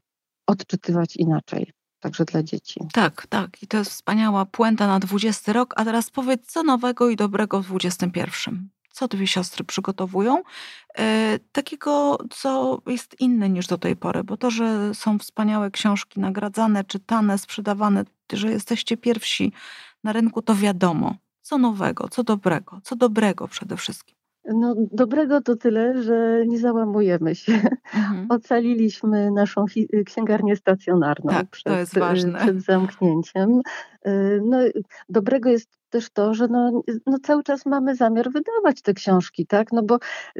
odczytywać 0.47 1.15
inaczej. 1.15 1.71
Także 1.99 2.25
dla 2.25 2.43
dzieci. 2.43 2.79
Tak, 2.93 3.27
tak. 3.27 3.63
I 3.63 3.67
to 3.67 3.77
jest 3.77 3.91
wspaniała 3.91 4.45
puenta 4.45 4.87
na 4.87 4.99
20 4.99 5.53
rok. 5.53 5.73
A 5.77 5.85
teraz 5.85 6.09
powiedz, 6.09 6.51
co 6.51 6.63
nowego 6.63 7.09
i 7.09 7.15
dobrego 7.15 7.61
w 7.61 7.67
21 7.67 8.69
co 8.91 9.07
dwie 9.07 9.27
siostry 9.27 9.63
przygotowują, 9.63 10.43
e, 10.97 11.39
takiego, 11.51 12.17
co 12.29 12.81
jest 12.87 13.19
inne 13.19 13.49
niż 13.49 13.67
do 13.67 13.77
tej 13.77 13.95
pory, 13.95 14.23
bo 14.23 14.37
to, 14.37 14.51
że 14.51 14.95
są 14.95 15.19
wspaniałe 15.19 15.71
książki 15.71 16.19
nagradzane, 16.19 16.83
czytane, 16.83 17.37
sprzedawane, 17.37 18.03
że 18.33 18.51
jesteście 18.51 18.97
pierwsi 18.97 19.53
na 20.03 20.13
rynku, 20.13 20.41
to 20.41 20.55
wiadomo. 20.55 21.15
Co 21.41 21.57
nowego, 21.57 22.09
co 22.09 22.23
dobrego, 22.23 22.81
co 22.83 22.95
dobrego 22.95 23.47
przede 23.47 23.77
wszystkim. 23.77 24.16
No, 24.53 24.75
dobrego 24.91 25.41
to 25.41 25.55
tyle, 25.55 26.03
że 26.03 26.43
nie 26.47 26.59
załamujemy 26.59 27.35
się. 27.35 27.53
Mhm. 27.95 28.27
Ocaliliśmy 28.29 29.31
naszą 29.31 29.65
księgarnię 30.05 30.55
stacjonarną 30.55 31.31
tak, 31.31 31.49
przed, 31.49 31.89
przed 31.89 32.61
zamknięciem. 32.61 33.61
Y, 34.07 34.41
no, 34.45 34.57
dobrego 35.09 35.49
jest 35.49 35.77
też 35.89 36.09
to, 36.09 36.33
że 36.33 36.47
no, 36.47 36.83
no 37.05 37.17
cały 37.23 37.43
czas 37.43 37.65
mamy 37.65 37.95
zamiar 37.95 38.31
wydawać 38.31 38.81
te 38.81 38.93
książki, 38.93 39.45
tak? 39.45 39.71
No 39.71 39.83
bo 39.83 39.97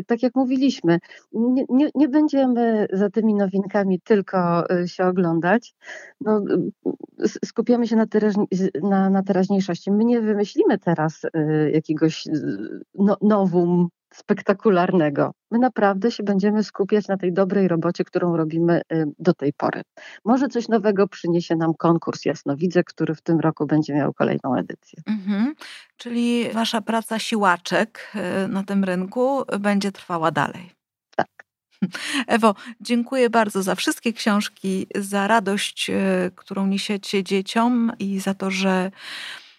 tak 0.08 0.24
jak 0.24 0.36
mówiliśmy, 0.36 1.00
nie, 1.34 1.66
nie, 1.70 1.90
nie 1.96 2.08
będziemy 2.08 2.88
za 2.94 3.10
tymi 3.10 3.36
nowinkami 3.36 4.02
tylko 4.02 4.70
y, 4.72 4.88
się 4.88 5.06
oglądać. 5.06 5.76
No, 6.22 6.42
skupiamy 7.46 7.88
się 7.88 7.96
na, 7.96 8.06
na, 8.84 9.10
na 9.10 9.24
teraźniejszości. 9.24 9.92
My 9.92 10.06
nie 10.06 10.22
wymyślimy 10.22 10.78
teraz 10.78 11.24
y, 11.24 11.72
jakiegoś 11.74 12.28
no, 12.96 13.18
nowum 13.22 13.88
spektakularnego. 14.14 15.32
My 15.52 15.60
naprawdę 15.60 16.12
się 16.12 16.24
będziemy 16.24 16.64
skupiać 16.64 17.08
na 17.08 17.18
tej 17.18 17.34
dobrej 17.34 17.68
robocie, 17.68 18.04
którą 18.04 18.38
robimy 18.38 18.82
y, 18.94 19.06
do 19.20 19.34
tej 19.34 19.54
pory. 19.54 19.82
Może 20.26 20.48
coś 20.48 20.68
nowego 20.68 21.08
przyniesie 21.08 21.56
nam 21.56 21.74
konkurs 21.74 22.26
Jasnowidzę, 22.26 22.84
który 22.84 23.16
w 23.16 23.22
tym 23.22 23.40
roku 23.40 23.66
będzie 23.66 23.94
miał 23.94 24.14
kolejną 24.14 24.56
edycję. 24.56 25.02
Mhm. 25.08 25.56
Czyli 25.98 26.50
wasza 26.54 26.82
praca 26.82 27.20
siłaczek 27.20 28.12
y, 28.46 28.48
na 28.48 28.64
tym 28.64 28.84
rynku 28.84 29.44
będzie 29.60 29.92
trwała 29.92 30.32
dalej. 30.32 30.72
Tak. 31.16 31.28
Ewo, 32.28 32.56
dziękuję 32.82 33.30
bardzo 33.30 33.64
za 33.64 33.76
wszystkie 33.76 34.14
książki, 34.14 34.88
za 34.96 35.28
radość, 35.28 35.90
y, 35.90 36.32
którą 36.36 36.68
niesiecie 36.68 37.24
dzieciom 37.24 37.92
i 38.00 38.20
za 38.20 38.34
to, 38.34 38.52
że 38.52 38.92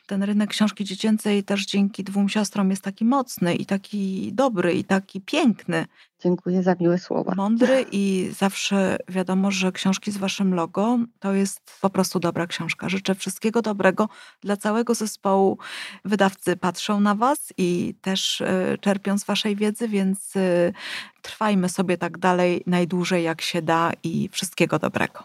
ten 0.08 0.22
rynek 0.22 0.50
książki 0.50 0.84
dziecięcej 0.84 1.44
też 1.44 1.66
dzięki 1.66 2.04
dwóm 2.04 2.28
siostrom 2.28 2.70
jest 2.70 2.82
taki 2.82 3.04
mocny 3.04 3.54
i 3.54 3.66
taki 3.66 4.32
dobry 4.32 4.72
i 4.72 4.84
taki 4.84 5.20
piękny. 5.20 5.86
Dziękuję 6.20 6.62
za 6.62 6.74
miłe 6.80 6.98
słowa. 6.98 7.32
Mądry 7.36 7.84
i 7.92 8.30
zawsze 8.38 8.96
wiadomo, 9.08 9.50
że 9.50 9.72
książki 9.72 10.10
z 10.10 10.16
waszym 10.16 10.54
logo 10.54 10.98
to 11.18 11.32
jest 11.32 11.60
po 11.80 11.90
prostu 11.90 12.20
dobra 12.20 12.46
książka. 12.46 12.88
Życzę 12.88 13.14
wszystkiego 13.14 13.62
dobrego 13.62 14.08
dla 14.40 14.56
całego 14.56 14.94
zespołu. 14.94 15.58
Wydawcy 16.04 16.56
patrzą 16.56 17.00
na 17.00 17.14
was 17.14 17.52
i 17.58 17.94
też 18.00 18.40
e, 18.40 18.78
czerpią 18.80 19.18
z 19.18 19.24
waszej 19.24 19.56
wiedzy, 19.56 19.88
więc 19.88 20.36
e, 20.36 20.72
trwajmy 21.22 21.68
sobie 21.68 21.98
tak 21.98 22.18
dalej 22.18 22.62
najdłużej 22.66 23.24
jak 23.24 23.40
się 23.40 23.62
da 23.62 23.90
i 24.02 24.28
wszystkiego 24.32 24.78
dobrego. 24.78 25.24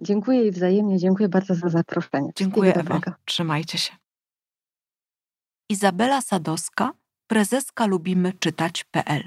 Dziękuję 0.00 0.46
i 0.46 0.50
wzajemnie 0.50 0.98
dziękuję 0.98 1.28
bardzo 1.28 1.54
za 1.54 1.68
zaproszenie. 1.68 2.30
Dziękuję 2.36 2.74
Ewo. 2.74 3.00
Trzymajcie 3.24 3.78
się. 3.78 4.03
Izabela 5.74 6.20
Sadowska, 6.20 6.92
prezeska 7.26 7.86
lubimy 7.86 8.32
czytać.pl. 8.32 9.22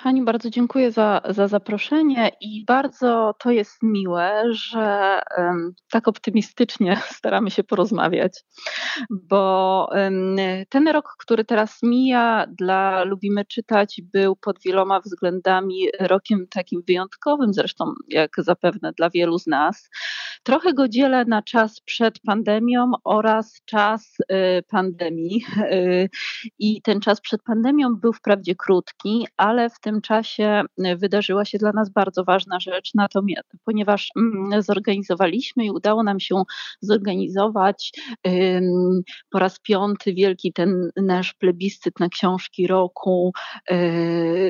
Hani, 0.00 0.24
bardzo 0.24 0.50
dziękuję 0.50 0.92
za, 0.92 1.20
za 1.28 1.48
zaproszenie 1.48 2.30
i 2.40 2.64
bardzo 2.64 3.34
to 3.38 3.50
jest 3.50 3.82
miłe, 3.82 4.44
że 4.50 5.20
um, 5.38 5.74
tak 5.90 6.08
optymistycznie 6.08 6.96
staramy 7.18 7.50
się 7.50 7.64
porozmawiać, 7.64 8.44
bo 9.10 9.88
um, 9.92 10.36
ten 10.68 10.88
rok, 10.88 11.14
który 11.18 11.44
teraz 11.44 11.82
mija, 11.82 12.46
dla 12.58 13.04
Lubimy 13.04 13.44
Czytać, 13.44 14.00
był 14.12 14.36
pod 14.36 14.56
wieloma 14.64 15.00
względami 15.00 15.88
rokiem 16.00 16.46
takim 16.50 16.82
wyjątkowym, 16.86 17.54
zresztą 17.54 17.84
jak 18.08 18.30
zapewne 18.38 18.92
dla 18.92 19.10
wielu 19.10 19.38
z 19.38 19.46
nas. 19.46 19.90
Trochę 20.42 20.74
go 20.74 20.88
dzielę 20.88 21.24
na 21.24 21.42
czas 21.42 21.80
przed 21.80 22.20
pandemią 22.20 22.92
oraz 23.04 23.62
czas 23.64 24.16
y, 24.20 24.62
pandemii. 24.68 25.44
Y, 25.72 26.08
I 26.58 26.82
ten 26.82 27.00
czas 27.00 27.20
przed 27.20 27.42
pandemią 27.42 27.96
był 27.96 28.12
wprawdzie 28.12 28.54
krótki, 28.54 29.26
ale 29.36 29.70
w 29.70 29.80
tym 29.80 30.00
czasie 30.00 30.62
y, 30.86 30.96
wydarzyła 30.96 31.44
się 31.44 31.58
dla 31.58 31.72
nas 31.72 31.90
bardzo 31.90 32.24
ważna 32.24 32.60
rzecz, 32.60 32.92
ponieważ 33.64 34.08
mm, 34.16 34.62
zorganizowaliśmy 34.62 35.64
i 35.64 35.70
udało 35.70 36.02
nam 36.02 36.20
się 36.20 36.42
zorganizować 36.80 37.92
po 39.30 39.38
raz 39.38 39.60
piąty 39.60 40.14
wielki 40.14 40.52
ten 40.52 40.90
nasz 40.96 41.34
plebiscyt 41.34 42.00
na 42.00 42.08
książki 42.08 42.66
roku 42.66 43.32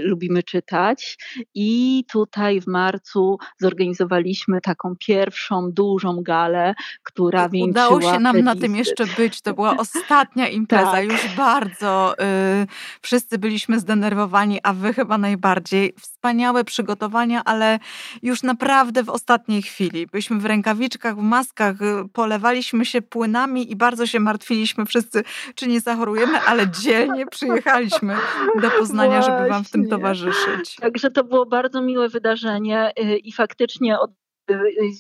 lubimy 0.03 0.43
czytać 0.43 1.18
i 1.55 2.05
tutaj 2.12 2.61
w 2.61 2.66
marcu 2.66 3.36
zorganizowaliśmy 3.61 4.61
taką 4.61 4.95
pierwszą 5.07 5.72
dużą 5.72 5.88
galę, 6.22 6.74
która 7.03 7.49
wieńczyła 7.49 7.89
Udało 7.89 8.12
się 8.12 8.20
nam 8.20 8.41
na 8.41 8.57
tym 8.57 8.76
jeszcze 8.76 9.07
być. 9.07 9.41
To 9.41 9.55
była 9.55 9.76
ostatnia 9.84 10.49
impreza. 10.49 10.93
Tak. 10.93 11.05
Już 11.05 11.34
bardzo 11.36 12.14
y, 12.62 12.66
wszyscy 13.03 13.39
byliśmy 13.39 13.80
zdenerwowani, 13.80 14.61
a 14.62 14.72
wy 14.72 14.93
chyba 14.93 15.18
najbardziej. 15.18 15.95
Wspaniałe 16.01 16.64
przygotowania, 16.64 17.45
ale 17.45 17.78
już 18.22 18.43
naprawdę 18.43 19.03
w 19.03 19.09
ostatniej 19.09 19.62
chwili. 19.62 20.07
Byliśmy 20.07 20.39
w 20.39 20.47
rękawiczkach, 20.47 21.16
w 21.16 21.22
maskach, 21.22 21.82
y, 21.82 22.09
polewaliśmy 22.12 22.84
się 22.84 23.03
płynami 23.03 23.72
i 23.72 23.76
bardzo 23.76 24.07
się 24.07 24.20
martwiliśmy 24.20 24.86
wszyscy, 24.86 25.24
czy 25.55 25.68
nie 25.68 25.80
zachorujemy, 25.80 26.41
ale 26.41 26.70
dzielnie 26.70 27.26
przyjechaliśmy 27.26 28.16
do 28.61 28.70
Poznania, 28.70 29.22
żeby 29.22 29.49
wam 29.49 29.64
w 29.64 29.70
tym 29.70 29.80
Właśnie. 29.80 29.97
towarzyszyć. 29.97 30.76
Także 30.76 31.11
to 31.11 31.24
było 31.24 31.47
bardzo 31.47 31.82
miłe 31.82 32.09
wydarzenie 32.09 32.93
y, 33.01 33.16
i 33.16 33.32
faktycznie 33.32 33.99
od 33.99 34.11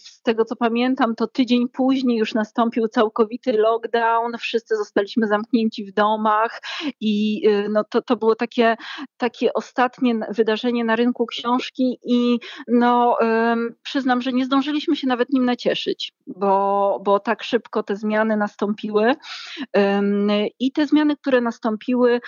z 0.04 0.22
tego 0.22 0.44
co 0.44 0.56
pamiętam, 0.56 1.14
to 1.14 1.26
tydzień 1.26 1.68
później 1.68 2.18
już 2.18 2.34
nastąpił 2.34 2.88
całkowity 2.88 3.52
lockdown, 3.52 4.32
wszyscy 4.38 4.76
zostaliśmy 4.76 5.26
zamknięci 5.26 5.84
w 5.84 5.94
domach 5.94 6.60
i 7.00 7.48
y, 7.48 7.68
no 7.68 7.84
to, 7.84 8.02
to 8.02 8.16
było 8.16 8.34
takie, 8.34 8.76
takie 9.16 9.52
ostatnie 9.52 10.14
wydarzenie 10.30 10.84
na 10.84 10.96
rynku 10.96 11.26
książki 11.26 11.98
i 12.04 12.38
no 12.68 13.18
przyznam, 13.82 14.22
że 14.22 14.32
nie 14.32 14.44
zdążyliśmy 14.44 14.96
się 14.96 15.06
nawet 15.06 15.30
nim 15.30 15.44
nacieszyć, 15.44 16.12
bo, 16.26 17.00
bo 17.04 17.20
tak 17.20 17.42
szybko 17.42 17.82
te 17.82 17.96
zmiany 17.96 18.36
nastąpiły. 18.36 19.14
I 20.58 20.72
te 20.72 20.86
zmiany, 20.86 21.16
które 21.16 21.40
nastąpiły, 21.40 22.20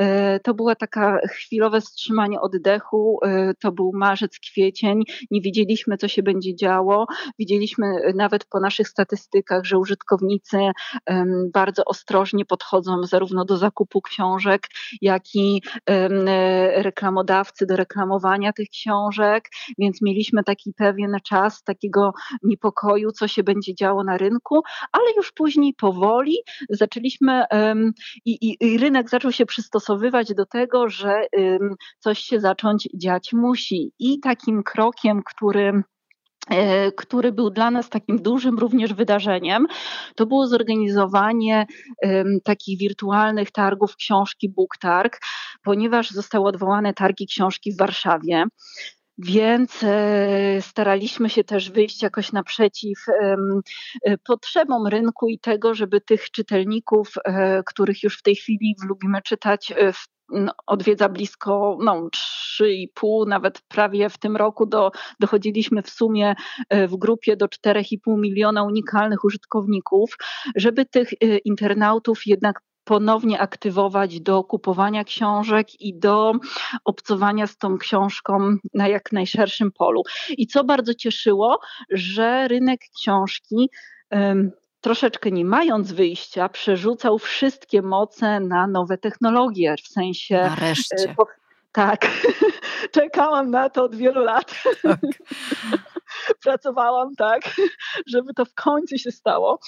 y, 0.00 0.04
to 0.42 0.54
była 0.54 0.74
taka 0.74 1.18
chwilowe 1.28 1.80
wstrzymanie 1.80 2.40
oddechu, 2.40 3.18
y, 3.24 3.54
to 3.60 3.72
był 3.72 3.92
marzec, 3.94 4.38
kwiecień, 4.38 5.02
nie 5.30 5.40
wiedzieliśmy 5.40 5.96
co 5.96 6.08
się 6.08 6.22
będzie 6.22 6.54
działo, 6.54 6.65
widzieliśmy 7.38 7.86
nawet 8.14 8.44
po 8.44 8.60
naszych 8.60 8.88
statystykach, 8.88 9.64
że 9.64 9.78
użytkownicy 9.78 10.58
bardzo 11.52 11.84
ostrożnie 11.84 12.44
podchodzą 12.44 13.02
zarówno 13.02 13.44
do 13.44 13.56
zakupu 13.56 14.00
książek, 14.02 14.62
jak 15.00 15.22
i 15.34 15.62
e, 15.90 16.82
reklamodawcy 16.82 17.66
do 17.66 17.76
reklamowania 17.76 18.52
tych 18.52 18.68
książek, 18.68 19.48
więc 19.78 20.02
mieliśmy 20.02 20.44
taki 20.44 20.72
pewien 20.76 21.16
czas 21.24 21.62
takiego 21.62 22.12
niepokoju, 22.42 23.12
co 23.12 23.28
się 23.28 23.42
będzie 23.42 23.74
działo 23.74 24.04
na 24.04 24.16
rynku, 24.16 24.62
ale 24.92 25.04
już 25.16 25.32
później 25.32 25.74
powoli 25.74 26.36
zaczęliśmy 26.70 27.44
i, 28.24 28.30
i, 28.30 28.56
i 28.60 28.78
rynek 28.78 29.10
zaczął 29.10 29.32
się 29.32 29.46
przystosowywać 29.46 30.34
do 30.34 30.46
tego, 30.46 30.88
że 30.88 31.26
coś 31.98 32.18
się 32.18 32.40
zacząć 32.40 32.88
dziać 32.94 33.32
musi. 33.32 33.92
I 33.98 34.20
takim 34.20 34.62
krokiem, 34.62 35.22
który 35.22 35.82
który 36.96 37.32
był 37.32 37.50
dla 37.50 37.70
nas 37.70 37.88
takim 37.88 38.22
dużym 38.22 38.58
również 38.58 38.94
wydarzeniem, 38.94 39.66
to 40.14 40.26
było 40.26 40.46
zorganizowanie 40.46 41.66
takich 42.44 42.78
wirtualnych 42.78 43.50
targów 43.50 43.96
książki 43.96 44.48
Book 44.48 44.76
Targ, 44.76 45.18
ponieważ 45.62 46.10
zostały 46.10 46.48
odwołane 46.48 46.94
targi 46.94 47.26
książki 47.26 47.72
w 47.72 47.78
Warszawie. 47.78 48.44
Więc 49.18 49.82
e, 49.82 50.62
staraliśmy 50.62 51.30
się 51.30 51.44
też 51.44 51.70
wyjść 51.70 52.02
jakoś 52.02 52.32
naprzeciw 52.32 52.98
e, 53.08 54.18
potrzebom 54.18 54.86
rynku 54.86 55.28
i 55.28 55.38
tego, 55.38 55.74
żeby 55.74 56.00
tych 56.00 56.30
czytelników, 56.30 57.14
e, 57.24 57.62
których 57.66 58.02
już 58.02 58.18
w 58.18 58.22
tej 58.22 58.36
chwili 58.36 58.74
lubimy 58.88 59.22
czytać, 59.22 59.72
e, 59.76 59.92
w 59.92 60.08
odwiedza 60.66 61.08
blisko 61.08 61.78
no, 61.80 62.08
3,5, 62.62 63.26
nawet 63.28 63.60
prawie 63.68 64.08
w 64.08 64.18
tym 64.18 64.36
roku 64.36 64.66
do, 64.66 64.90
dochodziliśmy 65.20 65.82
w 65.82 65.90
sumie 65.90 66.34
e, 66.68 66.88
w 66.88 66.96
grupie 66.96 67.36
do 67.36 67.46
4,5 67.46 67.96
miliona 68.06 68.62
unikalnych 68.62 69.24
użytkowników, 69.24 70.16
żeby 70.56 70.86
tych 70.86 71.12
e, 71.12 71.38
internautów 71.38 72.26
jednak 72.26 72.60
ponownie 72.84 73.40
aktywować 73.40 74.20
do 74.20 74.44
kupowania 74.44 75.04
książek 75.04 75.80
i 75.80 75.98
do 75.98 76.32
obcowania 76.84 77.46
z 77.46 77.58
tą 77.58 77.78
książką 77.78 78.56
na 78.74 78.88
jak 78.88 79.12
najszerszym 79.12 79.72
polu. 79.72 80.02
I 80.38 80.46
co 80.46 80.64
bardzo 80.64 80.94
cieszyło, 80.94 81.58
że 81.90 82.48
rynek 82.48 82.80
książki 82.98 83.70
troszeczkę 84.86 85.30
nie 85.30 85.44
mając 85.44 85.92
wyjścia, 85.92 86.48
przerzucał 86.48 87.18
wszystkie 87.18 87.82
moce 87.82 88.40
na 88.40 88.66
nowe 88.66 88.98
technologie, 88.98 89.74
w 89.84 89.88
sensie 89.88 90.36
e, 90.36 90.50
Nareszcie. 90.50 91.14
po- 91.16 91.26
tak, 91.72 92.06
czekałam 92.96 93.50
na 93.50 93.70
to 93.70 93.84
od 93.84 93.96
wielu 93.96 94.24
lat. 94.24 94.62
Tak. 94.82 95.00
Pracowałam 96.44 97.14
tak, 97.14 97.42
żeby 98.06 98.34
to 98.34 98.44
w 98.44 98.54
końcu 98.54 98.98
się 98.98 99.10
stało. 99.10 99.58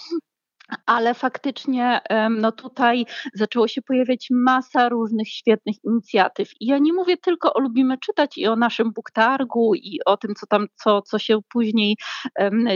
Ale 0.87 1.15
faktycznie 1.15 2.01
no 2.31 2.53
tutaj 2.53 3.07
zaczęło 3.35 3.69
się 3.69 3.83
pojawiać 3.83 4.29
masa 4.31 4.89
różnych 4.89 5.29
świetnych 5.29 5.77
inicjatyw. 5.85 6.49
I 6.61 6.67
ja 6.67 6.79
nie 6.79 6.93
mówię 6.93 7.17
tylko 7.17 7.55
o 7.55 7.61
Lubimy 7.61 7.99
Czytać 7.99 8.39
i 8.39 8.47
o 8.47 8.57
naszym 8.57 8.93
buktargu 8.93 9.75
i 9.75 10.01
o 10.07 10.17
tym, 10.17 10.35
co 10.35 10.47
tam, 10.47 10.67
co, 10.75 11.03
co 11.03 11.19
się 11.19 11.39
później 11.49 11.97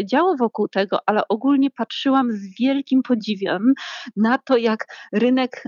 działo 0.04 0.36
wokół 0.36 0.68
tego, 0.68 0.98
ale 1.06 1.28
ogólnie 1.28 1.70
patrzyłam 1.70 2.32
z 2.32 2.58
wielkim 2.60 3.02
podziwem 3.02 3.72
na 4.16 4.38
to, 4.38 4.56
jak 4.56 4.86
rynek 5.12 5.64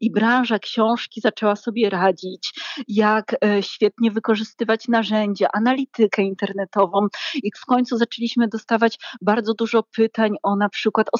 i 0.00 0.10
branża 0.12 0.58
książki 0.58 1.20
zaczęła 1.20 1.56
sobie 1.56 1.90
radzić, 1.90 2.52
jak 2.88 3.36
e, 3.44 3.62
świetnie 3.62 4.10
wykorzystywać 4.10 4.88
narzędzia, 4.88 5.48
analitykę 5.52 6.22
internetową 6.22 7.06
i 7.34 7.50
w 7.56 7.66
końcu 7.66 7.96
zaczęliśmy 7.96 8.48
dostawać 8.48 8.98
bardzo 9.22 9.54
dużo 9.54 9.82
pytań 9.82 10.36
o 10.42 10.56
na 10.56 10.68
przykład 10.68 11.06
o 11.12 11.18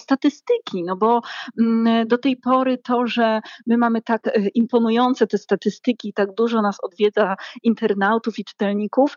statystyki, 0.49 0.84
no 0.84 0.96
bo 0.96 1.20
mm, 1.59 2.09
do 2.09 2.18
tej 2.18 2.36
pory 2.36 2.78
to, 2.78 3.07
że 3.07 3.40
my 3.66 3.76
mamy 3.76 4.03
tak 4.03 4.26
e, 4.26 4.49
imponujące 4.55 5.26
te 5.26 5.38
statystyki, 5.38 6.12
tak 6.12 6.34
dużo 6.34 6.62
nas 6.62 6.76
odwiedza 6.82 7.36
internautów 7.62 8.38
i 8.38 8.44
czytelników, 8.44 9.16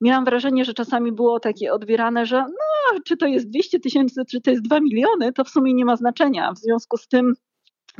miałam 0.00 0.24
wrażenie, 0.24 0.64
że 0.64 0.74
czasami 0.74 1.12
było 1.12 1.40
takie 1.40 1.72
odbierane, 1.72 2.26
że 2.26 2.36
no, 2.40 3.00
czy 3.04 3.16
to 3.16 3.26
jest 3.26 3.48
200 3.48 3.80
tysięcy, 3.80 4.22
czy 4.30 4.40
to 4.40 4.50
jest 4.50 4.62
2 4.62 4.80
miliony, 4.80 5.32
to 5.32 5.44
w 5.44 5.48
sumie 5.48 5.74
nie 5.74 5.84
ma 5.84 5.96
znaczenia. 5.96 6.52
W 6.52 6.58
związku 6.58 6.96
z 6.96 7.08
tym 7.08 7.34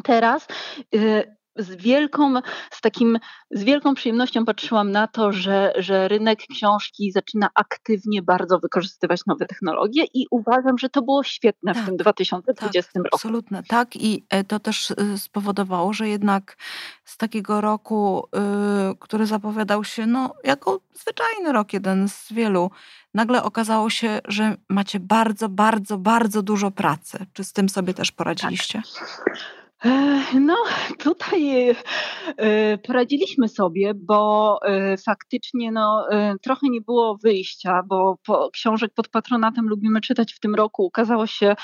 teraz 0.05 0.47
y, 0.95 1.37
z 1.57 1.75
wielką, 1.77 2.35
z 2.71 2.81
takim, 2.81 3.19
z 3.51 3.65
wielką 3.65 3.95
przyjemnością 3.95 4.45
patrzyłam 4.45 4.91
na 4.91 5.07
to, 5.07 5.33
że, 5.33 5.73
że 5.77 6.09
rynek 6.09 6.39
książki 6.51 7.13
zaczyna 7.13 7.49
aktywnie 7.55 8.23
bardzo 8.23 8.59
wykorzystywać 8.59 9.21
nowe 9.27 9.47
technologie 9.47 10.05
i 10.15 10.27
uważam, 10.31 10.79
że 10.79 10.89
to 10.89 11.03
było 11.03 11.23
świetne 11.23 11.75
Tak, 11.75 11.83
w 11.83 11.87
tym 11.87 11.97
2020 11.97 12.91
roku. 12.95 13.09
Absolutne, 13.13 13.63
tak. 13.63 13.97
I 13.97 14.25
e, 14.31 14.45
to 14.45 14.61
też 14.61 14.91
y, 14.91 15.19
spowodowało, 15.19 15.93
że 15.93 16.09
jednak 16.09 16.57
z 17.05 17.17
takiego 17.17 17.61
roku, 17.61 18.29
y, 18.93 18.97
który 18.99 19.27
zapowiadał 19.27 19.85
się 19.85 20.07
no, 20.07 20.35
jako 20.45 20.81
zwyczajny 20.95 21.53
rok, 21.53 21.73
jeden 21.73 22.09
z 22.09 22.33
wielu, 22.33 22.71
nagle 23.15 23.43
okazało 23.43 23.91
się, 23.91 24.21
że 24.29 24.57
macie 24.69 25.01
bardzo, 25.01 25.49
bardzo, 25.49 25.99
bardzo 25.99 26.43
dużo 26.43 26.71
pracy. 26.71 27.27
Czy 27.33 27.45
z 27.45 27.53
tym 27.53 27.69
sobie 27.69 27.95
też 27.95 28.13
poradziliście? 28.13 28.83
No, 30.41 30.57
tutaj 30.99 31.71
e, 32.37 32.79
poradziliśmy 32.79 33.49
sobie, 33.49 33.95
bo 33.95 34.59
e, 34.65 34.97
faktycznie 34.97 35.73
no, 35.73 36.07
e, 36.11 36.35
trochę 36.43 36.67
nie 36.71 36.81
było 36.81 37.17
wyjścia, 37.17 37.83
bo 37.87 38.19
książek 38.53 38.93
pod 38.95 39.09
patronatem 39.09 39.69
lubimy 39.69 40.01
czytać 40.01 40.33
w 40.33 40.41
tym 40.41 40.55
roku 40.55 40.85
ukazało 40.85 41.27
się 41.27 41.55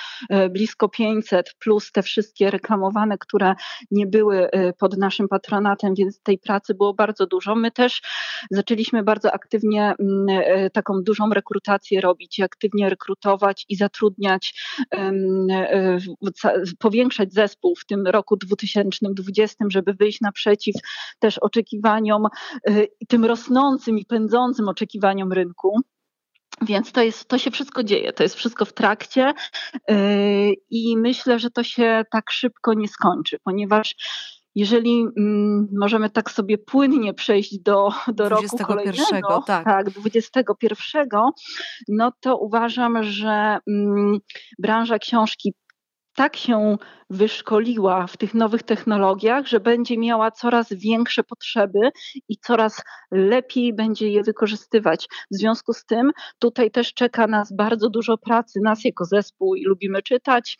blisko 0.50 0.88
500, 0.88 1.54
plus 1.58 1.92
te 1.92 2.02
wszystkie 2.02 2.50
reklamowane, 2.50 3.18
które 3.18 3.54
nie 3.90 4.06
były 4.06 4.48
pod 4.78 4.96
naszym 4.96 5.28
patronatem, 5.28 5.94
więc 5.94 6.22
tej 6.22 6.38
pracy 6.38 6.74
było 6.74 6.94
bardzo 6.94 7.26
dużo. 7.26 7.54
My 7.54 7.70
też 7.70 8.02
zaczęliśmy 8.50 9.02
bardzo 9.02 9.32
aktywnie 9.32 9.94
mm, 10.00 10.26
taką 10.72 11.02
dużą 11.02 11.30
rekrutację 11.30 12.00
robić, 12.00 12.40
aktywnie 12.40 12.90
rekrutować 12.90 13.64
i 13.68 13.76
zatrudniać, 13.76 14.54
powiększać 16.78 17.32
zespół 17.32 17.76
w 17.76 17.86
tym 17.86 18.07
roku 18.08 18.36
2020, 18.36 19.64
żeby 19.68 19.94
wyjść 19.94 20.20
naprzeciw 20.20 20.74
też 21.18 21.38
oczekiwaniom, 21.38 22.26
y, 22.70 22.88
tym 23.08 23.24
rosnącym 23.24 23.98
i 23.98 24.04
pędzącym 24.04 24.68
oczekiwaniom 24.68 25.32
rynku. 25.32 25.80
Więc 26.62 26.92
to, 26.92 27.02
jest, 27.02 27.28
to 27.28 27.38
się 27.38 27.50
wszystko 27.50 27.82
dzieje, 27.82 28.12
to 28.12 28.22
jest 28.22 28.34
wszystko 28.34 28.64
w 28.64 28.72
trakcie 28.72 29.32
yy, 29.88 29.96
i 30.70 30.96
myślę, 30.96 31.38
że 31.38 31.50
to 31.50 31.62
się 31.62 32.02
tak 32.10 32.30
szybko 32.30 32.74
nie 32.74 32.88
skończy, 32.88 33.38
ponieważ 33.44 33.94
jeżeli 34.54 35.06
mm, 35.16 35.68
możemy 35.72 36.10
tak 36.10 36.30
sobie 36.30 36.58
płynnie 36.58 37.14
przejść 37.14 37.58
do, 37.58 37.88
do 38.08 38.28
roku 38.28 38.58
kolejnego, 38.58 39.42
tak. 39.46 39.64
tak, 39.64 39.90
21, 39.90 41.08
no 41.88 42.12
to 42.20 42.36
uważam, 42.36 43.02
że 43.02 43.58
mm, 43.68 44.18
branża 44.58 44.98
książki 44.98 45.54
tak 46.18 46.36
się 46.36 46.76
wyszkoliła 47.10 48.06
w 48.06 48.16
tych 48.16 48.34
nowych 48.34 48.62
technologiach, 48.62 49.46
że 49.46 49.60
będzie 49.60 49.98
miała 49.98 50.30
coraz 50.30 50.72
większe 50.72 51.24
potrzeby 51.24 51.78
i 52.28 52.36
coraz 52.36 52.82
lepiej 53.10 53.74
będzie 53.74 54.08
je 54.08 54.22
wykorzystywać. 54.22 55.08
W 55.30 55.36
związku 55.36 55.72
z 55.72 55.84
tym 55.84 56.10
tutaj 56.38 56.70
też 56.70 56.94
czeka 56.94 57.26
nas 57.26 57.52
bardzo 57.52 57.90
dużo 57.90 58.18
pracy, 58.18 58.60
nas 58.62 58.84
jako 58.84 59.04
zespół 59.04 59.54
i 59.54 59.64
lubimy 59.64 60.02
czytać, 60.02 60.56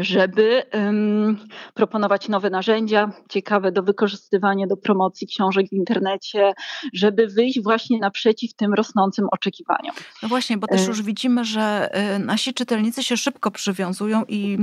żeby 0.00 0.62
um, 0.72 1.36
proponować 1.74 2.28
nowe 2.28 2.50
narzędzia, 2.50 3.12
ciekawe 3.28 3.72
do 3.72 3.82
wykorzystywania 3.82 4.66
do 4.66 4.76
promocji 4.76 5.26
książek 5.26 5.66
w 5.68 5.72
internecie, 5.72 6.52
żeby 6.92 7.26
wyjść 7.26 7.62
właśnie 7.62 7.98
naprzeciw 7.98 8.54
tym 8.54 8.74
rosnącym 8.74 9.28
oczekiwaniom. 9.32 9.94
No 10.22 10.28
właśnie, 10.28 10.56
bo 10.56 10.66
też 10.66 10.80
e, 10.80 10.86
już 10.86 11.02
widzimy, 11.02 11.44
że 11.44 11.88
e, 11.92 12.18
nasi 12.18 12.54
czytelnicy 12.54 13.02
się 13.02 13.16
szybko 13.16 13.50
przywiązują 13.50 14.24
i 14.28 14.58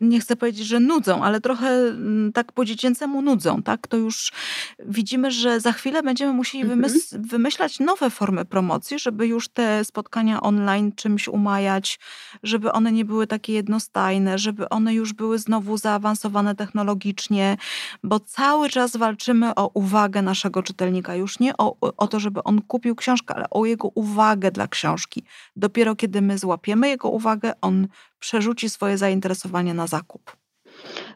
nie 0.00 0.20
chcę 0.20 0.36
powiedzieć, 0.36 0.66
że 0.66 0.80
nudzą, 0.80 1.24
ale 1.24 1.40
trochę 1.40 1.68
mm, 1.68 2.32
tak 2.32 2.52
po 2.52 2.64
dziecięcemu 2.64 3.22
nudzą, 3.22 3.62
tak? 3.62 3.86
To 3.86 3.96
już 3.96 4.32
widzimy, 4.78 5.30
że 5.30 5.60
za 5.60 5.72
chwilę 5.72 6.02
będziemy 6.02 6.32
musieli 6.32 6.64
mhm. 6.64 6.92
wymyślać 7.12 7.80
nowe 7.80 8.10
formy 8.10 8.44
promocji, 8.44 8.98
żeby 8.98 9.26
już 9.26 9.48
te 9.48 9.84
spotkania 9.84 10.40
online 10.40 10.92
czymś 10.92 11.28
umajać, 11.28 11.98
żeby 12.42 12.72
one 12.72 12.92
nie 12.92 13.04
były 13.04 13.26
takie 13.26 13.52
jednostajne, 13.52 14.38
żeby 14.38 14.67
one 14.68 14.94
już 14.94 15.12
były 15.12 15.38
znowu 15.38 15.76
zaawansowane 15.76 16.54
technologicznie, 16.54 17.56
bo 18.02 18.20
cały 18.20 18.68
czas 18.68 18.96
walczymy 18.96 19.54
o 19.54 19.70
uwagę 19.74 20.22
naszego 20.22 20.62
czytelnika. 20.62 21.14
Już 21.14 21.40
nie 21.40 21.56
o, 21.56 21.76
o 21.96 22.08
to, 22.08 22.20
żeby 22.20 22.42
on 22.44 22.62
kupił 22.62 22.94
książkę, 22.96 23.34
ale 23.34 23.50
o 23.50 23.64
jego 23.64 23.88
uwagę 23.94 24.50
dla 24.50 24.68
książki. 24.68 25.22
Dopiero 25.56 25.96
kiedy 25.96 26.22
my 26.22 26.38
złapiemy 26.38 26.88
jego 26.88 27.08
uwagę, 27.08 27.52
on 27.60 27.88
przerzuci 28.18 28.70
swoje 28.70 28.98
zainteresowanie 28.98 29.74
na 29.74 29.86
zakup. 29.86 30.36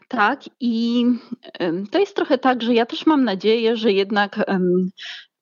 Tak, 0.07 0.49
i 0.59 1.05
to 1.91 1.99
jest 1.99 2.15
trochę 2.15 2.37
tak, 2.37 2.63
że 2.63 2.73
ja 2.73 2.85
też 2.85 3.05
mam 3.05 3.23
nadzieję, 3.23 3.77
że 3.77 3.91
jednak 3.91 4.45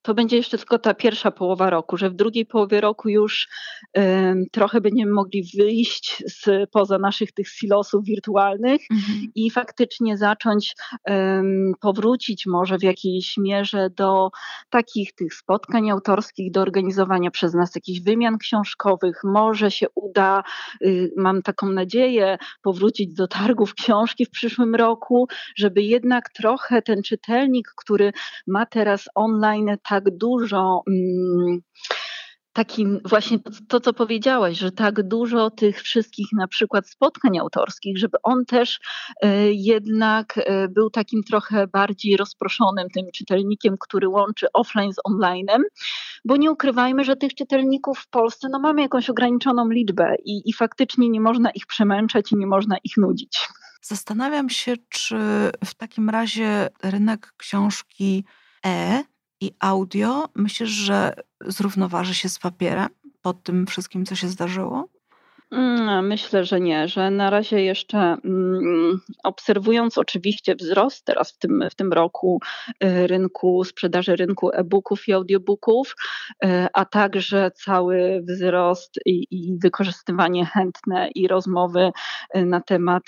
to 0.02 0.14
będzie 0.14 0.38
jeszcze 0.38 0.58
tylko 0.58 0.80
ta 0.80 0.94
pierwsza 0.94 1.32
połowa 1.32 1.70
roku, 1.70 1.98
że 1.98 2.10
w 2.10 2.14
drugiej 2.14 2.46
połowie 2.46 2.82
roku 2.82 3.10
już 3.10 3.50
um, 3.94 4.46
trochę 4.52 4.82
będziemy 4.82 5.12
mogli 5.12 5.44
wyjść 5.58 6.24
z, 6.26 6.70
poza 6.70 6.98
naszych 6.98 7.32
tych 7.32 7.48
silosów 7.50 8.06
wirtualnych 8.06 8.82
mhm. 8.92 9.20
i 9.36 9.52
faktycznie 9.52 10.18
zacząć 10.18 10.76
um, 11.08 11.74
powrócić 11.82 12.46
może 12.46 12.78
w 12.78 12.84
jakiejś 12.84 13.38
mierze 13.38 13.90
do 13.90 14.30
takich 14.70 15.16
tych 15.16 15.34
spotkań 15.34 15.90
autorskich, 15.90 16.52
do 16.52 16.62
organizowania 16.62 17.32
przez 17.32 17.54
nas 17.54 17.76
jakichś 17.76 18.02
wymian 18.02 18.38
książkowych. 18.38 19.22
Może 19.24 19.72
się 19.72 19.88
uda, 19.96 20.44
y, 20.86 21.12
mam 21.18 21.42
taką 21.42 21.70
nadzieję, 21.70 22.38
powrócić 22.62 23.14
do 23.14 23.28
targów 23.28 23.74
książki 23.74 24.26
w 24.26 24.30
przyszłym 24.30 24.76
roku, 24.76 25.28
żeby 25.56 25.84
jednak 25.84 26.30
trochę 26.30 26.82
ten 26.82 27.04
czytelnik, 27.04 27.74
który 27.76 28.14
ma 28.48 28.66
teraz 28.66 29.06
online 29.16 29.78
tak 29.92 30.18
dużo. 30.18 30.84
Mm, 30.88 31.62
takim 32.54 33.00
właśnie 33.06 33.40
to, 33.40 33.52
to, 33.68 33.80
co 33.80 33.94
powiedziałaś, 33.94 34.58
że 34.58 34.72
tak 34.72 35.08
dużo 35.08 35.50
tych 35.50 35.82
wszystkich 35.82 36.28
na 36.38 36.48
przykład 36.48 36.90
spotkań 36.90 37.38
autorskich, 37.38 37.98
żeby 37.98 38.18
on 38.24 38.46
też 38.46 38.80
y, 39.26 39.28
jednak 39.54 40.38
y, 40.38 40.68
był 40.70 40.90
takim 40.90 41.24
trochę 41.24 41.68
bardziej 41.68 42.18
rozproszonym 42.18 42.88
tym 42.90 43.06
czytelnikiem, 43.14 43.76
który 43.80 44.08
łączy 44.08 44.48
offline 44.54 44.94
z 44.94 44.98
onlinem, 45.04 45.64
bo 46.26 46.38
nie 46.38 46.52
ukrywajmy, 46.52 47.04
że 47.04 47.16
tych 47.16 47.36
czytelników 47.36 48.00
w 48.00 48.10
Polsce 48.10 48.48
no 48.52 48.60
mamy 48.60 48.82
jakąś 48.82 49.10
ograniczoną 49.10 49.70
liczbę 49.70 50.16
i, 50.26 50.50
i 50.50 50.54
faktycznie 50.54 51.10
nie 51.10 51.22
można 51.22 51.52
ich 51.52 51.66
przemęczać 51.66 52.32
i 52.32 52.38
nie 52.38 52.48
można 52.48 52.78
ich 52.84 52.98
nudzić. 52.98 53.48
Zastanawiam 53.82 54.50
się, 54.50 54.74
czy 54.90 55.18
w 55.66 55.74
takim 55.78 56.10
razie 56.10 56.70
rynek 56.84 57.34
książki 57.38 58.24
E 58.66 59.04
i 59.42 59.52
audio, 59.60 60.26
myślisz, 60.36 60.70
że 60.70 61.14
zrównoważy 61.46 62.14
się 62.16 62.30
z 62.30 62.40
papierem 62.40 62.90
po 63.22 63.34
tym 63.34 63.68
wszystkim, 63.68 64.06
co 64.06 64.16
się 64.16 64.28
zdarzyło? 64.28 64.88
Mm, 65.52 66.08
myślę, 66.08 66.44
że 66.44 66.60
nie, 66.60 66.88
że 66.88 67.12
na 67.12 67.30
razie 67.30 67.62
jeszcze 67.62 67.98
mm, 67.98 69.02
obserwując 69.24 69.98
oczywiście 69.98 70.56
wzrost 70.56 71.06
teraz 71.06 71.32
w 71.32 71.38
tym, 71.38 71.64
w 71.72 71.76
tym 71.76 71.94
roku 71.94 72.40
y, 72.84 73.08
rynku, 73.08 73.64
sprzedaży 73.64 74.16
rynku 74.16 74.50
e-booków 74.54 75.08
i 75.08 75.14
audiobooków, 75.14 75.96
y, 76.46 76.68
a 76.74 76.86
także 76.86 77.52
cały 77.56 78.24
wzrost 78.28 79.00
i, 79.06 79.28
i 79.32 79.58
wykorzystywanie 79.64 80.46
chętne 80.46 81.10
i 81.16 81.28
rozmowy 81.28 81.92
y, 82.36 82.46
na 82.46 82.62
temat 82.62 83.04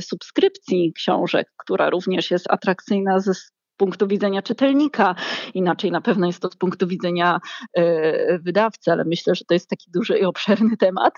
subskrypcji 0.00 0.92
książek, 0.92 1.48
która 1.56 1.90
również 1.90 2.30
jest 2.30 2.50
atrakcyjna 2.50 3.20
ze 3.20 3.34
punktu 3.78 4.06
widzenia 4.06 4.42
czytelnika, 4.42 5.14
inaczej 5.54 5.90
na 5.90 6.00
pewno 6.00 6.26
jest 6.26 6.42
to 6.42 6.50
z 6.50 6.56
punktu 6.56 6.86
widzenia 6.86 7.40
e, 7.74 8.38
wydawcy, 8.38 8.92
ale 8.92 9.04
myślę, 9.04 9.34
że 9.34 9.44
to 9.44 9.54
jest 9.54 9.70
taki 9.70 9.90
duży 9.90 10.18
i 10.18 10.24
obszerny 10.24 10.76
temat. 10.76 11.14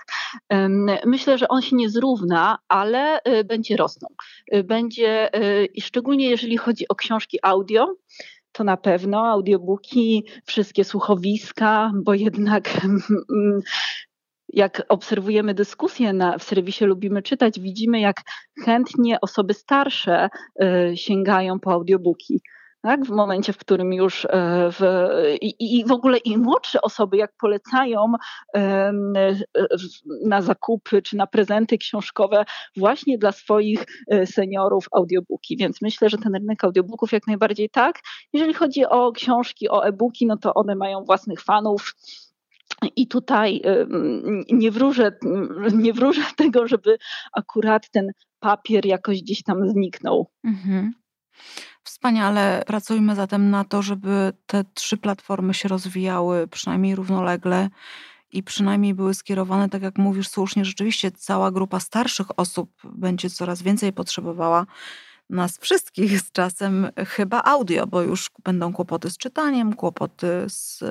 Myślę, 1.05 1.37
że 1.37 1.47
on 1.47 1.61
się 1.61 1.75
nie 1.75 1.89
zrówna, 1.89 2.57
ale 2.67 3.23
e, 3.23 3.43
będzie 3.43 3.77
rosnął. 3.77 4.11
E, 4.51 4.63
będzie, 4.63 5.29
i 5.73 5.81
szczególnie 5.81 6.29
jeżeli 6.29 6.57
chodzi 6.57 6.87
o 6.87 6.95
książki 6.95 7.39
audio, 7.43 7.95
to 8.51 8.63
na 8.63 8.77
pewno 8.77 9.27
audiobooki, 9.27 10.25
wszystkie 10.45 10.83
słuchowiska, 10.83 11.91
bo 12.03 12.13
jednak 12.13 12.69
jak 14.53 14.83
obserwujemy 14.89 15.53
dyskusje 15.53 16.13
na, 16.13 16.37
w 16.37 16.43
serwisie 16.43 16.85
Lubimy 16.85 17.21
Czytać, 17.21 17.59
widzimy, 17.59 17.99
jak 17.99 18.21
chętnie 18.65 19.17
osoby 19.21 19.53
starsze 19.53 20.29
y, 20.63 20.97
sięgają 20.97 21.59
po 21.59 21.71
audiobooki. 21.71 22.41
Tak? 22.81 23.05
W 23.05 23.09
momencie, 23.09 23.53
w 23.53 23.57
którym 23.57 23.93
już 23.93 24.25
e, 24.25 24.29
w, 24.71 24.81
i, 25.41 25.79
i 25.79 25.85
w 25.85 25.91
ogóle 25.91 26.17
i 26.17 26.37
młodsze 26.37 26.81
osoby, 26.81 27.17
jak 27.17 27.31
polecają 27.39 28.13
na 30.25 30.41
zakupy 30.41 31.01
czy 31.01 31.17
na 31.17 31.27
prezenty 31.27 31.77
książkowe 31.77 32.45
właśnie 32.77 33.17
dla 33.17 33.31
swoich 33.31 33.85
e, 34.07 34.25
seniorów 34.25 34.85
audiobooki. 34.91 35.57
Więc 35.57 35.81
myślę, 35.81 36.09
że 36.09 36.17
ten 36.17 36.33
rynek 36.33 36.63
audiobooków 36.63 37.11
jak 37.11 37.27
najbardziej 37.27 37.69
tak. 37.69 37.99
Jeżeli 38.33 38.53
chodzi 38.53 38.85
o 38.85 39.11
książki, 39.11 39.69
o 39.69 39.85
e-booki, 39.85 40.25
no 40.27 40.37
to 40.37 40.53
one 40.53 40.75
mają 40.75 41.03
własnych 41.03 41.41
fanów 41.41 41.93
i 42.95 43.07
tutaj 43.07 43.61
nie 44.49 44.71
wróżę, 44.71 45.17
nie 45.73 45.93
wróżę 45.93 46.21
tego, 46.37 46.67
żeby 46.67 46.97
akurat 47.33 47.89
ten 47.91 48.11
papier 48.39 48.85
jakoś 48.85 49.21
gdzieś 49.21 49.43
tam 49.43 49.69
zniknął. 49.69 50.31
Mhm. 50.43 50.93
Wspaniale. 51.83 52.63
Pracujmy 52.67 53.15
zatem 53.15 53.49
na 53.49 53.63
to, 53.63 53.81
żeby 53.81 54.33
te 54.45 54.63
trzy 54.73 54.97
platformy 54.97 55.53
się 55.53 55.69
rozwijały 55.69 56.47
przynajmniej 56.47 56.95
równolegle 56.95 57.69
i 58.31 58.43
przynajmniej 58.43 58.93
były 58.93 59.13
skierowane, 59.13 59.69
tak 59.69 59.81
jak 59.81 59.97
mówisz 59.97 60.27
słusznie, 60.27 60.65
rzeczywiście 60.65 61.11
cała 61.11 61.51
grupa 61.51 61.79
starszych 61.79 62.39
osób 62.39 62.71
będzie 62.83 63.29
coraz 63.29 63.61
więcej 63.61 63.93
potrzebowała 63.93 64.65
nas 65.29 65.57
wszystkich 65.57 66.19
z 66.19 66.31
czasem 66.31 66.87
chyba 67.07 67.43
audio, 67.43 67.87
bo 67.87 68.01
już 68.01 68.31
będą 68.43 68.73
kłopoty 68.73 69.09
z 69.09 69.17
czytaniem, 69.17 69.73
kłopoty 69.73 70.27
z 70.47 70.83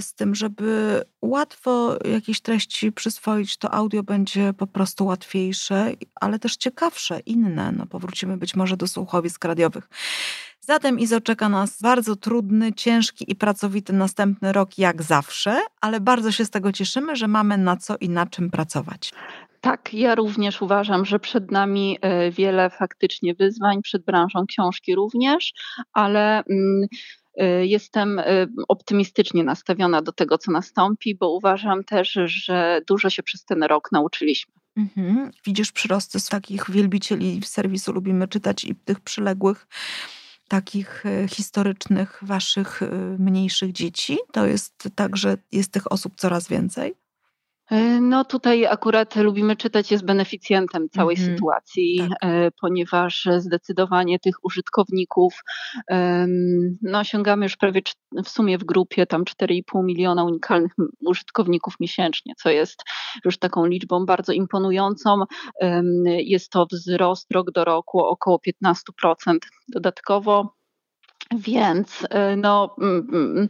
z 0.00 0.14
tym, 0.14 0.34
żeby 0.34 1.02
łatwo 1.22 1.98
jakieś 2.04 2.40
treści 2.40 2.92
przyswoić, 2.92 3.56
to 3.56 3.74
audio 3.74 4.02
będzie 4.02 4.52
po 4.52 4.66
prostu 4.66 5.06
łatwiejsze, 5.06 5.92
ale 6.14 6.38
też 6.38 6.56
ciekawsze, 6.56 7.20
inne. 7.20 7.72
No, 7.72 7.86
powrócimy 7.86 8.36
być 8.36 8.56
może 8.56 8.76
do 8.76 8.86
słuchowisk 8.86 9.44
radiowych. 9.44 9.88
Zatem 10.60 10.98
Izo 10.98 11.20
czeka 11.20 11.48
nas 11.48 11.82
bardzo 11.82 12.16
trudny, 12.16 12.72
ciężki 12.72 13.24
i 13.28 13.36
pracowity 13.36 13.92
następny 13.92 14.52
rok 14.52 14.78
jak 14.78 15.02
zawsze, 15.02 15.60
ale 15.80 16.00
bardzo 16.00 16.32
się 16.32 16.44
z 16.44 16.50
tego 16.50 16.72
cieszymy, 16.72 17.16
że 17.16 17.28
mamy 17.28 17.58
na 17.58 17.76
co 17.76 17.96
i 17.96 18.08
na 18.08 18.26
czym 18.26 18.50
pracować. 18.50 19.12
Tak, 19.60 19.94
ja 19.94 20.14
również 20.14 20.62
uważam, 20.62 21.04
że 21.04 21.18
przed 21.18 21.50
nami 21.50 21.98
e, 22.00 22.30
wiele 22.30 22.70
faktycznie 22.70 23.34
wyzwań, 23.34 23.82
przed 23.82 24.04
branżą 24.04 24.46
książki 24.46 24.94
również, 24.94 25.52
ale 25.92 26.42
mm, 26.50 26.82
e, 26.82 26.86
jestem 27.62 28.18
e, 28.18 28.24
optymistycznie 28.68 29.44
nastawiona 29.44 30.02
do 30.02 30.12
tego, 30.12 30.38
co 30.38 30.52
nastąpi, 30.52 31.14
bo 31.14 31.30
uważam 31.30 31.84
też, 31.84 32.18
że 32.24 32.80
dużo 32.88 33.10
się 33.10 33.22
przez 33.22 33.44
ten 33.44 33.62
rok 33.62 33.92
nauczyliśmy. 33.92 34.54
Mhm. 34.76 35.30
Widzisz 35.46 35.72
przyrosty 35.72 36.20
z 36.20 36.28
takich 36.28 36.70
wielbicieli 36.70 37.40
serwisu 37.44 37.92
Lubimy 37.92 38.28
Czytać 38.28 38.64
i 38.64 38.74
tych 38.74 39.00
przyległych 39.00 39.66
takich 40.48 41.04
historycznych 41.28 42.18
waszych 42.22 42.80
mniejszych 43.18 43.72
dzieci? 43.72 44.18
To 44.32 44.46
jest 44.46 44.88
tak, 44.94 45.16
że 45.16 45.36
jest 45.52 45.72
tych 45.72 45.92
osób 45.92 46.12
coraz 46.16 46.48
więcej? 46.48 46.94
E, 47.70 48.00
no 48.00 48.24
tutaj 48.24 48.66
akurat 48.66 49.16
lubimy 49.16 49.56
czytać 49.56 49.90
jest 49.90 50.04
beneficjentem 50.04 50.88
całej 50.88 51.16
mm 51.16 51.28
-hmm. 51.28 51.34
sytuacji, 51.34 51.98
tak. 51.98 52.18
E, 52.22 52.50
ponieważ 52.60 53.28
zdecydowanie 53.38 54.18
tych 54.18 54.44
użytkowników 54.44 55.34
no 56.82 56.98
osiągamy 56.98 57.46
już 57.46 57.56
prawie 57.56 57.80
w 58.24 58.28
sumie 58.28 58.58
w 58.58 58.64
grupie 58.64 59.06
tam 59.06 59.24
4,5 59.24 59.84
miliona 59.84 60.24
unikalnych 60.24 60.72
użytkowników 61.06 61.74
miesięcznie, 61.80 62.34
co 62.38 62.50
jest 62.50 62.82
już 63.24 63.38
taką 63.38 63.66
liczbą 63.66 64.06
bardzo 64.06 64.32
imponującą. 64.32 65.22
Jest 66.04 66.50
to 66.50 66.66
wzrost 66.72 67.32
rok 67.32 67.50
do 67.50 67.64
roku 67.64 67.98
około 67.98 68.40
15% 68.64 68.74
dodatkowo, 69.68 70.54
więc 71.32 72.06
e, 72.10 72.36
no 72.36 72.76
mm, 72.80 73.08
mm, 73.12 73.48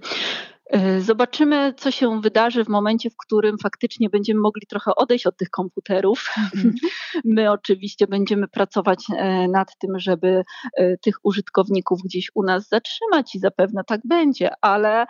zobaczymy, 0.99 1.75
co 1.77 1.91
się 1.91 2.21
wydarzy 2.21 2.65
w 2.65 2.69
momencie, 2.69 3.11
w 3.11 3.17
którym 3.17 3.59
faktycznie 3.59 4.11
będziemy 4.11 4.41
mogli 4.41 4.67
trochę 4.67 4.95
odejść 4.95 5.27
od 5.27 5.37
tych 5.37 5.51
komputerów. 5.51 6.35
Mm. 6.55 6.75
My 7.25 7.51
oczywiście 7.51 8.07
będziemy 8.07 8.49
pracować 8.49 9.05
e, 9.17 9.49
nad 9.49 9.79
tym, 9.79 9.99
żeby 9.99 10.45
e, 10.77 10.97
tych 10.99 11.17
użytkowników 11.23 12.01
gdzieś 12.05 12.31
u 12.35 12.43
nas 12.43 12.69
zatrzymać 12.69 13.35
i 13.35 13.39
zapewne 13.39 13.85
tak 13.87 14.01
będzie, 14.05 14.51
ale, 14.61 15.07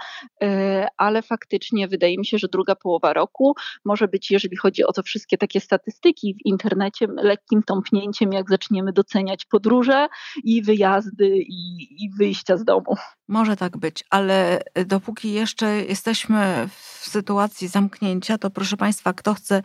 ale 0.96 1.22
faktycznie 1.22 1.88
wydaje 1.88 2.18
mi 2.18 2.26
się, 2.26 2.38
że 2.38 2.48
druga 2.48 2.74
połowa 2.74 3.12
roku 3.12 3.55
może 3.84 4.09
być, 4.09 4.30
jeżeli 4.30 4.57
chodzi 4.57 4.84
o 4.84 4.92
to 4.92 5.02
wszystkie 5.02 5.38
takie 5.38 5.61
statystyki 5.61 6.34
w 6.34 6.46
internecie, 6.46 7.07
lekkim 7.16 7.62
tąpnięciem, 7.62 8.32
jak 8.32 8.50
zaczniemy 8.50 8.92
doceniać 8.92 9.44
podróże 9.44 10.09
i 10.44 10.62
wyjazdy 10.62 11.36
i, 11.38 11.88
i 12.05 12.11
wyjścia 12.18 12.57
z 12.57 12.64
domu. 12.64 12.96
Może 13.29 13.57
tak 13.57 13.77
być, 13.77 14.05
ale 14.11 14.61
dopóki 14.87 15.33
jeszcze 15.33 15.66
jesteśmy 15.77 16.68
w 16.68 17.09
sytuacji 17.09 17.68
zamknięcia, 17.68 18.39
to 18.39 18.51
proszę 18.51 18.77
Państwa, 18.77 19.12
kto 19.12 19.35
chce 19.35 19.62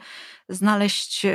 znaleźć 0.50 1.26
y, 1.26 1.30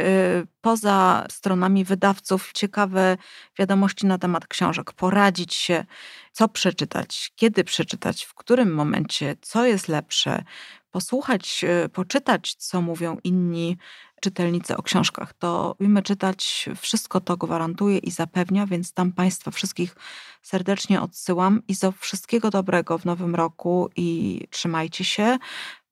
poza 0.61 1.27
stronami 1.31 1.85
wydawców 1.85 2.53
ciekawe 2.53 3.17
wiadomości 3.59 4.07
na 4.07 4.19
temat 4.19 4.47
książek, 4.47 4.93
poradzić 4.93 5.55
się, 5.55 5.85
co 6.33 6.49
przeczytać, 6.49 7.33
kiedy 7.37 7.65
przeczytać, 7.65 8.25
w 8.25 8.35
którym 8.35 8.75
momencie, 8.75 9.37
co 9.41 9.67
jest 9.67 9.89
lepsze, 9.89 10.45
posłuchać, 10.91 11.65
y, 11.85 11.89
poczytać, 11.89 12.55
co 12.55 12.83
mówią 12.83 13.17
inni 13.25 13.77
czytelnicy 14.25 14.77
o 14.77 14.83
książkach, 14.83 15.33
to 15.33 15.77
Lubimy 15.81 16.03
Czytać 16.03 16.69
wszystko 16.77 17.21
to 17.21 17.37
gwarantuje 17.37 17.99
i 17.99 18.11
zapewnia, 18.11 18.67
więc 18.67 18.93
tam 18.93 19.13
Państwa 19.13 19.51
wszystkich 19.51 19.97
serdecznie 20.43 21.01
odsyłam 21.01 21.63
i 21.69 21.75
za 21.75 21.93
wszystkiego 21.93 22.51
dobrego 22.51 22.99
w 22.99 23.05
nowym 23.05 23.35
roku 23.35 23.91
i 23.97 24.41
trzymajcie 24.51 25.05
się, 25.05 25.39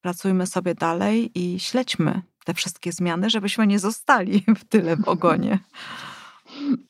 pracujmy 0.01 0.47
sobie 0.47 0.75
dalej 0.75 1.31
i 1.35 1.61
śledźmy 1.61 2.23
te 2.45 2.55
wszystkie 2.55 2.93
zmiany, 2.93 3.31
żebyśmy 3.31 3.67
nie 3.67 3.79
zostali 3.79 4.45
w 4.61 4.65
tyle 4.65 4.97
w 4.97 5.09
ogonie. 5.09 5.59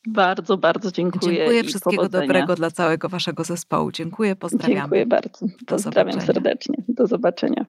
Bardzo, 0.06 0.56
bardzo 0.56 0.92
dziękuję. 0.92 1.36
Dziękuję 1.36 1.64
wszystkiego 1.64 1.96
powodzenia. 1.96 2.26
dobrego 2.26 2.54
dla 2.54 2.70
całego 2.70 3.08
Waszego 3.08 3.44
zespołu. 3.44 3.92
Dziękuję, 3.92 4.36
pozdrawiam. 4.36 4.76
Dziękuję 4.76 5.06
bardzo. 5.06 5.46
Pozdrawiam 5.66 6.20
serdecznie. 6.20 6.76
Do 6.88 7.06
zobaczenia. 7.06 7.66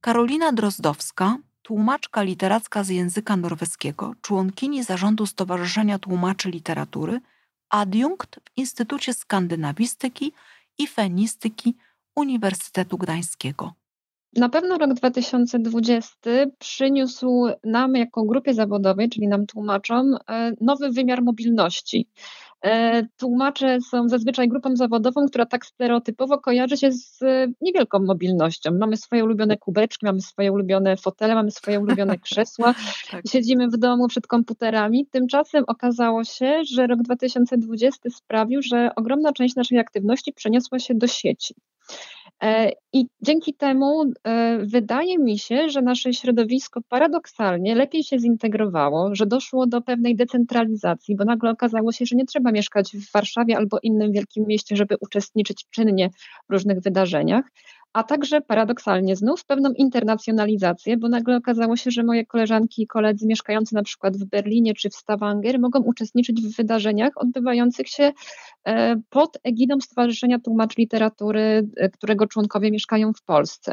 Karolina 0.00 0.52
Drozdowska 0.52 1.36
tłumaczka 1.62 2.22
literacka 2.22 2.84
z 2.84 2.88
języka 2.88 3.36
norweskiego, 3.36 4.14
członkini 4.22 4.84
zarządu 4.84 5.26
Stowarzyszenia 5.26 5.98
Tłumaczy 5.98 6.50
Literatury, 6.50 7.20
adiunkt 7.70 8.36
w 8.36 8.58
Instytucie 8.58 9.14
Skandynawistyki 9.14 10.32
i 10.78 10.86
Fenistyki 10.86 11.76
Uniwersytetu 12.16 12.98
Gdańskiego. 12.98 13.72
Na 14.36 14.48
pewno 14.48 14.78
rok 14.78 14.94
2020 14.94 16.16
przyniósł 16.58 17.46
nam 17.64 17.96
jako 17.96 18.24
grupie 18.24 18.54
zawodowej, 18.54 19.08
czyli 19.08 19.28
nam 19.28 19.46
tłumaczom, 19.46 20.16
e, 20.28 20.52
nowy 20.60 20.90
wymiar 20.90 21.22
mobilności. 21.22 22.08
E, 22.64 23.02
tłumacze 23.16 23.78
są 23.90 24.08
zazwyczaj 24.08 24.48
grupą 24.48 24.76
zawodową, 24.76 25.26
która 25.28 25.46
tak 25.46 25.66
stereotypowo 25.66 26.38
kojarzy 26.38 26.76
się 26.76 26.92
z 26.92 27.22
e, 27.22 27.46
niewielką 27.60 27.98
mobilnością. 27.98 28.70
Mamy 28.72 28.96
swoje 28.96 29.24
ulubione 29.24 29.56
kubeczki, 29.56 30.06
mamy 30.06 30.20
swoje 30.20 30.52
ulubione 30.52 30.96
fotele, 30.96 31.34
mamy 31.34 31.50
swoje 31.50 31.80
ulubione 31.80 32.18
krzesła, 32.24 32.74
tak. 33.10 33.22
siedzimy 33.28 33.68
w 33.68 33.76
domu 33.76 34.08
przed 34.08 34.26
komputerami. 34.26 35.06
Tymczasem 35.06 35.64
okazało 35.66 36.24
się, 36.24 36.64
że 36.64 36.86
rok 36.86 37.02
2020 37.02 38.10
sprawił, 38.10 38.62
że 38.62 38.90
ogromna 38.96 39.32
część 39.32 39.56
naszej 39.56 39.78
aktywności 39.78 40.32
przeniosła 40.32 40.78
się 40.78 40.94
do 40.94 41.06
sieci. 41.06 41.54
E, 42.42 42.72
I 42.92 43.06
dzięki 43.22 43.54
temu 43.54 44.04
e, 44.24 44.58
wydaje 44.58 45.18
mi 45.18 45.38
się, 45.38 45.68
że 45.68 45.82
nasze 45.82 46.12
środowisko 46.12 46.80
paradoksalnie 46.88 47.74
lepiej 47.74 48.04
się 48.04 48.18
zintegrowało, 48.18 49.14
że 49.14 49.26
doszło 49.26 49.66
do 49.66 49.80
pewnej 49.80 50.16
decentralizacji, 50.16 51.16
bo 51.16 51.24
nagle 51.24 51.50
okazało 51.50 51.92
się, 51.92 52.04
że 52.06 52.16
nie 52.16 52.24
trzeba 52.24 52.52
mieszkać 52.52 52.92
w 52.96 53.12
Warszawie 53.12 53.56
albo 53.56 53.78
innym 53.82 54.12
wielkim 54.12 54.44
mieście, 54.46 54.76
żeby 54.76 54.96
uczestniczyć 55.00 55.64
czynnie 55.70 56.10
w 56.48 56.52
różnych 56.52 56.80
wydarzeniach 56.80 57.44
a 57.92 58.02
także 58.02 58.40
paradoksalnie 58.40 59.16
znów 59.16 59.44
pewną 59.44 59.70
internacjonalizację, 59.72 60.96
bo 60.96 61.08
nagle 61.08 61.36
okazało 61.36 61.76
się, 61.76 61.90
że 61.90 62.02
moje 62.02 62.26
koleżanki 62.26 62.82
i 62.82 62.86
koledzy 62.86 63.26
mieszkający 63.26 63.74
na 63.74 63.82
przykład 63.82 64.16
w 64.16 64.24
Berlinie 64.24 64.74
czy 64.74 64.90
w 64.90 64.94
Stavanger 64.94 65.60
mogą 65.60 65.80
uczestniczyć 65.80 66.42
w 66.42 66.56
wydarzeniach 66.56 67.12
odbywających 67.16 67.88
się 67.88 68.12
e, 68.64 68.96
pod 69.10 69.38
egidą 69.44 69.80
Stowarzyszenia 69.80 70.38
Tłumacz 70.38 70.76
Literatury, 70.76 71.68
e, 71.76 71.88
którego 71.88 72.26
członkowie 72.26 72.70
mieszkają 72.70 73.12
w 73.12 73.22
Polsce. 73.22 73.72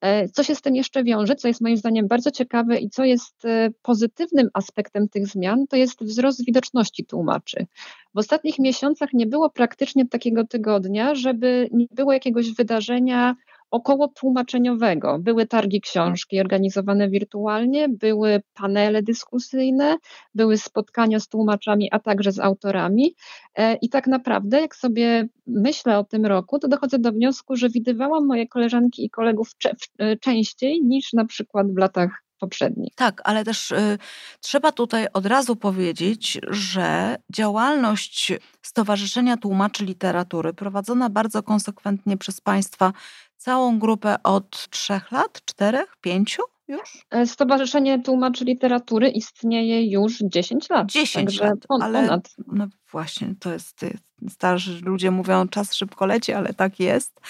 E, 0.00 0.28
co 0.28 0.42
się 0.42 0.54
z 0.54 0.62
tym 0.62 0.76
jeszcze 0.76 1.04
wiąże, 1.04 1.36
co 1.36 1.48
jest 1.48 1.60
moim 1.60 1.76
zdaniem 1.76 2.08
bardzo 2.08 2.30
ciekawe 2.30 2.78
i 2.78 2.90
co 2.90 3.04
jest 3.04 3.42
pozytywnym 3.82 4.48
aspektem 4.54 5.08
tych 5.08 5.26
zmian, 5.26 5.66
to 5.66 5.76
jest 5.76 6.04
wzrost 6.04 6.44
widoczności 6.46 7.04
tłumaczy. 7.04 7.66
W 8.14 8.18
ostatnich 8.18 8.58
miesiącach 8.58 9.12
nie 9.12 9.26
było 9.26 9.50
praktycznie 9.50 10.08
takiego 10.08 10.46
tygodnia, 10.46 11.14
żeby 11.14 11.68
nie 11.72 11.86
było 11.90 12.12
jakiegoś 12.12 12.54
wydarzenia 12.54 13.36
około 13.72 14.08
tłumaczeniowego. 14.08 15.18
Były 15.18 15.46
targi 15.46 15.80
książki 15.80 16.40
organizowane 16.40 17.08
wirtualnie, 17.08 17.88
były 17.88 18.42
panele 18.54 19.02
dyskusyjne, 19.02 19.96
były 20.34 20.56
spotkania 20.56 21.20
z 21.20 21.28
tłumaczami, 21.28 21.88
a 21.92 21.98
także 21.98 22.32
z 22.32 22.38
autorami. 22.38 23.14
E, 23.54 23.74
I 23.74 23.88
tak 23.88 24.06
naprawdę, 24.06 24.60
jak 24.60 24.76
sobie 24.76 25.28
myślę 25.46 25.98
o 25.98 26.04
tym 26.04 26.26
roku, 26.26 26.58
to 26.58 26.68
dochodzę 26.68 26.98
do 26.98 27.12
wniosku, 27.12 27.56
że 27.56 27.68
widywałam 27.68 28.26
moje 28.26 28.48
koleżanki 28.48 29.04
i 29.04 29.10
kolegów 29.10 29.48
e, 29.98 30.16
częściej 30.16 30.82
niż 30.82 31.12
na 31.12 31.24
przykład 31.24 31.72
w 31.74 31.78
latach 31.78 32.22
poprzednich. 32.42 32.94
Tak, 32.94 33.20
ale 33.24 33.44
też 33.44 33.70
y, 33.70 33.98
trzeba 34.40 34.72
tutaj 34.72 35.06
od 35.12 35.26
razu 35.26 35.56
powiedzieć, 35.56 36.38
że 36.50 37.16
działalność 37.30 38.32
Stowarzyszenia 38.62 39.36
Tłumaczy 39.36 39.84
Literatury 39.84 40.52
prowadzona 40.52 41.10
bardzo 41.10 41.42
konsekwentnie 41.42 42.16
przez 42.16 42.40
Państwa 42.40 42.92
całą 43.36 43.78
grupę 43.78 44.16
od 44.22 44.70
trzech 44.70 45.12
lat, 45.12 45.44
czterech, 45.44 45.96
pięciu 46.00 46.42
już? 46.68 47.06
E, 47.10 47.26
Stowarzyszenie 47.26 48.02
Tłumaczy 48.02 48.44
Literatury 48.44 49.08
istnieje 49.08 49.90
już 49.90 50.18
10 50.18 50.70
lat. 50.70 50.90
10 50.90 51.40
lat, 51.40 51.58
ale 51.80 52.02
ponad. 52.02 52.28
no 52.46 52.66
właśnie, 52.92 53.34
to 53.40 53.52
jest, 53.52 53.80
starzy 54.28 54.80
ludzie 54.84 55.10
mówią, 55.10 55.48
czas 55.48 55.74
szybko 55.74 56.06
leci, 56.06 56.32
ale 56.32 56.54
tak 56.54 56.80
jest. 56.80 57.20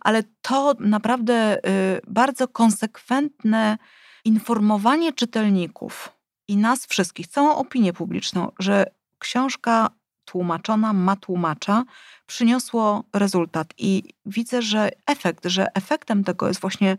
Ale 0.00 0.22
to 0.42 0.74
naprawdę 0.80 1.56
y, 1.56 2.00
bardzo 2.06 2.48
konsekwentne 2.48 3.78
informowanie 4.24 5.12
czytelników 5.12 6.12
i 6.48 6.56
nas 6.56 6.86
wszystkich, 6.86 7.26
całą 7.26 7.54
opinię 7.54 7.92
publiczną, 7.92 8.52
że 8.58 8.86
książka 9.18 9.90
tłumaczona, 10.24 10.92
ma 10.92 11.16
tłumacza, 11.16 11.84
przyniosło 12.26 13.04
rezultat. 13.12 13.74
I 13.78 14.02
widzę, 14.26 14.62
że 14.62 14.90
efekt, 15.06 15.46
że 15.46 15.66
efektem 15.74 16.24
tego 16.24 16.48
jest 16.48 16.60
właśnie 16.60 16.96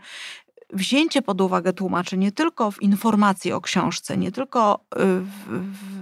wzięcie 0.73 1.21
pod 1.21 1.41
uwagę 1.41 1.73
tłumaczy 1.73 2.17
nie 2.17 2.31
tylko 2.31 2.71
w 2.71 2.81
informacji 2.81 3.53
o 3.53 3.61
książce, 3.61 4.17
nie 4.17 4.31
tylko 4.31 4.79
y, 4.95 4.97
w, 4.99 5.29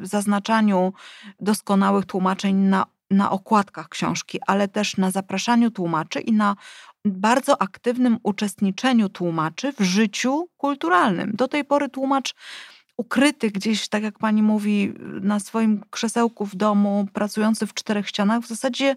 w 0.01 0.07
zaznaczaniu 0.07 0.93
doskonałych 1.39 2.05
tłumaczeń 2.05 2.55
na, 2.55 2.86
na 3.11 3.32
okładkach 3.32 3.89
książki, 3.89 4.39
ale 4.47 4.67
też 4.67 4.97
na 4.97 5.11
zapraszaniu 5.11 5.72
tłumaczy 5.72 6.20
i 6.20 6.32
na 6.32 6.55
bardzo 7.10 7.62
aktywnym 7.62 8.18
uczestniczeniu 8.24 9.10
tłumaczy 9.10 9.74
w 9.74 9.82
życiu 9.82 10.49
kulturalnym. 10.57 11.32
Do 11.36 11.47
tej 11.47 11.66
pory 11.66 11.89
tłumacz 11.89 12.36
ukryty 12.99 13.51
gdzieś, 13.51 13.87
tak 13.89 14.03
jak 14.03 14.19
pani 14.19 14.43
mówi, 14.43 14.93
na 15.21 15.39
swoim 15.39 15.81
krzesełku 15.89 16.45
w 16.45 16.55
domu, 16.55 17.07
pracujący 17.13 17.67
w 17.67 17.73
czterech 17.73 18.07
ścianach, 18.07 18.41
w 18.41 18.47
zasadzie 18.47 18.95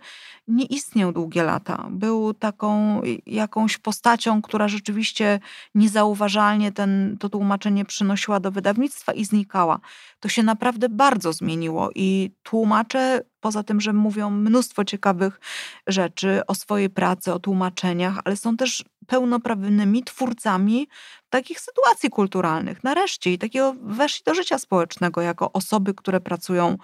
nie 0.48 0.64
istniał 0.64 1.12
długie 1.12 1.42
lata. 1.42 1.86
Był 1.90 2.34
taką 2.34 3.00
jakąś 3.26 3.78
postacią, 3.78 4.42
która 4.42 4.68
rzeczywiście 4.68 5.40
niezauważalnie 5.74 6.72
ten, 6.72 7.16
to 7.20 7.28
tłumaczenie 7.28 7.84
przynosiła 7.84 8.40
do 8.40 8.50
wydawnictwa 8.50 9.12
i 9.12 9.24
znikała. 9.24 9.80
To 10.20 10.28
się 10.28 10.42
naprawdę 10.42 10.88
bardzo 10.88 11.32
zmieniło 11.32 11.90
i 11.94 12.30
tłumacze, 12.42 13.22
poza 13.40 13.62
tym, 13.62 13.80
że 13.80 13.92
mówią 13.92 14.30
mnóstwo 14.30 14.84
ciekawych 14.84 15.40
rzeczy 15.86 16.40
o 16.46 16.54
swojej 16.54 16.90
pracy, 16.90 17.32
o 17.32 17.38
tłumaczeniach, 17.38 18.20
ale 18.24 18.36
są 18.36 18.56
też 18.56 18.84
pełnoprawnymi 19.06 20.04
twórcami 20.04 20.88
takich 21.30 21.60
sytuacji 21.60 22.10
kulturalnych. 22.10 22.84
Nareszcie 22.84 23.32
i 23.32 23.38
takiego 23.38 23.74
weszli 23.82 24.22
do 24.24 24.34
życia 24.34 24.58
społecznego 24.58 25.20
jako 25.20 25.52
osoby, 25.52 25.94
które 25.94 26.20
pracują 26.20 26.78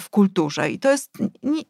w 0.00 0.10
kulturze. 0.10 0.70
I 0.70 0.78
to 0.78 0.90
jest 0.90 1.10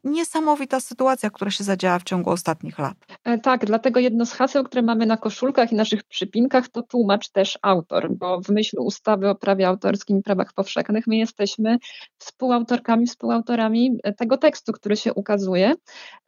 niesamowita 0.04 0.80
sytuacja, 0.80 1.30
która 1.30 1.50
się 1.50 1.64
zadziała 1.64 1.98
w 1.98 2.04
ciągu 2.04 2.30
ostatnich 2.30 2.78
lat. 2.78 2.96
E, 3.24 3.38
tak, 3.38 3.66
dlatego 3.66 4.00
jedno 4.00 4.26
z 4.26 4.32
haseł, 4.32 4.64
które 4.64 4.82
mamy 4.82 5.06
na 5.06 5.16
koszulkach 5.16 5.72
i 5.72 5.74
naszych 5.74 6.04
przypinkach, 6.04 6.68
to 6.68 6.82
tłumacz 6.82 7.28
też 7.28 7.58
autor, 7.62 8.14
bo 8.14 8.40
w 8.40 8.48
myśl 8.48 8.76
ustawy 8.80 9.28
o 9.28 9.34
prawie 9.34 9.68
autorskim 9.68 10.18
i 10.18 10.22
prawach 10.22 10.52
powszechnych 10.52 11.06
my 11.06 11.16
jesteśmy 11.16 11.78
współautorkami, 12.18 13.06
współautorami 13.06 13.98
e, 14.02 14.12
tego 14.12 14.36
tekstu, 14.36 14.72
który 14.72 14.96
się 14.96 15.14
ukazuje. 15.14 15.74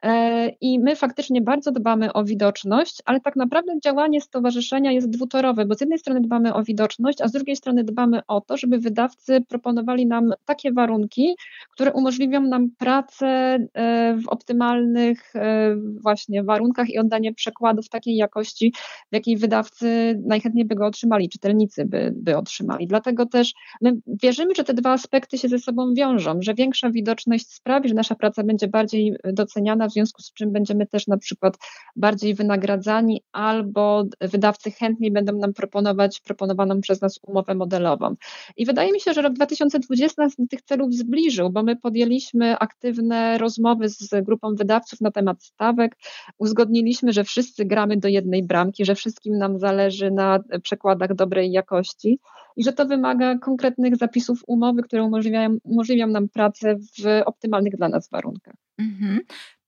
E, 0.01 0.49
I 0.61 0.79
my 0.79 0.95
faktycznie 0.95 1.41
bardzo 1.41 1.71
dbamy 1.71 2.13
o 2.13 2.23
widoczność, 2.23 3.01
ale 3.05 3.19
tak 3.19 3.35
naprawdę 3.35 3.79
działanie 3.83 4.21
stowarzyszenia 4.21 4.91
jest 4.91 5.09
dwutorowe, 5.09 5.65
bo 5.65 5.75
z 5.75 5.81
jednej 5.81 5.99
strony 5.99 6.21
dbamy 6.21 6.53
o 6.53 6.63
widoczność, 6.63 7.21
a 7.21 7.27
z 7.27 7.31
drugiej 7.31 7.55
strony 7.55 7.83
dbamy 7.83 8.21
o 8.27 8.41
to, 8.41 8.57
żeby 8.57 8.77
wydawcy 8.77 9.41
proponowali 9.49 10.05
nam 10.05 10.33
takie 10.45 10.71
warunki, 10.71 11.35
które 11.71 11.90
umożliwią 11.93 12.41
nam 12.41 12.69
pracę 12.77 13.27
e, 13.27 14.17
w 14.17 14.27
optymalnych 14.27 15.35
e, 15.35 15.75
właśnie 16.01 16.43
warunkach 16.43 16.89
i 16.89 16.97
oddanie 16.97 17.33
przekładów 17.33 17.89
takiej 17.89 18.15
jakości, 18.15 18.73
w 19.11 19.15
jakiej 19.15 19.37
wydawcy 19.37 20.19
najchętniej 20.25 20.65
by 20.65 20.75
go 20.75 20.85
otrzymali, 20.85 21.29
czytelnicy 21.29 21.85
by, 21.85 22.13
by 22.15 22.37
otrzymali. 22.37 22.87
Dlatego 22.87 23.25
też 23.25 23.53
my 23.81 23.93
wierzymy, 24.23 24.55
że 24.55 24.63
te 24.63 24.73
dwa 24.73 24.91
aspekty 24.91 25.37
się 25.37 25.47
ze 25.47 25.59
sobą 25.59 25.93
wiążą, 25.93 26.37
że 26.41 26.53
większa 26.53 26.89
widoczność 26.89 27.53
sprawi, 27.53 27.89
że 27.89 27.95
nasza 27.95 28.15
praca 28.15 28.43
będzie 28.43 28.67
bardziej 28.67 29.15
doceniana, 29.33 29.87
w 29.87 29.91
związku 29.91 30.21
z 30.21 30.33
czym 30.33 30.51
będziemy 30.51 30.87
też 30.87 31.07
na 31.07 31.17
przykład 31.17 31.57
bardziej 31.95 32.35
wynagradzani, 32.35 33.23
albo 33.31 34.03
wydawcy 34.21 34.71
chętniej 34.71 35.11
będą 35.11 35.37
nam 35.37 35.53
proponować 35.53 36.19
proponowaną 36.19 36.81
przez 36.81 37.01
nas 37.01 37.19
umowę 37.27 37.55
modelową. 37.55 38.15
I 38.57 38.65
wydaje 38.65 38.91
mi 38.91 38.99
się, 38.99 39.13
że 39.13 39.21
rok 39.21 39.33
2020 39.33 40.21
nas 40.21 40.35
do 40.35 40.47
tych 40.47 40.61
celów 40.61 40.93
zbliżył, 40.93 41.49
bo 41.49 41.63
my 41.63 41.70
podjęliśmy 41.75 42.57
aktywne 42.57 43.37
rozmowy 43.37 43.89
z 43.89 44.09
grupą 44.23 44.55
wydawców 44.55 45.01
na 45.01 45.11
temat 45.11 45.43
stawek. 45.43 45.97
Uzgodniliśmy, 46.37 47.13
że 47.13 47.23
wszyscy 47.23 47.65
gramy 47.65 47.97
do 47.97 48.07
jednej 48.07 48.43
bramki, 48.43 48.85
że 48.85 48.95
wszystkim 48.95 49.37
nam 49.37 49.59
zależy 49.59 50.11
na 50.11 50.39
przekładach 50.63 51.15
dobrej 51.15 51.51
jakości 51.51 52.19
i 52.57 52.63
że 52.63 52.73
to 52.73 52.85
wymaga 52.85 53.37
konkretnych 53.37 53.95
zapisów 53.95 54.43
umowy, 54.47 54.83
które 54.83 55.03
umożliwiają, 55.03 55.57
umożliwią 55.63 56.07
nam 56.07 56.29
pracę 56.29 56.75
w 56.75 57.21
optymalnych 57.25 57.75
dla 57.77 57.89
nas 57.89 58.09
warunkach. 58.09 58.55
Mhm. 58.77 59.19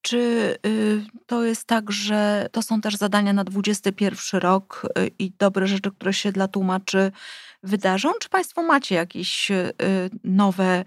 Czy 0.03 0.17
y, 0.65 1.01
to 1.25 1.43
jest 1.43 1.67
tak, 1.67 1.91
że 1.91 2.47
to 2.51 2.61
są 2.61 2.81
też 2.81 2.95
zadania 2.95 3.33
na 3.33 3.43
21 3.43 4.41
rok 4.41 4.87
y, 4.99 5.11
i 5.19 5.31
dobre 5.39 5.67
rzeczy, 5.67 5.91
które 5.91 6.13
się 6.13 6.31
dla 6.31 6.47
tłumaczy 6.47 7.11
wydarzą? 7.63 8.11
Czy 8.19 8.29
Państwo 8.29 8.63
macie 8.63 8.95
jakieś 8.95 9.51
y, 9.51 9.73
nowe 10.23 10.85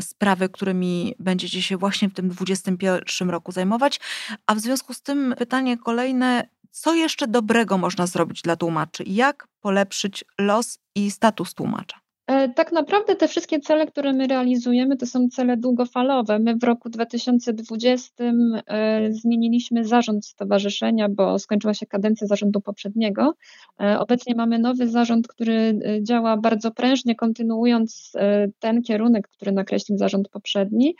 sprawy, 0.00 0.48
którymi 0.48 1.14
będziecie 1.18 1.62
się 1.62 1.76
właśnie 1.76 2.08
w 2.08 2.14
tym 2.14 2.28
2021 2.28 3.30
roku 3.30 3.52
zajmować. 3.52 4.00
A 4.46 4.54
w 4.54 4.60
związku 4.60 4.94
z 4.94 5.02
tym 5.02 5.34
pytanie 5.38 5.78
kolejne, 5.78 6.48
co 6.70 6.94
jeszcze 6.94 7.28
dobrego 7.28 7.78
można 7.78 8.06
zrobić 8.06 8.42
dla 8.42 8.56
tłumaczy? 8.56 9.04
Jak 9.06 9.48
polepszyć 9.60 10.24
los 10.38 10.78
i 10.94 11.10
status 11.10 11.54
tłumacza? 11.54 12.05
E, 12.26 12.48
tak 12.48 12.72
naprawdę 12.72 13.16
te 13.16 13.28
wszystkie 13.28 13.60
cele, 13.60 13.86
które 13.86 14.12
my 14.12 14.26
realizujemy, 14.26 14.96
to 14.96 15.06
są 15.06 15.28
cele 15.28 15.56
długofalowe. 15.56 16.38
My 16.38 16.56
w 16.56 16.64
roku 16.64 16.88
2020 16.88 18.24
e, 18.24 19.12
zmieniliśmy 19.12 19.84
zarząd 19.84 20.26
stowarzyszenia, 20.26 21.08
bo 21.08 21.38
skończyła 21.38 21.74
się 21.74 21.86
kadencja 21.86 22.26
zarządu 22.26 22.60
poprzedniego. 22.60 23.34
E, 23.80 23.98
obecnie 23.98 24.34
mamy 24.34 24.58
nowy 24.58 24.88
zarząd, 24.88 25.28
który 25.28 25.78
działa 26.02 26.36
bardzo 26.36 26.70
prężnie, 26.70 27.14
kontynuując 27.14 28.12
ten 28.58 28.82
kierunek, 28.82 29.28
który 29.28 29.52
nakreślił 29.52 29.98
zarząd 29.98 30.28
poprzedni. 30.28 30.94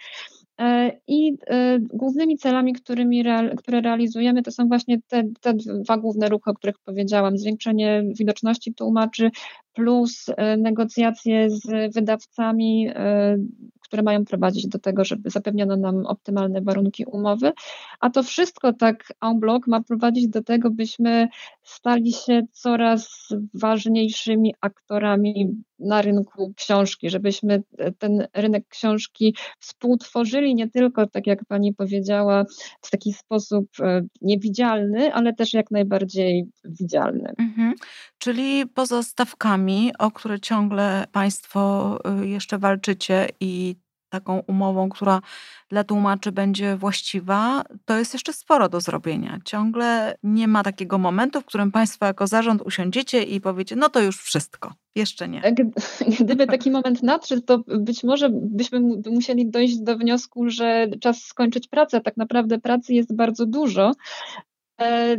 I 1.07 1.33
głównymi 1.81 2.37
celami, 2.37 2.73
którymi, 2.73 3.25
które 3.57 3.81
realizujemy, 3.81 4.43
to 4.43 4.51
są 4.51 4.69
właśnie 4.69 4.99
te, 5.09 5.23
te 5.41 5.55
dwa 5.55 5.97
główne 5.97 6.29
ruchy, 6.29 6.51
o 6.51 6.55
których 6.55 6.79
powiedziałam: 6.79 7.39
zwiększenie 7.39 8.03
widoczności 8.19 8.75
tłumaczy, 8.75 9.31
plus 9.77 10.27
e, 10.29 10.57
negocjacje 10.57 11.51
z 11.51 11.95
wydawcami, 11.95 12.89
e, 12.89 13.37
które 13.81 14.03
mają 14.03 14.25
prowadzić 14.25 14.69
do 14.69 14.79
tego, 14.79 15.05
żeby 15.05 15.31
zapewniono 15.31 15.77
nam 15.77 16.07
optymalne 16.07 16.61
warunki 16.61 17.05
umowy. 17.05 17.53
A 18.01 18.11
to 18.11 18.23
wszystko 18.23 18.73
tak 18.73 19.05
en 19.23 19.41
bloc 19.41 19.67
ma 19.67 19.83
prowadzić 19.83 20.29
do 20.29 20.43
tego, 20.43 20.71
byśmy 20.71 21.29
stali 21.63 22.13
się 22.13 22.43
coraz 22.53 23.29
ważniejszymi 23.55 24.55
aktorami 24.61 25.57
na 25.79 26.03
rynku 26.03 26.53
książki, 26.57 27.11
żebyśmy 27.11 27.63
ten 27.99 28.27
rynek 28.35 28.69
książki 28.69 29.35
współtworzyli 29.59 30.55
nie 30.55 30.71
tylko, 30.71 31.07
tak 31.07 31.27
jak 31.27 31.45
pani 31.45 31.75
powiedziała, 31.75 32.45
w 32.81 32.91
taki 32.91 33.13
sposób 33.13 33.67
e, 33.81 34.03
niewidzialny, 34.23 35.15
ale 35.15 35.33
też 35.33 35.55
jak 35.55 35.71
najbardziej 35.71 36.47
widzialny. 36.65 37.33
Mhm. 37.39 37.75
Czyli 38.19 38.67
poza 38.75 39.03
stawkami, 39.03 39.66
o 39.99 40.11
które 40.11 40.41
ciągle 40.41 41.05
Państwo 41.13 41.99
y, 42.23 42.29
jeszcze 42.29 42.59
walczycie 42.59 43.29
i 43.41 43.77
taką 44.09 44.43
umową, 44.47 44.89
która 44.89 45.21
dla 45.69 45.85
tłumaczy 45.85 46.33
będzie 46.33 46.77
właściwa, 46.77 47.65
to 47.85 47.99
jest 47.99 48.13
jeszcze 48.13 48.33
sporo 48.33 48.69
do 48.69 48.81
zrobienia. 48.81 49.39
Ciągle 49.45 50.17
nie 50.23 50.49
ma 50.49 50.63
takiego 50.63 50.99
momentu, 50.99 51.41
w 51.41 51.45
którym 51.45 51.73
Państwo 51.73 52.07
jako 52.07 52.27
zarząd 52.27 52.63
usiądziecie 52.63 53.23
i 53.23 53.41
powiecie, 53.41 53.77
no 53.77 53.89
to 53.89 54.01
już 54.01 54.17
wszystko. 54.23 54.75
Jeszcze 54.95 55.29
nie. 55.29 55.43
Gdyby 56.21 56.47
taki 56.47 56.71
moment 56.71 57.03
nadszedł, 57.03 57.43
to 57.43 57.59
być 57.67 58.05
może 58.05 58.29
byśmy 58.33 58.81
musieli 59.11 59.51
dojść 59.51 59.79
do 59.79 59.99
wniosku, 59.99 60.51
że 60.51 60.87
czas 61.01 61.23
skończyć 61.23 61.69
pracę. 61.69 62.01
Tak 62.01 62.17
naprawdę 62.17 62.59
pracy 62.59 62.95
jest 62.95 63.17
bardzo 63.17 63.47
dużo, 63.47 63.93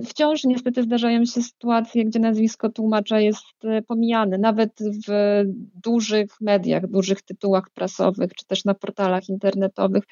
wciąż 0.06 0.44
niestety 0.44 0.84
zdarzają 0.84 1.26
się 1.26 1.42
sytuacje, 1.42 2.06
gdzie 2.06 2.20
nazwisko 2.20 2.70
tłumacza 2.70 3.20
jest 3.20 3.46
e, 3.64 3.82
pomijane, 3.82 4.38
nawet 4.38 4.72
w 5.08 5.44
dużych 5.84 6.42
mediach, 6.42 6.88
dużych 6.88 7.22
tytułach 7.22 7.70
prasowych, 7.70 8.34
czy 8.36 8.46
też 8.46 8.66
na 8.66 8.74
portalach 8.74 9.30
internetowych. 9.30 10.04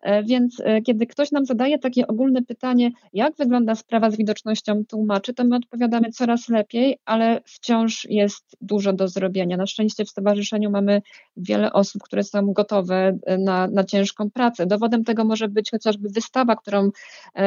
E, 0.00 0.22
więc 0.24 0.62
kiedy 0.86 1.06
ktoś 1.06 1.32
nam 1.32 1.46
zadaje 1.46 1.78
takie 1.78 2.06
ogólne 2.06 2.42
pytanie, 2.42 2.90
jak 3.12 3.36
wygląda 3.36 3.74
sprawa 3.74 4.10
z 4.10 4.16
widocznością 4.16 4.84
tłumaczy, 4.84 5.34
to 5.34 5.44
my 5.44 5.56
odpowiadamy 5.56 6.10
coraz 6.10 6.48
lepiej, 6.48 6.98
ale 7.04 7.40
wciąż 7.44 8.06
jest 8.10 8.56
dużo 8.60 8.92
do 8.92 9.08
zrobienia. 9.08 9.56
Na 9.56 9.66
szczęście 9.66 10.04
w 10.04 10.10
stowarzyszeniu 10.10 10.70
mamy 10.70 11.02
wiele 11.36 11.72
osób, 11.72 12.02
które 12.02 12.22
są 12.22 12.52
gotowe 12.52 13.18
na, 13.38 13.66
na 13.66 13.84
ciężką 13.84 14.30
pracę. 14.30 14.66
Dowodem 14.66 15.04
tego 15.04 15.24
może 15.24 15.48
być 15.48 15.70
chociażby 15.70 16.08
wystawa, 16.08 16.56
którą 16.56 16.90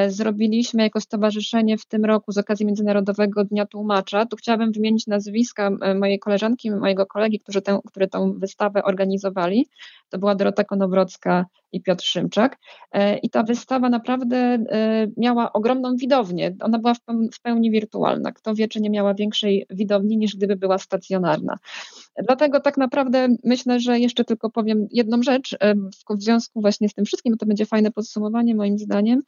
zrobiliśmy 0.08 0.84
jako 0.84 1.02
stowarzyszenie 1.02 1.45
stowarzyszenie 1.46 1.78
w 1.78 1.86
tym 1.86 2.06
roku 2.06 2.32
z 2.32 2.38
okazji 2.38 2.66
Międzynarodowego 2.66 3.44
Dnia 3.44 3.66
Tłumacza, 3.66 4.26
tu 4.26 4.38
chciałabym 4.38 4.72
wymienić 4.72 5.08
nazwiska 5.08 5.70
mojej 6.00 6.20
koleżanki, 6.20 6.72
mojego 6.72 7.06
kolegi, 7.06 7.40
którzy 7.40 7.62
tę, 7.62 7.80
którzy 7.88 8.08
tę 8.08 8.34
wystawę 8.38 8.84
organizowali. 8.84 9.68
To 10.10 10.18
była 10.18 10.36
Dorota 10.36 10.64
Konowrocka 10.64 11.46
i 11.76 11.82
Piotr 11.82 12.04
Szymczak. 12.04 12.58
E, 12.92 13.18
I 13.18 13.30
ta 13.30 13.44
wystawa 13.44 13.90
naprawdę 13.90 14.38
e, 14.38 15.08
miała 15.18 15.54
ogromną 15.54 15.96
widownię. 15.96 16.56
Ona 16.62 16.80
była 16.80 16.94
w 17.34 17.42
pełni 17.42 17.72
wirtualna. 17.72 18.32
Kto 18.32 18.56
wie, 18.56 18.68
czy 18.68 18.82
nie 18.82 18.90
miała 18.90 19.14
większej 19.14 19.66
widowni 19.70 20.18
niż 20.18 20.36
gdyby 20.36 20.56
była 20.56 20.78
stacjonarna. 20.78 21.58
Dlatego 22.24 22.60
tak 22.60 22.78
naprawdę 22.78 23.28
myślę, 23.44 23.80
że 23.80 24.00
jeszcze 24.00 24.26
tylko 24.26 24.50
powiem 24.50 24.88
jedną 24.92 25.24
rzecz 25.24 25.58
w 26.10 26.24
związku 26.24 26.62
właśnie 26.62 26.90
z 26.90 26.94
tym 26.94 27.06
wszystkim, 27.06 27.38
to 27.38 27.46
będzie 27.46 27.66
fajne 27.66 27.92
podsumowanie 27.92 28.56
moim 28.56 28.78
zdaniem. 28.78 29.22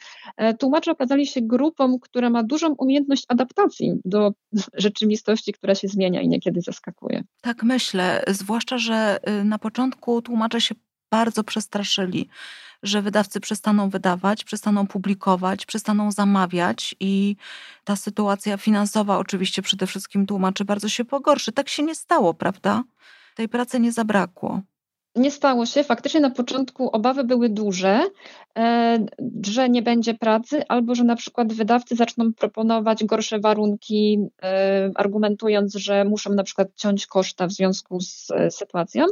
Tłumacze 0.59 0.91
okazali 0.91 1.27
się 1.27 1.41
grupą, 1.41 1.99
która 1.99 2.29
ma 2.29 2.43
dużą 2.43 2.75
umiejętność 2.77 3.25
adaptacji 3.27 3.93
do 4.05 4.33
rzeczywistości, 4.73 5.53
która 5.53 5.75
się 5.75 5.87
zmienia 5.87 6.21
i 6.21 6.27
niekiedy 6.27 6.61
zaskakuje. 6.61 7.23
Tak 7.41 7.63
myślę, 7.63 8.23
zwłaszcza, 8.27 8.77
że 8.77 9.19
y, 9.41 9.43
na 9.43 9.59
początku 9.59 10.21
tłumacze 10.21 10.61
się 10.61 10.75
bardzo 11.09 11.43
przestraszyli, 11.43 12.29
że 12.83 13.01
wydawcy 13.01 13.39
przestaną 13.39 13.89
wydawać, 13.89 14.43
przestaną 14.43 14.87
publikować, 14.87 15.65
przestaną 15.65 16.11
zamawiać 16.11 16.95
i 16.99 17.35
ta 17.83 17.95
sytuacja 17.95 18.57
finansowa 18.57 19.17
oczywiście 19.17 19.61
przede 19.61 19.87
wszystkim 19.87 20.25
tłumaczy 20.25 20.65
bardzo 20.65 20.89
się 20.89 21.05
pogorszy. 21.05 21.51
Tak 21.51 21.69
się 21.69 21.83
nie 21.83 21.95
stało, 21.95 22.33
prawda? 22.33 22.83
Tej 23.35 23.49
pracy 23.49 23.79
nie 23.79 23.91
zabrakło 23.91 24.61
nie 25.17 25.31
stało 25.31 25.65
się. 25.65 25.83
Faktycznie 25.83 26.19
na 26.19 26.29
początku 26.29 26.89
obawy 26.89 27.23
były 27.23 27.49
duże, 27.49 28.01
e, 28.57 29.05
że 29.45 29.69
nie 29.69 29.81
będzie 29.81 30.13
pracy, 30.13 30.63
albo 30.67 30.95
że 30.95 31.03
na 31.03 31.15
przykład 31.15 31.53
wydawcy 31.53 31.95
zaczną 31.95 32.33
proponować 32.33 33.03
gorsze 33.03 33.39
warunki, 33.39 34.19
e, 34.43 34.91
argumentując, 34.95 35.73
że 35.73 36.05
muszą 36.05 36.33
na 36.33 36.43
przykład 36.43 36.67
ciąć 36.75 37.07
koszta 37.07 37.47
w 37.47 37.51
związku 37.51 37.99
z 37.99 38.31
e, 38.31 38.51
sytuacją. 38.51 39.05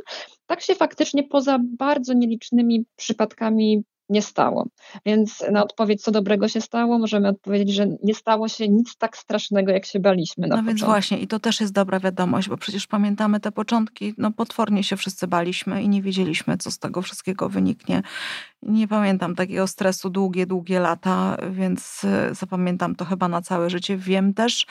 Tak 0.46 0.62
się 0.62 0.76
faktycznie 0.76 1.24
poza 1.24 1.60
bardzo 1.78 2.14
nielicznymi 2.14 2.86
przypadkami 2.96 3.84
nie 4.10 4.22
stało. 4.22 4.68
Więc 5.06 5.44
na 5.52 5.64
odpowiedź, 5.64 6.02
co 6.02 6.12
dobrego 6.12 6.48
się 6.48 6.62
stało, 6.62 7.00
możemy 7.00 7.30
odpowiedzieć, 7.30 7.76
że 7.76 7.88
nie 8.04 8.16
stało 8.16 8.48
się 8.48 8.68
nic 8.68 8.98
tak 8.98 9.18
strasznego, 9.18 9.72
jak 9.72 9.86
się 9.86 10.00
baliśmy. 10.00 10.48
Na 10.48 10.56
no 10.56 10.64
więc 10.64 10.84
właśnie, 10.84 11.18
i 11.18 11.28
to 11.28 11.40
też 11.40 11.62
jest 11.62 11.74
dobra 11.74 12.00
wiadomość, 12.00 12.50
bo 12.50 12.58
przecież 12.58 12.88
pamiętamy 12.88 13.40
te 13.40 13.52
początki, 13.52 14.14
no 14.18 14.32
potwornie 14.32 14.84
się 14.84 14.98
wszyscy 14.98 15.28
baliśmy 15.28 15.84
i 15.84 15.90
nie 15.90 16.02
wiedzieliśmy, 16.02 16.58
co 16.58 16.72
z 16.72 16.80
tego 16.80 17.02
wszystkiego 17.02 17.50
wyniknie. 17.50 18.02
Nie 18.62 18.88
pamiętam 18.88 19.36
takiego 19.36 19.68
stresu 19.68 20.10
długie, 20.10 20.46
długie 20.46 20.80
lata, 20.80 21.38
więc 21.52 22.04
y, 22.04 22.36
zapamiętam 22.36 22.96
to 22.96 23.06
chyba 23.06 23.28
na 23.28 23.42
całe 23.42 23.70
życie. 23.70 23.98
Wiem 23.98 24.34
też, 24.34 24.66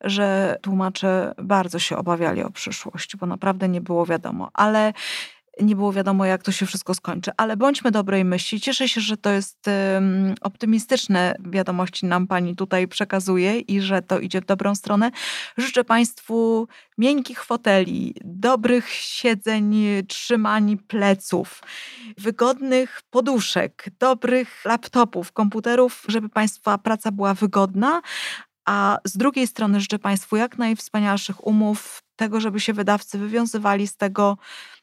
że 0.00 0.56
tłumacze 0.62 1.34
bardzo 1.42 1.78
się 1.78 1.96
obawiali 1.96 2.42
o 2.42 2.50
przyszłość, 2.50 3.16
bo 3.16 3.26
naprawdę 3.26 3.68
nie 3.68 3.80
było 3.80 4.06
wiadomo. 4.06 4.50
Ale 4.54 4.92
nie 5.60 5.76
było 5.76 5.92
wiadomo, 5.92 6.24
jak 6.24 6.42
to 6.42 6.52
się 6.52 6.66
wszystko 6.66 6.94
skończy. 6.94 7.30
Ale 7.36 7.56
bądźmy 7.56 7.90
dobrej 7.90 8.24
myśli. 8.24 8.60
Cieszę 8.60 8.88
się, 8.88 9.00
że 9.00 9.16
to 9.16 9.30
jest 9.30 9.66
um, 9.66 10.34
optymistyczne 10.40 11.34
wiadomości 11.40 12.06
nam 12.06 12.26
pani 12.26 12.56
tutaj 12.56 12.88
przekazuje 12.88 13.60
i 13.60 13.80
że 13.80 14.02
to 14.02 14.18
idzie 14.18 14.40
w 14.40 14.44
dobrą 14.46 14.74
stronę. 14.74 15.10
Życzę 15.56 15.84
państwu 15.84 16.68
miękkich 16.98 17.44
foteli, 17.44 18.14
dobrych 18.24 18.88
siedzeń, 18.88 19.76
trzymań 20.08 20.78
pleców, 20.78 21.62
wygodnych 22.18 23.02
poduszek, 23.10 23.84
dobrych 23.98 24.64
laptopów, 24.64 25.32
komputerów, 25.32 26.04
żeby 26.08 26.28
państwa 26.28 26.78
praca 26.78 27.12
była 27.12 27.34
wygodna, 27.34 28.00
a 28.68 28.98
z 29.04 29.16
drugiej 29.16 29.46
strony 29.46 29.80
życzę 29.80 29.98
Państwu 29.98 30.36
jak 30.36 30.58
najwspanialszych 30.58 31.46
umów, 31.46 32.02
tego, 32.18 32.40
żeby 32.40 32.60
się 32.60 32.72
wydawcy 32.72 33.18
wywiązywali 33.18 33.86
z 33.86 33.96
tego, 33.96 34.38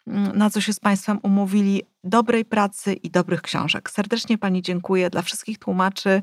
mm, 0.08 0.38
na 0.38 0.50
co 0.50 0.62
się 0.62 0.74
z 0.74 0.80
Państwem 0.80 1.20
umówili, 1.24 1.84
dobrej 2.04 2.46
pracy 2.46 2.94
i 2.94 3.10
dobrych 3.10 3.42
książek. 3.42 3.90
Serdecznie 3.90 4.38
Pani 4.38 4.62
dziękuję 4.62 5.10
dla 5.10 5.22
wszystkich 5.22 5.60
tłumaczy, 5.60 6.22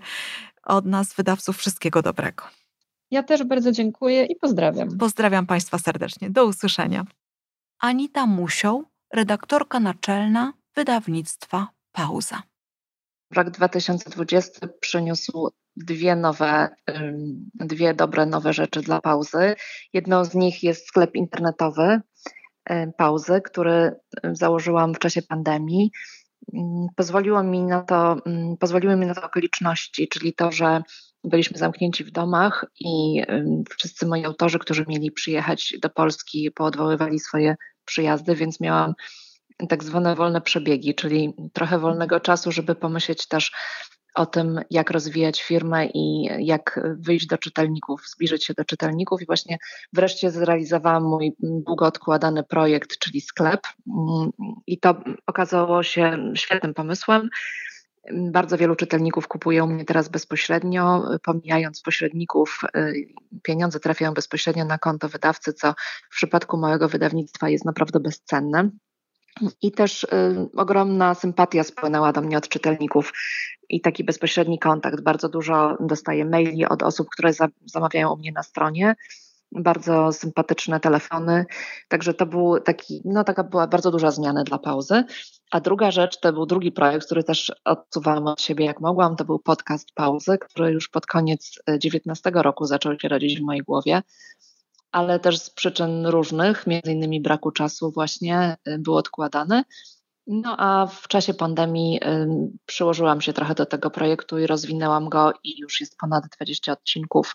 od 0.64 0.86
nas, 0.86 1.14
wydawców, 1.14 1.56
wszystkiego 1.56 2.02
dobrego. 2.02 2.44
Ja 3.10 3.22
też 3.22 3.44
bardzo 3.44 3.72
dziękuję 3.72 4.24
i 4.24 4.36
pozdrawiam. 4.36 4.98
Pozdrawiam 4.98 5.46
Państwa 5.46 5.78
serdecznie. 5.78 6.30
Do 6.30 6.46
usłyszenia. 6.46 7.04
Anita 7.78 8.26
Musioł, 8.26 8.84
redaktorka 9.12 9.80
naczelna 9.80 10.52
wydawnictwa 10.74 11.68
Pauza. 11.92 12.42
Rok 13.36 13.50
2020 13.50 14.68
przyniósł 14.80 15.48
dwie 15.76 16.16
nowe, 16.16 16.68
dwie 17.54 17.94
dobre 17.94 18.26
nowe 18.26 18.52
rzeczy 18.52 18.80
dla 18.80 19.00
pauzy. 19.00 19.54
Jedną 19.92 20.24
z 20.24 20.34
nich 20.34 20.62
jest 20.62 20.86
sklep 20.86 21.14
internetowy 21.14 22.00
pauzy, 22.98 23.40
który 23.44 23.92
założyłam 24.32 24.94
w 24.94 24.98
czasie 24.98 25.22
pandemii. 25.22 25.90
Pozwoliło 26.96 27.42
mi 27.42 27.62
na 27.62 27.82
to, 27.82 28.16
pozwoliły 28.60 28.96
mi 28.96 29.06
na 29.06 29.14
to 29.14 29.22
okoliczności, 29.22 30.08
czyli 30.08 30.34
to, 30.34 30.52
że 30.52 30.82
byliśmy 31.24 31.58
zamknięci 31.58 32.04
w 32.04 32.10
domach 32.10 32.66
i 32.80 33.22
wszyscy 33.78 34.06
moi 34.06 34.24
autorzy, 34.24 34.58
którzy 34.58 34.84
mieli 34.88 35.12
przyjechać 35.12 35.74
do 35.82 35.90
Polski, 35.90 36.50
poodwoływali 36.50 37.18
swoje 37.18 37.56
przyjazdy, 37.84 38.34
więc 38.34 38.60
miałam 38.60 38.94
tak 39.68 39.84
zwane 39.84 40.16
wolne 40.16 40.40
przebiegi, 40.40 40.94
czyli 40.94 41.34
trochę 41.52 41.78
wolnego 41.78 42.20
czasu, 42.20 42.52
żeby 42.52 42.74
pomyśleć 42.74 43.28
też 43.28 43.52
o 44.14 44.26
tym, 44.26 44.60
jak 44.70 44.90
rozwijać 44.90 45.42
firmę 45.42 45.86
i 45.86 46.28
jak 46.38 46.80
wyjść 46.98 47.26
do 47.26 47.38
czytelników, 47.38 48.02
zbliżyć 48.08 48.44
się 48.44 48.54
do 48.54 48.64
czytelników. 48.64 49.22
I 49.22 49.26
właśnie 49.26 49.58
wreszcie 49.92 50.30
zrealizowałam 50.30 51.04
mój 51.04 51.32
długo 51.40 51.86
odkładany 51.86 52.44
projekt, 52.44 52.98
czyli 52.98 53.20
sklep. 53.20 53.60
I 54.66 54.78
to 54.78 55.02
okazało 55.26 55.82
się 55.82 56.32
świetnym 56.34 56.74
pomysłem. 56.74 57.28
Bardzo 58.12 58.58
wielu 58.58 58.76
czytelników 58.76 59.28
kupuje 59.28 59.64
u 59.64 59.66
mnie 59.66 59.84
teraz 59.84 60.08
bezpośrednio, 60.08 61.04
pomijając 61.22 61.82
pośredników, 61.82 62.60
pieniądze 63.42 63.80
trafiają 63.80 64.14
bezpośrednio 64.14 64.64
na 64.64 64.78
konto 64.78 65.08
wydawcy, 65.08 65.52
co 65.52 65.74
w 66.10 66.14
przypadku 66.16 66.56
małego 66.56 66.88
wydawnictwa 66.88 67.48
jest 67.48 67.64
naprawdę 67.64 68.00
bezcenne. 68.00 68.70
I 69.62 69.72
też 69.72 70.04
y, 70.04 70.08
ogromna 70.56 71.14
sympatia 71.14 71.64
spłynęła 71.64 72.12
do 72.12 72.20
mnie 72.20 72.38
od 72.38 72.48
czytelników 72.48 73.12
i 73.68 73.80
taki 73.80 74.04
bezpośredni 74.04 74.58
kontakt. 74.58 75.00
Bardzo 75.00 75.28
dużo 75.28 75.76
dostaję 75.80 76.24
maili 76.24 76.66
od 76.66 76.82
osób, 76.82 77.08
które 77.10 77.32
za, 77.32 77.48
zamawiają 77.66 78.12
u 78.12 78.16
mnie 78.16 78.32
na 78.32 78.42
stronie. 78.42 78.94
Bardzo 79.52 80.12
sympatyczne 80.12 80.80
telefony. 80.80 81.44
Także 81.88 82.14
to 82.14 82.26
był 82.26 82.60
taki, 82.60 83.02
no 83.04 83.24
taka 83.24 83.44
była 83.44 83.66
bardzo 83.66 83.90
duża 83.90 84.10
zmiana 84.10 84.44
dla 84.44 84.58
pauzy. 84.58 85.04
A 85.50 85.60
druga 85.60 85.90
rzecz 85.90 86.20
to 86.20 86.32
był 86.32 86.46
drugi 86.46 86.72
projekt, 86.72 87.06
który 87.06 87.24
też 87.24 87.52
odsuwałam 87.64 88.26
od 88.26 88.40
siebie 88.40 88.64
jak 88.64 88.80
mogłam. 88.80 89.16
To 89.16 89.24
był 89.24 89.38
podcast 89.38 89.92
pauzy, 89.94 90.38
który 90.38 90.72
już 90.72 90.88
pod 90.88 91.06
koniec 91.06 91.58
19 91.78 92.30
y, 92.30 92.42
roku 92.42 92.66
zaczął 92.66 93.00
się 93.00 93.08
rodzić 93.08 93.40
w 93.40 93.42
mojej 93.42 93.62
głowie 93.62 94.02
ale 94.92 95.20
też 95.20 95.38
z 95.38 95.50
przyczyn 95.50 96.06
różnych, 96.06 96.66
między 96.66 96.92
innymi 96.92 97.20
braku 97.20 97.50
czasu 97.50 97.90
właśnie 97.90 98.56
y, 98.68 98.78
był 98.78 98.96
odkładany. 98.96 99.62
No 100.26 100.56
a 100.58 100.86
w 100.86 101.08
czasie 101.08 101.34
pandemii 101.34 102.00
y, 102.04 102.28
przyłożyłam 102.66 103.20
się 103.20 103.32
trochę 103.32 103.54
do 103.54 103.66
tego 103.66 103.90
projektu 103.90 104.38
i 104.38 104.46
rozwinęłam 104.46 105.08
go 105.08 105.32
i 105.44 105.60
już 105.60 105.80
jest 105.80 105.96
ponad 105.98 106.24
20 106.36 106.72
odcinków. 106.72 107.34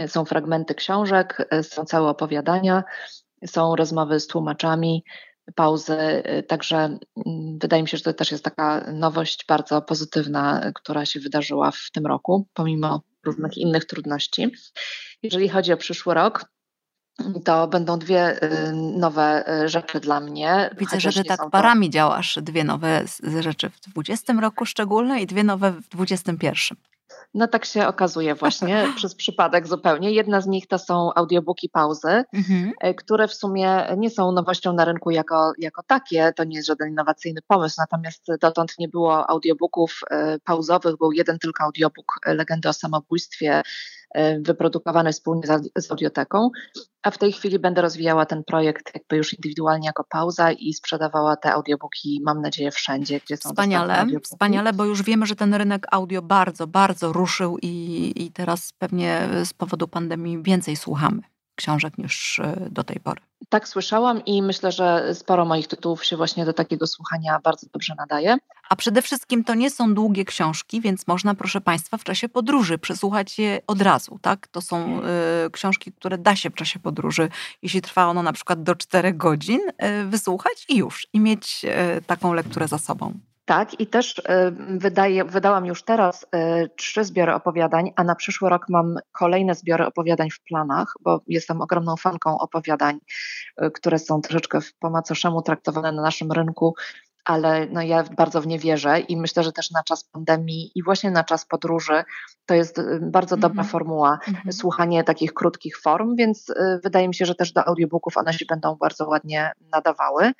Y, 0.00 0.08
są 0.08 0.24
fragmenty 0.24 0.74
książek, 0.74 1.48
są 1.62 1.84
całe 1.84 2.08
opowiadania, 2.08 2.84
są 3.46 3.76
rozmowy 3.76 4.20
z 4.20 4.26
tłumaczami, 4.26 5.04
pauzy, 5.54 6.22
także 6.48 6.76
mm, 6.76 7.58
wydaje 7.58 7.82
mi 7.82 7.88
się, 7.88 7.96
że 7.96 8.02
to 8.02 8.14
też 8.14 8.32
jest 8.32 8.44
taka 8.44 8.92
nowość 8.92 9.44
bardzo 9.48 9.82
pozytywna, 9.82 10.72
która 10.74 11.06
się 11.06 11.20
wydarzyła 11.20 11.70
w 11.70 11.90
tym 11.92 12.06
roku, 12.06 12.48
pomimo 12.54 13.02
różnych 13.26 13.58
innych 13.58 13.84
trudności. 13.84 14.50
Jeżeli 15.22 15.48
chodzi 15.48 15.72
o 15.72 15.76
przyszły 15.76 16.14
rok, 16.14 16.46
to 17.44 17.68
będą 17.68 17.98
dwie 17.98 18.42
y, 18.44 18.72
nowe 18.72 19.44
y, 19.64 19.68
rzeczy 19.68 20.00
dla 20.00 20.20
mnie. 20.20 20.70
Widzę, 20.78 21.00
że 21.00 21.12
ty 21.12 21.24
tak 21.24 21.40
to... 21.40 21.50
parami 21.50 21.90
działasz. 21.90 22.38
Dwie 22.42 22.64
nowe 22.64 23.04
rzeczy 23.40 23.70
w 23.70 23.80
20 23.80 24.32
roku 24.32 24.66
szczególne 24.66 25.20
i 25.20 25.26
dwie 25.26 25.44
nowe 25.44 25.72
w 25.72 25.88
21. 25.88 26.78
No 27.34 27.48
tak 27.48 27.64
się 27.64 27.86
okazuje 27.86 28.34
właśnie, 28.34 28.86
przez 28.96 29.14
przypadek 29.14 29.66
zupełnie. 29.66 30.12
Jedna 30.12 30.40
z 30.40 30.46
nich 30.46 30.66
to 30.66 30.78
są 30.78 31.14
audiobooki 31.14 31.68
pauzy, 31.68 32.24
mhm. 32.32 32.72
Y, 32.84 32.94
które 32.94 33.28
w 33.28 33.34
sumie 33.34 33.86
nie 33.96 34.10
są 34.10 34.32
nowością 34.32 34.72
na 34.72 34.84
rynku 34.84 35.10
jako, 35.10 35.52
jako 35.58 35.82
takie, 35.82 36.32
to 36.36 36.44
nie 36.44 36.56
jest 36.56 36.68
żaden 36.68 36.88
innowacyjny 36.88 37.40
pomysł, 37.46 37.76
natomiast 37.78 38.26
dotąd 38.40 38.78
nie 38.78 38.88
było 38.88 39.30
audiobooków 39.30 40.00
pauzowych, 40.44 40.96
był 40.96 41.12
jeden 41.12 41.38
tylko 41.38 41.64
audiobook 41.64 42.20
Legendy 42.26 42.68
o 42.68 42.72
samobójstwie 42.72 43.62
E, 44.14 44.40
wyprodukowany 44.40 45.12
wspólnie 45.12 45.42
z 45.76 45.90
audioteką, 45.90 46.50
a 47.02 47.10
w 47.10 47.18
tej 47.18 47.32
chwili 47.32 47.58
będę 47.58 47.82
rozwijała 47.82 48.26
ten 48.26 48.44
projekt 48.44 48.94
jakby 48.94 49.16
już 49.16 49.34
indywidualnie 49.34 49.86
jako 49.86 50.04
pauza 50.04 50.52
i 50.52 50.72
sprzedawała 50.72 51.36
te 51.36 51.52
audiobooki, 51.52 52.20
mam 52.24 52.40
nadzieję, 52.40 52.70
wszędzie, 52.70 53.20
gdzie 53.20 53.36
są 53.36 53.50
Wspaniale, 53.50 54.06
wspaniale, 54.22 54.72
bo 54.72 54.84
już 54.84 55.02
wiemy, 55.02 55.26
że 55.26 55.36
ten 55.36 55.54
rynek 55.54 55.86
audio 55.90 56.22
bardzo, 56.22 56.66
bardzo 56.66 57.12
ruszył 57.12 57.58
i, 57.62 58.12
i 58.16 58.32
teraz 58.32 58.72
pewnie 58.78 59.28
z 59.44 59.52
powodu 59.52 59.88
pandemii 59.88 60.42
więcej 60.42 60.76
słuchamy 60.76 61.22
książek 61.54 61.98
niż 61.98 62.40
do 62.70 62.84
tej 62.84 63.00
pory. 63.00 63.20
Tak 63.48 63.68
słyszałam 63.68 64.24
i 64.24 64.42
myślę, 64.42 64.72
że 64.72 65.14
sporo 65.14 65.44
moich 65.44 65.66
tytułów 65.66 66.04
się 66.04 66.16
właśnie 66.16 66.44
do 66.44 66.52
takiego 66.52 66.86
słuchania 66.86 67.40
bardzo 67.44 67.66
dobrze 67.72 67.94
nadaje. 67.98 68.36
A 68.70 68.76
przede 68.76 69.02
wszystkim 69.02 69.44
to 69.44 69.54
nie 69.54 69.70
są 69.70 69.94
długie 69.94 70.24
książki, 70.24 70.80
więc 70.80 71.06
można, 71.06 71.34
proszę 71.34 71.60
Państwa, 71.60 71.96
w 71.96 72.04
czasie 72.04 72.28
podróży 72.28 72.78
przesłuchać 72.78 73.38
je 73.38 73.60
od 73.66 73.82
razu. 73.82 74.18
Tak? 74.22 74.48
To 74.48 74.60
są 74.60 75.00
y, 75.46 75.50
książki, 75.50 75.92
które 75.92 76.18
da 76.18 76.36
się 76.36 76.50
w 76.50 76.54
czasie 76.54 76.78
podróży, 76.78 77.28
jeśli 77.62 77.82
trwa 77.82 78.06
ono 78.06 78.22
na 78.22 78.32
przykład 78.32 78.62
do 78.62 78.74
4 78.74 79.12
godzin, 79.12 79.60
y, 79.60 80.04
wysłuchać 80.04 80.64
i 80.68 80.76
już, 80.76 81.06
i 81.12 81.20
mieć 81.20 81.64
y, 81.98 82.02
taką 82.02 82.32
lekturę 82.32 82.68
za 82.68 82.78
sobą. 82.78 83.18
Tak, 83.52 83.80
i 83.80 83.86
też 83.86 84.18
y, 84.18 84.22
wydaje, 84.78 85.24
wydałam 85.24 85.66
już 85.66 85.82
teraz 85.82 86.22
y, 86.22 86.70
trzy 86.76 87.04
zbiory 87.04 87.34
opowiadań, 87.34 87.92
a 87.96 88.04
na 88.04 88.14
przyszły 88.14 88.50
rok 88.50 88.66
mam 88.68 88.98
kolejne 89.18 89.54
zbiory 89.54 89.86
opowiadań 89.86 90.30
w 90.30 90.40
planach, 90.40 90.94
bo 91.00 91.20
jestem 91.26 91.60
ogromną 91.60 91.96
fanką 91.96 92.38
opowiadań, 92.38 92.98
y, 93.62 93.70
które 93.70 93.98
są 93.98 94.20
troszeczkę 94.20 94.58
po 94.78 94.90
macoszemu 94.90 95.42
traktowane 95.42 95.92
na 95.92 96.02
naszym 96.02 96.32
rynku, 96.32 96.74
ale 97.24 97.66
no 97.66 97.82
ja 97.82 98.04
bardzo 98.16 98.40
w 98.40 98.46
nie 98.46 98.58
wierzę 98.58 99.00
i 99.00 99.16
myślę, 99.16 99.42
że 99.42 99.52
też 99.52 99.70
na 99.70 99.82
czas 99.82 100.04
pandemii 100.04 100.70
i 100.74 100.82
właśnie 100.82 101.10
na 101.10 101.24
czas 101.24 101.46
podróży 101.46 102.04
to 102.46 102.54
jest 102.54 102.80
bardzo 103.00 103.36
dobra 103.36 103.62
mm 103.62 103.66
-hmm. 103.66 103.70
formuła 103.70 104.18
mm 104.28 104.40
-hmm. 104.40 104.52
słuchanie 104.52 105.04
takich 105.04 105.34
krótkich 105.34 105.78
form, 105.80 106.16
więc 106.16 106.54
wydaje 106.82 107.08
mi 107.08 107.14
się, 107.14 107.26
że 107.26 107.34
też 107.34 107.52
do 107.52 107.68
audiobooków 107.68 108.16
one 108.16 108.32
się 108.32 108.44
będą 108.48 108.76
bardzo 108.76 109.08
ładnie 109.08 109.52
nadawały 109.72 110.32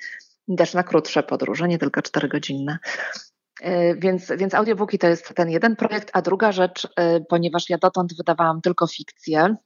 też 0.58 0.74
na 0.74 0.82
krótsze 0.82 1.22
podróże, 1.22 1.68
nie 1.68 1.78
tylko 1.78 2.02
czterogodzinne. 2.02 2.78
E, 3.62 3.94
więc, 3.94 4.32
więc 4.36 4.54
audiobooki 4.54 4.98
to 4.98 5.06
jest 5.06 5.34
ten 5.34 5.50
jeden 5.50 5.76
projekt, 5.76 6.10
a 6.12 6.22
druga 6.22 6.52
rzecz, 6.52 6.88
e, 6.96 7.20
ponieważ 7.20 7.70
ja 7.70 7.78
dotąd 7.78 8.16
wydawałam 8.16 8.60
tylko 8.60 8.86
fikcję, 8.86 9.56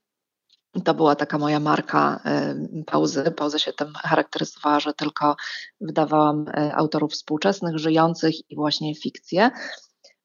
to 0.85 0.95
była 0.95 1.17
taka 1.17 1.39
moja 1.39 1.61
marka 1.61 2.21
e, 2.25 2.55
pauzy. 2.87 3.31
Pauza 3.37 3.59
się 3.59 3.73
tym 3.73 3.93
charakteryzowała, 3.95 4.81
że 4.81 4.95
tylko 4.95 5.37
wydawałam 5.81 6.47
autorów 6.73 7.13
współczesnych, 7.13 7.79
żyjących 7.79 8.51
i 8.51 8.57
właśnie 8.57 8.95
fikcję. 8.95 9.51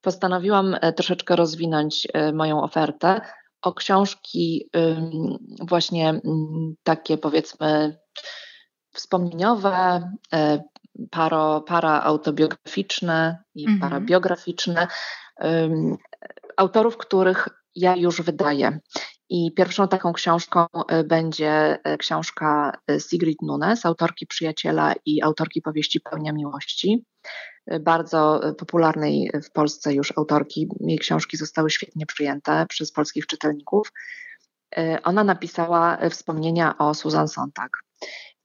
Postanowiłam 0.02 0.78
troszeczkę 0.96 1.36
rozwinąć 1.36 2.08
moją 2.34 2.64
ofertę 2.64 3.22
o 3.62 3.74
książki, 3.74 4.70
właśnie 5.68 6.22
takie 6.84 7.18
powiedzmy 7.18 7.98
wspomnieniowe, 8.94 10.12
e, 10.34 10.64
paro, 11.12 11.62
paraautobiograficzne 11.62 13.44
i 13.56 13.64
mhm. 13.64 13.80
parabiograficzne 13.80 14.88
autorów, 16.58 16.98
których 16.98 17.48
ja 17.76 17.96
już 17.96 18.22
wydaję. 18.22 18.80
I 19.30 19.52
pierwszą 19.54 19.88
taką 19.88 20.14
książką 20.14 20.66
e, 20.88 21.04
będzie 21.04 21.80
e, 21.84 21.98
książka 21.98 22.78
Sigrid 23.10 23.42
Nunes, 23.42 23.86
autorki 23.86 24.28
Przyjaciela 24.28 24.94
i 25.06 25.22
autorki 25.22 25.62
powieści 25.62 26.00
Pełnia 26.00 26.34
Miłości. 26.34 27.06
Bardzo 27.82 28.42
popularnej 28.58 29.32
w 29.44 29.52
Polsce 29.52 29.94
już 29.94 30.18
autorki. 30.18 30.68
Jej 30.80 31.00
książki 31.00 31.38
zostały 31.38 31.70
świetnie 31.70 32.06
przyjęte 32.06 32.66
przez 32.70 32.92
polskich 32.92 33.28
czytelników. 33.28 33.92
Ona 35.04 35.24
napisała 35.24 35.98
wspomnienia 36.10 36.78
o 36.78 36.94
Susan 36.94 37.28
Sontag. 37.28 37.70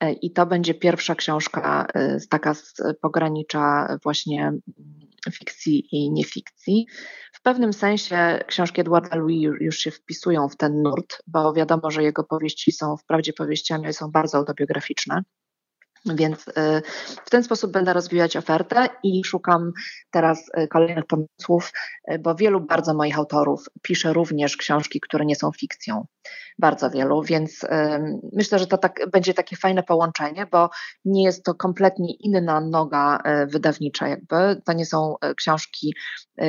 E, 0.00 0.12
I 0.12 0.32
to 0.32 0.46
będzie 0.46 0.74
pierwsza 0.74 1.14
książka 1.14 1.86
e, 1.94 2.18
taka 2.30 2.54
z 2.54 2.74
pogranicza 3.00 3.96
właśnie 4.02 4.42
mm, 4.46 4.62
fikcji 5.32 5.88
i 5.92 6.10
niefikcji. 6.10 6.86
W 7.32 7.42
pewnym 7.42 7.72
sensie 7.72 8.40
książki 8.46 8.80
Edwarda 8.80 9.16
Louis 9.16 9.48
już 9.60 9.78
się 9.78 9.90
wpisują 9.90 10.48
w 10.48 10.56
ten 10.56 10.82
nurt, 10.82 11.22
bo 11.26 11.52
wiadomo, 11.52 11.90
że 11.90 12.02
jego 12.02 12.24
powieści 12.24 12.72
są 12.72 12.96
wprawdzie 12.96 13.32
powieściami, 13.32 13.84
ale 13.84 13.92
są 13.92 14.10
bardzo 14.10 14.38
autobiograficzne. 14.38 15.22
Więc 16.14 16.48
y, 16.48 16.52
w 17.24 17.30
ten 17.30 17.42
sposób 17.42 17.72
będę 17.72 17.92
rozwijać 17.92 18.36
ofertę 18.36 18.88
i 19.02 19.24
szukam 19.24 19.72
teraz 20.10 20.50
y, 20.58 20.68
kolejnych 20.68 21.04
pomysłów, 21.06 21.72
y, 22.12 22.18
bo 22.18 22.34
wielu 22.34 22.60
bardzo 22.60 22.94
moich 22.94 23.18
autorów 23.18 23.64
pisze 23.82 24.12
również 24.12 24.56
książki, 24.56 25.00
które 25.00 25.26
nie 25.26 25.36
są 25.36 25.52
fikcją. 25.52 26.06
Bardzo 26.58 26.90
wielu, 26.90 27.22
więc 27.22 27.66
myślę, 28.32 28.58
że 28.58 28.66
to 28.66 28.78
tak, 28.78 29.00
będzie 29.12 29.34
takie 29.34 29.56
fajne 29.56 29.82
połączenie, 29.82 30.46
bo 30.52 30.70
nie 31.04 31.24
jest 31.24 31.44
to 31.44 31.54
kompletnie 31.54 32.14
inna 32.14 32.60
noga 32.60 33.18
wydawnicza, 33.46 34.08
jakby. 34.08 34.62
To 34.64 34.72
nie 34.72 34.86
są 34.86 35.14
książki 35.36 35.94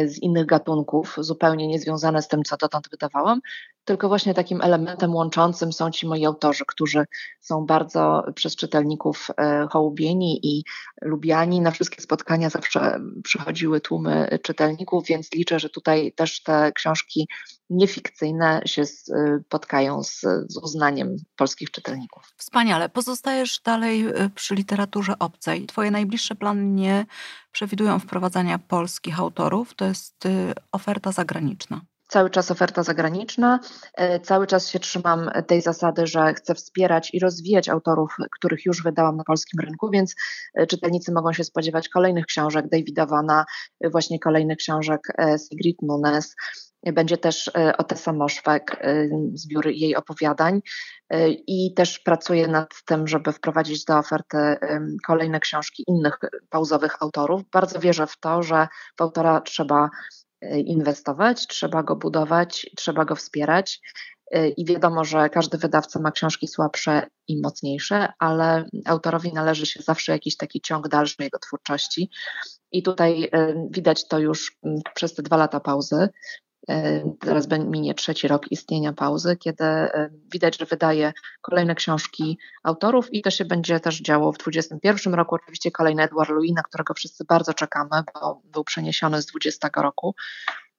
z 0.05 0.17
innych 0.21 0.45
gatunków, 0.45 1.15
zupełnie 1.17 1.67
niezwiązane 1.67 2.21
z 2.21 2.27
tym, 2.27 2.43
co 2.43 2.57
dotąd 2.57 2.89
wydawałam, 2.91 3.41
tylko 3.87 4.07
właśnie 4.07 4.33
takim 4.33 4.61
elementem 4.61 5.15
łączącym 5.15 5.73
są 5.73 5.91
ci 5.91 6.07
moi 6.07 6.25
autorzy, 6.25 6.63
którzy 6.67 7.05
są 7.39 7.65
bardzo 7.65 8.23
przez 8.35 8.55
czytelników 8.55 9.27
e, 9.37 9.67
hołubieni 9.71 10.39
i 10.43 10.63
lubiani. 11.01 11.61
Na 11.61 11.71
wszystkie 11.71 12.01
spotkania 12.01 12.49
zawsze 12.49 12.99
przychodziły 13.23 13.81
tłumy 13.81 14.39
czytelników, 14.43 15.05
więc 15.07 15.33
liczę, 15.33 15.59
że 15.59 15.69
tutaj 15.69 16.13
też 16.15 16.43
te 16.43 16.71
książki 16.71 17.27
niefikcyjne 17.69 18.61
się 18.65 18.83
spotkają 18.85 20.03
z, 20.03 20.21
z 20.47 20.57
uznaniem 20.63 21.15
polskich 21.35 21.71
czytelników. 21.71 22.23
Wspaniale. 22.37 22.89
Pozostajesz 22.89 23.59
dalej 23.59 24.05
e, 24.07 24.29
przy 24.35 24.55
literaturze 24.55 25.19
obcej. 25.19 25.65
Twoje 25.65 25.91
najbliższe 25.91 26.35
plany 26.35 26.65
nie 26.65 27.05
przewidują 27.51 27.99
wprowadzania 27.99 28.59
polskich 28.59 29.19
autorów, 29.19 29.75
to 29.75 29.85
jest 29.85 30.25
e, 30.25 30.53
oferta 30.71 31.11
zagraniczna 31.11 31.81
cały 32.07 32.29
czas 32.29 32.51
oferta 32.51 32.83
zagraniczna. 32.83 33.59
E, 33.93 34.19
cały 34.19 34.47
czas 34.47 34.69
się 34.69 34.79
trzymam 34.79 35.31
tej 35.47 35.61
zasady, 35.61 36.07
że 36.07 36.33
chcę 36.33 36.55
wspierać 36.55 37.13
i 37.13 37.19
rozwijać 37.19 37.69
autorów, 37.69 38.15
których 38.31 38.65
już 38.65 38.83
wydałam 38.83 39.17
na 39.17 39.23
polskim 39.23 39.59
rynku, 39.59 39.89
więc 39.89 40.15
e, 40.55 40.67
czytelnicy 40.67 41.11
mogą 41.11 41.33
się 41.33 41.43
spodziewać 41.43 41.89
kolejnych 41.89 42.25
książek 42.25 42.69
Davida 42.69 43.05
Vana, 43.05 43.45
e, 43.81 43.89
właśnie 43.89 44.19
kolejnych 44.19 44.57
książek 44.57 45.01
Sigrid 45.49 45.81
Nunes. 45.81 46.35
Będzie 46.93 47.17
też 47.17 47.51
Otessa 47.77 48.13
Moszwek, 48.13 48.83
zbiór 49.33 49.67
jej 49.67 49.95
opowiadań 49.95 50.61
i 51.47 51.73
też 51.73 51.99
pracuję 51.99 52.47
nad 52.47 52.69
tym, 52.85 53.07
żeby 53.07 53.31
wprowadzić 53.31 53.85
do 53.85 53.97
oferty 53.97 54.37
kolejne 55.07 55.39
książki 55.39 55.83
innych 55.87 56.19
pauzowych 56.49 57.01
autorów. 57.01 57.41
Bardzo 57.51 57.79
wierzę 57.79 58.07
w 58.07 58.19
to, 58.19 58.43
że 58.43 58.67
autora 58.99 59.41
trzeba 59.41 59.89
inwestować, 60.41 61.47
trzeba 61.47 61.83
go 61.83 61.95
budować, 61.95 62.69
trzeba 62.75 63.05
go 63.05 63.15
wspierać. 63.15 63.81
E, 64.31 64.49
I 64.49 64.65
wiadomo, 64.65 65.03
że 65.03 65.29
każdy 65.29 65.57
wydawca 65.57 65.99
ma 65.99 66.11
książki 66.11 66.47
słabsze 66.47 67.07
i 67.27 67.41
mocniejsze, 67.41 68.13
ale 68.19 68.65
autorowi 68.85 69.33
należy 69.33 69.65
się 69.65 69.81
zawsze 69.81 70.11
jakiś 70.11 70.37
taki 70.37 70.61
ciąg 70.61 70.87
dalszy 70.87 71.15
jego 71.19 71.39
twórczości. 71.39 72.09
I 72.71 72.83
tutaj 72.83 73.29
e, 73.31 73.67
widać 73.71 74.07
to 74.07 74.19
już 74.19 74.57
przez 74.95 75.13
te 75.13 75.23
dwa 75.23 75.37
lata 75.37 75.59
pauzy, 75.59 76.09
teraz 77.19 77.47
minie 77.49 77.93
trzeci 77.93 78.27
rok 78.27 78.51
istnienia 78.51 78.93
pauzy, 78.93 79.37
kiedy 79.37 79.63
e, 79.63 80.09
widać, 80.33 80.57
że 80.59 80.65
wydaje 80.65 81.13
kolejne 81.41 81.75
książki 81.75 82.37
autorów 82.63 83.13
i 83.13 83.21
to 83.21 83.31
się 83.31 83.45
będzie 83.45 83.79
też 83.79 84.01
działo 84.01 84.31
w 84.31 84.37
2021 84.37 85.13
roku. 85.13 85.35
Oczywiście 85.35 85.71
kolejny 85.71 86.03
Edward 86.03 86.29
Louis, 86.29 86.53
na 86.55 86.63
którego 86.63 86.93
wszyscy 86.93 87.25
bardzo 87.25 87.53
czekamy, 87.53 88.03
bo 88.13 88.41
był 88.43 88.63
przeniesiony 88.63 89.21
z 89.21 89.25
20 89.25 89.69
roku. 89.75 90.15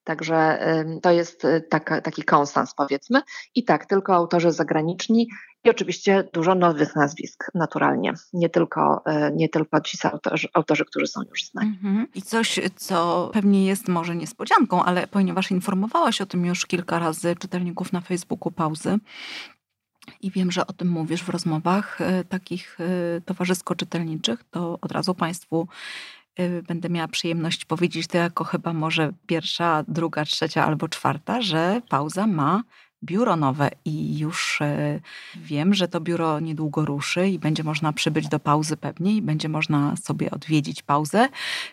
Także 0.08 0.58
to 1.02 1.10
jest 1.10 1.44
y, 1.44 1.60
taka, 1.60 2.00
taki 2.00 2.22
konstans, 2.22 2.74
powiedzmy. 2.74 3.22
I 3.54 3.64
tak, 3.64 3.86
tylko 3.86 4.14
autorzy 4.14 4.52
zagraniczni 4.52 5.28
i 5.64 5.70
oczywiście 5.70 6.28
dużo 6.32 6.54
nowych 6.54 6.96
nazwisk, 6.96 7.50
naturalnie. 7.54 8.12
Nie 8.32 8.48
tylko, 8.48 9.02
y, 9.28 9.36
nie 9.36 9.48
tylko 9.48 9.80
ci 9.80 9.98
autorzy, 10.02 10.48
autorzy 10.54 10.84
którzy 10.84 11.06
są 11.06 11.20
już 11.30 11.44
znani. 11.44 11.68
Mhm. 11.68 12.06
I 12.14 12.22
coś, 12.22 12.60
co 12.76 13.30
pewnie 13.32 13.66
jest 13.66 13.88
może 13.88 14.16
niespodzianką, 14.16 14.84
ale 14.84 15.06
ponieważ 15.06 15.50
informowałaś 15.50 16.20
o 16.20 16.26
tym 16.26 16.46
już 16.46 16.66
kilka 16.66 16.98
razy 16.98 17.36
czytelników 17.36 17.92
na 17.92 18.00
Facebooku 18.00 18.52
Pauzy, 18.52 18.98
i 20.20 20.30
wiem, 20.30 20.52
że 20.52 20.66
o 20.66 20.72
tym 20.72 20.88
mówisz 20.88 21.22
w 21.22 21.28
rozmowach 21.28 22.00
y, 22.00 22.24
takich 22.24 22.78
towarzysko-czytelniczych, 23.24 24.44
to 24.50 24.78
od 24.80 24.92
razu 24.92 25.14
Państwu 25.14 25.68
będę 26.68 26.88
miała 26.88 27.08
przyjemność 27.08 27.64
powiedzieć 27.64 28.06
to 28.06 28.18
jako 28.18 28.44
chyba 28.44 28.72
może 28.72 29.12
pierwsza, 29.26 29.84
druga, 29.88 30.24
trzecia 30.24 30.64
albo 30.64 30.88
czwarta, 30.88 31.42
że 31.42 31.82
pauza 31.88 32.26
ma 32.26 32.62
biuro 33.02 33.36
nowe 33.36 33.70
i 33.84 34.18
już 34.18 34.60
y, 34.60 35.00
wiem, 35.36 35.74
że 35.74 35.88
to 35.88 36.00
biuro 36.00 36.40
niedługo 36.40 36.84
ruszy 36.84 37.28
i 37.28 37.38
będzie 37.38 37.64
można 37.64 37.92
przybyć 37.92 38.28
do 38.28 38.40
pauzy 38.40 38.76
pewnie 38.76 39.16
i 39.16 39.22
będzie 39.22 39.48
można 39.48 39.96
sobie 39.96 40.30
odwiedzić 40.30 40.82
pauzę, 40.82 41.28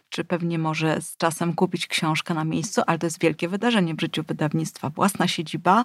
czy 0.10 0.24
pewnie 0.24 0.60
może 0.60 1.02
z 1.02 1.18
czasem 1.18 1.54
kupić 1.54 1.88
książkę 1.88 2.34
na 2.34 2.44
miejscu, 2.44 2.82
ale 2.88 3.00
to 3.00 3.06
jest 3.06 3.22
wielkie 3.22 3.48
wydarzenie 3.48 3.96
w 3.96 4.02
życiu 4.02 4.24
wydawnictwa. 4.28 4.90
Własna 4.90 5.28
siedziba, 5.28 5.84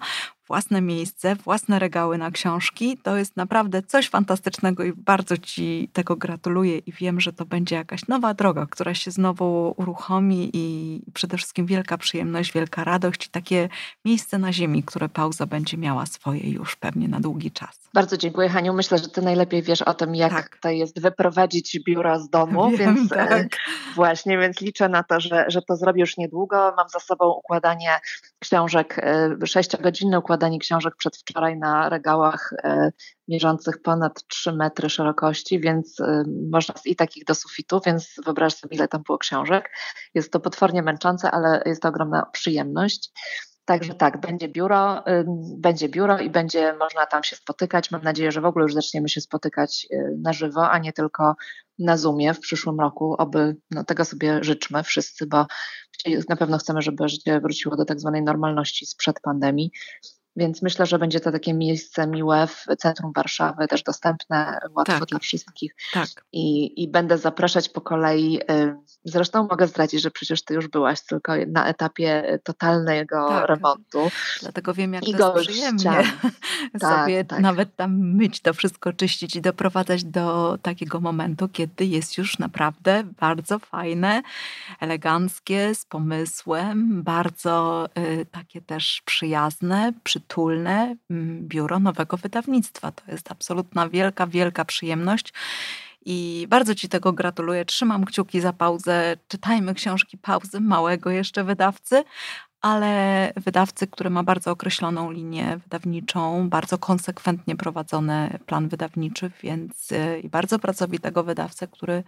własne 0.50 0.80
miejsce, 0.80 1.36
własne 1.36 1.78
regały 1.78 2.18
na 2.18 2.30
książki. 2.30 2.98
To 3.02 3.16
jest 3.16 3.36
naprawdę 3.36 3.82
coś 3.82 4.08
fantastycznego 4.08 4.84
i 4.84 4.92
bardzo 4.92 5.36
Ci 5.38 5.90
tego 5.92 6.16
gratuluję 6.16 6.78
i 6.78 6.92
wiem, 6.92 7.20
że 7.20 7.32
to 7.32 7.44
będzie 7.44 7.76
jakaś 7.76 8.08
nowa 8.08 8.34
droga, 8.34 8.66
która 8.70 8.94
się 8.94 9.10
znowu 9.10 9.74
uruchomi 9.76 10.50
i 10.52 11.00
przede 11.14 11.36
wszystkim 11.36 11.66
wielka 11.66 11.98
przyjemność, 11.98 12.52
wielka 12.52 12.84
radość 12.84 13.26
i 13.26 13.30
takie 13.30 13.68
miejsce 14.04 14.38
na 14.38 14.52
ziemi, 14.52 14.82
które 14.82 15.08
pauza 15.08 15.46
będzie 15.46 15.76
miała 15.76 16.06
swoje 16.06 16.50
już 16.50 16.76
pewnie 16.76 17.08
na 17.08 17.20
długi 17.20 17.50
czas. 17.50 17.80
Bardzo 17.94 18.16
dziękuję 18.16 18.48
Haniu. 18.48 18.72
Myślę, 18.72 18.98
że 18.98 19.08
Ty 19.08 19.22
najlepiej 19.22 19.62
wiesz 19.62 19.82
o 19.82 19.94
tym, 19.94 20.14
jak 20.14 20.32
tak. 20.32 20.58
to 20.62 20.68
jest 20.68 21.00
wyprowadzić 21.00 21.80
biura 21.86 22.18
z 22.18 22.30
domu, 22.30 22.70
wiem, 22.70 22.78
więc 22.78 23.12
e, 23.12 23.14
tak. 23.14 23.46
właśnie, 23.94 24.38
więc 24.38 24.60
liczę 24.60 24.88
na 24.88 25.02
to, 25.02 25.20
że, 25.20 25.44
że 25.48 25.62
to 25.62 25.76
zrobię 25.76 26.00
już 26.00 26.16
niedługo. 26.16 26.74
Mam 26.76 26.88
za 26.88 27.00
sobą 27.00 27.32
układanie 27.32 28.00
książek, 28.38 28.98
e, 28.98 29.46
sześciogodzinne 29.46 30.18
układanie 30.18 30.39
książek 30.58 30.94
przedwczoraj 30.96 31.58
na 31.58 31.88
regałach 31.88 32.52
e, 32.64 32.92
mierzących 33.28 33.82
ponad 33.82 34.26
3 34.26 34.52
metry 34.52 34.90
szerokości, 34.90 35.60
więc 35.60 35.96
można 36.50 36.74
i 36.84 36.96
takich 36.96 37.24
do 37.24 37.34
sufitu, 37.34 37.80
więc 37.86 38.14
wyobraź 38.24 38.54
sobie, 38.54 38.76
ile 38.76 38.88
tam 38.88 39.02
było 39.02 39.18
książek. 39.18 39.70
Jest 40.14 40.32
to 40.32 40.40
potwornie 40.40 40.82
męczące, 40.82 41.30
ale 41.30 41.62
jest 41.66 41.82
to 41.82 41.88
ogromna 41.88 42.26
przyjemność. 42.32 43.12
Także 43.70 43.94
tak, 43.94 44.20
będzie 44.20 44.48
biuro, 44.48 45.04
będzie 45.58 45.88
biuro 45.88 46.18
i 46.18 46.30
będzie 46.30 46.72
można 46.72 47.06
tam 47.06 47.24
się 47.24 47.36
spotykać. 47.36 47.90
Mam 47.90 48.02
nadzieję, 48.02 48.32
że 48.32 48.40
w 48.40 48.44
ogóle 48.44 48.62
już 48.62 48.74
zaczniemy 48.74 49.08
się 49.08 49.20
spotykać 49.20 49.86
y, 49.92 50.16
na 50.22 50.32
żywo, 50.32 50.70
a 50.70 50.78
nie 50.78 50.92
tylko 50.92 51.34
na 51.78 51.96
Zoomie 51.96 52.34
w 52.34 52.40
przyszłym 52.40 52.80
roku. 52.80 53.14
Oby 53.18 53.56
no, 53.70 53.84
tego 53.84 54.04
sobie 54.04 54.44
życzmy 54.44 54.82
wszyscy, 54.82 55.26
bo 55.26 55.46
na 56.28 56.36
pewno 56.36 56.58
chcemy, 56.58 56.82
żeby 56.82 57.08
życie 57.08 57.40
wróciło 57.40 57.76
do 57.76 57.84
tak 57.84 58.00
zwanej 58.00 58.22
normalności 58.22 58.86
sprzed 58.86 59.20
pandemii. 59.20 59.70
Więc 60.36 60.62
myślę, 60.62 60.86
że 60.86 60.98
będzie 60.98 61.20
to 61.20 61.32
takie 61.32 61.54
miejsce 61.54 62.06
miłe 62.06 62.46
w 62.46 62.66
centrum 62.78 63.12
Warszawy, 63.16 63.68
też 63.68 63.82
dostępne 63.82 64.58
łatwo 64.76 64.98
tak, 64.98 65.08
dla 65.08 65.18
wszystkich. 65.18 65.74
Tak. 65.92 66.08
I, 66.32 66.82
I 66.82 66.88
będę 66.88 67.18
zapraszać 67.18 67.68
po 67.68 67.80
kolei. 67.80 68.40
Zresztą 69.04 69.46
mogę 69.50 69.66
zdradzić, 69.66 70.02
że 70.02 70.10
przecież 70.10 70.44
ty 70.44 70.54
już 70.54 70.68
byłaś 70.68 71.00
tylko 71.00 71.32
na 71.48 71.66
etapie 71.66 72.38
totalnego 72.44 73.28
tak. 73.28 73.48
remontu. 73.48 74.10
Dlatego 74.40 74.74
wiem, 74.74 74.94
jak 74.94 75.08
I 75.08 75.14
to 75.14 75.36
jest 75.38 75.48
przyjemnie 75.48 76.02
tak, 76.80 76.80
sobie 76.80 77.24
tak. 77.24 77.40
nawet 77.40 77.76
tam 77.76 77.98
myć 77.98 78.40
to 78.40 78.54
wszystko, 78.54 78.92
czyścić 78.92 79.36
i 79.36 79.40
doprowadzać 79.40 80.04
do 80.04 80.58
takiego 80.62 81.00
momentu, 81.00 81.48
kiedy 81.48 81.84
jest 81.84 82.18
już 82.18 82.38
naprawdę 82.38 83.04
bardzo 83.20 83.58
fajne, 83.58 84.22
eleganckie, 84.80 85.74
z 85.74 85.84
pomysłem, 85.84 87.02
bardzo 87.02 87.86
y, 87.98 88.26
takie 88.26 88.60
też 88.60 89.02
przyjazne, 89.04 89.92
przy 90.04 90.19
przytulne 90.20 90.96
mm, 91.10 91.48
biuro 91.48 91.78
nowego 91.78 92.16
wydawnictwa. 92.16 92.92
To 92.92 93.02
jest 93.12 93.30
absolutna 93.30 93.88
wielka, 93.88 94.26
wielka 94.26 94.64
przyjemność. 94.64 95.32
I 96.04 96.46
bardzo 96.48 96.74
Ci 96.74 96.88
tego 96.88 97.12
gratuluję. 97.12 97.64
Trzymam 97.64 98.04
kciuki 98.04 98.40
za 98.40 98.52
pauzę. 98.52 99.16
Czytajmy 99.28 99.74
książki 99.74 100.18
pauzy 100.18 100.60
małego 100.60 101.10
jeszcze 101.10 101.44
wydawcy, 101.44 102.04
ale 102.60 103.32
wydawcy, 103.36 103.86
który 103.86 104.10
ma 104.10 104.22
bardzo 104.22 104.50
określoną 104.50 105.10
linię 105.10 105.58
wydawniczą, 105.62 106.48
bardzo 106.48 106.78
konsekwentnie 106.78 107.56
prowadzony 107.56 108.38
plan 108.46 108.68
wydawniczy, 108.68 109.30
więc 109.42 109.92
y, 109.92 110.20
i 110.20 110.28
bardzo 110.28 110.58
pracowitego 110.58 111.24
wydawcę, 111.24 111.68
który 111.68 112.02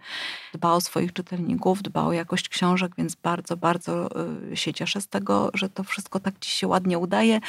dba 0.53 0.71
o 0.71 0.81
swoich 0.81 1.13
czytelników, 1.13 1.81
dba 1.81 2.03
o 2.03 2.13
jakość 2.13 2.49
książek, 2.49 2.91
więc 2.97 3.15
bardzo, 3.15 3.57
bardzo 3.57 4.09
y, 4.51 4.57
się 4.57 4.73
cieszę 4.73 5.01
z 5.01 5.07
tego, 5.07 5.49
że 5.53 5.69
to 5.69 5.83
wszystko 5.83 6.19
tak 6.19 6.39
Ci 6.39 6.51
się 6.51 6.67
ładnie 6.67 6.99
udaje. 6.99 7.39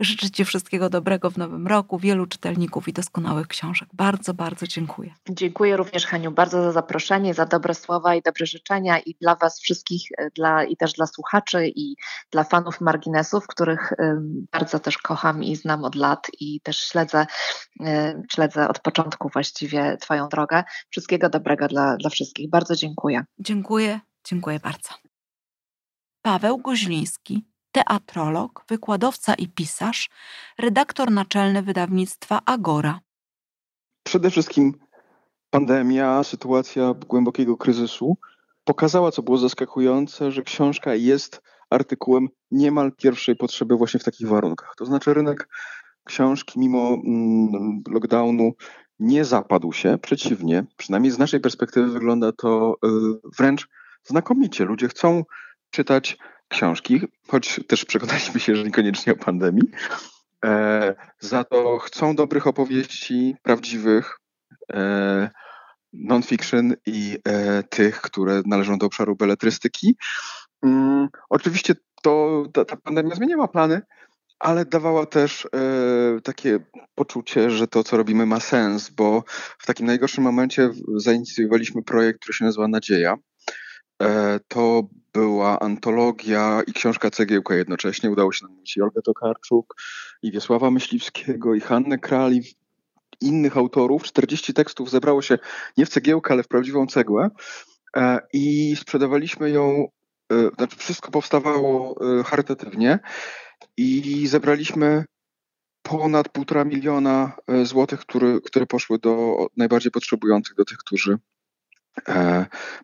Życzę 0.00 0.30
Ci 0.30 0.44
wszystkiego 0.44 0.90
dobrego 0.90 1.30
w 1.30 1.38
nowym 1.38 1.66
roku, 1.66 1.98
wielu 1.98 2.26
czytelników 2.26 2.88
i 2.88 2.92
doskonałych 2.92 3.46
książek. 3.46 3.88
Bardzo, 3.92 4.34
bardzo 4.34 4.66
dziękuję. 4.66 5.14
Dziękuję 5.30 5.76
również 5.76 6.06
Haniu 6.06 6.30
bardzo 6.30 6.62
za 6.62 6.72
zaproszenie, 6.72 7.34
za 7.34 7.46
dobre 7.46 7.74
słowa 7.74 8.14
i 8.14 8.22
dobre 8.22 8.46
życzenia 8.46 8.98
i 8.98 9.14
dla 9.20 9.36
Was 9.36 9.60
wszystkich, 9.60 10.10
y, 10.20 10.30
dla, 10.34 10.64
i 10.64 10.76
też 10.76 10.92
dla 10.92 11.06
słuchaczy 11.06 11.72
i 11.76 11.96
dla 12.30 12.44
fanów 12.52 12.80
marginesów, 12.80 13.46
których 13.46 13.92
bardzo 14.52 14.78
też 14.78 14.98
kocham 14.98 15.44
i 15.44 15.56
znam 15.56 15.84
od 15.84 15.94
lat 15.94 16.26
i 16.40 16.60
też 16.60 16.76
śledzę, 16.76 17.26
śledzę 18.32 18.68
od 18.68 18.78
początku 18.80 19.28
właściwie 19.28 19.96
Twoją 20.00 20.28
drogę. 20.28 20.64
Wszystkiego 20.90 21.28
dobrego 21.28 21.68
dla, 21.68 21.96
dla 21.96 22.10
wszystkich. 22.10 22.50
Bardzo 22.50 22.76
dziękuję. 22.76 23.24
Dziękuję, 23.38 24.00
dziękuję 24.24 24.60
bardzo. 24.60 24.88
Paweł 26.22 26.58
Goźliński, 26.58 27.44
teatrolog, 27.72 28.64
wykładowca 28.68 29.34
i 29.34 29.48
pisarz, 29.48 30.10
redaktor 30.58 31.10
naczelny 31.10 31.62
wydawnictwa 31.62 32.40
Agora. 32.46 33.00
Przede 34.06 34.30
wszystkim 34.30 34.78
pandemia, 35.50 36.24
sytuacja 36.24 36.94
głębokiego 36.94 37.56
kryzysu 37.56 38.16
pokazała, 38.64 39.10
co 39.10 39.22
było 39.22 39.38
zaskakujące, 39.38 40.32
że 40.32 40.42
książka 40.42 40.94
jest 40.94 41.42
artykułem 41.72 42.28
niemal 42.50 42.92
pierwszej 42.92 43.36
potrzeby 43.36 43.76
właśnie 43.76 44.00
w 44.00 44.04
takich 44.04 44.28
warunkach. 44.28 44.74
To 44.76 44.86
znaczy 44.86 45.14
rynek 45.14 45.48
książki 46.04 46.60
mimo 46.60 46.88
mm, 46.88 47.82
lockdownu 47.88 48.52
nie 48.98 49.24
zapadł 49.24 49.72
się, 49.72 49.98
przeciwnie, 50.02 50.64
przynajmniej 50.76 51.12
z 51.12 51.18
naszej 51.18 51.40
perspektywy 51.40 51.88
wygląda 51.88 52.32
to 52.32 52.74
y, 52.84 52.88
wręcz 53.38 53.68
znakomicie. 54.04 54.64
Ludzie 54.64 54.88
chcą 54.88 55.24
czytać 55.70 56.18
książki, 56.48 57.00
choć 57.28 57.60
też 57.66 57.84
przekonaliśmy 57.84 58.40
się, 58.40 58.56
że 58.56 58.64
niekoniecznie 58.64 59.12
o 59.12 59.16
pandemii. 59.16 59.70
E, 60.44 60.94
za 61.20 61.44
to 61.44 61.78
chcą 61.78 62.14
dobrych 62.16 62.46
opowieści, 62.46 63.36
prawdziwych, 63.42 64.18
e, 64.72 65.30
non-fiction 65.92 66.74
i 66.86 67.18
e, 67.24 67.62
tych, 67.62 68.00
które 68.00 68.42
należą 68.46 68.78
do 68.78 68.86
obszaru 68.86 69.16
beletrystyki. 69.16 69.96
Mm, 70.62 71.08
oczywiście 71.30 71.74
to, 72.02 72.44
ta, 72.52 72.64
ta, 72.64 72.76
pandemia 72.76 73.14
zmieniała 73.14 73.48
plany, 73.48 73.82
ale 74.38 74.64
dawała 74.64 75.06
też 75.06 75.46
e, 75.46 76.20
takie 76.20 76.58
poczucie, 76.94 77.50
że 77.50 77.68
to, 77.68 77.84
co 77.84 77.96
robimy, 77.96 78.26
ma 78.26 78.40
sens, 78.40 78.90
bo 78.90 79.24
w 79.58 79.66
takim 79.66 79.86
najgorszym 79.86 80.24
momencie 80.24 80.70
zainicjowaliśmy 80.96 81.82
projekt, 81.82 82.20
który 82.20 82.34
się 82.34 82.44
nazywa 82.44 82.68
Nadzieja. 82.68 83.16
E, 84.02 84.40
to 84.48 84.82
była 85.12 85.60
antologia 85.60 86.62
i 86.66 86.72
książka 86.72 87.10
Cegiełka 87.10 87.54
jednocześnie. 87.54 88.10
Udało 88.10 88.32
się 88.32 88.46
namówić 88.46 88.76
i 88.76 88.82
Olgę 88.82 89.02
Tokarczuk, 89.02 89.74
i 90.22 90.32
Wiesława 90.32 90.70
Myśliwskiego, 90.70 91.54
i 91.54 91.60
Hannę 91.60 91.98
Krali, 91.98 92.42
innych 93.20 93.56
autorów. 93.56 94.02
40 94.02 94.54
tekstów 94.54 94.90
zebrało 94.90 95.22
się 95.22 95.38
nie 95.76 95.86
w 95.86 95.88
cegiełkę, 95.88 96.34
ale 96.34 96.42
w 96.42 96.48
prawdziwą 96.48 96.86
cegłę. 96.86 97.30
E, 97.96 98.20
I 98.32 98.76
sprzedawaliśmy 98.76 99.50
ją 99.50 99.88
znaczy 100.56 100.76
wszystko 100.76 101.10
powstawało 101.10 101.96
e, 102.20 102.24
charytatywnie 102.24 102.98
i 103.76 104.26
zebraliśmy 104.26 105.04
ponad 105.82 106.28
półtora 106.28 106.64
miliona 106.64 107.32
e, 107.46 107.66
złotych, 107.66 108.00
które, 108.00 108.40
które 108.40 108.66
poszły 108.66 108.98
do 108.98 109.46
najbardziej 109.56 109.92
potrzebujących, 109.92 110.56
do 110.56 110.64
tych, 110.64 110.78
którzy 110.78 111.18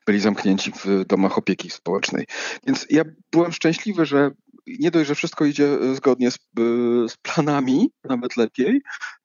byli 0.07 0.21
zamknięci 0.21 0.73
w 0.73 1.05
domach 1.05 1.39
opieki 1.39 1.71
społecznej. 1.71 2.27
Więc 2.67 2.87
ja 2.91 3.03
byłem 3.33 3.53
szczęśliwy, 3.53 4.07
że 4.07 4.31
nie 4.67 4.91
dość, 4.91 5.09
że 5.09 5.15
wszystko 5.15 5.45
idzie 5.45 5.95
zgodnie 5.95 6.31
z, 6.31 6.39
z, 7.09 7.17
planami, 7.17 7.91
nawet 8.05 8.37
lepiej, 8.37 8.83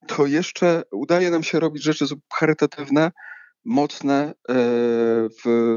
to 0.08 0.26
jeszcze 0.26 0.84
udaje 0.92 1.32
nam 1.32 1.44
się 1.44 1.60
robić 1.60 1.84
rzeczy 1.84 2.06
charytatywne, 2.34 3.12
mocne, 3.66 4.34
e, 4.50 4.54
w, 5.44 5.70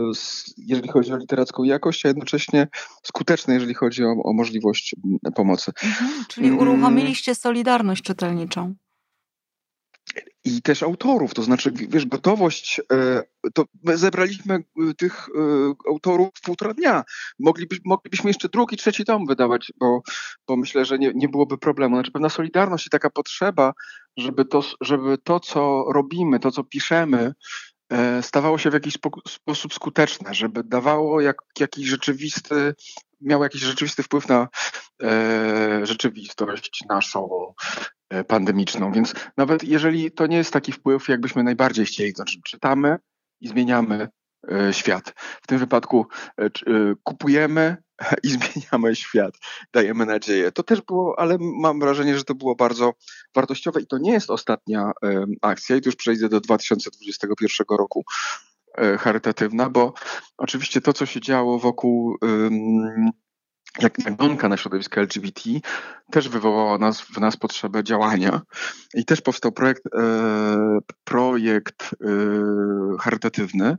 jeżeli 0.57 0.89
chodzi 0.89 1.13
o 1.13 1.17
literacką 1.17 1.65
jakość, 1.65 2.05
a 2.05 2.09
jednocześnie 2.09 2.69
skuteczne, 3.03 3.55
jeżeli 3.55 3.75
chodzi 3.75 4.05
o, 4.05 4.15
o 4.25 4.33
możliwość 4.33 4.95
pomocy. 5.35 5.73
Mhm, 5.85 6.25
czyli 6.29 6.47
mm. 6.47 6.59
uruchomiliście 6.59 7.35
solidarność 7.35 8.03
czytelniczą. 8.03 8.75
I 10.45 10.63
też 10.63 10.83
autorów, 10.83 11.35
to 11.35 11.43
znaczy, 11.43 11.73
wiesz, 11.89 12.07
gotowość, 12.07 12.81
e, 12.93 13.23
to 13.55 13.65
my 13.85 13.97
zebraliśmy 13.97 14.55
e, 14.55 14.95
tych 14.95 15.29
autorów 15.89 16.29
w 16.35 16.41
półtora 16.41 16.75
dnia. 16.75 17.05
Mogliby, 17.39 17.77
moglibyśmy 17.85 18.31
jeszcze 18.31 18.49
drugi, 18.49 18.77
trzeci 18.77 19.05
tom 19.05 19.27
wydawać, 19.27 19.73
bo, 19.81 20.01
bo 20.49 20.57
myślę, 20.57 20.85
że 20.85 20.99
nie, 20.99 21.13
nie 21.15 21.29
byłoby 21.29 21.59
problemu. 21.59 21.97
Znaczy 21.97 22.13
pewna 22.13 22.29
solidarność 22.29 22.87
i 22.87 22.91
taka 22.91 23.11
potrzeba, 23.11 23.73
żeby 24.17 24.45
to, 24.45 24.63
żeby 24.81 25.19
to, 25.25 25.41
co 25.41 25.85
robimy, 25.95 26.41
to, 26.41 26.51
co 26.51 26.65
piszemy, 26.65 27.33
stawało 28.23 28.59
się 28.59 28.71
w 28.71 28.75
jakiś 28.75 28.95
sposób 29.29 29.75
skuteczne, 29.75 30.35
żeby 30.35 30.65
dawało 30.65 31.21
jak, 31.21 31.37
jakiś 31.61 31.87
rzeczywisty, 31.87 32.75
miało 33.21 33.45
jakiś 33.45 33.63
rzeczywisty 33.63 34.03
wpływ 34.03 34.29
na 34.29 34.49
e, 35.03 35.87
rzeczywistość 35.87 36.85
naszą 36.89 37.53
e, 38.11 38.25
pandemiczną. 38.25 38.93
Więc 38.93 39.15
nawet 39.37 39.65
jeżeli 39.65 40.13
to 40.13 40.27
nie 40.27 40.37
jest 40.37 40.53
taki 40.53 40.73
wpływ, 40.73 41.09
jakbyśmy 41.09 41.43
najbardziej 41.43 41.87
chcieli, 41.87 42.13
to 42.13 42.17
znaczy 42.17 42.41
czytamy 42.45 42.99
i 43.41 43.49
zmieniamy 43.49 44.03
e, 44.03 44.09
świat. 44.73 45.15
W 45.43 45.47
tym 45.47 45.59
wypadku 45.59 46.07
e, 46.41 46.45
e, 46.45 46.51
kupujemy 47.03 47.77
i 48.25 48.29
zmieniamy 48.29 48.97
świat, 48.97 49.35
dajemy 49.73 50.07
nadzieję. 50.07 50.53
To 50.53 50.63
też 50.63 50.81
było, 50.81 51.19
ale 51.19 51.37
mam 51.41 51.81
wrażenie, 51.81 52.19
że 52.19 52.25
to 52.25 52.35
było 52.35 52.55
bardzo 52.55 52.95
wartościowe 53.35 53.81
i 53.81 53.87
to 53.87 53.99
nie 53.99 54.13
jest 54.13 54.31
ostatnia 54.31 54.93
akcja 55.43 55.77
i 55.77 55.81
tu 55.81 55.89
już 55.89 55.97
przejdę 55.97 56.29
do 56.29 56.41
2021 56.41 57.67
roku 57.79 58.05
e, 58.79 58.99
charytatywna, 58.99 59.71
bo 59.71 59.95
oczywiście 60.39 60.81
to, 60.81 60.93
co 60.93 61.07
się 61.07 61.21
działo 61.21 61.59
wokół 61.59 62.19
jak 63.79 63.99
nagonka 63.99 64.49
na 64.49 64.57
środowisko 64.57 65.01
LGBT 65.01 65.41
też 66.11 66.29
wywołała 66.29 66.79
nas, 66.79 67.01
w 67.01 67.19
nas 67.21 67.37
potrzebę 67.37 67.85
działania 67.85 68.41
i 68.95 69.05
też 69.05 69.21
powstał 69.21 69.53
projekt, 69.53 69.83
e, 69.87 70.79
projekt 71.05 71.83
e, 71.83 72.09
charytatywny, 73.01 73.77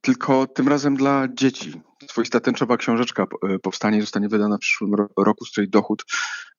tylko 0.00 0.46
tym 0.46 0.68
razem 0.68 0.96
dla 0.96 1.28
dzieci. 1.34 1.82
Swoista 2.10 2.40
tęczowa 2.40 2.76
książeczka 2.76 3.22
e, 3.22 3.58
powstanie 3.58 3.98
i 3.98 4.00
zostanie 4.00 4.28
wydana 4.28 4.56
w 4.56 4.60
przyszłym 4.60 4.94
roku, 5.16 5.44
z 5.44 5.50
której 5.50 5.70
dochód 5.70 6.04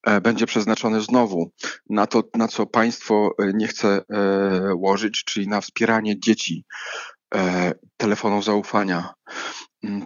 e, 0.04 0.22
będzie 0.22 0.46
przeznaczony 0.46 1.02
znowu 1.02 1.52
na 1.90 2.08
to, 2.08 2.24
na 2.36 2.48
co 2.48 2.66
państwo 2.66 3.30
e, 3.40 3.54
nie 3.54 3.68
chce 3.68 4.02
łożyć, 4.76 5.24
czyli 5.24 5.48
na 5.48 5.62
wspieranie 5.62 6.20
dzieci 6.20 6.66
telefonów 7.98 8.46
zaufania, 8.46 9.14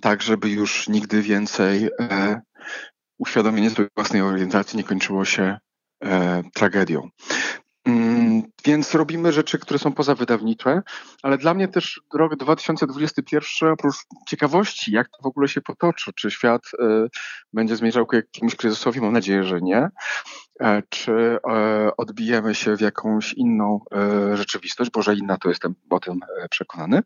tak 0.01 0.21
żeby 0.21 0.49
już 0.49 0.87
nigdy 0.87 1.21
więcej 1.21 1.89
uświadomienie 3.17 3.69
swojej 3.69 3.89
własnej 3.95 4.21
orientacji 4.21 4.77
nie 4.77 4.83
kończyło 4.83 5.25
się 5.25 5.57
tragedią. 6.53 7.09
Więc 8.65 8.95
robimy 8.95 9.31
rzeczy, 9.31 9.59
które 9.59 9.79
są 9.79 9.91
pozawydawnicze, 9.91 10.81
ale 11.23 11.37
dla 11.37 11.53
mnie 11.53 11.67
też 11.67 12.01
rok 12.13 12.35
2021, 12.35 13.69
oprócz 13.69 13.95
ciekawości, 14.27 14.91
jak 14.91 15.09
to 15.09 15.17
w 15.23 15.25
ogóle 15.25 15.47
się 15.47 15.61
potoczy, 15.61 16.11
czy 16.15 16.31
świat 16.31 16.61
y, 16.73 17.09
będzie 17.53 17.75
zmierzał 17.75 18.05
ku 18.05 18.15
jakiemuś 18.15 18.55
kryzysowi, 18.55 19.01
mam 19.01 19.13
nadzieję, 19.13 19.43
że 19.43 19.61
nie, 19.61 19.89
e, 20.59 20.83
czy 20.89 21.39
e, 21.49 21.91
odbijemy 21.97 22.55
się 22.55 22.77
w 22.77 22.81
jakąś 22.81 23.33
inną 23.33 23.79
e, 23.95 24.37
rzeczywistość, 24.37 24.91
bo 24.91 25.01
że 25.01 25.15
inna, 25.15 25.37
to 25.37 25.49
jestem 25.49 25.75
o 25.89 25.99
tym 25.99 26.19
przekonany. 26.49 27.01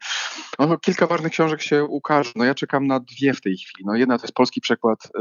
No, 0.60 0.78
kilka 0.78 1.08
ważnych 1.08 1.32
książek 1.32 1.62
się 1.62 1.84
ukaże. 1.84 2.32
No 2.36 2.46
ja 2.46 2.56
czekam 2.56 2.88
na 2.88 3.00
dwie 3.00 3.34
w 3.34 3.42
tej 3.42 3.58
chwili. 3.58 3.86
No 3.86 3.96
jedna 3.96 4.18
to 4.18 4.24
jest 4.24 4.34
polski 4.34 4.62
przekład 4.62 5.00
y, 5.06 5.20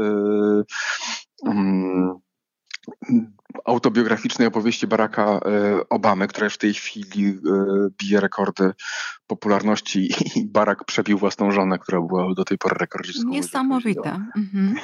um, 1.41 2.19
autobiograficznej 3.65 4.47
opowieści 4.47 4.87
Baracka 4.87 5.23
e, 5.23 5.39
Obamy, 5.89 6.27
która 6.27 6.49
w 6.49 6.57
tej 6.57 6.73
chwili 6.73 7.27
e, 7.27 7.35
bije 7.97 8.19
rekordy 8.19 8.71
popularności 9.27 10.09
i 10.35 10.45
Barack 10.45 10.83
przebił 10.83 11.17
własną 11.17 11.51
żonę, 11.51 11.79
która 11.79 12.01
była 12.01 12.33
do 12.33 12.45
tej 12.45 12.57
pory 12.57 12.75
rekordzistką. 12.79 13.29
Niesamowite. 13.29 14.25
Mhm. 14.37 14.75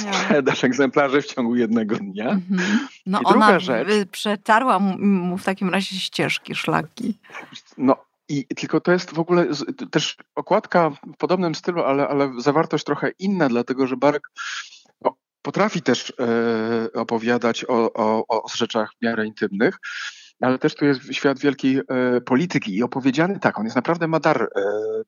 Sprzedaż 0.00 0.64
egzemplarzy 0.64 1.22
w 1.22 1.26
ciągu 1.26 1.56
jednego 1.56 1.96
dnia. 1.96 2.30
Mhm. 2.30 2.88
No 3.06 3.20
I 3.20 3.24
ona 3.24 3.60
rzecz, 3.60 3.88
przetarła 4.10 4.78
mu 4.78 5.38
w 5.38 5.44
takim 5.44 5.68
razie 5.68 5.96
ścieżki, 5.96 6.54
szlaki. 6.54 7.18
No 7.78 7.96
i 8.28 8.46
tylko 8.46 8.80
to 8.80 8.92
jest 8.92 9.14
w 9.14 9.18
ogóle 9.18 9.46
też 9.90 10.16
okładka 10.34 10.90
w 10.90 11.16
podobnym 11.18 11.54
stylu, 11.54 11.82
ale, 11.82 12.08
ale 12.08 12.32
zawartość 12.38 12.84
trochę 12.84 13.10
inna, 13.18 13.48
dlatego 13.48 13.86
że 13.86 13.96
Barack 13.96 14.30
potrafi 15.42 15.82
też 15.82 16.12
e, 16.20 16.92
opowiadać 16.92 17.64
o, 17.64 17.92
o, 17.92 18.24
o 18.28 18.48
rzeczach 18.54 18.90
w 18.98 19.04
miarę 19.04 19.26
intymnych, 19.26 19.78
ale 20.40 20.58
też 20.58 20.74
tu 20.74 20.84
jest 20.84 21.14
świat 21.14 21.38
wielkiej 21.38 21.78
e, 21.78 22.20
polityki 22.20 22.76
i 22.76 22.82
opowiedziany 22.82 23.40
tak, 23.40 23.58
on 23.58 23.64
jest 23.64 23.76
naprawdę 23.76 24.08
ma 24.08 24.20
dar 24.20 24.42
e, 24.42 24.48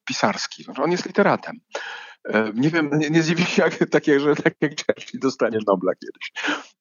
pisarski, 0.04 0.66
on 0.82 0.90
jest 0.90 1.06
literatem. 1.06 1.56
Nie 2.54 2.70
wiem, 2.70 2.90
nie, 2.92 3.10
nie 3.10 3.22
zdziwi 3.22 3.44
się, 3.44 3.62
jak, 3.62 3.90
takie, 3.90 4.20
że 4.20 4.36
tak 4.36 4.54
jak 4.60 4.72
Churchill 4.86 5.20
dostanie 5.20 5.58
Nobla 5.66 5.92
kiedyś. 5.94 6.32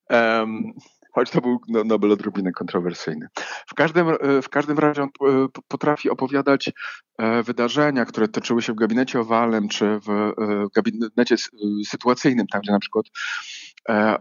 Um, 0.10 0.74
choć 1.12 1.30
to 1.30 1.42
był 1.42 1.60
no, 1.68 1.84
Nobel 1.84 2.12
odrobinę 2.12 2.52
kontrowersyjny. 2.52 3.28
W 3.68 3.74
każdym, 3.74 4.08
w 4.44 4.50
każdym 4.50 4.80
razie 4.80 5.04
on 5.04 5.10
potrafi 5.68 6.10
opowiadać 6.10 6.72
wydarzenia, 7.44 8.06
które 8.06 8.28
toczyły 8.28 8.62
się 8.62 8.74
w 8.74 8.76
gabinecie 8.76 9.20
owalnym 9.20 9.70
czy 9.70 10.00
w 10.08 10.34
gabinecie 10.76 11.36
sytuacyjnym, 11.88 12.48
tam 12.48 12.62
gdzie 12.62 12.72
na 12.72 12.80
przykład 12.80 13.06
E, 13.90 13.94
e, 13.94 14.20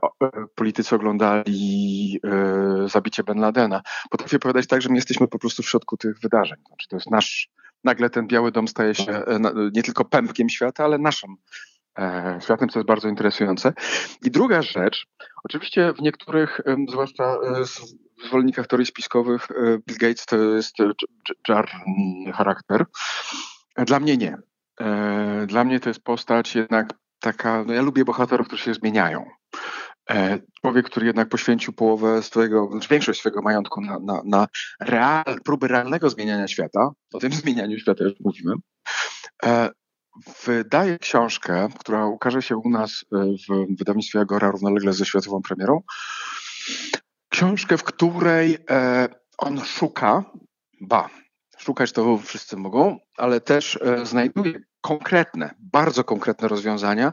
politycy 0.54 0.94
oglądali 0.94 2.20
e, 2.24 2.88
zabicie 2.88 3.24
Ben 3.24 3.38
Ladena. 3.38 3.82
Potrafię 4.10 4.38
powiedzieć 4.38 4.66
tak, 4.66 4.82
że 4.82 4.88
my 4.88 4.94
jesteśmy 4.94 5.28
po 5.28 5.38
prostu 5.38 5.62
w 5.62 5.68
środku 5.68 5.96
tych 5.96 6.20
wydarzeń. 6.20 6.58
Znaczy, 6.68 6.88
to 6.88 6.96
jest 6.96 7.10
nasz, 7.10 7.50
nagle 7.84 8.10
ten 8.10 8.26
Biały 8.26 8.52
Dom 8.52 8.68
staje 8.68 8.94
się 8.94 9.22
nie 9.74 9.82
tylko 9.82 10.04
pępkiem 10.04 10.48
świata, 10.48 10.84
ale 10.84 10.98
naszym 10.98 11.36
światem, 12.40 12.68
co 12.68 12.78
jest 12.78 12.86
bardzo 12.86 13.08
interesujące. 13.08 13.72
I 14.22 14.30
druga 14.30 14.62
rzecz, 14.62 15.06
oczywiście 15.44 15.92
w 15.92 16.00
niektórych, 16.00 16.60
zwłaszcza 16.88 17.36
zwolennikach 18.26 18.66
teorii 18.66 18.86
spiskowych, 18.86 19.48
Bill 19.86 19.98
Gates 19.98 20.26
to 20.26 20.36
jest 20.36 20.76
czarny 21.46 22.32
charakter. 22.34 22.84
Dla 23.76 24.00
mnie 24.00 24.16
nie. 24.16 24.36
Dla 25.46 25.64
mnie 25.64 25.80
to 25.80 25.90
jest 25.90 26.04
postać 26.04 26.54
jednak 26.54 26.94
taka, 27.20 27.64
no 27.64 27.72
ja 27.72 27.82
lubię 27.82 28.04
bohaterów, 28.04 28.46
którzy 28.46 28.64
się 28.64 28.74
zmieniają. 28.74 29.24
E, 30.10 30.38
człowiek, 30.60 30.86
który 30.86 31.06
jednak 31.06 31.28
poświęcił 31.28 31.72
połowę 31.72 32.22
swojego, 32.22 32.68
znaczy 32.72 32.88
większość 32.88 33.20
swojego 33.20 33.42
majątku 33.42 33.80
na, 33.80 33.98
na, 33.98 34.22
na 34.24 34.46
real, 34.80 35.24
próby 35.44 35.68
realnego 35.68 36.10
zmieniania 36.10 36.48
świata, 36.48 36.90
o 37.12 37.18
tym 37.18 37.32
zmienianiu 37.42 37.78
świata 37.78 38.04
już 38.04 38.12
mówimy, 38.20 38.52
e, 39.44 39.70
wydaje 40.46 40.98
książkę, 40.98 41.68
która 41.78 42.06
ukaże 42.06 42.42
się 42.42 42.56
u 42.56 42.70
nas 42.70 43.04
e, 43.12 43.16
w 43.48 43.78
wydawnictwie 43.78 44.20
Agora 44.20 44.50
równolegle 44.50 44.92
ze 44.92 45.06
światową 45.06 45.42
premierą. 45.42 45.82
Książkę, 47.28 47.78
w 47.78 47.84
której 47.84 48.58
on 49.38 49.64
szuka, 49.64 50.24
ba, 50.80 51.10
szukać 51.58 51.92
to 51.92 52.18
wszyscy 52.18 52.56
mogą, 52.56 52.98
ale 53.16 53.40
też 53.40 53.78
znajduje 54.02 54.60
konkretne, 54.80 55.54
bardzo 55.58 56.04
konkretne 56.04 56.48
rozwiązania 56.48 57.12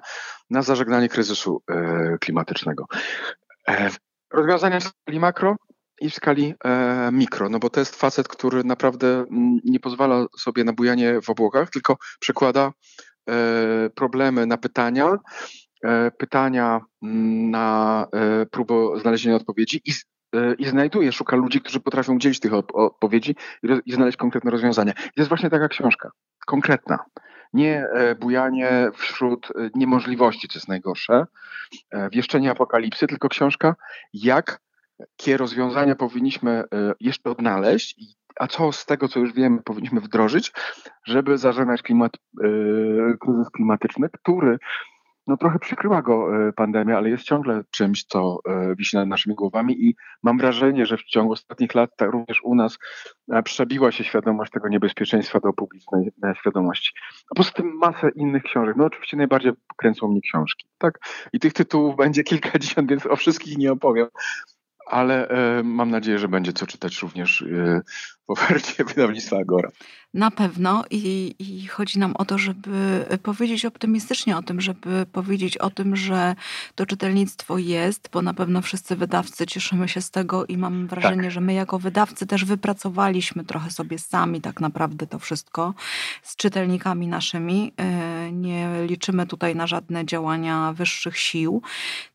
na 0.49 0.61
zażegnanie 0.61 1.09
kryzysu 1.09 1.63
e, 1.69 2.17
klimatycznego. 2.17 2.85
E, 3.67 3.89
rozwiązania 4.33 4.79
w 4.79 4.83
skali 4.83 5.19
makro 5.19 5.55
i 6.01 6.09
w 6.09 6.15
skali 6.15 6.53
e, 6.63 7.09
mikro, 7.11 7.49
no 7.49 7.59
bo 7.59 7.69
to 7.69 7.79
jest 7.79 7.95
facet, 7.95 8.27
który 8.27 8.63
naprawdę 8.63 9.07
mm, 9.07 9.59
nie 9.65 9.79
pozwala 9.79 10.25
sobie 10.37 10.63
na 10.63 10.73
bujanie 10.73 11.21
w 11.21 11.29
obłokach, 11.29 11.69
tylko 11.69 11.97
przekłada 12.19 12.71
problemy 13.95 14.45
na 14.45 14.57
pytania, 14.57 15.17
pytania 16.17 16.81
mm, 17.03 17.51
na 17.51 18.07
próbę 18.51 18.99
znalezienia 19.01 19.35
odpowiedzi 19.35 19.81
i 19.85 19.91
i 20.57 20.65
znajduje, 20.65 21.11
szuka 21.11 21.35
ludzi, 21.35 21.61
którzy 21.61 21.79
potrafią 21.79 22.15
udzielić 22.15 22.39
tych 22.39 22.53
odpowiedzi 22.53 23.35
i, 23.85 23.93
znaleźć 23.93 24.17
konkretne 24.17 24.51
rozwiązania. 24.51 24.91
I 24.91 24.95
to 24.95 25.11
jest 25.17 25.29
właśnie 25.29 25.49
taka 25.49 25.67
książka, 25.67 26.11
konkretna 26.45 26.99
nie 27.53 27.87
e, 27.87 28.15
bujanie 28.15 28.89
wśród 28.93 29.47
e, 29.51 29.69
niemożliwości, 29.75 30.47
co 30.47 30.59
jest 30.59 30.67
najgorsze, 30.67 31.25
e, 31.91 32.09
wieszczenie 32.09 32.51
apokalipsy, 32.51 33.07
tylko 33.07 33.29
książka, 33.29 33.75
jak 34.13 34.59
jakie 34.99 35.37
rozwiązania 35.37 35.95
powinniśmy 35.95 36.63
jeszcze 36.99 37.29
odnaleźć, 37.29 37.95
a 38.39 38.47
co 38.47 38.71
z 38.71 38.85
tego, 38.85 39.07
co 39.07 39.19
już 39.19 39.33
wiemy, 39.33 39.63
powinniśmy 39.63 40.01
wdrożyć, 40.01 40.51
żeby 41.05 41.37
zażegnać 41.37 41.81
klimat, 41.81 42.11
kryzys 43.19 43.49
klimatyczny, 43.49 44.09
który 44.09 44.57
no 45.27 45.37
trochę 45.37 45.59
przykryła 45.59 46.01
go 46.01 46.47
e, 46.47 46.53
pandemia, 46.53 46.97
ale 46.97 47.09
jest 47.09 47.23
ciągle 47.23 47.63
czymś, 47.71 48.03
co 48.03 48.37
e, 48.47 48.75
wisi 48.75 48.97
nad 48.97 49.07
naszymi 49.07 49.35
głowami 49.35 49.85
i 49.85 49.95
mam 50.23 50.37
wrażenie, 50.37 50.85
że 50.85 50.97
w 50.97 51.03
ciągu 51.03 51.33
ostatnich 51.33 51.75
lat 51.75 51.89
tak 51.97 52.11
również 52.11 52.43
u 52.43 52.55
nas 52.55 52.77
e, 53.31 53.43
przebiła 53.43 53.91
się 53.91 54.03
świadomość 54.03 54.51
tego 54.51 54.67
niebezpieczeństwa 54.67 55.39
do 55.39 55.53
publicznej 55.53 56.11
świadomości. 56.39 56.91
A 57.31 57.35
poza 57.35 57.51
tym 57.51 57.77
masę 57.77 58.09
innych 58.15 58.43
książek. 58.43 58.75
No 58.77 58.85
oczywiście 58.85 59.17
najbardziej 59.17 59.51
kręcą 59.77 60.07
mnie 60.07 60.21
książki, 60.21 60.67
tak? 60.77 60.99
I 61.33 61.39
tych 61.39 61.53
tytułów 61.53 61.95
będzie 61.95 62.23
kilkadziesiąt, 62.31 62.89
więc 62.89 63.05
o 63.05 63.15
wszystkich 63.15 63.57
nie 63.57 63.71
opowiem 63.71 64.07
ale 64.89 65.27
e, 65.27 65.63
mam 65.63 65.91
nadzieję, 65.91 66.19
że 66.19 66.27
będzie 66.27 66.53
co 66.53 66.67
czytać 66.67 67.01
również 67.01 67.41
e, 67.41 67.81
w 68.27 68.29
ofercie 68.31 68.83
wydawnictwa 68.83 69.37
Agora. 69.37 69.69
Na 70.13 70.31
pewno 70.31 70.83
I, 70.91 71.35
i 71.39 71.67
chodzi 71.67 71.99
nam 71.99 72.15
o 72.15 72.25
to, 72.25 72.37
żeby 72.37 73.05
powiedzieć 73.23 73.65
optymistycznie 73.65 74.37
o 74.37 74.41
tym, 74.41 74.61
żeby 74.61 75.05
powiedzieć 75.11 75.57
o 75.57 75.69
tym, 75.69 75.95
że 75.95 76.35
to 76.75 76.85
czytelnictwo 76.85 77.57
jest, 77.57 78.09
bo 78.13 78.21
na 78.21 78.33
pewno 78.33 78.61
wszyscy 78.61 78.95
wydawcy 78.95 79.45
cieszymy 79.45 79.89
się 79.89 80.01
z 80.01 80.11
tego 80.11 80.45
i 80.45 80.57
mam 80.57 80.87
wrażenie, 80.87 81.21
tak. 81.21 81.31
że 81.31 81.41
my 81.41 81.53
jako 81.53 81.79
wydawcy 81.79 82.27
też 82.27 82.45
wypracowaliśmy 82.45 83.43
trochę 83.43 83.71
sobie 83.71 83.99
sami 83.99 84.41
tak 84.41 84.61
naprawdę 84.61 85.07
to 85.07 85.19
wszystko 85.19 85.73
z 86.23 86.35
czytelnikami 86.35 87.07
naszymi. 87.07 87.71
E, 87.77 88.31
nie 88.31 88.69
liczymy 88.85 89.27
tutaj 89.27 89.55
na 89.55 89.67
żadne 89.67 90.05
działania 90.05 90.73
wyższych 90.73 91.17
sił, 91.17 91.61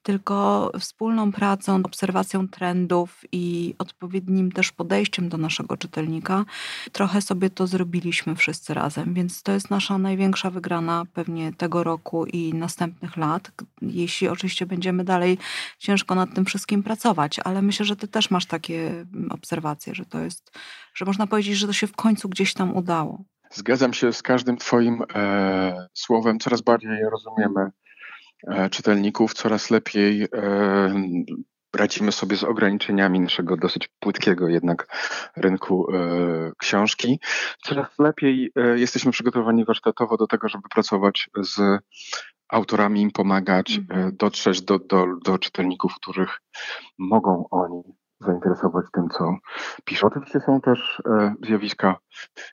tylko 0.02 0.70
wspólną 0.78 1.32
pracą, 1.32 1.80
obserwacją 1.84 2.48
trendów 2.48 3.24
i 3.32 3.74
odpowiednim 3.78 4.52
też 4.52 4.72
podejściem 4.72 5.28
do 5.28 5.38
naszego 5.38 5.76
czytelnika 5.76 6.44
trochę 6.92 7.20
sobie 7.20 7.50
to 7.50 7.66
zrobiliśmy 7.66 7.81
zrobiliśmy 7.82 8.36
wszyscy 8.36 8.74
razem, 8.74 9.14
więc 9.14 9.42
to 9.42 9.52
jest 9.52 9.70
nasza 9.70 9.98
największa 9.98 10.50
wygrana 10.50 11.04
pewnie 11.14 11.52
tego 11.52 11.84
roku 11.84 12.26
i 12.26 12.54
następnych 12.54 13.16
lat, 13.16 13.50
jeśli 13.82 14.28
oczywiście 14.28 14.66
będziemy 14.66 15.04
dalej 15.04 15.38
ciężko 15.78 16.14
nad 16.14 16.34
tym 16.34 16.44
wszystkim 16.44 16.82
pracować, 16.82 17.40
ale 17.44 17.62
myślę, 17.62 17.86
że 17.86 17.96
ty 17.96 18.08
też 18.08 18.30
masz 18.30 18.46
takie 18.46 18.88
mm, 18.88 19.32
obserwacje, 19.32 19.94
że 19.94 20.04
to 20.04 20.20
jest, 20.20 20.58
że 20.94 21.04
można 21.04 21.26
powiedzieć, 21.26 21.56
że 21.56 21.66
to 21.66 21.72
się 21.72 21.86
w 21.86 21.96
końcu 21.96 22.28
gdzieś 22.28 22.54
tam 22.54 22.76
udało. 22.76 23.24
Zgadzam 23.50 23.92
się 23.92 24.12
z 24.12 24.22
każdym 24.22 24.56
Twoim 24.56 25.02
e, 25.14 25.88
słowem. 25.92 26.38
Coraz 26.38 26.60
bardziej 26.60 26.98
rozumiemy 27.10 27.70
e, 28.46 28.70
czytelników, 28.70 29.34
coraz 29.34 29.70
lepiej 29.70 30.22
e, 30.22 30.28
radzimy 31.76 32.12
sobie 32.12 32.36
z 32.36 32.44
ograniczeniami 32.44 33.20
naszego 33.20 33.56
dosyć 33.56 33.88
płytkiego 34.00 34.48
jednak 34.48 34.86
rynku 35.36 35.86
e, 35.92 36.52
książki. 36.58 37.20
Coraz 37.62 37.98
lepiej 37.98 38.52
e, 38.56 38.78
jesteśmy 38.78 39.12
przygotowani 39.12 39.64
warsztatowo 39.64 40.16
do 40.16 40.26
tego, 40.26 40.48
żeby 40.48 40.68
pracować 40.68 41.30
z 41.40 41.82
autorami, 42.48 43.00
im 43.02 43.10
pomagać, 43.10 43.80
mm. 43.90 44.16
dotrzeć 44.16 44.62
do, 44.62 44.78
do, 44.78 45.06
do 45.24 45.38
czytelników, 45.38 45.94
których 45.94 46.40
mogą 46.98 47.44
oni 47.50 47.82
zainteresować 48.26 48.86
tym, 48.92 49.08
co 49.08 49.36
piszą. 49.84 50.06
Oczywiście 50.06 50.40
są 50.40 50.60
też 50.60 51.02
e, 51.06 51.34
zjawiska 51.42 51.96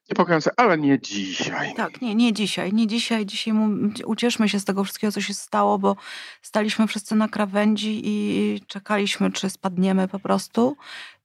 niepokojące, 0.10 0.52
ale 0.58 0.78
nie 0.78 1.00
dzisiaj. 1.00 1.74
Tak, 1.76 2.02
nie, 2.02 2.16
nie 2.16 2.34
dzisiaj. 2.34 2.74
Nie 2.74 2.88
dzisiaj. 2.88 3.26
Dzisiaj 3.26 3.66
ucieszmy 4.06 4.50
się 4.50 4.60
z 4.60 4.66
tego 4.66 4.84
wszystkiego, 4.84 5.12
co 5.12 5.22
się 5.22 5.34
stało, 5.34 5.80
bo 5.80 5.96
staliśmy 6.42 6.88
wszyscy 6.88 7.16
na 7.16 7.28
krawędzi 7.28 8.02
i 8.04 8.62
czekaliśmy, 8.68 9.32
czy 9.32 9.50
spadniemy 9.50 10.08
po 10.08 10.20
prostu, 10.20 10.78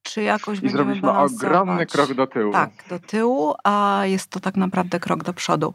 czy 0.05 0.23
jakoś 0.23 0.59
I 0.59 0.61
będziemy 0.61 0.73
zrobiliśmy 0.79 1.09
balansować. 1.09 1.45
ogromny 1.45 1.87
krok 1.87 2.15
do 2.15 2.27
tyłu. 2.27 2.53
Tak, 2.53 2.71
do 2.89 2.99
tyłu, 2.99 3.55
a 3.65 4.03
jest 4.05 4.31
to 4.31 4.41
tak 4.41 4.57
naprawdę 4.57 5.01
krok 5.01 5.23
do 5.25 5.33
przodu. 5.33 5.75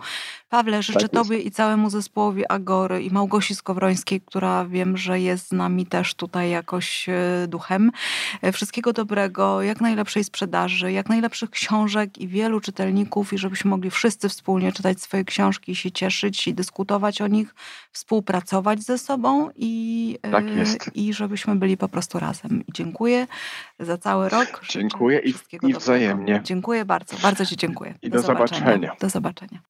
Pawle, 0.50 0.84
życzę 0.84 1.00
Tak. 1.00 1.12
Tobie 1.12 1.38
i 1.40 1.52
całemu 1.52 1.90
zespołowi 1.90 2.44
Agory 2.50 3.04
i 3.04 3.12
Małgosi 3.12 3.56
Skowrońskiej, 3.56 4.22
która 4.22 4.66
wiem, 4.66 4.98
że 4.98 5.20
jest 5.20 5.48
z 5.48 5.52
nami 5.52 5.86
też 5.86 6.14
tutaj 6.16 6.50
jakoś 6.50 7.10
e, 7.10 7.48
duchem. 7.48 7.92
E, 8.42 8.52
Wszystkiego 8.52 8.94
dobrego, 8.94 9.62
jak 9.62 9.82
najlepszej 9.82 10.24
sprzedaży, 10.24 10.92
jak 10.92 11.10
najlepszych 11.10 11.50
książek 11.50 12.18
i 12.18 12.28
wielu 12.28 12.60
czytelników 12.62 13.34
i 13.34 13.38
żebyśmy 13.38 13.70
mogli 13.70 13.92
wszyscy 13.92 14.30
wspólnie 14.30 14.72
czytać 14.72 15.02
swoje 15.02 15.24
książki 15.26 15.72
i 15.72 15.76
się 15.76 15.92
cieszyć 15.92 16.48
i 16.48 16.54
dyskutować 16.54 17.22
o 17.22 17.28
nich, 17.28 17.56
współpracować 17.92 18.84
ze 18.84 18.98
sobą 18.98 19.50
i, 19.56 20.18
e, 20.22 20.32
Tak 20.32 20.46
i 20.96 21.14
żebyśmy 21.14 21.56
byli 21.56 21.78
po 21.78 21.90
prostu 21.90 22.20
razem. 22.20 22.64
I 22.68 22.72
dziękuję 22.74 23.28
za 23.80 23.98
cały 23.98 24.30
rok. 24.30 24.62
Dziękuję 24.70 25.20
i- 25.20 25.30
i 25.30 25.34
dobrego. 25.52 25.80
wzajemnie. 25.80 26.42
Dziękuję 26.44 26.86
bardzo, 26.86 27.18
bardzo 27.18 27.46
Ci 27.46 27.58
dziękuję. 27.58 27.96
I 28.02 28.10
do 28.10 28.22
zobaczenia. 28.22 28.96
Do 29.00 29.10
zobaczenia. 29.10 29.62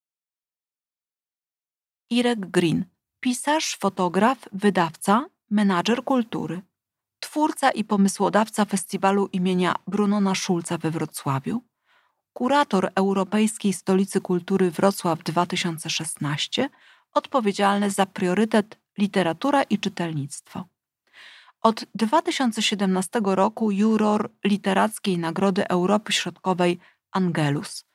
Irek 2.10 2.40
Green, 2.40 2.86
pisarz, 3.20 3.78
fotograf, 3.80 4.38
wydawca, 4.52 5.26
menadżer 5.50 6.04
kultury, 6.04 6.62
twórca 7.20 7.72
i 7.72 7.84
pomysłodawca 7.84 8.66
festiwalu 8.66 9.30
imienia 9.34 9.76
Brunona 9.88 10.36
Szulca 10.36 10.78
we 10.78 10.92
Wrocławiu, 10.92 11.62
kurator 12.34 12.92
Europejskiej 12.96 13.74
Stolicy 13.74 14.22
Kultury 14.22 14.72
Wrocław 14.72 15.24
2016, 15.24 16.70
odpowiedzialny 17.14 17.90
za 17.92 18.06
priorytet 18.06 18.78
literatura 18.98 19.64
i 19.64 19.78
czytelnictwo. 19.80 20.66
Od 21.62 21.86
2017 21.96 23.20
roku 23.24 23.72
juror 23.72 24.30
Literackiej 24.46 25.18
Nagrody 25.18 25.68
Europy 25.68 26.14
Środkowej 26.14 26.80
Angelus. 27.12 27.86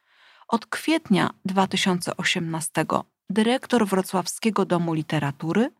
Od 0.48 0.66
kwietnia 0.66 1.30
2018 1.44 2.86
dyrektor 3.30 3.86
Wrocławskiego 3.86 4.64
Domu 4.64 4.94
Literatury, 4.94 5.70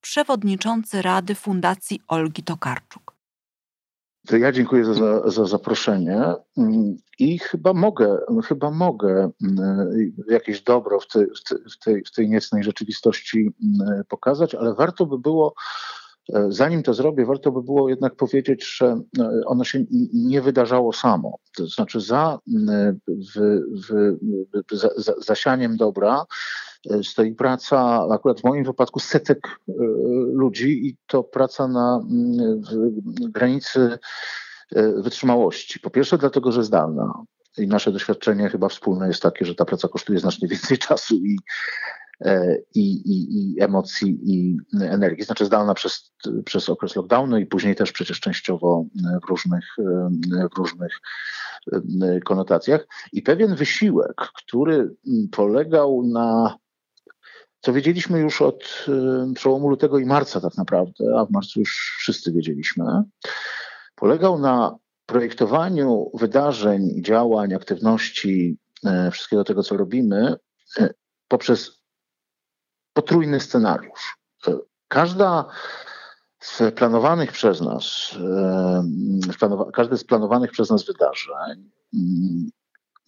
przewodniczący 0.00 1.02
Rady 1.02 1.34
Fundacji 1.34 2.02
Olgi 2.08 2.42
Tokarczuk. 2.42 3.16
To 4.26 4.36
ja 4.36 4.52
dziękuję 4.52 4.84
za, 4.84 4.94
za, 4.94 5.30
za 5.30 5.46
zaproszenie 5.46 6.34
Mm, 6.58 6.96
i 7.18 7.38
chyba 7.38 7.72
mogę, 7.74 8.18
chyba 8.44 8.70
mogę 8.70 9.30
mm, 9.42 9.90
jakieś 10.28 10.62
dobro 10.62 11.00
w 11.00 11.06
w 11.06 11.72
w 11.72 11.78
tej, 11.84 12.04
w 12.04 12.10
tej 12.10 12.28
niecnej 12.28 12.62
rzeczywistości 12.62 13.38
mm, 13.38 14.04
pokazać, 14.08 14.54
ale 14.54 14.74
warto 14.74 15.06
by 15.06 15.18
było, 15.18 15.54
zanim 16.48 16.82
to 16.82 16.94
zrobię, 16.94 17.26
warto 17.26 17.52
by 17.52 17.62
było 17.62 17.88
jednak 17.88 18.16
powiedzieć, 18.16 18.76
że 18.76 19.00
e, 19.18 19.30
ono 19.46 19.64
się 19.64 19.84
nie 20.12 20.42
wydarzało 20.42 20.92
samo. 20.92 21.38
To 21.56 21.66
znaczy 21.66 22.00
za, 22.00 22.38
w, 23.06 23.60
w, 23.88 24.16
za, 24.72 24.88
za, 24.96 25.12
zasianiem 25.18 25.76
dobra 25.76 26.24
e, 26.90 27.02
stoi 27.02 27.34
praca, 27.34 28.06
akurat 28.10 28.40
w 28.40 28.44
moim 28.44 28.64
wypadku 28.64 29.00
setek 29.00 29.38
e, 29.46 29.72
ludzi 30.32 30.86
i 30.86 30.96
to 31.06 31.22
praca 31.22 31.68
na 31.68 32.00
granicy 33.20 33.98
e, 34.76 35.02
wytrzymałości. 35.02 35.80
Po 35.80 35.90
pierwsze 35.90 36.18
dlatego, 36.18 36.52
że 36.52 36.64
zdalna 36.64 37.12
i 37.58 37.66
nasze 37.66 37.92
doświadczenie 37.92 38.48
chyba 38.48 38.68
wspólne 38.68 39.08
jest 39.08 39.22
takie, 39.22 39.44
że 39.44 39.54
ta 39.54 39.64
praca 39.64 39.88
kosztuje 39.88 40.18
znacznie 40.18 40.48
więcej 40.48 40.78
czasu 40.88 41.14
i, 41.14 41.36
e, 41.36 42.05
i, 42.74 42.80
i, 42.80 43.54
i 43.54 43.62
emocji 43.62 44.18
i 44.22 44.56
energii. 44.80 45.24
Znaczy 45.24 45.44
zdalna 45.44 45.74
przez, 45.74 46.12
przez 46.44 46.68
okres 46.68 46.96
lockdownu 46.96 47.38
i 47.38 47.46
później 47.46 47.76
też 47.76 47.92
przecież 47.92 48.20
częściowo 48.20 48.84
w 49.24 49.28
różnych, 49.28 49.64
e, 49.78 50.48
w 50.54 50.58
różnych 50.58 51.00
e, 51.72 52.20
konotacjach. 52.20 52.86
I 53.12 53.22
pewien 53.22 53.54
wysiłek, 53.54 54.16
który 54.34 54.94
polegał 55.30 56.02
na 56.02 56.56
co 57.60 57.72
wiedzieliśmy 57.72 58.20
już 58.20 58.42
od 58.42 58.86
y, 59.30 59.34
przełomu 59.34 59.68
lutego 59.68 59.98
i 59.98 60.06
marca 60.06 60.40
tak 60.40 60.56
naprawdę, 60.56 61.18
a 61.18 61.24
w 61.24 61.30
marcu 61.30 61.60
już 61.60 61.96
wszyscy 61.98 62.32
wiedzieliśmy, 62.32 62.84
polegał 63.94 64.38
na 64.38 64.76
projektowaniu 65.06 66.10
wydarzeń, 66.14 67.02
działań, 67.02 67.54
aktywności, 67.54 68.58
e, 68.84 69.10
wszystkiego 69.10 69.44
tego, 69.44 69.62
co 69.62 69.76
robimy, 69.76 70.34
e, 70.78 70.90
poprzez 71.28 71.75
potrójny 72.96 73.40
scenariusz. 73.40 74.18
Każda 74.88 75.44
z 76.40 76.74
planowanych 76.74 77.32
przez 77.32 77.60
nas, 77.60 78.16
każde 79.72 79.98
z 79.98 80.04
planowanych 80.04 80.50
przez 80.50 80.70
nas 80.70 80.84
wydarzeń 80.84 81.70
mm, 81.94 82.50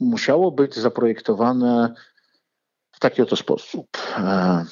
musiało 0.01 0.53
być 0.53 0.77
zaprojektowane 0.77 1.95
w 2.93 2.99
taki 2.99 3.23
oto 3.23 3.37
sposób. 3.37 3.87
E, 4.19 4.65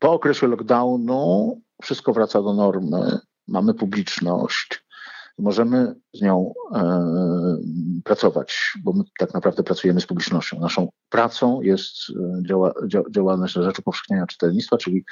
Po 0.00 0.12
okresie 0.12 0.46
lockdownu 0.46 1.60
wszystko 1.82 2.12
wraca 2.12 2.42
do 2.42 2.54
normy, 2.54 3.18
mamy 3.48 3.74
publiczność, 3.74 4.84
możemy 5.38 5.94
z 6.14 6.22
nią 6.22 6.54
e, 6.74 7.06
pracować, 8.04 8.72
bo 8.84 8.92
my 8.92 9.04
tak 9.18 9.34
naprawdę 9.34 9.62
pracujemy 9.62 10.00
z 10.00 10.06
publicznością. 10.06 10.60
Naszą 10.60 10.88
pracą 11.08 11.60
jest 11.60 11.94
e, 12.10 12.42
działa, 12.48 12.72
dzia, 12.86 13.02
działalność 13.10 13.56
na 13.56 13.62
rzecz 13.62 13.78
upowszechniania 13.78 14.26
czytelnictwa, 14.26 14.76
czyli, 14.76 15.04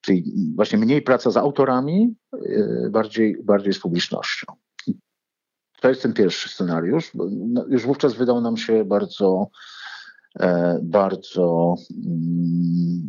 czyli 0.00 0.32
właśnie 0.56 0.78
mniej 0.78 1.02
praca 1.02 1.30
z 1.30 1.36
autorami, 1.36 2.14
e, 2.32 2.90
bardziej, 2.90 3.42
bardziej 3.44 3.72
z 3.72 3.78
publicznością. 3.78 4.46
To 5.80 5.88
jest 5.88 6.02
ten 6.02 6.12
pierwszy 6.12 6.48
scenariusz. 6.48 7.12
no, 7.30 7.64
Już 7.68 7.86
wówczas 7.86 8.14
wydał 8.14 8.40
nam 8.40 8.56
się 8.56 8.84
bardzo 8.84 9.50
bardzo 10.82 11.74
mm, 12.06 13.08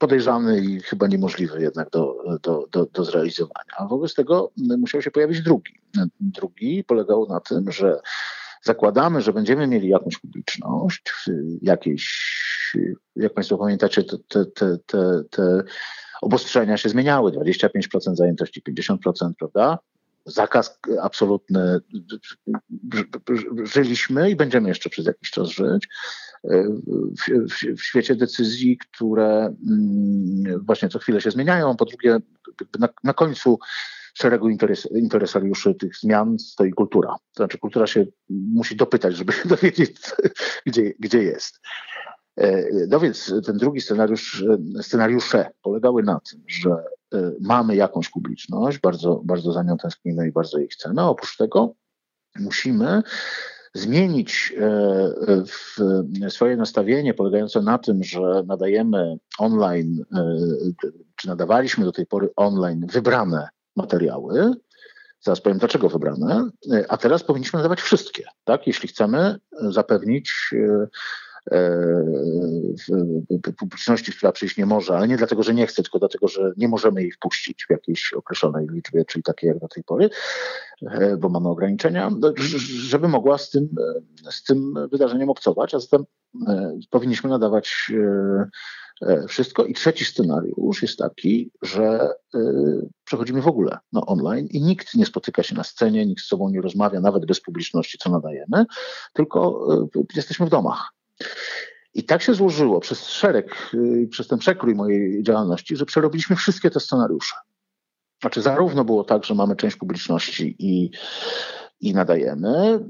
podejrzany 0.00 0.60
i 0.60 0.80
chyba 0.80 1.06
niemożliwy 1.06 1.62
jednak 1.62 1.90
do, 1.90 2.16
do, 2.42 2.66
do, 2.72 2.86
do 2.86 3.04
zrealizowania. 3.04 3.88
Wobec 3.88 4.14
tego 4.14 4.50
musiał 4.56 5.02
się 5.02 5.10
pojawić 5.10 5.42
drugi. 5.42 5.72
Drugi 6.20 6.84
polegał 6.84 7.26
na 7.28 7.40
tym, 7.40 7.72
że 7.72 8.00
zakładamy, 8.62 9.20
że 9.20 9.32
będziemy 9.32 9.66
mieli 9.66 9.88
jakąś 9.88 10.18
publiczność, 10.18 11.02
jakieś, 11.62 12.76
jak 13.16 13.34
Państwo 13.34 13.58
pamiętacie, 13.58 14.04
te, 14.04 14.16
te, 14.28 14.44
te, 14.46 14.78
te, 14.86 15.22
te 15.30 15.62
obostrzenia 16.22 16.76
się 16.76 16.88
zmieniały, 16.88 17.32
25% 17.32 18.14
zajętości, 18.14 18.62
50%, 18.62 18.96
prawda? 19.38 19.78
Zakaz 20.26 20.78
absolutny. 21.02 21.80
Żyliśmy 23.62 24.30
i 24.30 24.36
będziemy 24.36 24.68
jeszcze 24.68 24.90
przez 24.90 25.06
jakiś 25.06 25.30
czas 25.30 25.48
żyć 25.48 25.88
w, 26.44 27.50
w, 27.50 27.78
w 27.78 27.82
świecie 27.82 28.16
decyzji, 28.16 28.78
które 28.78 29.54
mm, 29.68 30.64
właśnie 30.64 30.88
co 30.88 30.98
chwilę 30.98 31.20
się 31.20 31.30
zmieniają. 31.30 31.76
Po 31.76 31.84
drugie, 31.84 32.18
na, 32.78 32.88
na 33.04 33.14
końcu 33.14 33.58
szeregu 34.14 34.48
interes, 34.48 34.88
interesariuszy 34.94 35.74
tych 35.74 35.96
zmian 35.96 36.38
stoi 36.38 36.70
kultura. 36.70 37.08
To 37.08 37.36
znaczy 37.36 37.58
kultura 37.58 37.86
się 37.86 38.06
musi 38.28 38.76
dopytać, 38.76 39.16
żeby 39.16 39.32
dowiedzieć, 39.44 39.96
gdzie, 40.66 40.92
gdzie 40.98 41.22
jest. 41.22 41.60
No 42.88 43.00
więc 43.00 43.34
ten 43.46 43.56
drugi 43.56 43.80
scenariusz, 43.80 44.44
scenariusze 44.82 45.50
polegały 45.62 46.02
na 46.02 46.20
tym, 46.30 46.42
że 46.46 46.70
mamy 47.40 47.76
jakąś 47.76 48.08
publiczność, 48.08 48.78
bardzo, 48.78 49.20
bardzo 49.24 49.52
za 49.52 49.62
nią 49.62 49.76
tęsknimy 49.76 50.28
i 50.28 50.32
bardzo 50.32 50.58
jej 50.58 50.68
chcemy. 50.68 51.02
Oprócz 51.02 51.36
tego 51.36 51.74
musimy 52.36 53.02
zmienić 53.74 54.54
swoje 56.28 56.56
nastawienie 56.56 57.14
polegające 57.14 57.62
na 57.62 57.78
tym, 57.78 58.04
że 58.04 58.42
nadajemy 58.46 59.16
online, 59.38 60.04
czy 61.16 61.28
nadawaliśmy 61.28 61.84
do 61.84 61.92
tej 61.92 62.06
pory 62.06 62.28
online 62.36 62.86
wybrane 62.86 63.48
materiały, 63.76 64.54
Zaraz 65.22 65.40
powiem, 65.40 65.58
dlaczego 65.58 65.88
wybrane, 65.88 66.50
a 66.88 66.96
teraz 66.96 67.22
powinniśmy 67.22 67.56
nadawać 67.56 67.80
wszystkie, 67.80 68.24
tak? 68.44 68.66
jeśli 68.66 68.88
chcemy 68.88 69.36
zapewnić 69.52 70.50
E, 70.52 70.86
publiczności, 73.58 74.12
która 74.12 74.32
przyjść 74.32 74.56
nie 74.56 74.66
może, 74.66 74.96
ale 74.96 75.08
nie 75.08 75.16
dlatego, 75.16 75.42
że 75.42 75.54
nie 75.54 75.66
chce, 75.66 75.82
tylko 75.82 75.98
dlatego, 75.98 76.28
że 76.28 76.52
nie 76.56 76.68
możemy 76.68 77.02
jej 77.02 77.12
wpuścić 77.12 77.64
w 77.66 77.70
jakiejś 77.70 78.12
określonej 78.12 78.66
liczbie, 78.70 79.04
czyli 79.04 79.22
takiej 79.22 79.48
jak 79.48 79.58
do 79.58 79.68
tej 79.68 79.84
pory, 79.84 80.10
e, 80.82 81.16
bo 81.16 81.28
mamy 81.28 81.48
ograniczenia, 81.48 82.10
no, 82.18 82.32
żeby 82.64 83.08
mogła 83.08 83.38
z 83.38 83.50
tym, 83.50 83.68
e, 84.26 84.32
z 84.32 84.42
tym 84.42 84.74
wydarzeniem 84.92 85.30
obcować, 85.30 85.74
a 85.74 85.80
zatem 85.80 86.04
powinniśmy 86.90 87.30
nadawać 87.30 87.92
wszystko. 89.28 89.64
I 89.64 89.74
trzeci 89.74 90.04
scenariusz 90.04 90.82
jest 90.82 90.98
taki, 90.98 91.50
że 91.62 92.08
przechodzimy 93.04 93.42
w 93.42 93.46
ogóle 93.46 93.78
na 93.92 94.06
online 94.06 94.46
i 94.50 94.62
nikt 94.62 94.94
nie 94.94 95.06
spotyka 95.06 95.42
się 95.42 95.54
na 95.54 95.64
scenie, 95.64 96.06
nikt 96.06 96.22
z 96.22 96.26
sobą 96.26 96.48
nie 96.48 96.60
rozmawia, 96.60 97.00
nawet 97.00 97.26
bez 97.26 97.40
publiczności, 97.40 97.98
co 97.98 98.10
nadajemy, 98.10 98.66
tylko 99.12 99.68
jesteśmy 100.16 100.46
w 100.46 100.50
domach. 100.50 100.90
I 101.94 102.04
tak 102.04 102.22
się 102.22 102.34
złożyło 102.34 102.80
przez 102.80 103.08
szereg, 103.08 103.70
y, 103.74 104.08
przez 104.10 104.28
ten 104.28 104.38
przekrój 104.38 104.74
mojej 104.74 105.22
działalności, 105.22 105.76
że 105.76 105.86
przerobiliśmy 105.86 106.36
wszystkie 106.36 106.70
te 106.70 106.80
scenariusze. 106.80 107.36
Znaczy, 108.20 108.42
zarówno 108.42 108.84
było 108.84 109.04
tak, 109.04 109.24
że 109.24 109.34
mamy 109.34 109.56
część 109.56 109.76
publiczności 109.76 110.56
i, 110.58 110.90
i 111.80 111.94
nadajemy. 111.94 112.80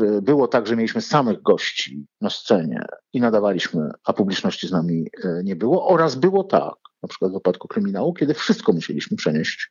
Y, 0.00 0.22
było 0.22 0.48
tak, 0.48 0.66
że 0.66 0.76
mieliśmy 0.76 1.00
samych 1.00 1.42
gości 1.42 2.06
na 2.20 2.30
scenie 2.30 2.84
i 3.12 3.20
nadawaliśmy, 3.20 3.90
a 4.04 4.12
publiczności 4.12 4.68
z 4.68 4.72
nami 4.72 5.06
y, 5.24 5.42
nie 5.44 5.56
było. 5.56 5.88
Oraz 5.88 6.14
było 6.14 6.44
tak, 6.44 6.74
na 7.02 7.08
przykład 7.08 7.30
w 7.30 7.34
wypadku 7.34 7.68
kryminału, 7.68 8.14
kiedy 8.14 8.34
wszystko 8.34 8.72
musieliśmy 8.72 9.16
przenieść, 9.16 9.70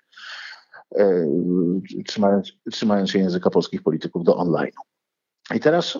trzymając, 2.07 2.51
trzymając 2.71 3.09
się 3.09 3.19
języka 3.19 3.49
polskich 3.49 3.83
polityków 3.83 4.23
do 4.23 4.37
online. 4.37 4.71
I 5.55 5.59
teraz 5.59 5.97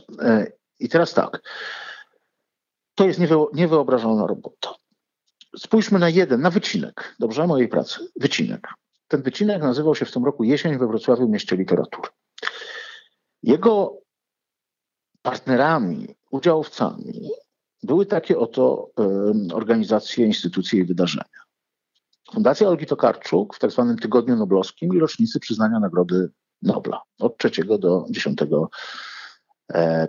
i 0.80 0.89
teraz 0.89 1.14
tak. 1.14 1.41
To 2.95 3.07
jest 3.07 3.19
niewyobrażalna 3.53 4.27
robota. 4.27 4.76
Spójrzmy 5.57 5.99
na 5.99 6.10
jeden, 6.10 6.41
na 6.41 6.49
wycinek, 6.49 7.15
dobrze, 7.19 7.47
mojej 7.47 7.68
pracy. 7.68 7.99
Wycinek. 8.15 8.68
Ten 9.07 9.22
wycinek 9.22 9.61
nazywał 9.61 9.95
się 9.95 10.06
w 10.06 10.11
tym 10.11 10.26
roku 10.26 10.43
Jesień 10.43 10.77
we 10.77 10.88
Wrocławiu 10.88 11.27
Mieście 11.27 11.56
Literatury. 11.56 12.10
Jego 13.43 13.97
partnerami, 15.22 16.15
udziałowcami 16.31 17.30
były 17.84 18.06
takie 18.06 18.39
oto 18.39 18.89
organizacje, 19.53 20.26
instytucje 20.26 20.80
i 20.80 20.84
wydarzenia. 20.84 21.39
Fundacja 22.34 22.68
Olgi 22.68 22.85
Tokarczuk 22.85 23.56
w 23.56 23.60
tak 23.60 23.72
zwanym 23.72 23.97
Tygodniu 23.97 24.35
Noblowskim 24.35 24.93
i 24.93 24.99
rocznicy 24.99 25.39
przyznania 25.39 25.80
Nagrody 25.80 26.30
Nobla 26.61 27.01
od 27.19 27.38
3 27.38 27.49
do 27.80 28.06
10 28.10 28.41
E, 28.41 28.47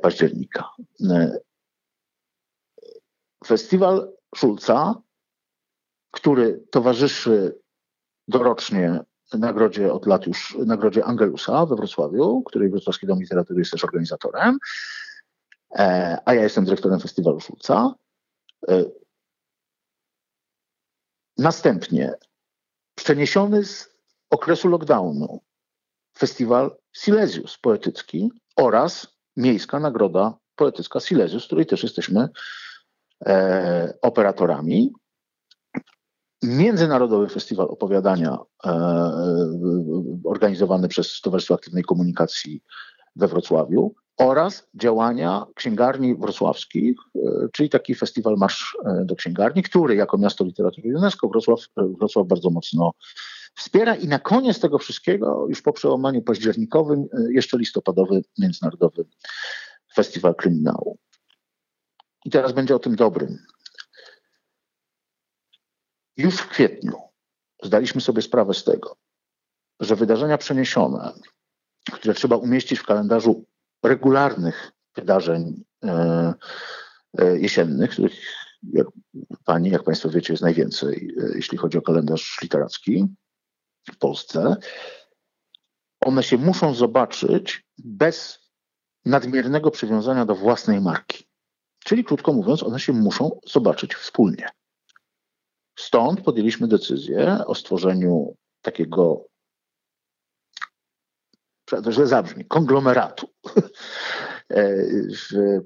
października. 0.02 0.70
E, 1.10 1.38
festiwal 3.46 4.12
Szulca, 4.34 4.94
który 6.10 6.64
towarzyszy 6.70 7.60
dorocznie 8.28 9.00
nagrodzie 9.32 9.92
od 9.92 10.06
lat 10.06 10.26
już, 10.26 10.56
nagrodzie 10.66 11.04
Angelusa 11.04 11.66
we 11.66 11.76
Wrocławiu, 11.76 12.42
której 12.42 12.70
Wrocławski 12.70 13.06
Dom 13.06 13.20
Literatury 13.20 13.58
jest 13.58 13.70
też 13.70 13.84
organizatorem, 13.84 14.58
e, 15.74 16.18
a 16.24 16.34
ja 16.34 16.42
jestem 16.42 16.64
dyrektorem 16.64 17.00
festiwalu 17.00 17.40
Szulca. 17.40 17.94
Następnie 21.38 22.14
przeniesiony 22.94 23.64
z 23.64 23.96
okresu 24.30 24.68
lockdownu 24.68 25.40
festiwal 26.18 26.76
Silesius 26.92 27.58
poetycki 27.58 28.30
oraz 28.56 29.19
Miejska 29.40 29.80
Nagroda 29.80 30.34
Poetycka 30.56 31.00
Silesius, 31.00 31.44
z 31.44 31.46
której 31.46 31.66
też 31.66 31.82
jesteśmy 31.82 32.28
e, 33.26 33.94
operatorami. 34.02 34.92
Międzynarodowy 36.42 37.28
Festiwal 37.28 37.66
Opowiadania 37.66 38.38
e, 38.66 38.70
organizowany 40.24 40.88
przez 40.88 41.20
Towarzystwo 41.20 41.54
Aktywnej 41.54 41.84
Komunikacji 41.84 42.62
we 43.16 43.28
Wrocławiu 43.28 43.94
oraz 44.20 44.68
działania 44.74 45.46
księgarni 45.54 46.14
wrocławskich, 46.14 46.96
e, 47.16 47.20
czyli 47.52 47.68
taki 47.68 47.94
festiwal 47.94 48.36
Marsz 48.36 48.76
e, 48.84 49.04
do 49.04 49.16
Księgarni, 49.16 49.62
który 49.62 49.94
jako 49.94 50.18
miasto 50.18 50.44
literatury 50.44 50.96
UNESCO 50.96 51.28
Wrocław, 51.28 51.60
e, 51.60 51.88
Wrocław 51.98 52.26
bardzo 52.26 52.50
mocno 52.50 52.92
wspiera 53.54 53.96
i 53.96 54.08
na 54.08 54.18
koniec 54.18 54.60
tego 54.60 54.78
wszystkiego, 54.78 55.46
już 55.48 55.62
po 55.62 55.72
przełamaniu 55.72 56.22
październikowym, 56.22 57.08
e, 57.12 57.32
jeszcze 57.32 57.58
listopadowy 57.58 58.22
Międzynarodowy 58.38 59.04
Festiwal 59.94 60.34
Kryminału. 60.34 60.98
I 62.24 62.30
teraz 62.30 62.52
będzie 62.52 62.76
o 62.76 62.78
tym 62.78 62.96
dobrym. 62.96 63.38
Już 66.16 66.36
w 66.36 66.48
kwietniu 66.48 66.92
zdaliśmy 67.62 68.00
sobie 68.00 68.22
sprawę 68.22 68.54
z 68.54 68.64
tego, 68.64 68.96
że 69.80 69.96
wydarzenia 69.96 70.38
przeniesione, 70.38 71.12
które 71.92 72.14
trzeba 72.14 72.36
umieścić 72.36 72.78
w 72.78 72.86
kalendarzu 72.86 73.44
regularnych 73.82 74.72
wydarzeń 74.96 75.64
e, 75.84 76.34
e, 77.18 77.38
jesiennych, 77.38 77.90
których 77.90 78.12
jak 78.62 78.86
pani, 79.44 79.70
jak 79.70 79.82
Państwo 79.82 80.10
wiecie, 80.10 80.32
jest 80.32 80.42
najwięcej, 80.42 81.14
jeśli 81.34 81.58
chodzi 81.58 81.78
o 81.78 81.82
kalendarz 81.82 82.38
literacki, 82.42 83.06
w 83.92 83.96
Polsce, 83.98 84.56
one 86.00 86.22
się 86.22 86.38
muszą 86.38 86.74
zobaczyć 86.74 87.66
bez 87.78 88.38
nadmiernego 89.04 89.70
przywiązania 89.70 90.26
do 90.26 90.34
własnej 90.34 90.80
marki. 90.80 91.28
Czyli 91.84 92.04
krótko 92.04 92.32
mówiąc, 92.32 92.62
one 92.62 92.80
się 92.80 92.92
muszą 92.92 93.40
zobaczyć 93.46 93.94
wspólnie. 93.94 94.48
Stąd 95.78 96.20
podjęliśmy 96.20 96.68
decyzję 96.68 97.44
o 97.46 97.54
stworzeniu 97.54 98.36
takiego, 98.62 99.24
to 101.64 101.92
źle 101.92 102.06
zabrzmi, 102.06 102.44
konglomeratu 102.44 103.28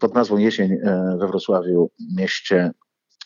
pod 0.00 0.14
nazwą 0.14 0.36
Jesień 0.36 0.72
e, 0.72 1.16
we 1.20 1.26
Wrocławiu, 1.26 1.90
mieście 2.16 2.70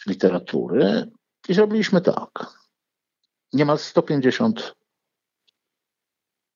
literatury. 0.06 1.10
I 1.48 1.54
zrobiliśmy 1.54 2.00
tak. 2.00 2.30
Niemal 3.52 3.78
150 3.78 4.74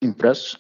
imprez. 0.03 0.57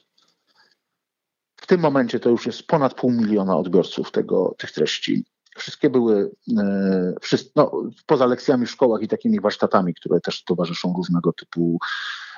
W 1.57 1.67
tym 1.67 1.81
momencie 1.81 2.21
to 2.21 2.31
już 2.31 2.47
jest 2.47 2.67
ponad 2.67 2.95
pół 2.95 3.11
miliona 3.11 3.57
odbiorców 3.57 4.11
tego, 4.11 4.55
tych 4.59 4.73
treści. 4.73 5.25
Wszystkie 5.57 5.91
były, 5.91 6.31
e, 6.59 7.15
no, 7.57 7.83
poza 8.07 8.27
lekcjami 8.27 8.67
w 8.67 8.71
szkołach 8.71 9.03
i 9.03 9.09
takimi 9.09 9.41
warsztatami, 9.41 9.95
które 9.95 10.21
też 10.21 10.45
towarzyszą 10.45 10.95
różnego 10.97 11.33
typu 11.33 11.79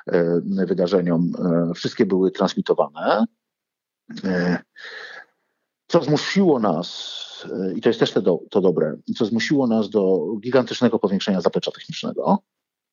e, 0.07 0.41
wydarzeniom, 0.67 1.33
e, 1.39 1.75
wszystkie 1.75 2.07
były 2.07 2.31
transmitowane. 2.31 3.25
Co 5.87 6.03
zmusiło 6.03 6.59
nas, 6.59 7.25
i 7.77 7.81
to 7.81 7.89
jest 7.89 8.01
też 8.01 8.13
to, 8.13 8.41
to 8.51 8.61
dobre, 8.61 8.97
co 9.17 9.27
zmusiło 9.27 9.67
nas 9.67 9.91
do 9.91 10.27
gigantycznego 10.41 10.99
powiększenia 10.99 11.41
zaplecza 11.41 11.71
technicznego 11.71 12.39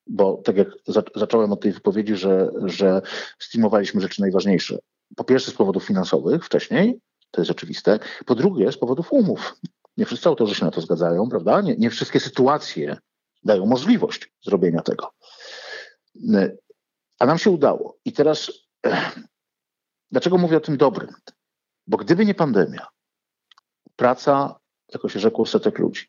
bo 0.08 0.42
tak 0.46 0.58
jak 0.58 0.68
za, 0.88 1.04
zacząłem 1.16 1.52
od 1.52 1.62
tej 1.62 1.72
wypowiedzi, 1.72 2.16
że, 2.16 2.50
że 2.66 3.02
streamowaliśmy 3.40 4.02
rzeczy 4.02 4.22
najważniejsze. 4.22 4.78
Po 5.16 5.24
pierwsze 5.24 5.52
z 5.52 5.54
powodów 5.54 5.84
finansowych 5.84 6.46
wcześniej, 6.46 7.00
to 7.32 7.42
jest 7.42 7.52
oczywiste. 7.52 8.00
Po 8.26 8.36
drugie 8.36 8.72
z 8.72 8.78
powodów 8.78 9.14
umów. 9.14 9.56
Nie 9.98 10.06
wszyscy 10.06 10.30
autorzy 10.30 10.56
się 10.56 10.66
na 10.66 10.72
to 10.72 10.82
zgadzają, 10.82 11.30
prawda? 11.30 11.62
Nie, 11.62 11.76
nie 11.76 11.90
wszystkie 11.90 12.20
sytuacje 12.20 12.98
dają 13.44 13.66
możliwość 13.66 14.34
zrobienia 14.42 14.82
tego. 14.82 15.12
A 17.20 17.26
nam 17.26 17.38
się 17.38 17.50
udało. 17.50 17.98
I 18.06 18.14
teraz 18.14 18.52
dlaczego 20.12 20.38
mówię 20.38 20.58
o 20.58 20.62
tym 20.62 20.78
dobrym? 20.78 21.10
Bo 21.88 21.98
gdyby 21.98 22.26
nie 22.26 22.34
pandemia, 22.34 22.88
praca, 23.96 24.60
jako 24.94 25.10
się 25.10 25.20
rzekło, 25.20 25.46
setek 25.46 25.80
ludzi, 25.80 26.06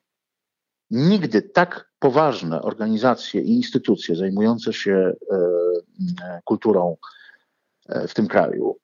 Nigdy 0.92 1.42
tak 1.42 1.92
poważne 1.98 2.62
organizacje 2.62 3.40
i 3.40 3.56
instytucje 3.56 4.16
zajmujące 4.16 4.72
się 4.72 4.92
e, 4.92 5.36
e, 6.24 6.40
kulturą 6.44 6.96
e, 7.88 8.08
w 8.08 8.14
tym 8.14 8.26
kraju, 8.26 8.76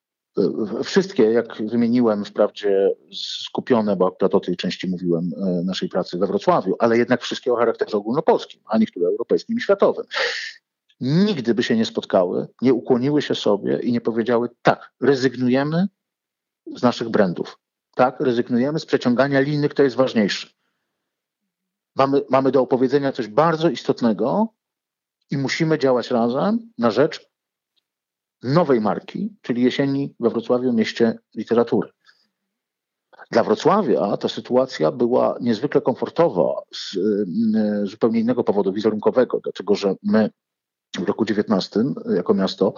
wszystkie, 0.84 1.22
jak 1.22 1.62
wymieniłem, 1.62 2.24
wprawdzie 2.24 2.90
skupione, 3.44 3.96
bo 3.96 4.06
akurat 4.06 4.34
o 4.34 4.40
tej 4.40 4.56
części 4.56 4.88
mówiłem, 4.88 5.30
naszej 5.64 5.88
pracy 5.88 6.18
we 6.18 6.26
Wrocławiu, 6.26 6.76
ale 6.78 6.98
jednak 6.98 7.22
wszystkie 7.22 7.52
o 7.52 7.56
charakterze 7.56 7.96
ogólnopolskim, 7.96 8.60
a 8.66 8.78
niektóre 8.78 9.08
europejskim 9.08 9.56
i 9.56 9.60
światowym. 9.60 10.04
Nigdy 11.00 11.54
by 11.54 11.62
się 11.62 11.76
nie 11.76 11.84
spotkały, 11.84 12.46
nie 12.62 12.74
ukłoniły 12.74 13.22
się 13.22 13.34
sobie 13.34 13.78
i 13.78 13.92
nie 13.92 14.00
powiedziały 14.00 14.48
tak, 14.62 14.92
rezygnujemy 15.00 15.88
z 16.76 16.82
naszych 16.82 17.08
brandów. 17.08 17.58
tak, 17.94 18.20
rezygnujemy 18.20 18.78
z 18.78 18.86
przeciągania 18.86 19.40
liny, 19.40 19.68
kto 19.68 19.82
jest 19.82 19.96
ważniejszy. 19.96 20.57
Mamy, 21.98 22.22
mamy 22.30 22.52
do 22.52 22.62
opowiedzenia 22.62 23.12
coś 23.12 23.28
bardzo 23.28 23.68
istotnego 23.68 24.48
i 25.30 25.38
musimy 25.38 25.78
działać 25.78 26.10
razem 26.10 26.72
na 26.78 26.90
rzecz 26.90 27.28
nowej 28.42 28.80
marki, 28.80 29.36
czyli 29.42 29.62
jesieni 29.62 30.14
we 30.20 30.30
Wrocławiu 30.30 30.72
mieście 30.72 31.18
literatury. 31.34 31.88
Dla 33.30 33.44
Wrocławia 33.44 34.16
ta 34.16 34.28
sytuacja 34.28 34.92
była 34.92 35.36
niezwykle 35.40 35.80
komfortowa 35.80 36.62
z 36.74 36.96
y, 36.96 37.86
zupełnie 37.86 38.20
innego 38.20 38.44
powodu 38.44 38.72
wizerunkowego, 38.72 39.40
dlatego 39.42 39.74
że 39.74 39.94
my 40.02 40.30
w 40.98 41.08
roku 41.08 41.24
19 41.24 41.80
jako 42.16 42.34
miasto 42.34 42.74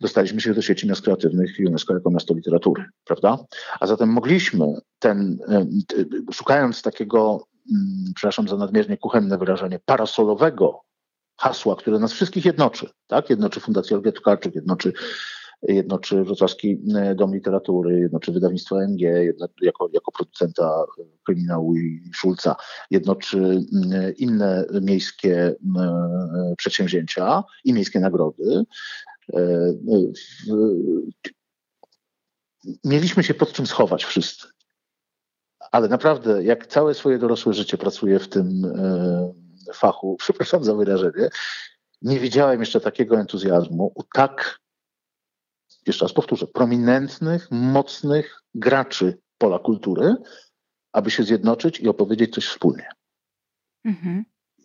dostaliśmy 0.00 0.40
się 0.40 0.54
do 0.54 0.62
sieci 0.62 0.88
miast 0.88 1.02
kreatywnych 1.02 1.50
UNESCO 1.66 1.94
jako 1.94 2.10
miasto 2.10 2.34
literatury, 2.34 2.84
prawda? 3.04 3.38
A 3.80 3.86
zatem 3.86 4.08
mogliśmy 4.08 4.66
ten, 4.98 5.38
szukając 6.32 6.82
takiego, 6.82 7.46
przepraszam 8.14 8.48
za 8.48 8.56
nadmiernie 8.56 8.96
kuchenne 8.96 9.38
wyrażenie, 9.38 9.80
parasolowego 9.84 10.80
hasła, 11.36 11.76
które 11.76 11.98
nas 11.98 12.12
wszystkich 12.12 12.44
jednoczy, 12.44 12.90
tak? 13.06 13.30
Jednoczy 13.30 13.60
Fundacja 13.60 13.96
Olga 13.96 14.12
Tokarczuk, 14.12 14.54
jednoczy 14.54 14.92
jednoczy 15.62 16.24
Wrocławski 16.24 16.78
e, 16.94 17.14
Dom 17.14 17.34
Literatury, 17.34 18.00
jednoczy 18.00 18.32
wydawnictwo 18.32 18.76
MG 18.82 19.00
jako, 19.62 19.90
jako 19.92 20.12
producenta 20.12 20.84
kryminału 21.24 21.76
i 21.76 22.10
Szulca, 22.14 22.56
jednoczy 22.90 23.60
inne 24.16 24.64
miejskie 24.82 25.54
przedsięwzięcia 26.56 27.42
i 27.64 27.72
miejskie 27.72 28.00
nagrody. 28.00 28.64
E, 29.34 29.72
mieliśmy 32.84 33.22
się 33.22 33.34
pod 33.34 33.52
czym 33.52 33.66
schować 33.66 34.04
wszyscy. 34.04 34.48
Ale 35.72 35.88
naprawdę, 35.88 36.44
jak 36.44 36.66
całe 36.66 36.94
swoje 36.94 37.18
dorosłe 37.18 37.52
życie 37.52 37.78
pracuję 37.78 38.18
w 38.18 38.28
tym 38.28 38.64
e, 38.64 39.74
fachu, 39.74 40.16
przepraszam 40.20 40.64
za 40.64 40.74
wyrażenie, 40.74 41.28
nie 42.02 42.20
widziałem 42.20 42.60
jeszcze 42.60 42.80
takiego 42.80 43.20
entuzjazmu 43.20 43.92
u 43.94 44.02
tak, 44.02 44.60
jeszcze 45.86 46.04
raz 46.04 46.12
powtórzę, 46.12 46.46
prominentnych, 46.46 47.48
mocnych 47.50 48.42
graczy 48.54 49.18
pola 49.38 49.58
kultury, 49.58 50.14
aby 50.92 51.10
się 51.10 51.22
zjednoczyć 51.22 51.80
i 51.80 51.88
opowiedzieć 51.88 52.34
coś 52.34 52.46
wspólnie. 52.46 52.88
Mhm. 53.84 54.24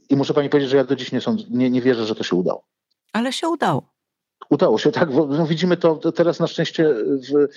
I 0.10 0.16
muszę 0.16 0.34
pani 0.34 0.50
powiedzieć, 0.50 0.70
że 0.70 0.78
ja 0.78 0.84
do 0.84 0.96
dziś 0.96 1.12
nie, 1.12 1.22
sądzę, 1.22 1.44
nie, 1.50 1.70
nie 1.70 1.82
wierzę, 1.82 2.06
że 2.06 2.16
to 2.16 2.24
się 2.24 2.36
udało. 2.36 2.68
Ale 3.14 3.34
się 3.34 3.48
udało. 3.48 3.97
Udało 4.50 4.78
się, 4.78 4.92
tak. 4.92 5.10
No 5.30 5.48
widzimy 5.48 5.78
to, 5.78 6.12
teraz 6.12 6.40
na 6.40 6.48
szczęście, 6.48 6.94
w, 6.94 7.48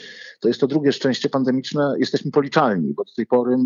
to 0.41 0.49
jest 0.49 0.61
to 0.61 0.67
drugie 0.67 0.93
szczęście 0.93 1.29
pandemiczne, 1.29 1.95
jesteśmy 1.99 2.31
policzalni, 2.31 2.95
bo 2.95 3.05
do 3.05 3.13
tej 3.13 3.27
pory 3.27 3.57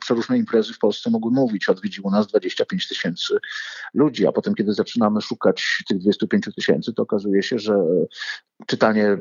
przeróżne 0.00 0.38
imprezy 0.38 0.72
w 0.72 0.78
Polsce 0.78 1.10
mogły 1.10 1.32
mówić, 1.32 1.68
odwiedziło 1.68 2.10
nas 2.10 2.26
25 2.26 2.88
tysięcy 2.88 3.34
ludzi, 3.94 4.26
a 4.26 4.32
potem 4.32 4.54
kiedy 4.54 4.74
zaczynamy 4.74 5.20
szukać 5.20 5.84
tych 5.88 5.98
25 5.98 6.44
tysięcy, 6.56 6.92
to 6.92 7.02
okazuje 7.02 7.42
się, 7.42 7.58
że 7.58 7.74
czytanie, 8.66 9.16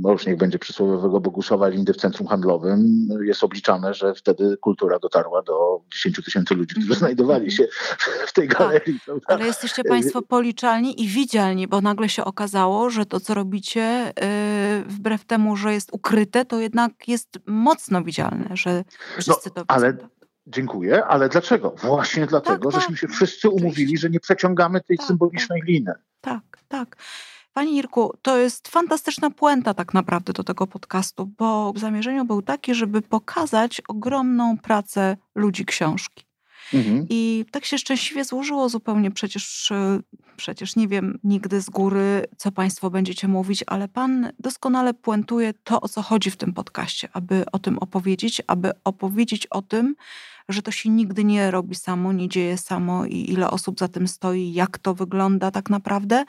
no 0.00 0.12
już 0.12 0.26
niech 0.26 0.36
będzie 0.36 0.58
przysłowiowego 0.58 1.20
Bogusława 1.20 1.68
Lindy 1.68 1.92
w 1.92 1.96
centrum 1.96 2.28
handlowym 2.28 3.08
jest 3.22 3.44
obliczane, 3.44 3.94
że 3.94 4.14
wtedy 4.14 4.56
kultura 4.56 4.98
dotarła 4.98 5.42
do 5.42 5.80
10 5.92 6.24
tysięcy 6.24 6.54
ludzi, 6.54 6.74
którzy 6.74 6.86
mhm. 6.86 6.98
znajdowali 6.98 7.52
się 7.52 7.68
w 8.26 8.32
tej 8.32 8.48
tak, 8.48 8.58
galerii. 8.58 9.00
Tak, 9.06 9.16
ale 9.26 9.46
jesteście 9.46 9.84
Państwo 9.84 10.22
policzalni 10.22 11.02
i 11.02 11.08
widzialni, 11.08 11.68
bo 11.68 11.80
nagle 11.80 12.08
się 12.08 12.24
okazało, 12.50 12.90
że 12.90 13.06
to, 13.06 13.20
co 13.20 13.34
robicie, 13.34 14.12
yy, 14.20 14.84
wbrew 14.84 15.24
temu, 15.24 15.56
że 15.56 15.74
jest 15.74 15.88
ukryte, 15.92 16.44
to 16.44 16.60
jednak 16.60 17.08
jest 17.08 17.38
mocno 17.46 18.02
widzialne, 18.02 18.56
że 18.56 18.84
wszyscy 19.18 19.50
no, 19.50 19.54
to 19.54 19.60
widzą. 19.60 19.64
Ale... 19.68 19.96
Dziękuję, 20.46 21.04
ale 21.04 21.28
dlaczego? 21.28 21.74
Właśnie 21.82 22.26
dlatego, 22.26 22.70
tak, 22.70 22.80
żeśmy 22.80 22.94
tak, 22.94 23.00
się 23.00 23.08
wszyscy 23.08 23.48
umówili, 23.48 23.98
że 23.98 24.10
nie 24.10 24.20
przeciągamy 24.20 24.80
tej 24.80 24.98
tak, 24.98 25.06
symbolicznej 25.06 25.60
tak. 25.60 25.68
liny. 25.68 25.92
Tak, 26.20 26.42
tak. 26.68 26.96
Pani 27.52 27.76
Irku, 27.76 28.14
to 28.22 28.38
jest 28.38 28.68
fantastyczna 28.68 29.30
puenta 29.30 29.74
tak 29.74 29.94
naprawdę 29.94 30.32
do 30.32 30.44
tego 30.44 30.66
podcastu, 30.66 31.26
bo 31.38 31.72
w 31.72 31.78
zamierzeniu 31.78 32.24
był 32.24 32.42
taki, 32.42 32.74
żeby 32.74 33.02
pokazać 33.02 33.82
ogromną 33.88 34.58
pracę 34.58 35.16
ludzi 35.34 35.64
książki. 35.64 36.24
Mhm. 36.74 37.06
I 37.10 37.44
tak 37.50 37.64
się 37.64 37.78
szczęśliwie 37.78 38.24
złożyło 38.24 38.68
zupełnie. 38.68 39.10
Przecież, 39.10 39.70
e, 39.72 40.00
przecież 40.36 40.76
nie 40.76 40.88
wiem 40.88 41.18
nigdy 41.24 41.60
z 41.60 41.70
góry, 41.70 42.24
co 42.36 42.52
Państwo 42.52 42.90
będziecie 42.90 43.28
mówić, 43.28 43.64
ale 43.66 43.88
Pan 43.88 44.32
doskonale 44.38 44.94
puentuje 44.94 45.54
to, 45.64 45.80
o 45.80 45.88
co 45.88 46.02
chodzi 46.02 46.30
w 46.30 46.36
tym 46.36 46.52
podcaście, 46.52 47.08
aby 47.12 47.44
o 47.52 47.58
tym 47.58 47.78
opowiedzieć, 47.78 48.42
aby 48.46 48.70
opowiedzieć 48.84 49.46
o 49.46 49.62
tym, 49.62 49.94
że 50.48 50.62
to 50.62 50.70
się 50.70 50.90
nigdy 50.90 51.24
nie 51.24 51.50
robi 51.50 51.74
samo, 51.74 52.12
nie 52.12 52.28
dzieje 52.28 52.58
samo 52.58 53.06
i 53.06 53.30
ile 53.30 53.50
osób 53.50 53.78
za 53.78 53.88
tym 53.88 54.08
stoi, 54.08 54.52
jak 54.52 54.78
to 54.78 54.94
wygląda 54.94 55.50
tak 55.50 55.70
naprawdę. 55.70 56.24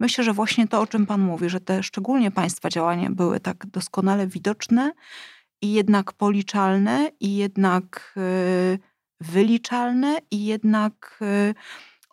Myślę, 0.00 0.24
że 0.24 0.32
właśnie 0.32 0.68
to, 0.68 0.80
o 0.80 0.86
czym 0.86 1.06
Pan 1.06 1.20
mówi, 1.20 1.48
że 1.48 1.60
te 1.60 1.82
szczególnie 1.82 2.30
Państwa 2.30 2.68
działania 2.68 3.10
były 3.10 3.40
tak 3.40 3.66
doskonale 3.66 4.26
widoczne 4.26 4.92
i 5.62 5.72
jednak 5.72 6.12
policzalne 6.12 7.10
i 7.20 7.36
jednak 7.36 8.14
y, 8.16 8.78
wyliczalne 9.20 10.18
i 10.30 10.46
jednak 10.46 11.18
y, 11.22 11.54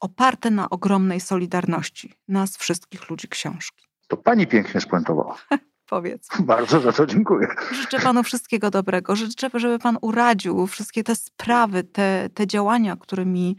oparte 0.01 0.51
na 0.51 0.69
ogromnej 0.69 1.19
solidarności 1.19 2.13
nas 2.27 2.57
wszystkich 2.57 3.09
ludzi 3.09 3.27
książki. 3.27 3.85
To 4.07 4.17
pani 4.17 4.47
pięknie 4.47 4.81
spuentowała. 4.81 5.37
powiedz. 5.93 6.27
Bardzo 6.53 6.79
za 6.81 6.91
to 6.91 7.05
dziękuję. 7.05 7.47
Życzę 7.71 7.99
panu 7.99 8.23
wszystkiego 8.23 8.69
dobrego. 8.69 9.15
Życzę, 9.15 9.49
żeby 9.53 9.79
pan 9.79 9.97
uradził 10.01 10.67
wszystkie 10.67 11.03
te 11.03 11.15
sprawy, 11.15 11.83
te, 11.83 12.29
te 12.33 12.47
działania, 12.47 12.95
którymi, 12.95 13.57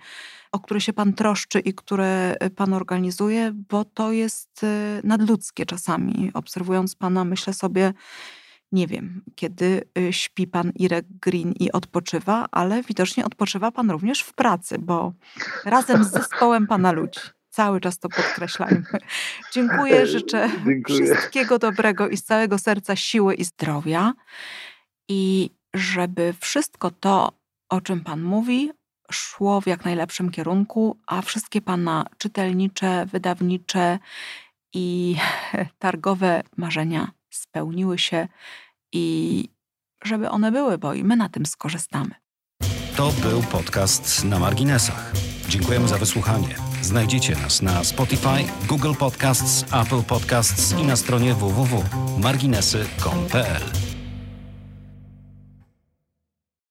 o 0.52 0.60
które 0.60 0.80
się 0.80 0.92
pan 0.92 1.12
troszczy 1.12 1.60
i 1.60 1.74
które 1.74 2.36
pan 2.56 2.72
organizuje, 2.72 3.52
bo 3.70 3.84
to 3.84 4.12
jest 4.12 4.62
y, 4.62 5.00
nadludzkie 5.04 5.66
czasami. 5.66 6.30
Obserwując 6.34 6.96
pana, 6.96 7.24
myślę 7.24 7.52
sobie, 7.52 7.92
nie 8.74 8.86
wiem, 8.86 9.22
kiedy 9.34 9.82
y, 9.98 10.12
śpi 10.12 10.46
pan 10.46 10.72
Irek 10.74 11.06
Green 11.22 11.52
i 11.60 11.72
odpoczywa, 11.72 12.46
ale 12.50 12.82
widocznie 12.82 13.24
odpoczywa 13.24 13.72
pan 13.72 13.90
również 13.90 14.20
w 14.20 14.32
pracy, 14.32 14.78
bo 14.78 15.12
razem 15.64 16.04
z 16.04 16.10
zespołem 16.10 16.66
pana 16.66 16.92
ludzi. 16.92 17.20
Cały 17.50 17.80
czas 17.80 17.98
to 17.98 18.08
podkreślajmy. 18.08 18.82
Dziękuję, 19.54 20.06
życzę 20.06 20.50
Dziękuję. 20.66 21.06
wszystkiego 21.06 21.58
dobrego 21.58 22.08
i 22.08 22.16
z 22.16 22.24
całego 22.24 22.58
serca 22.58 22.96
siły 22.96 23.34
i 23.34 23.44
zdrowia. 23.44 24.12
I 25.08 25.50
żeby 25.74 26.34
wszystko 26.40 26.90
to, 26.90 27.32
o 27.68 27.80
czym 27.80 28.00
Pan 28.00 28.22
mówi, 28.22 28.72
szło 29.12 29.60
w 29.60 29.66
jak 29.66 29.84
najlepszym 29.84 30.30
kierunku, 30.30 30.98
a 31.06 31.22
wszystkie 31.22 31.60
Pana 31.60 32.06
czytelnicze, 32.18 33.06
wydawnicze 33.06 33.98
i 34.72 35.16
targowe 35.78 36.42
marzenia 36.56 37.10
spełniły 37.30 37.98
się 37.98 38.28
i 38.94 39.48
żeby 40.04 40.30
one 40.30 40.52
były, 40.52 40.78
bo 40.78 40.94
i 40.94 41.04
my 41.04 41.16
na 41.16 41.28
tym 41.28 41.46
skorzystamy. 41.46 42.10
To 42.96 43.12
był 43.12 43.42
podcast 43.42 44.24
na 44.24 44.38
marginesach. 44.38 45.12
Dziękujemy 45.48 45.88
za 45.88 45.98
wysłuchanie. 45.98 46.54
Znajdziecie 46.82 47.36
nas 47.36 47.62
na 47.62 47.84
Spotify, 47.84 48.44
Google 48.68 48.94
Podcasts, 48.98 49.64
Apple 49.72 50.02
Podcasts 50.02 50.78
i 50.78 50.82
na 50.82 50.96
stronie 50.96 51.34
www.marginesy.pl. 51.34 53.83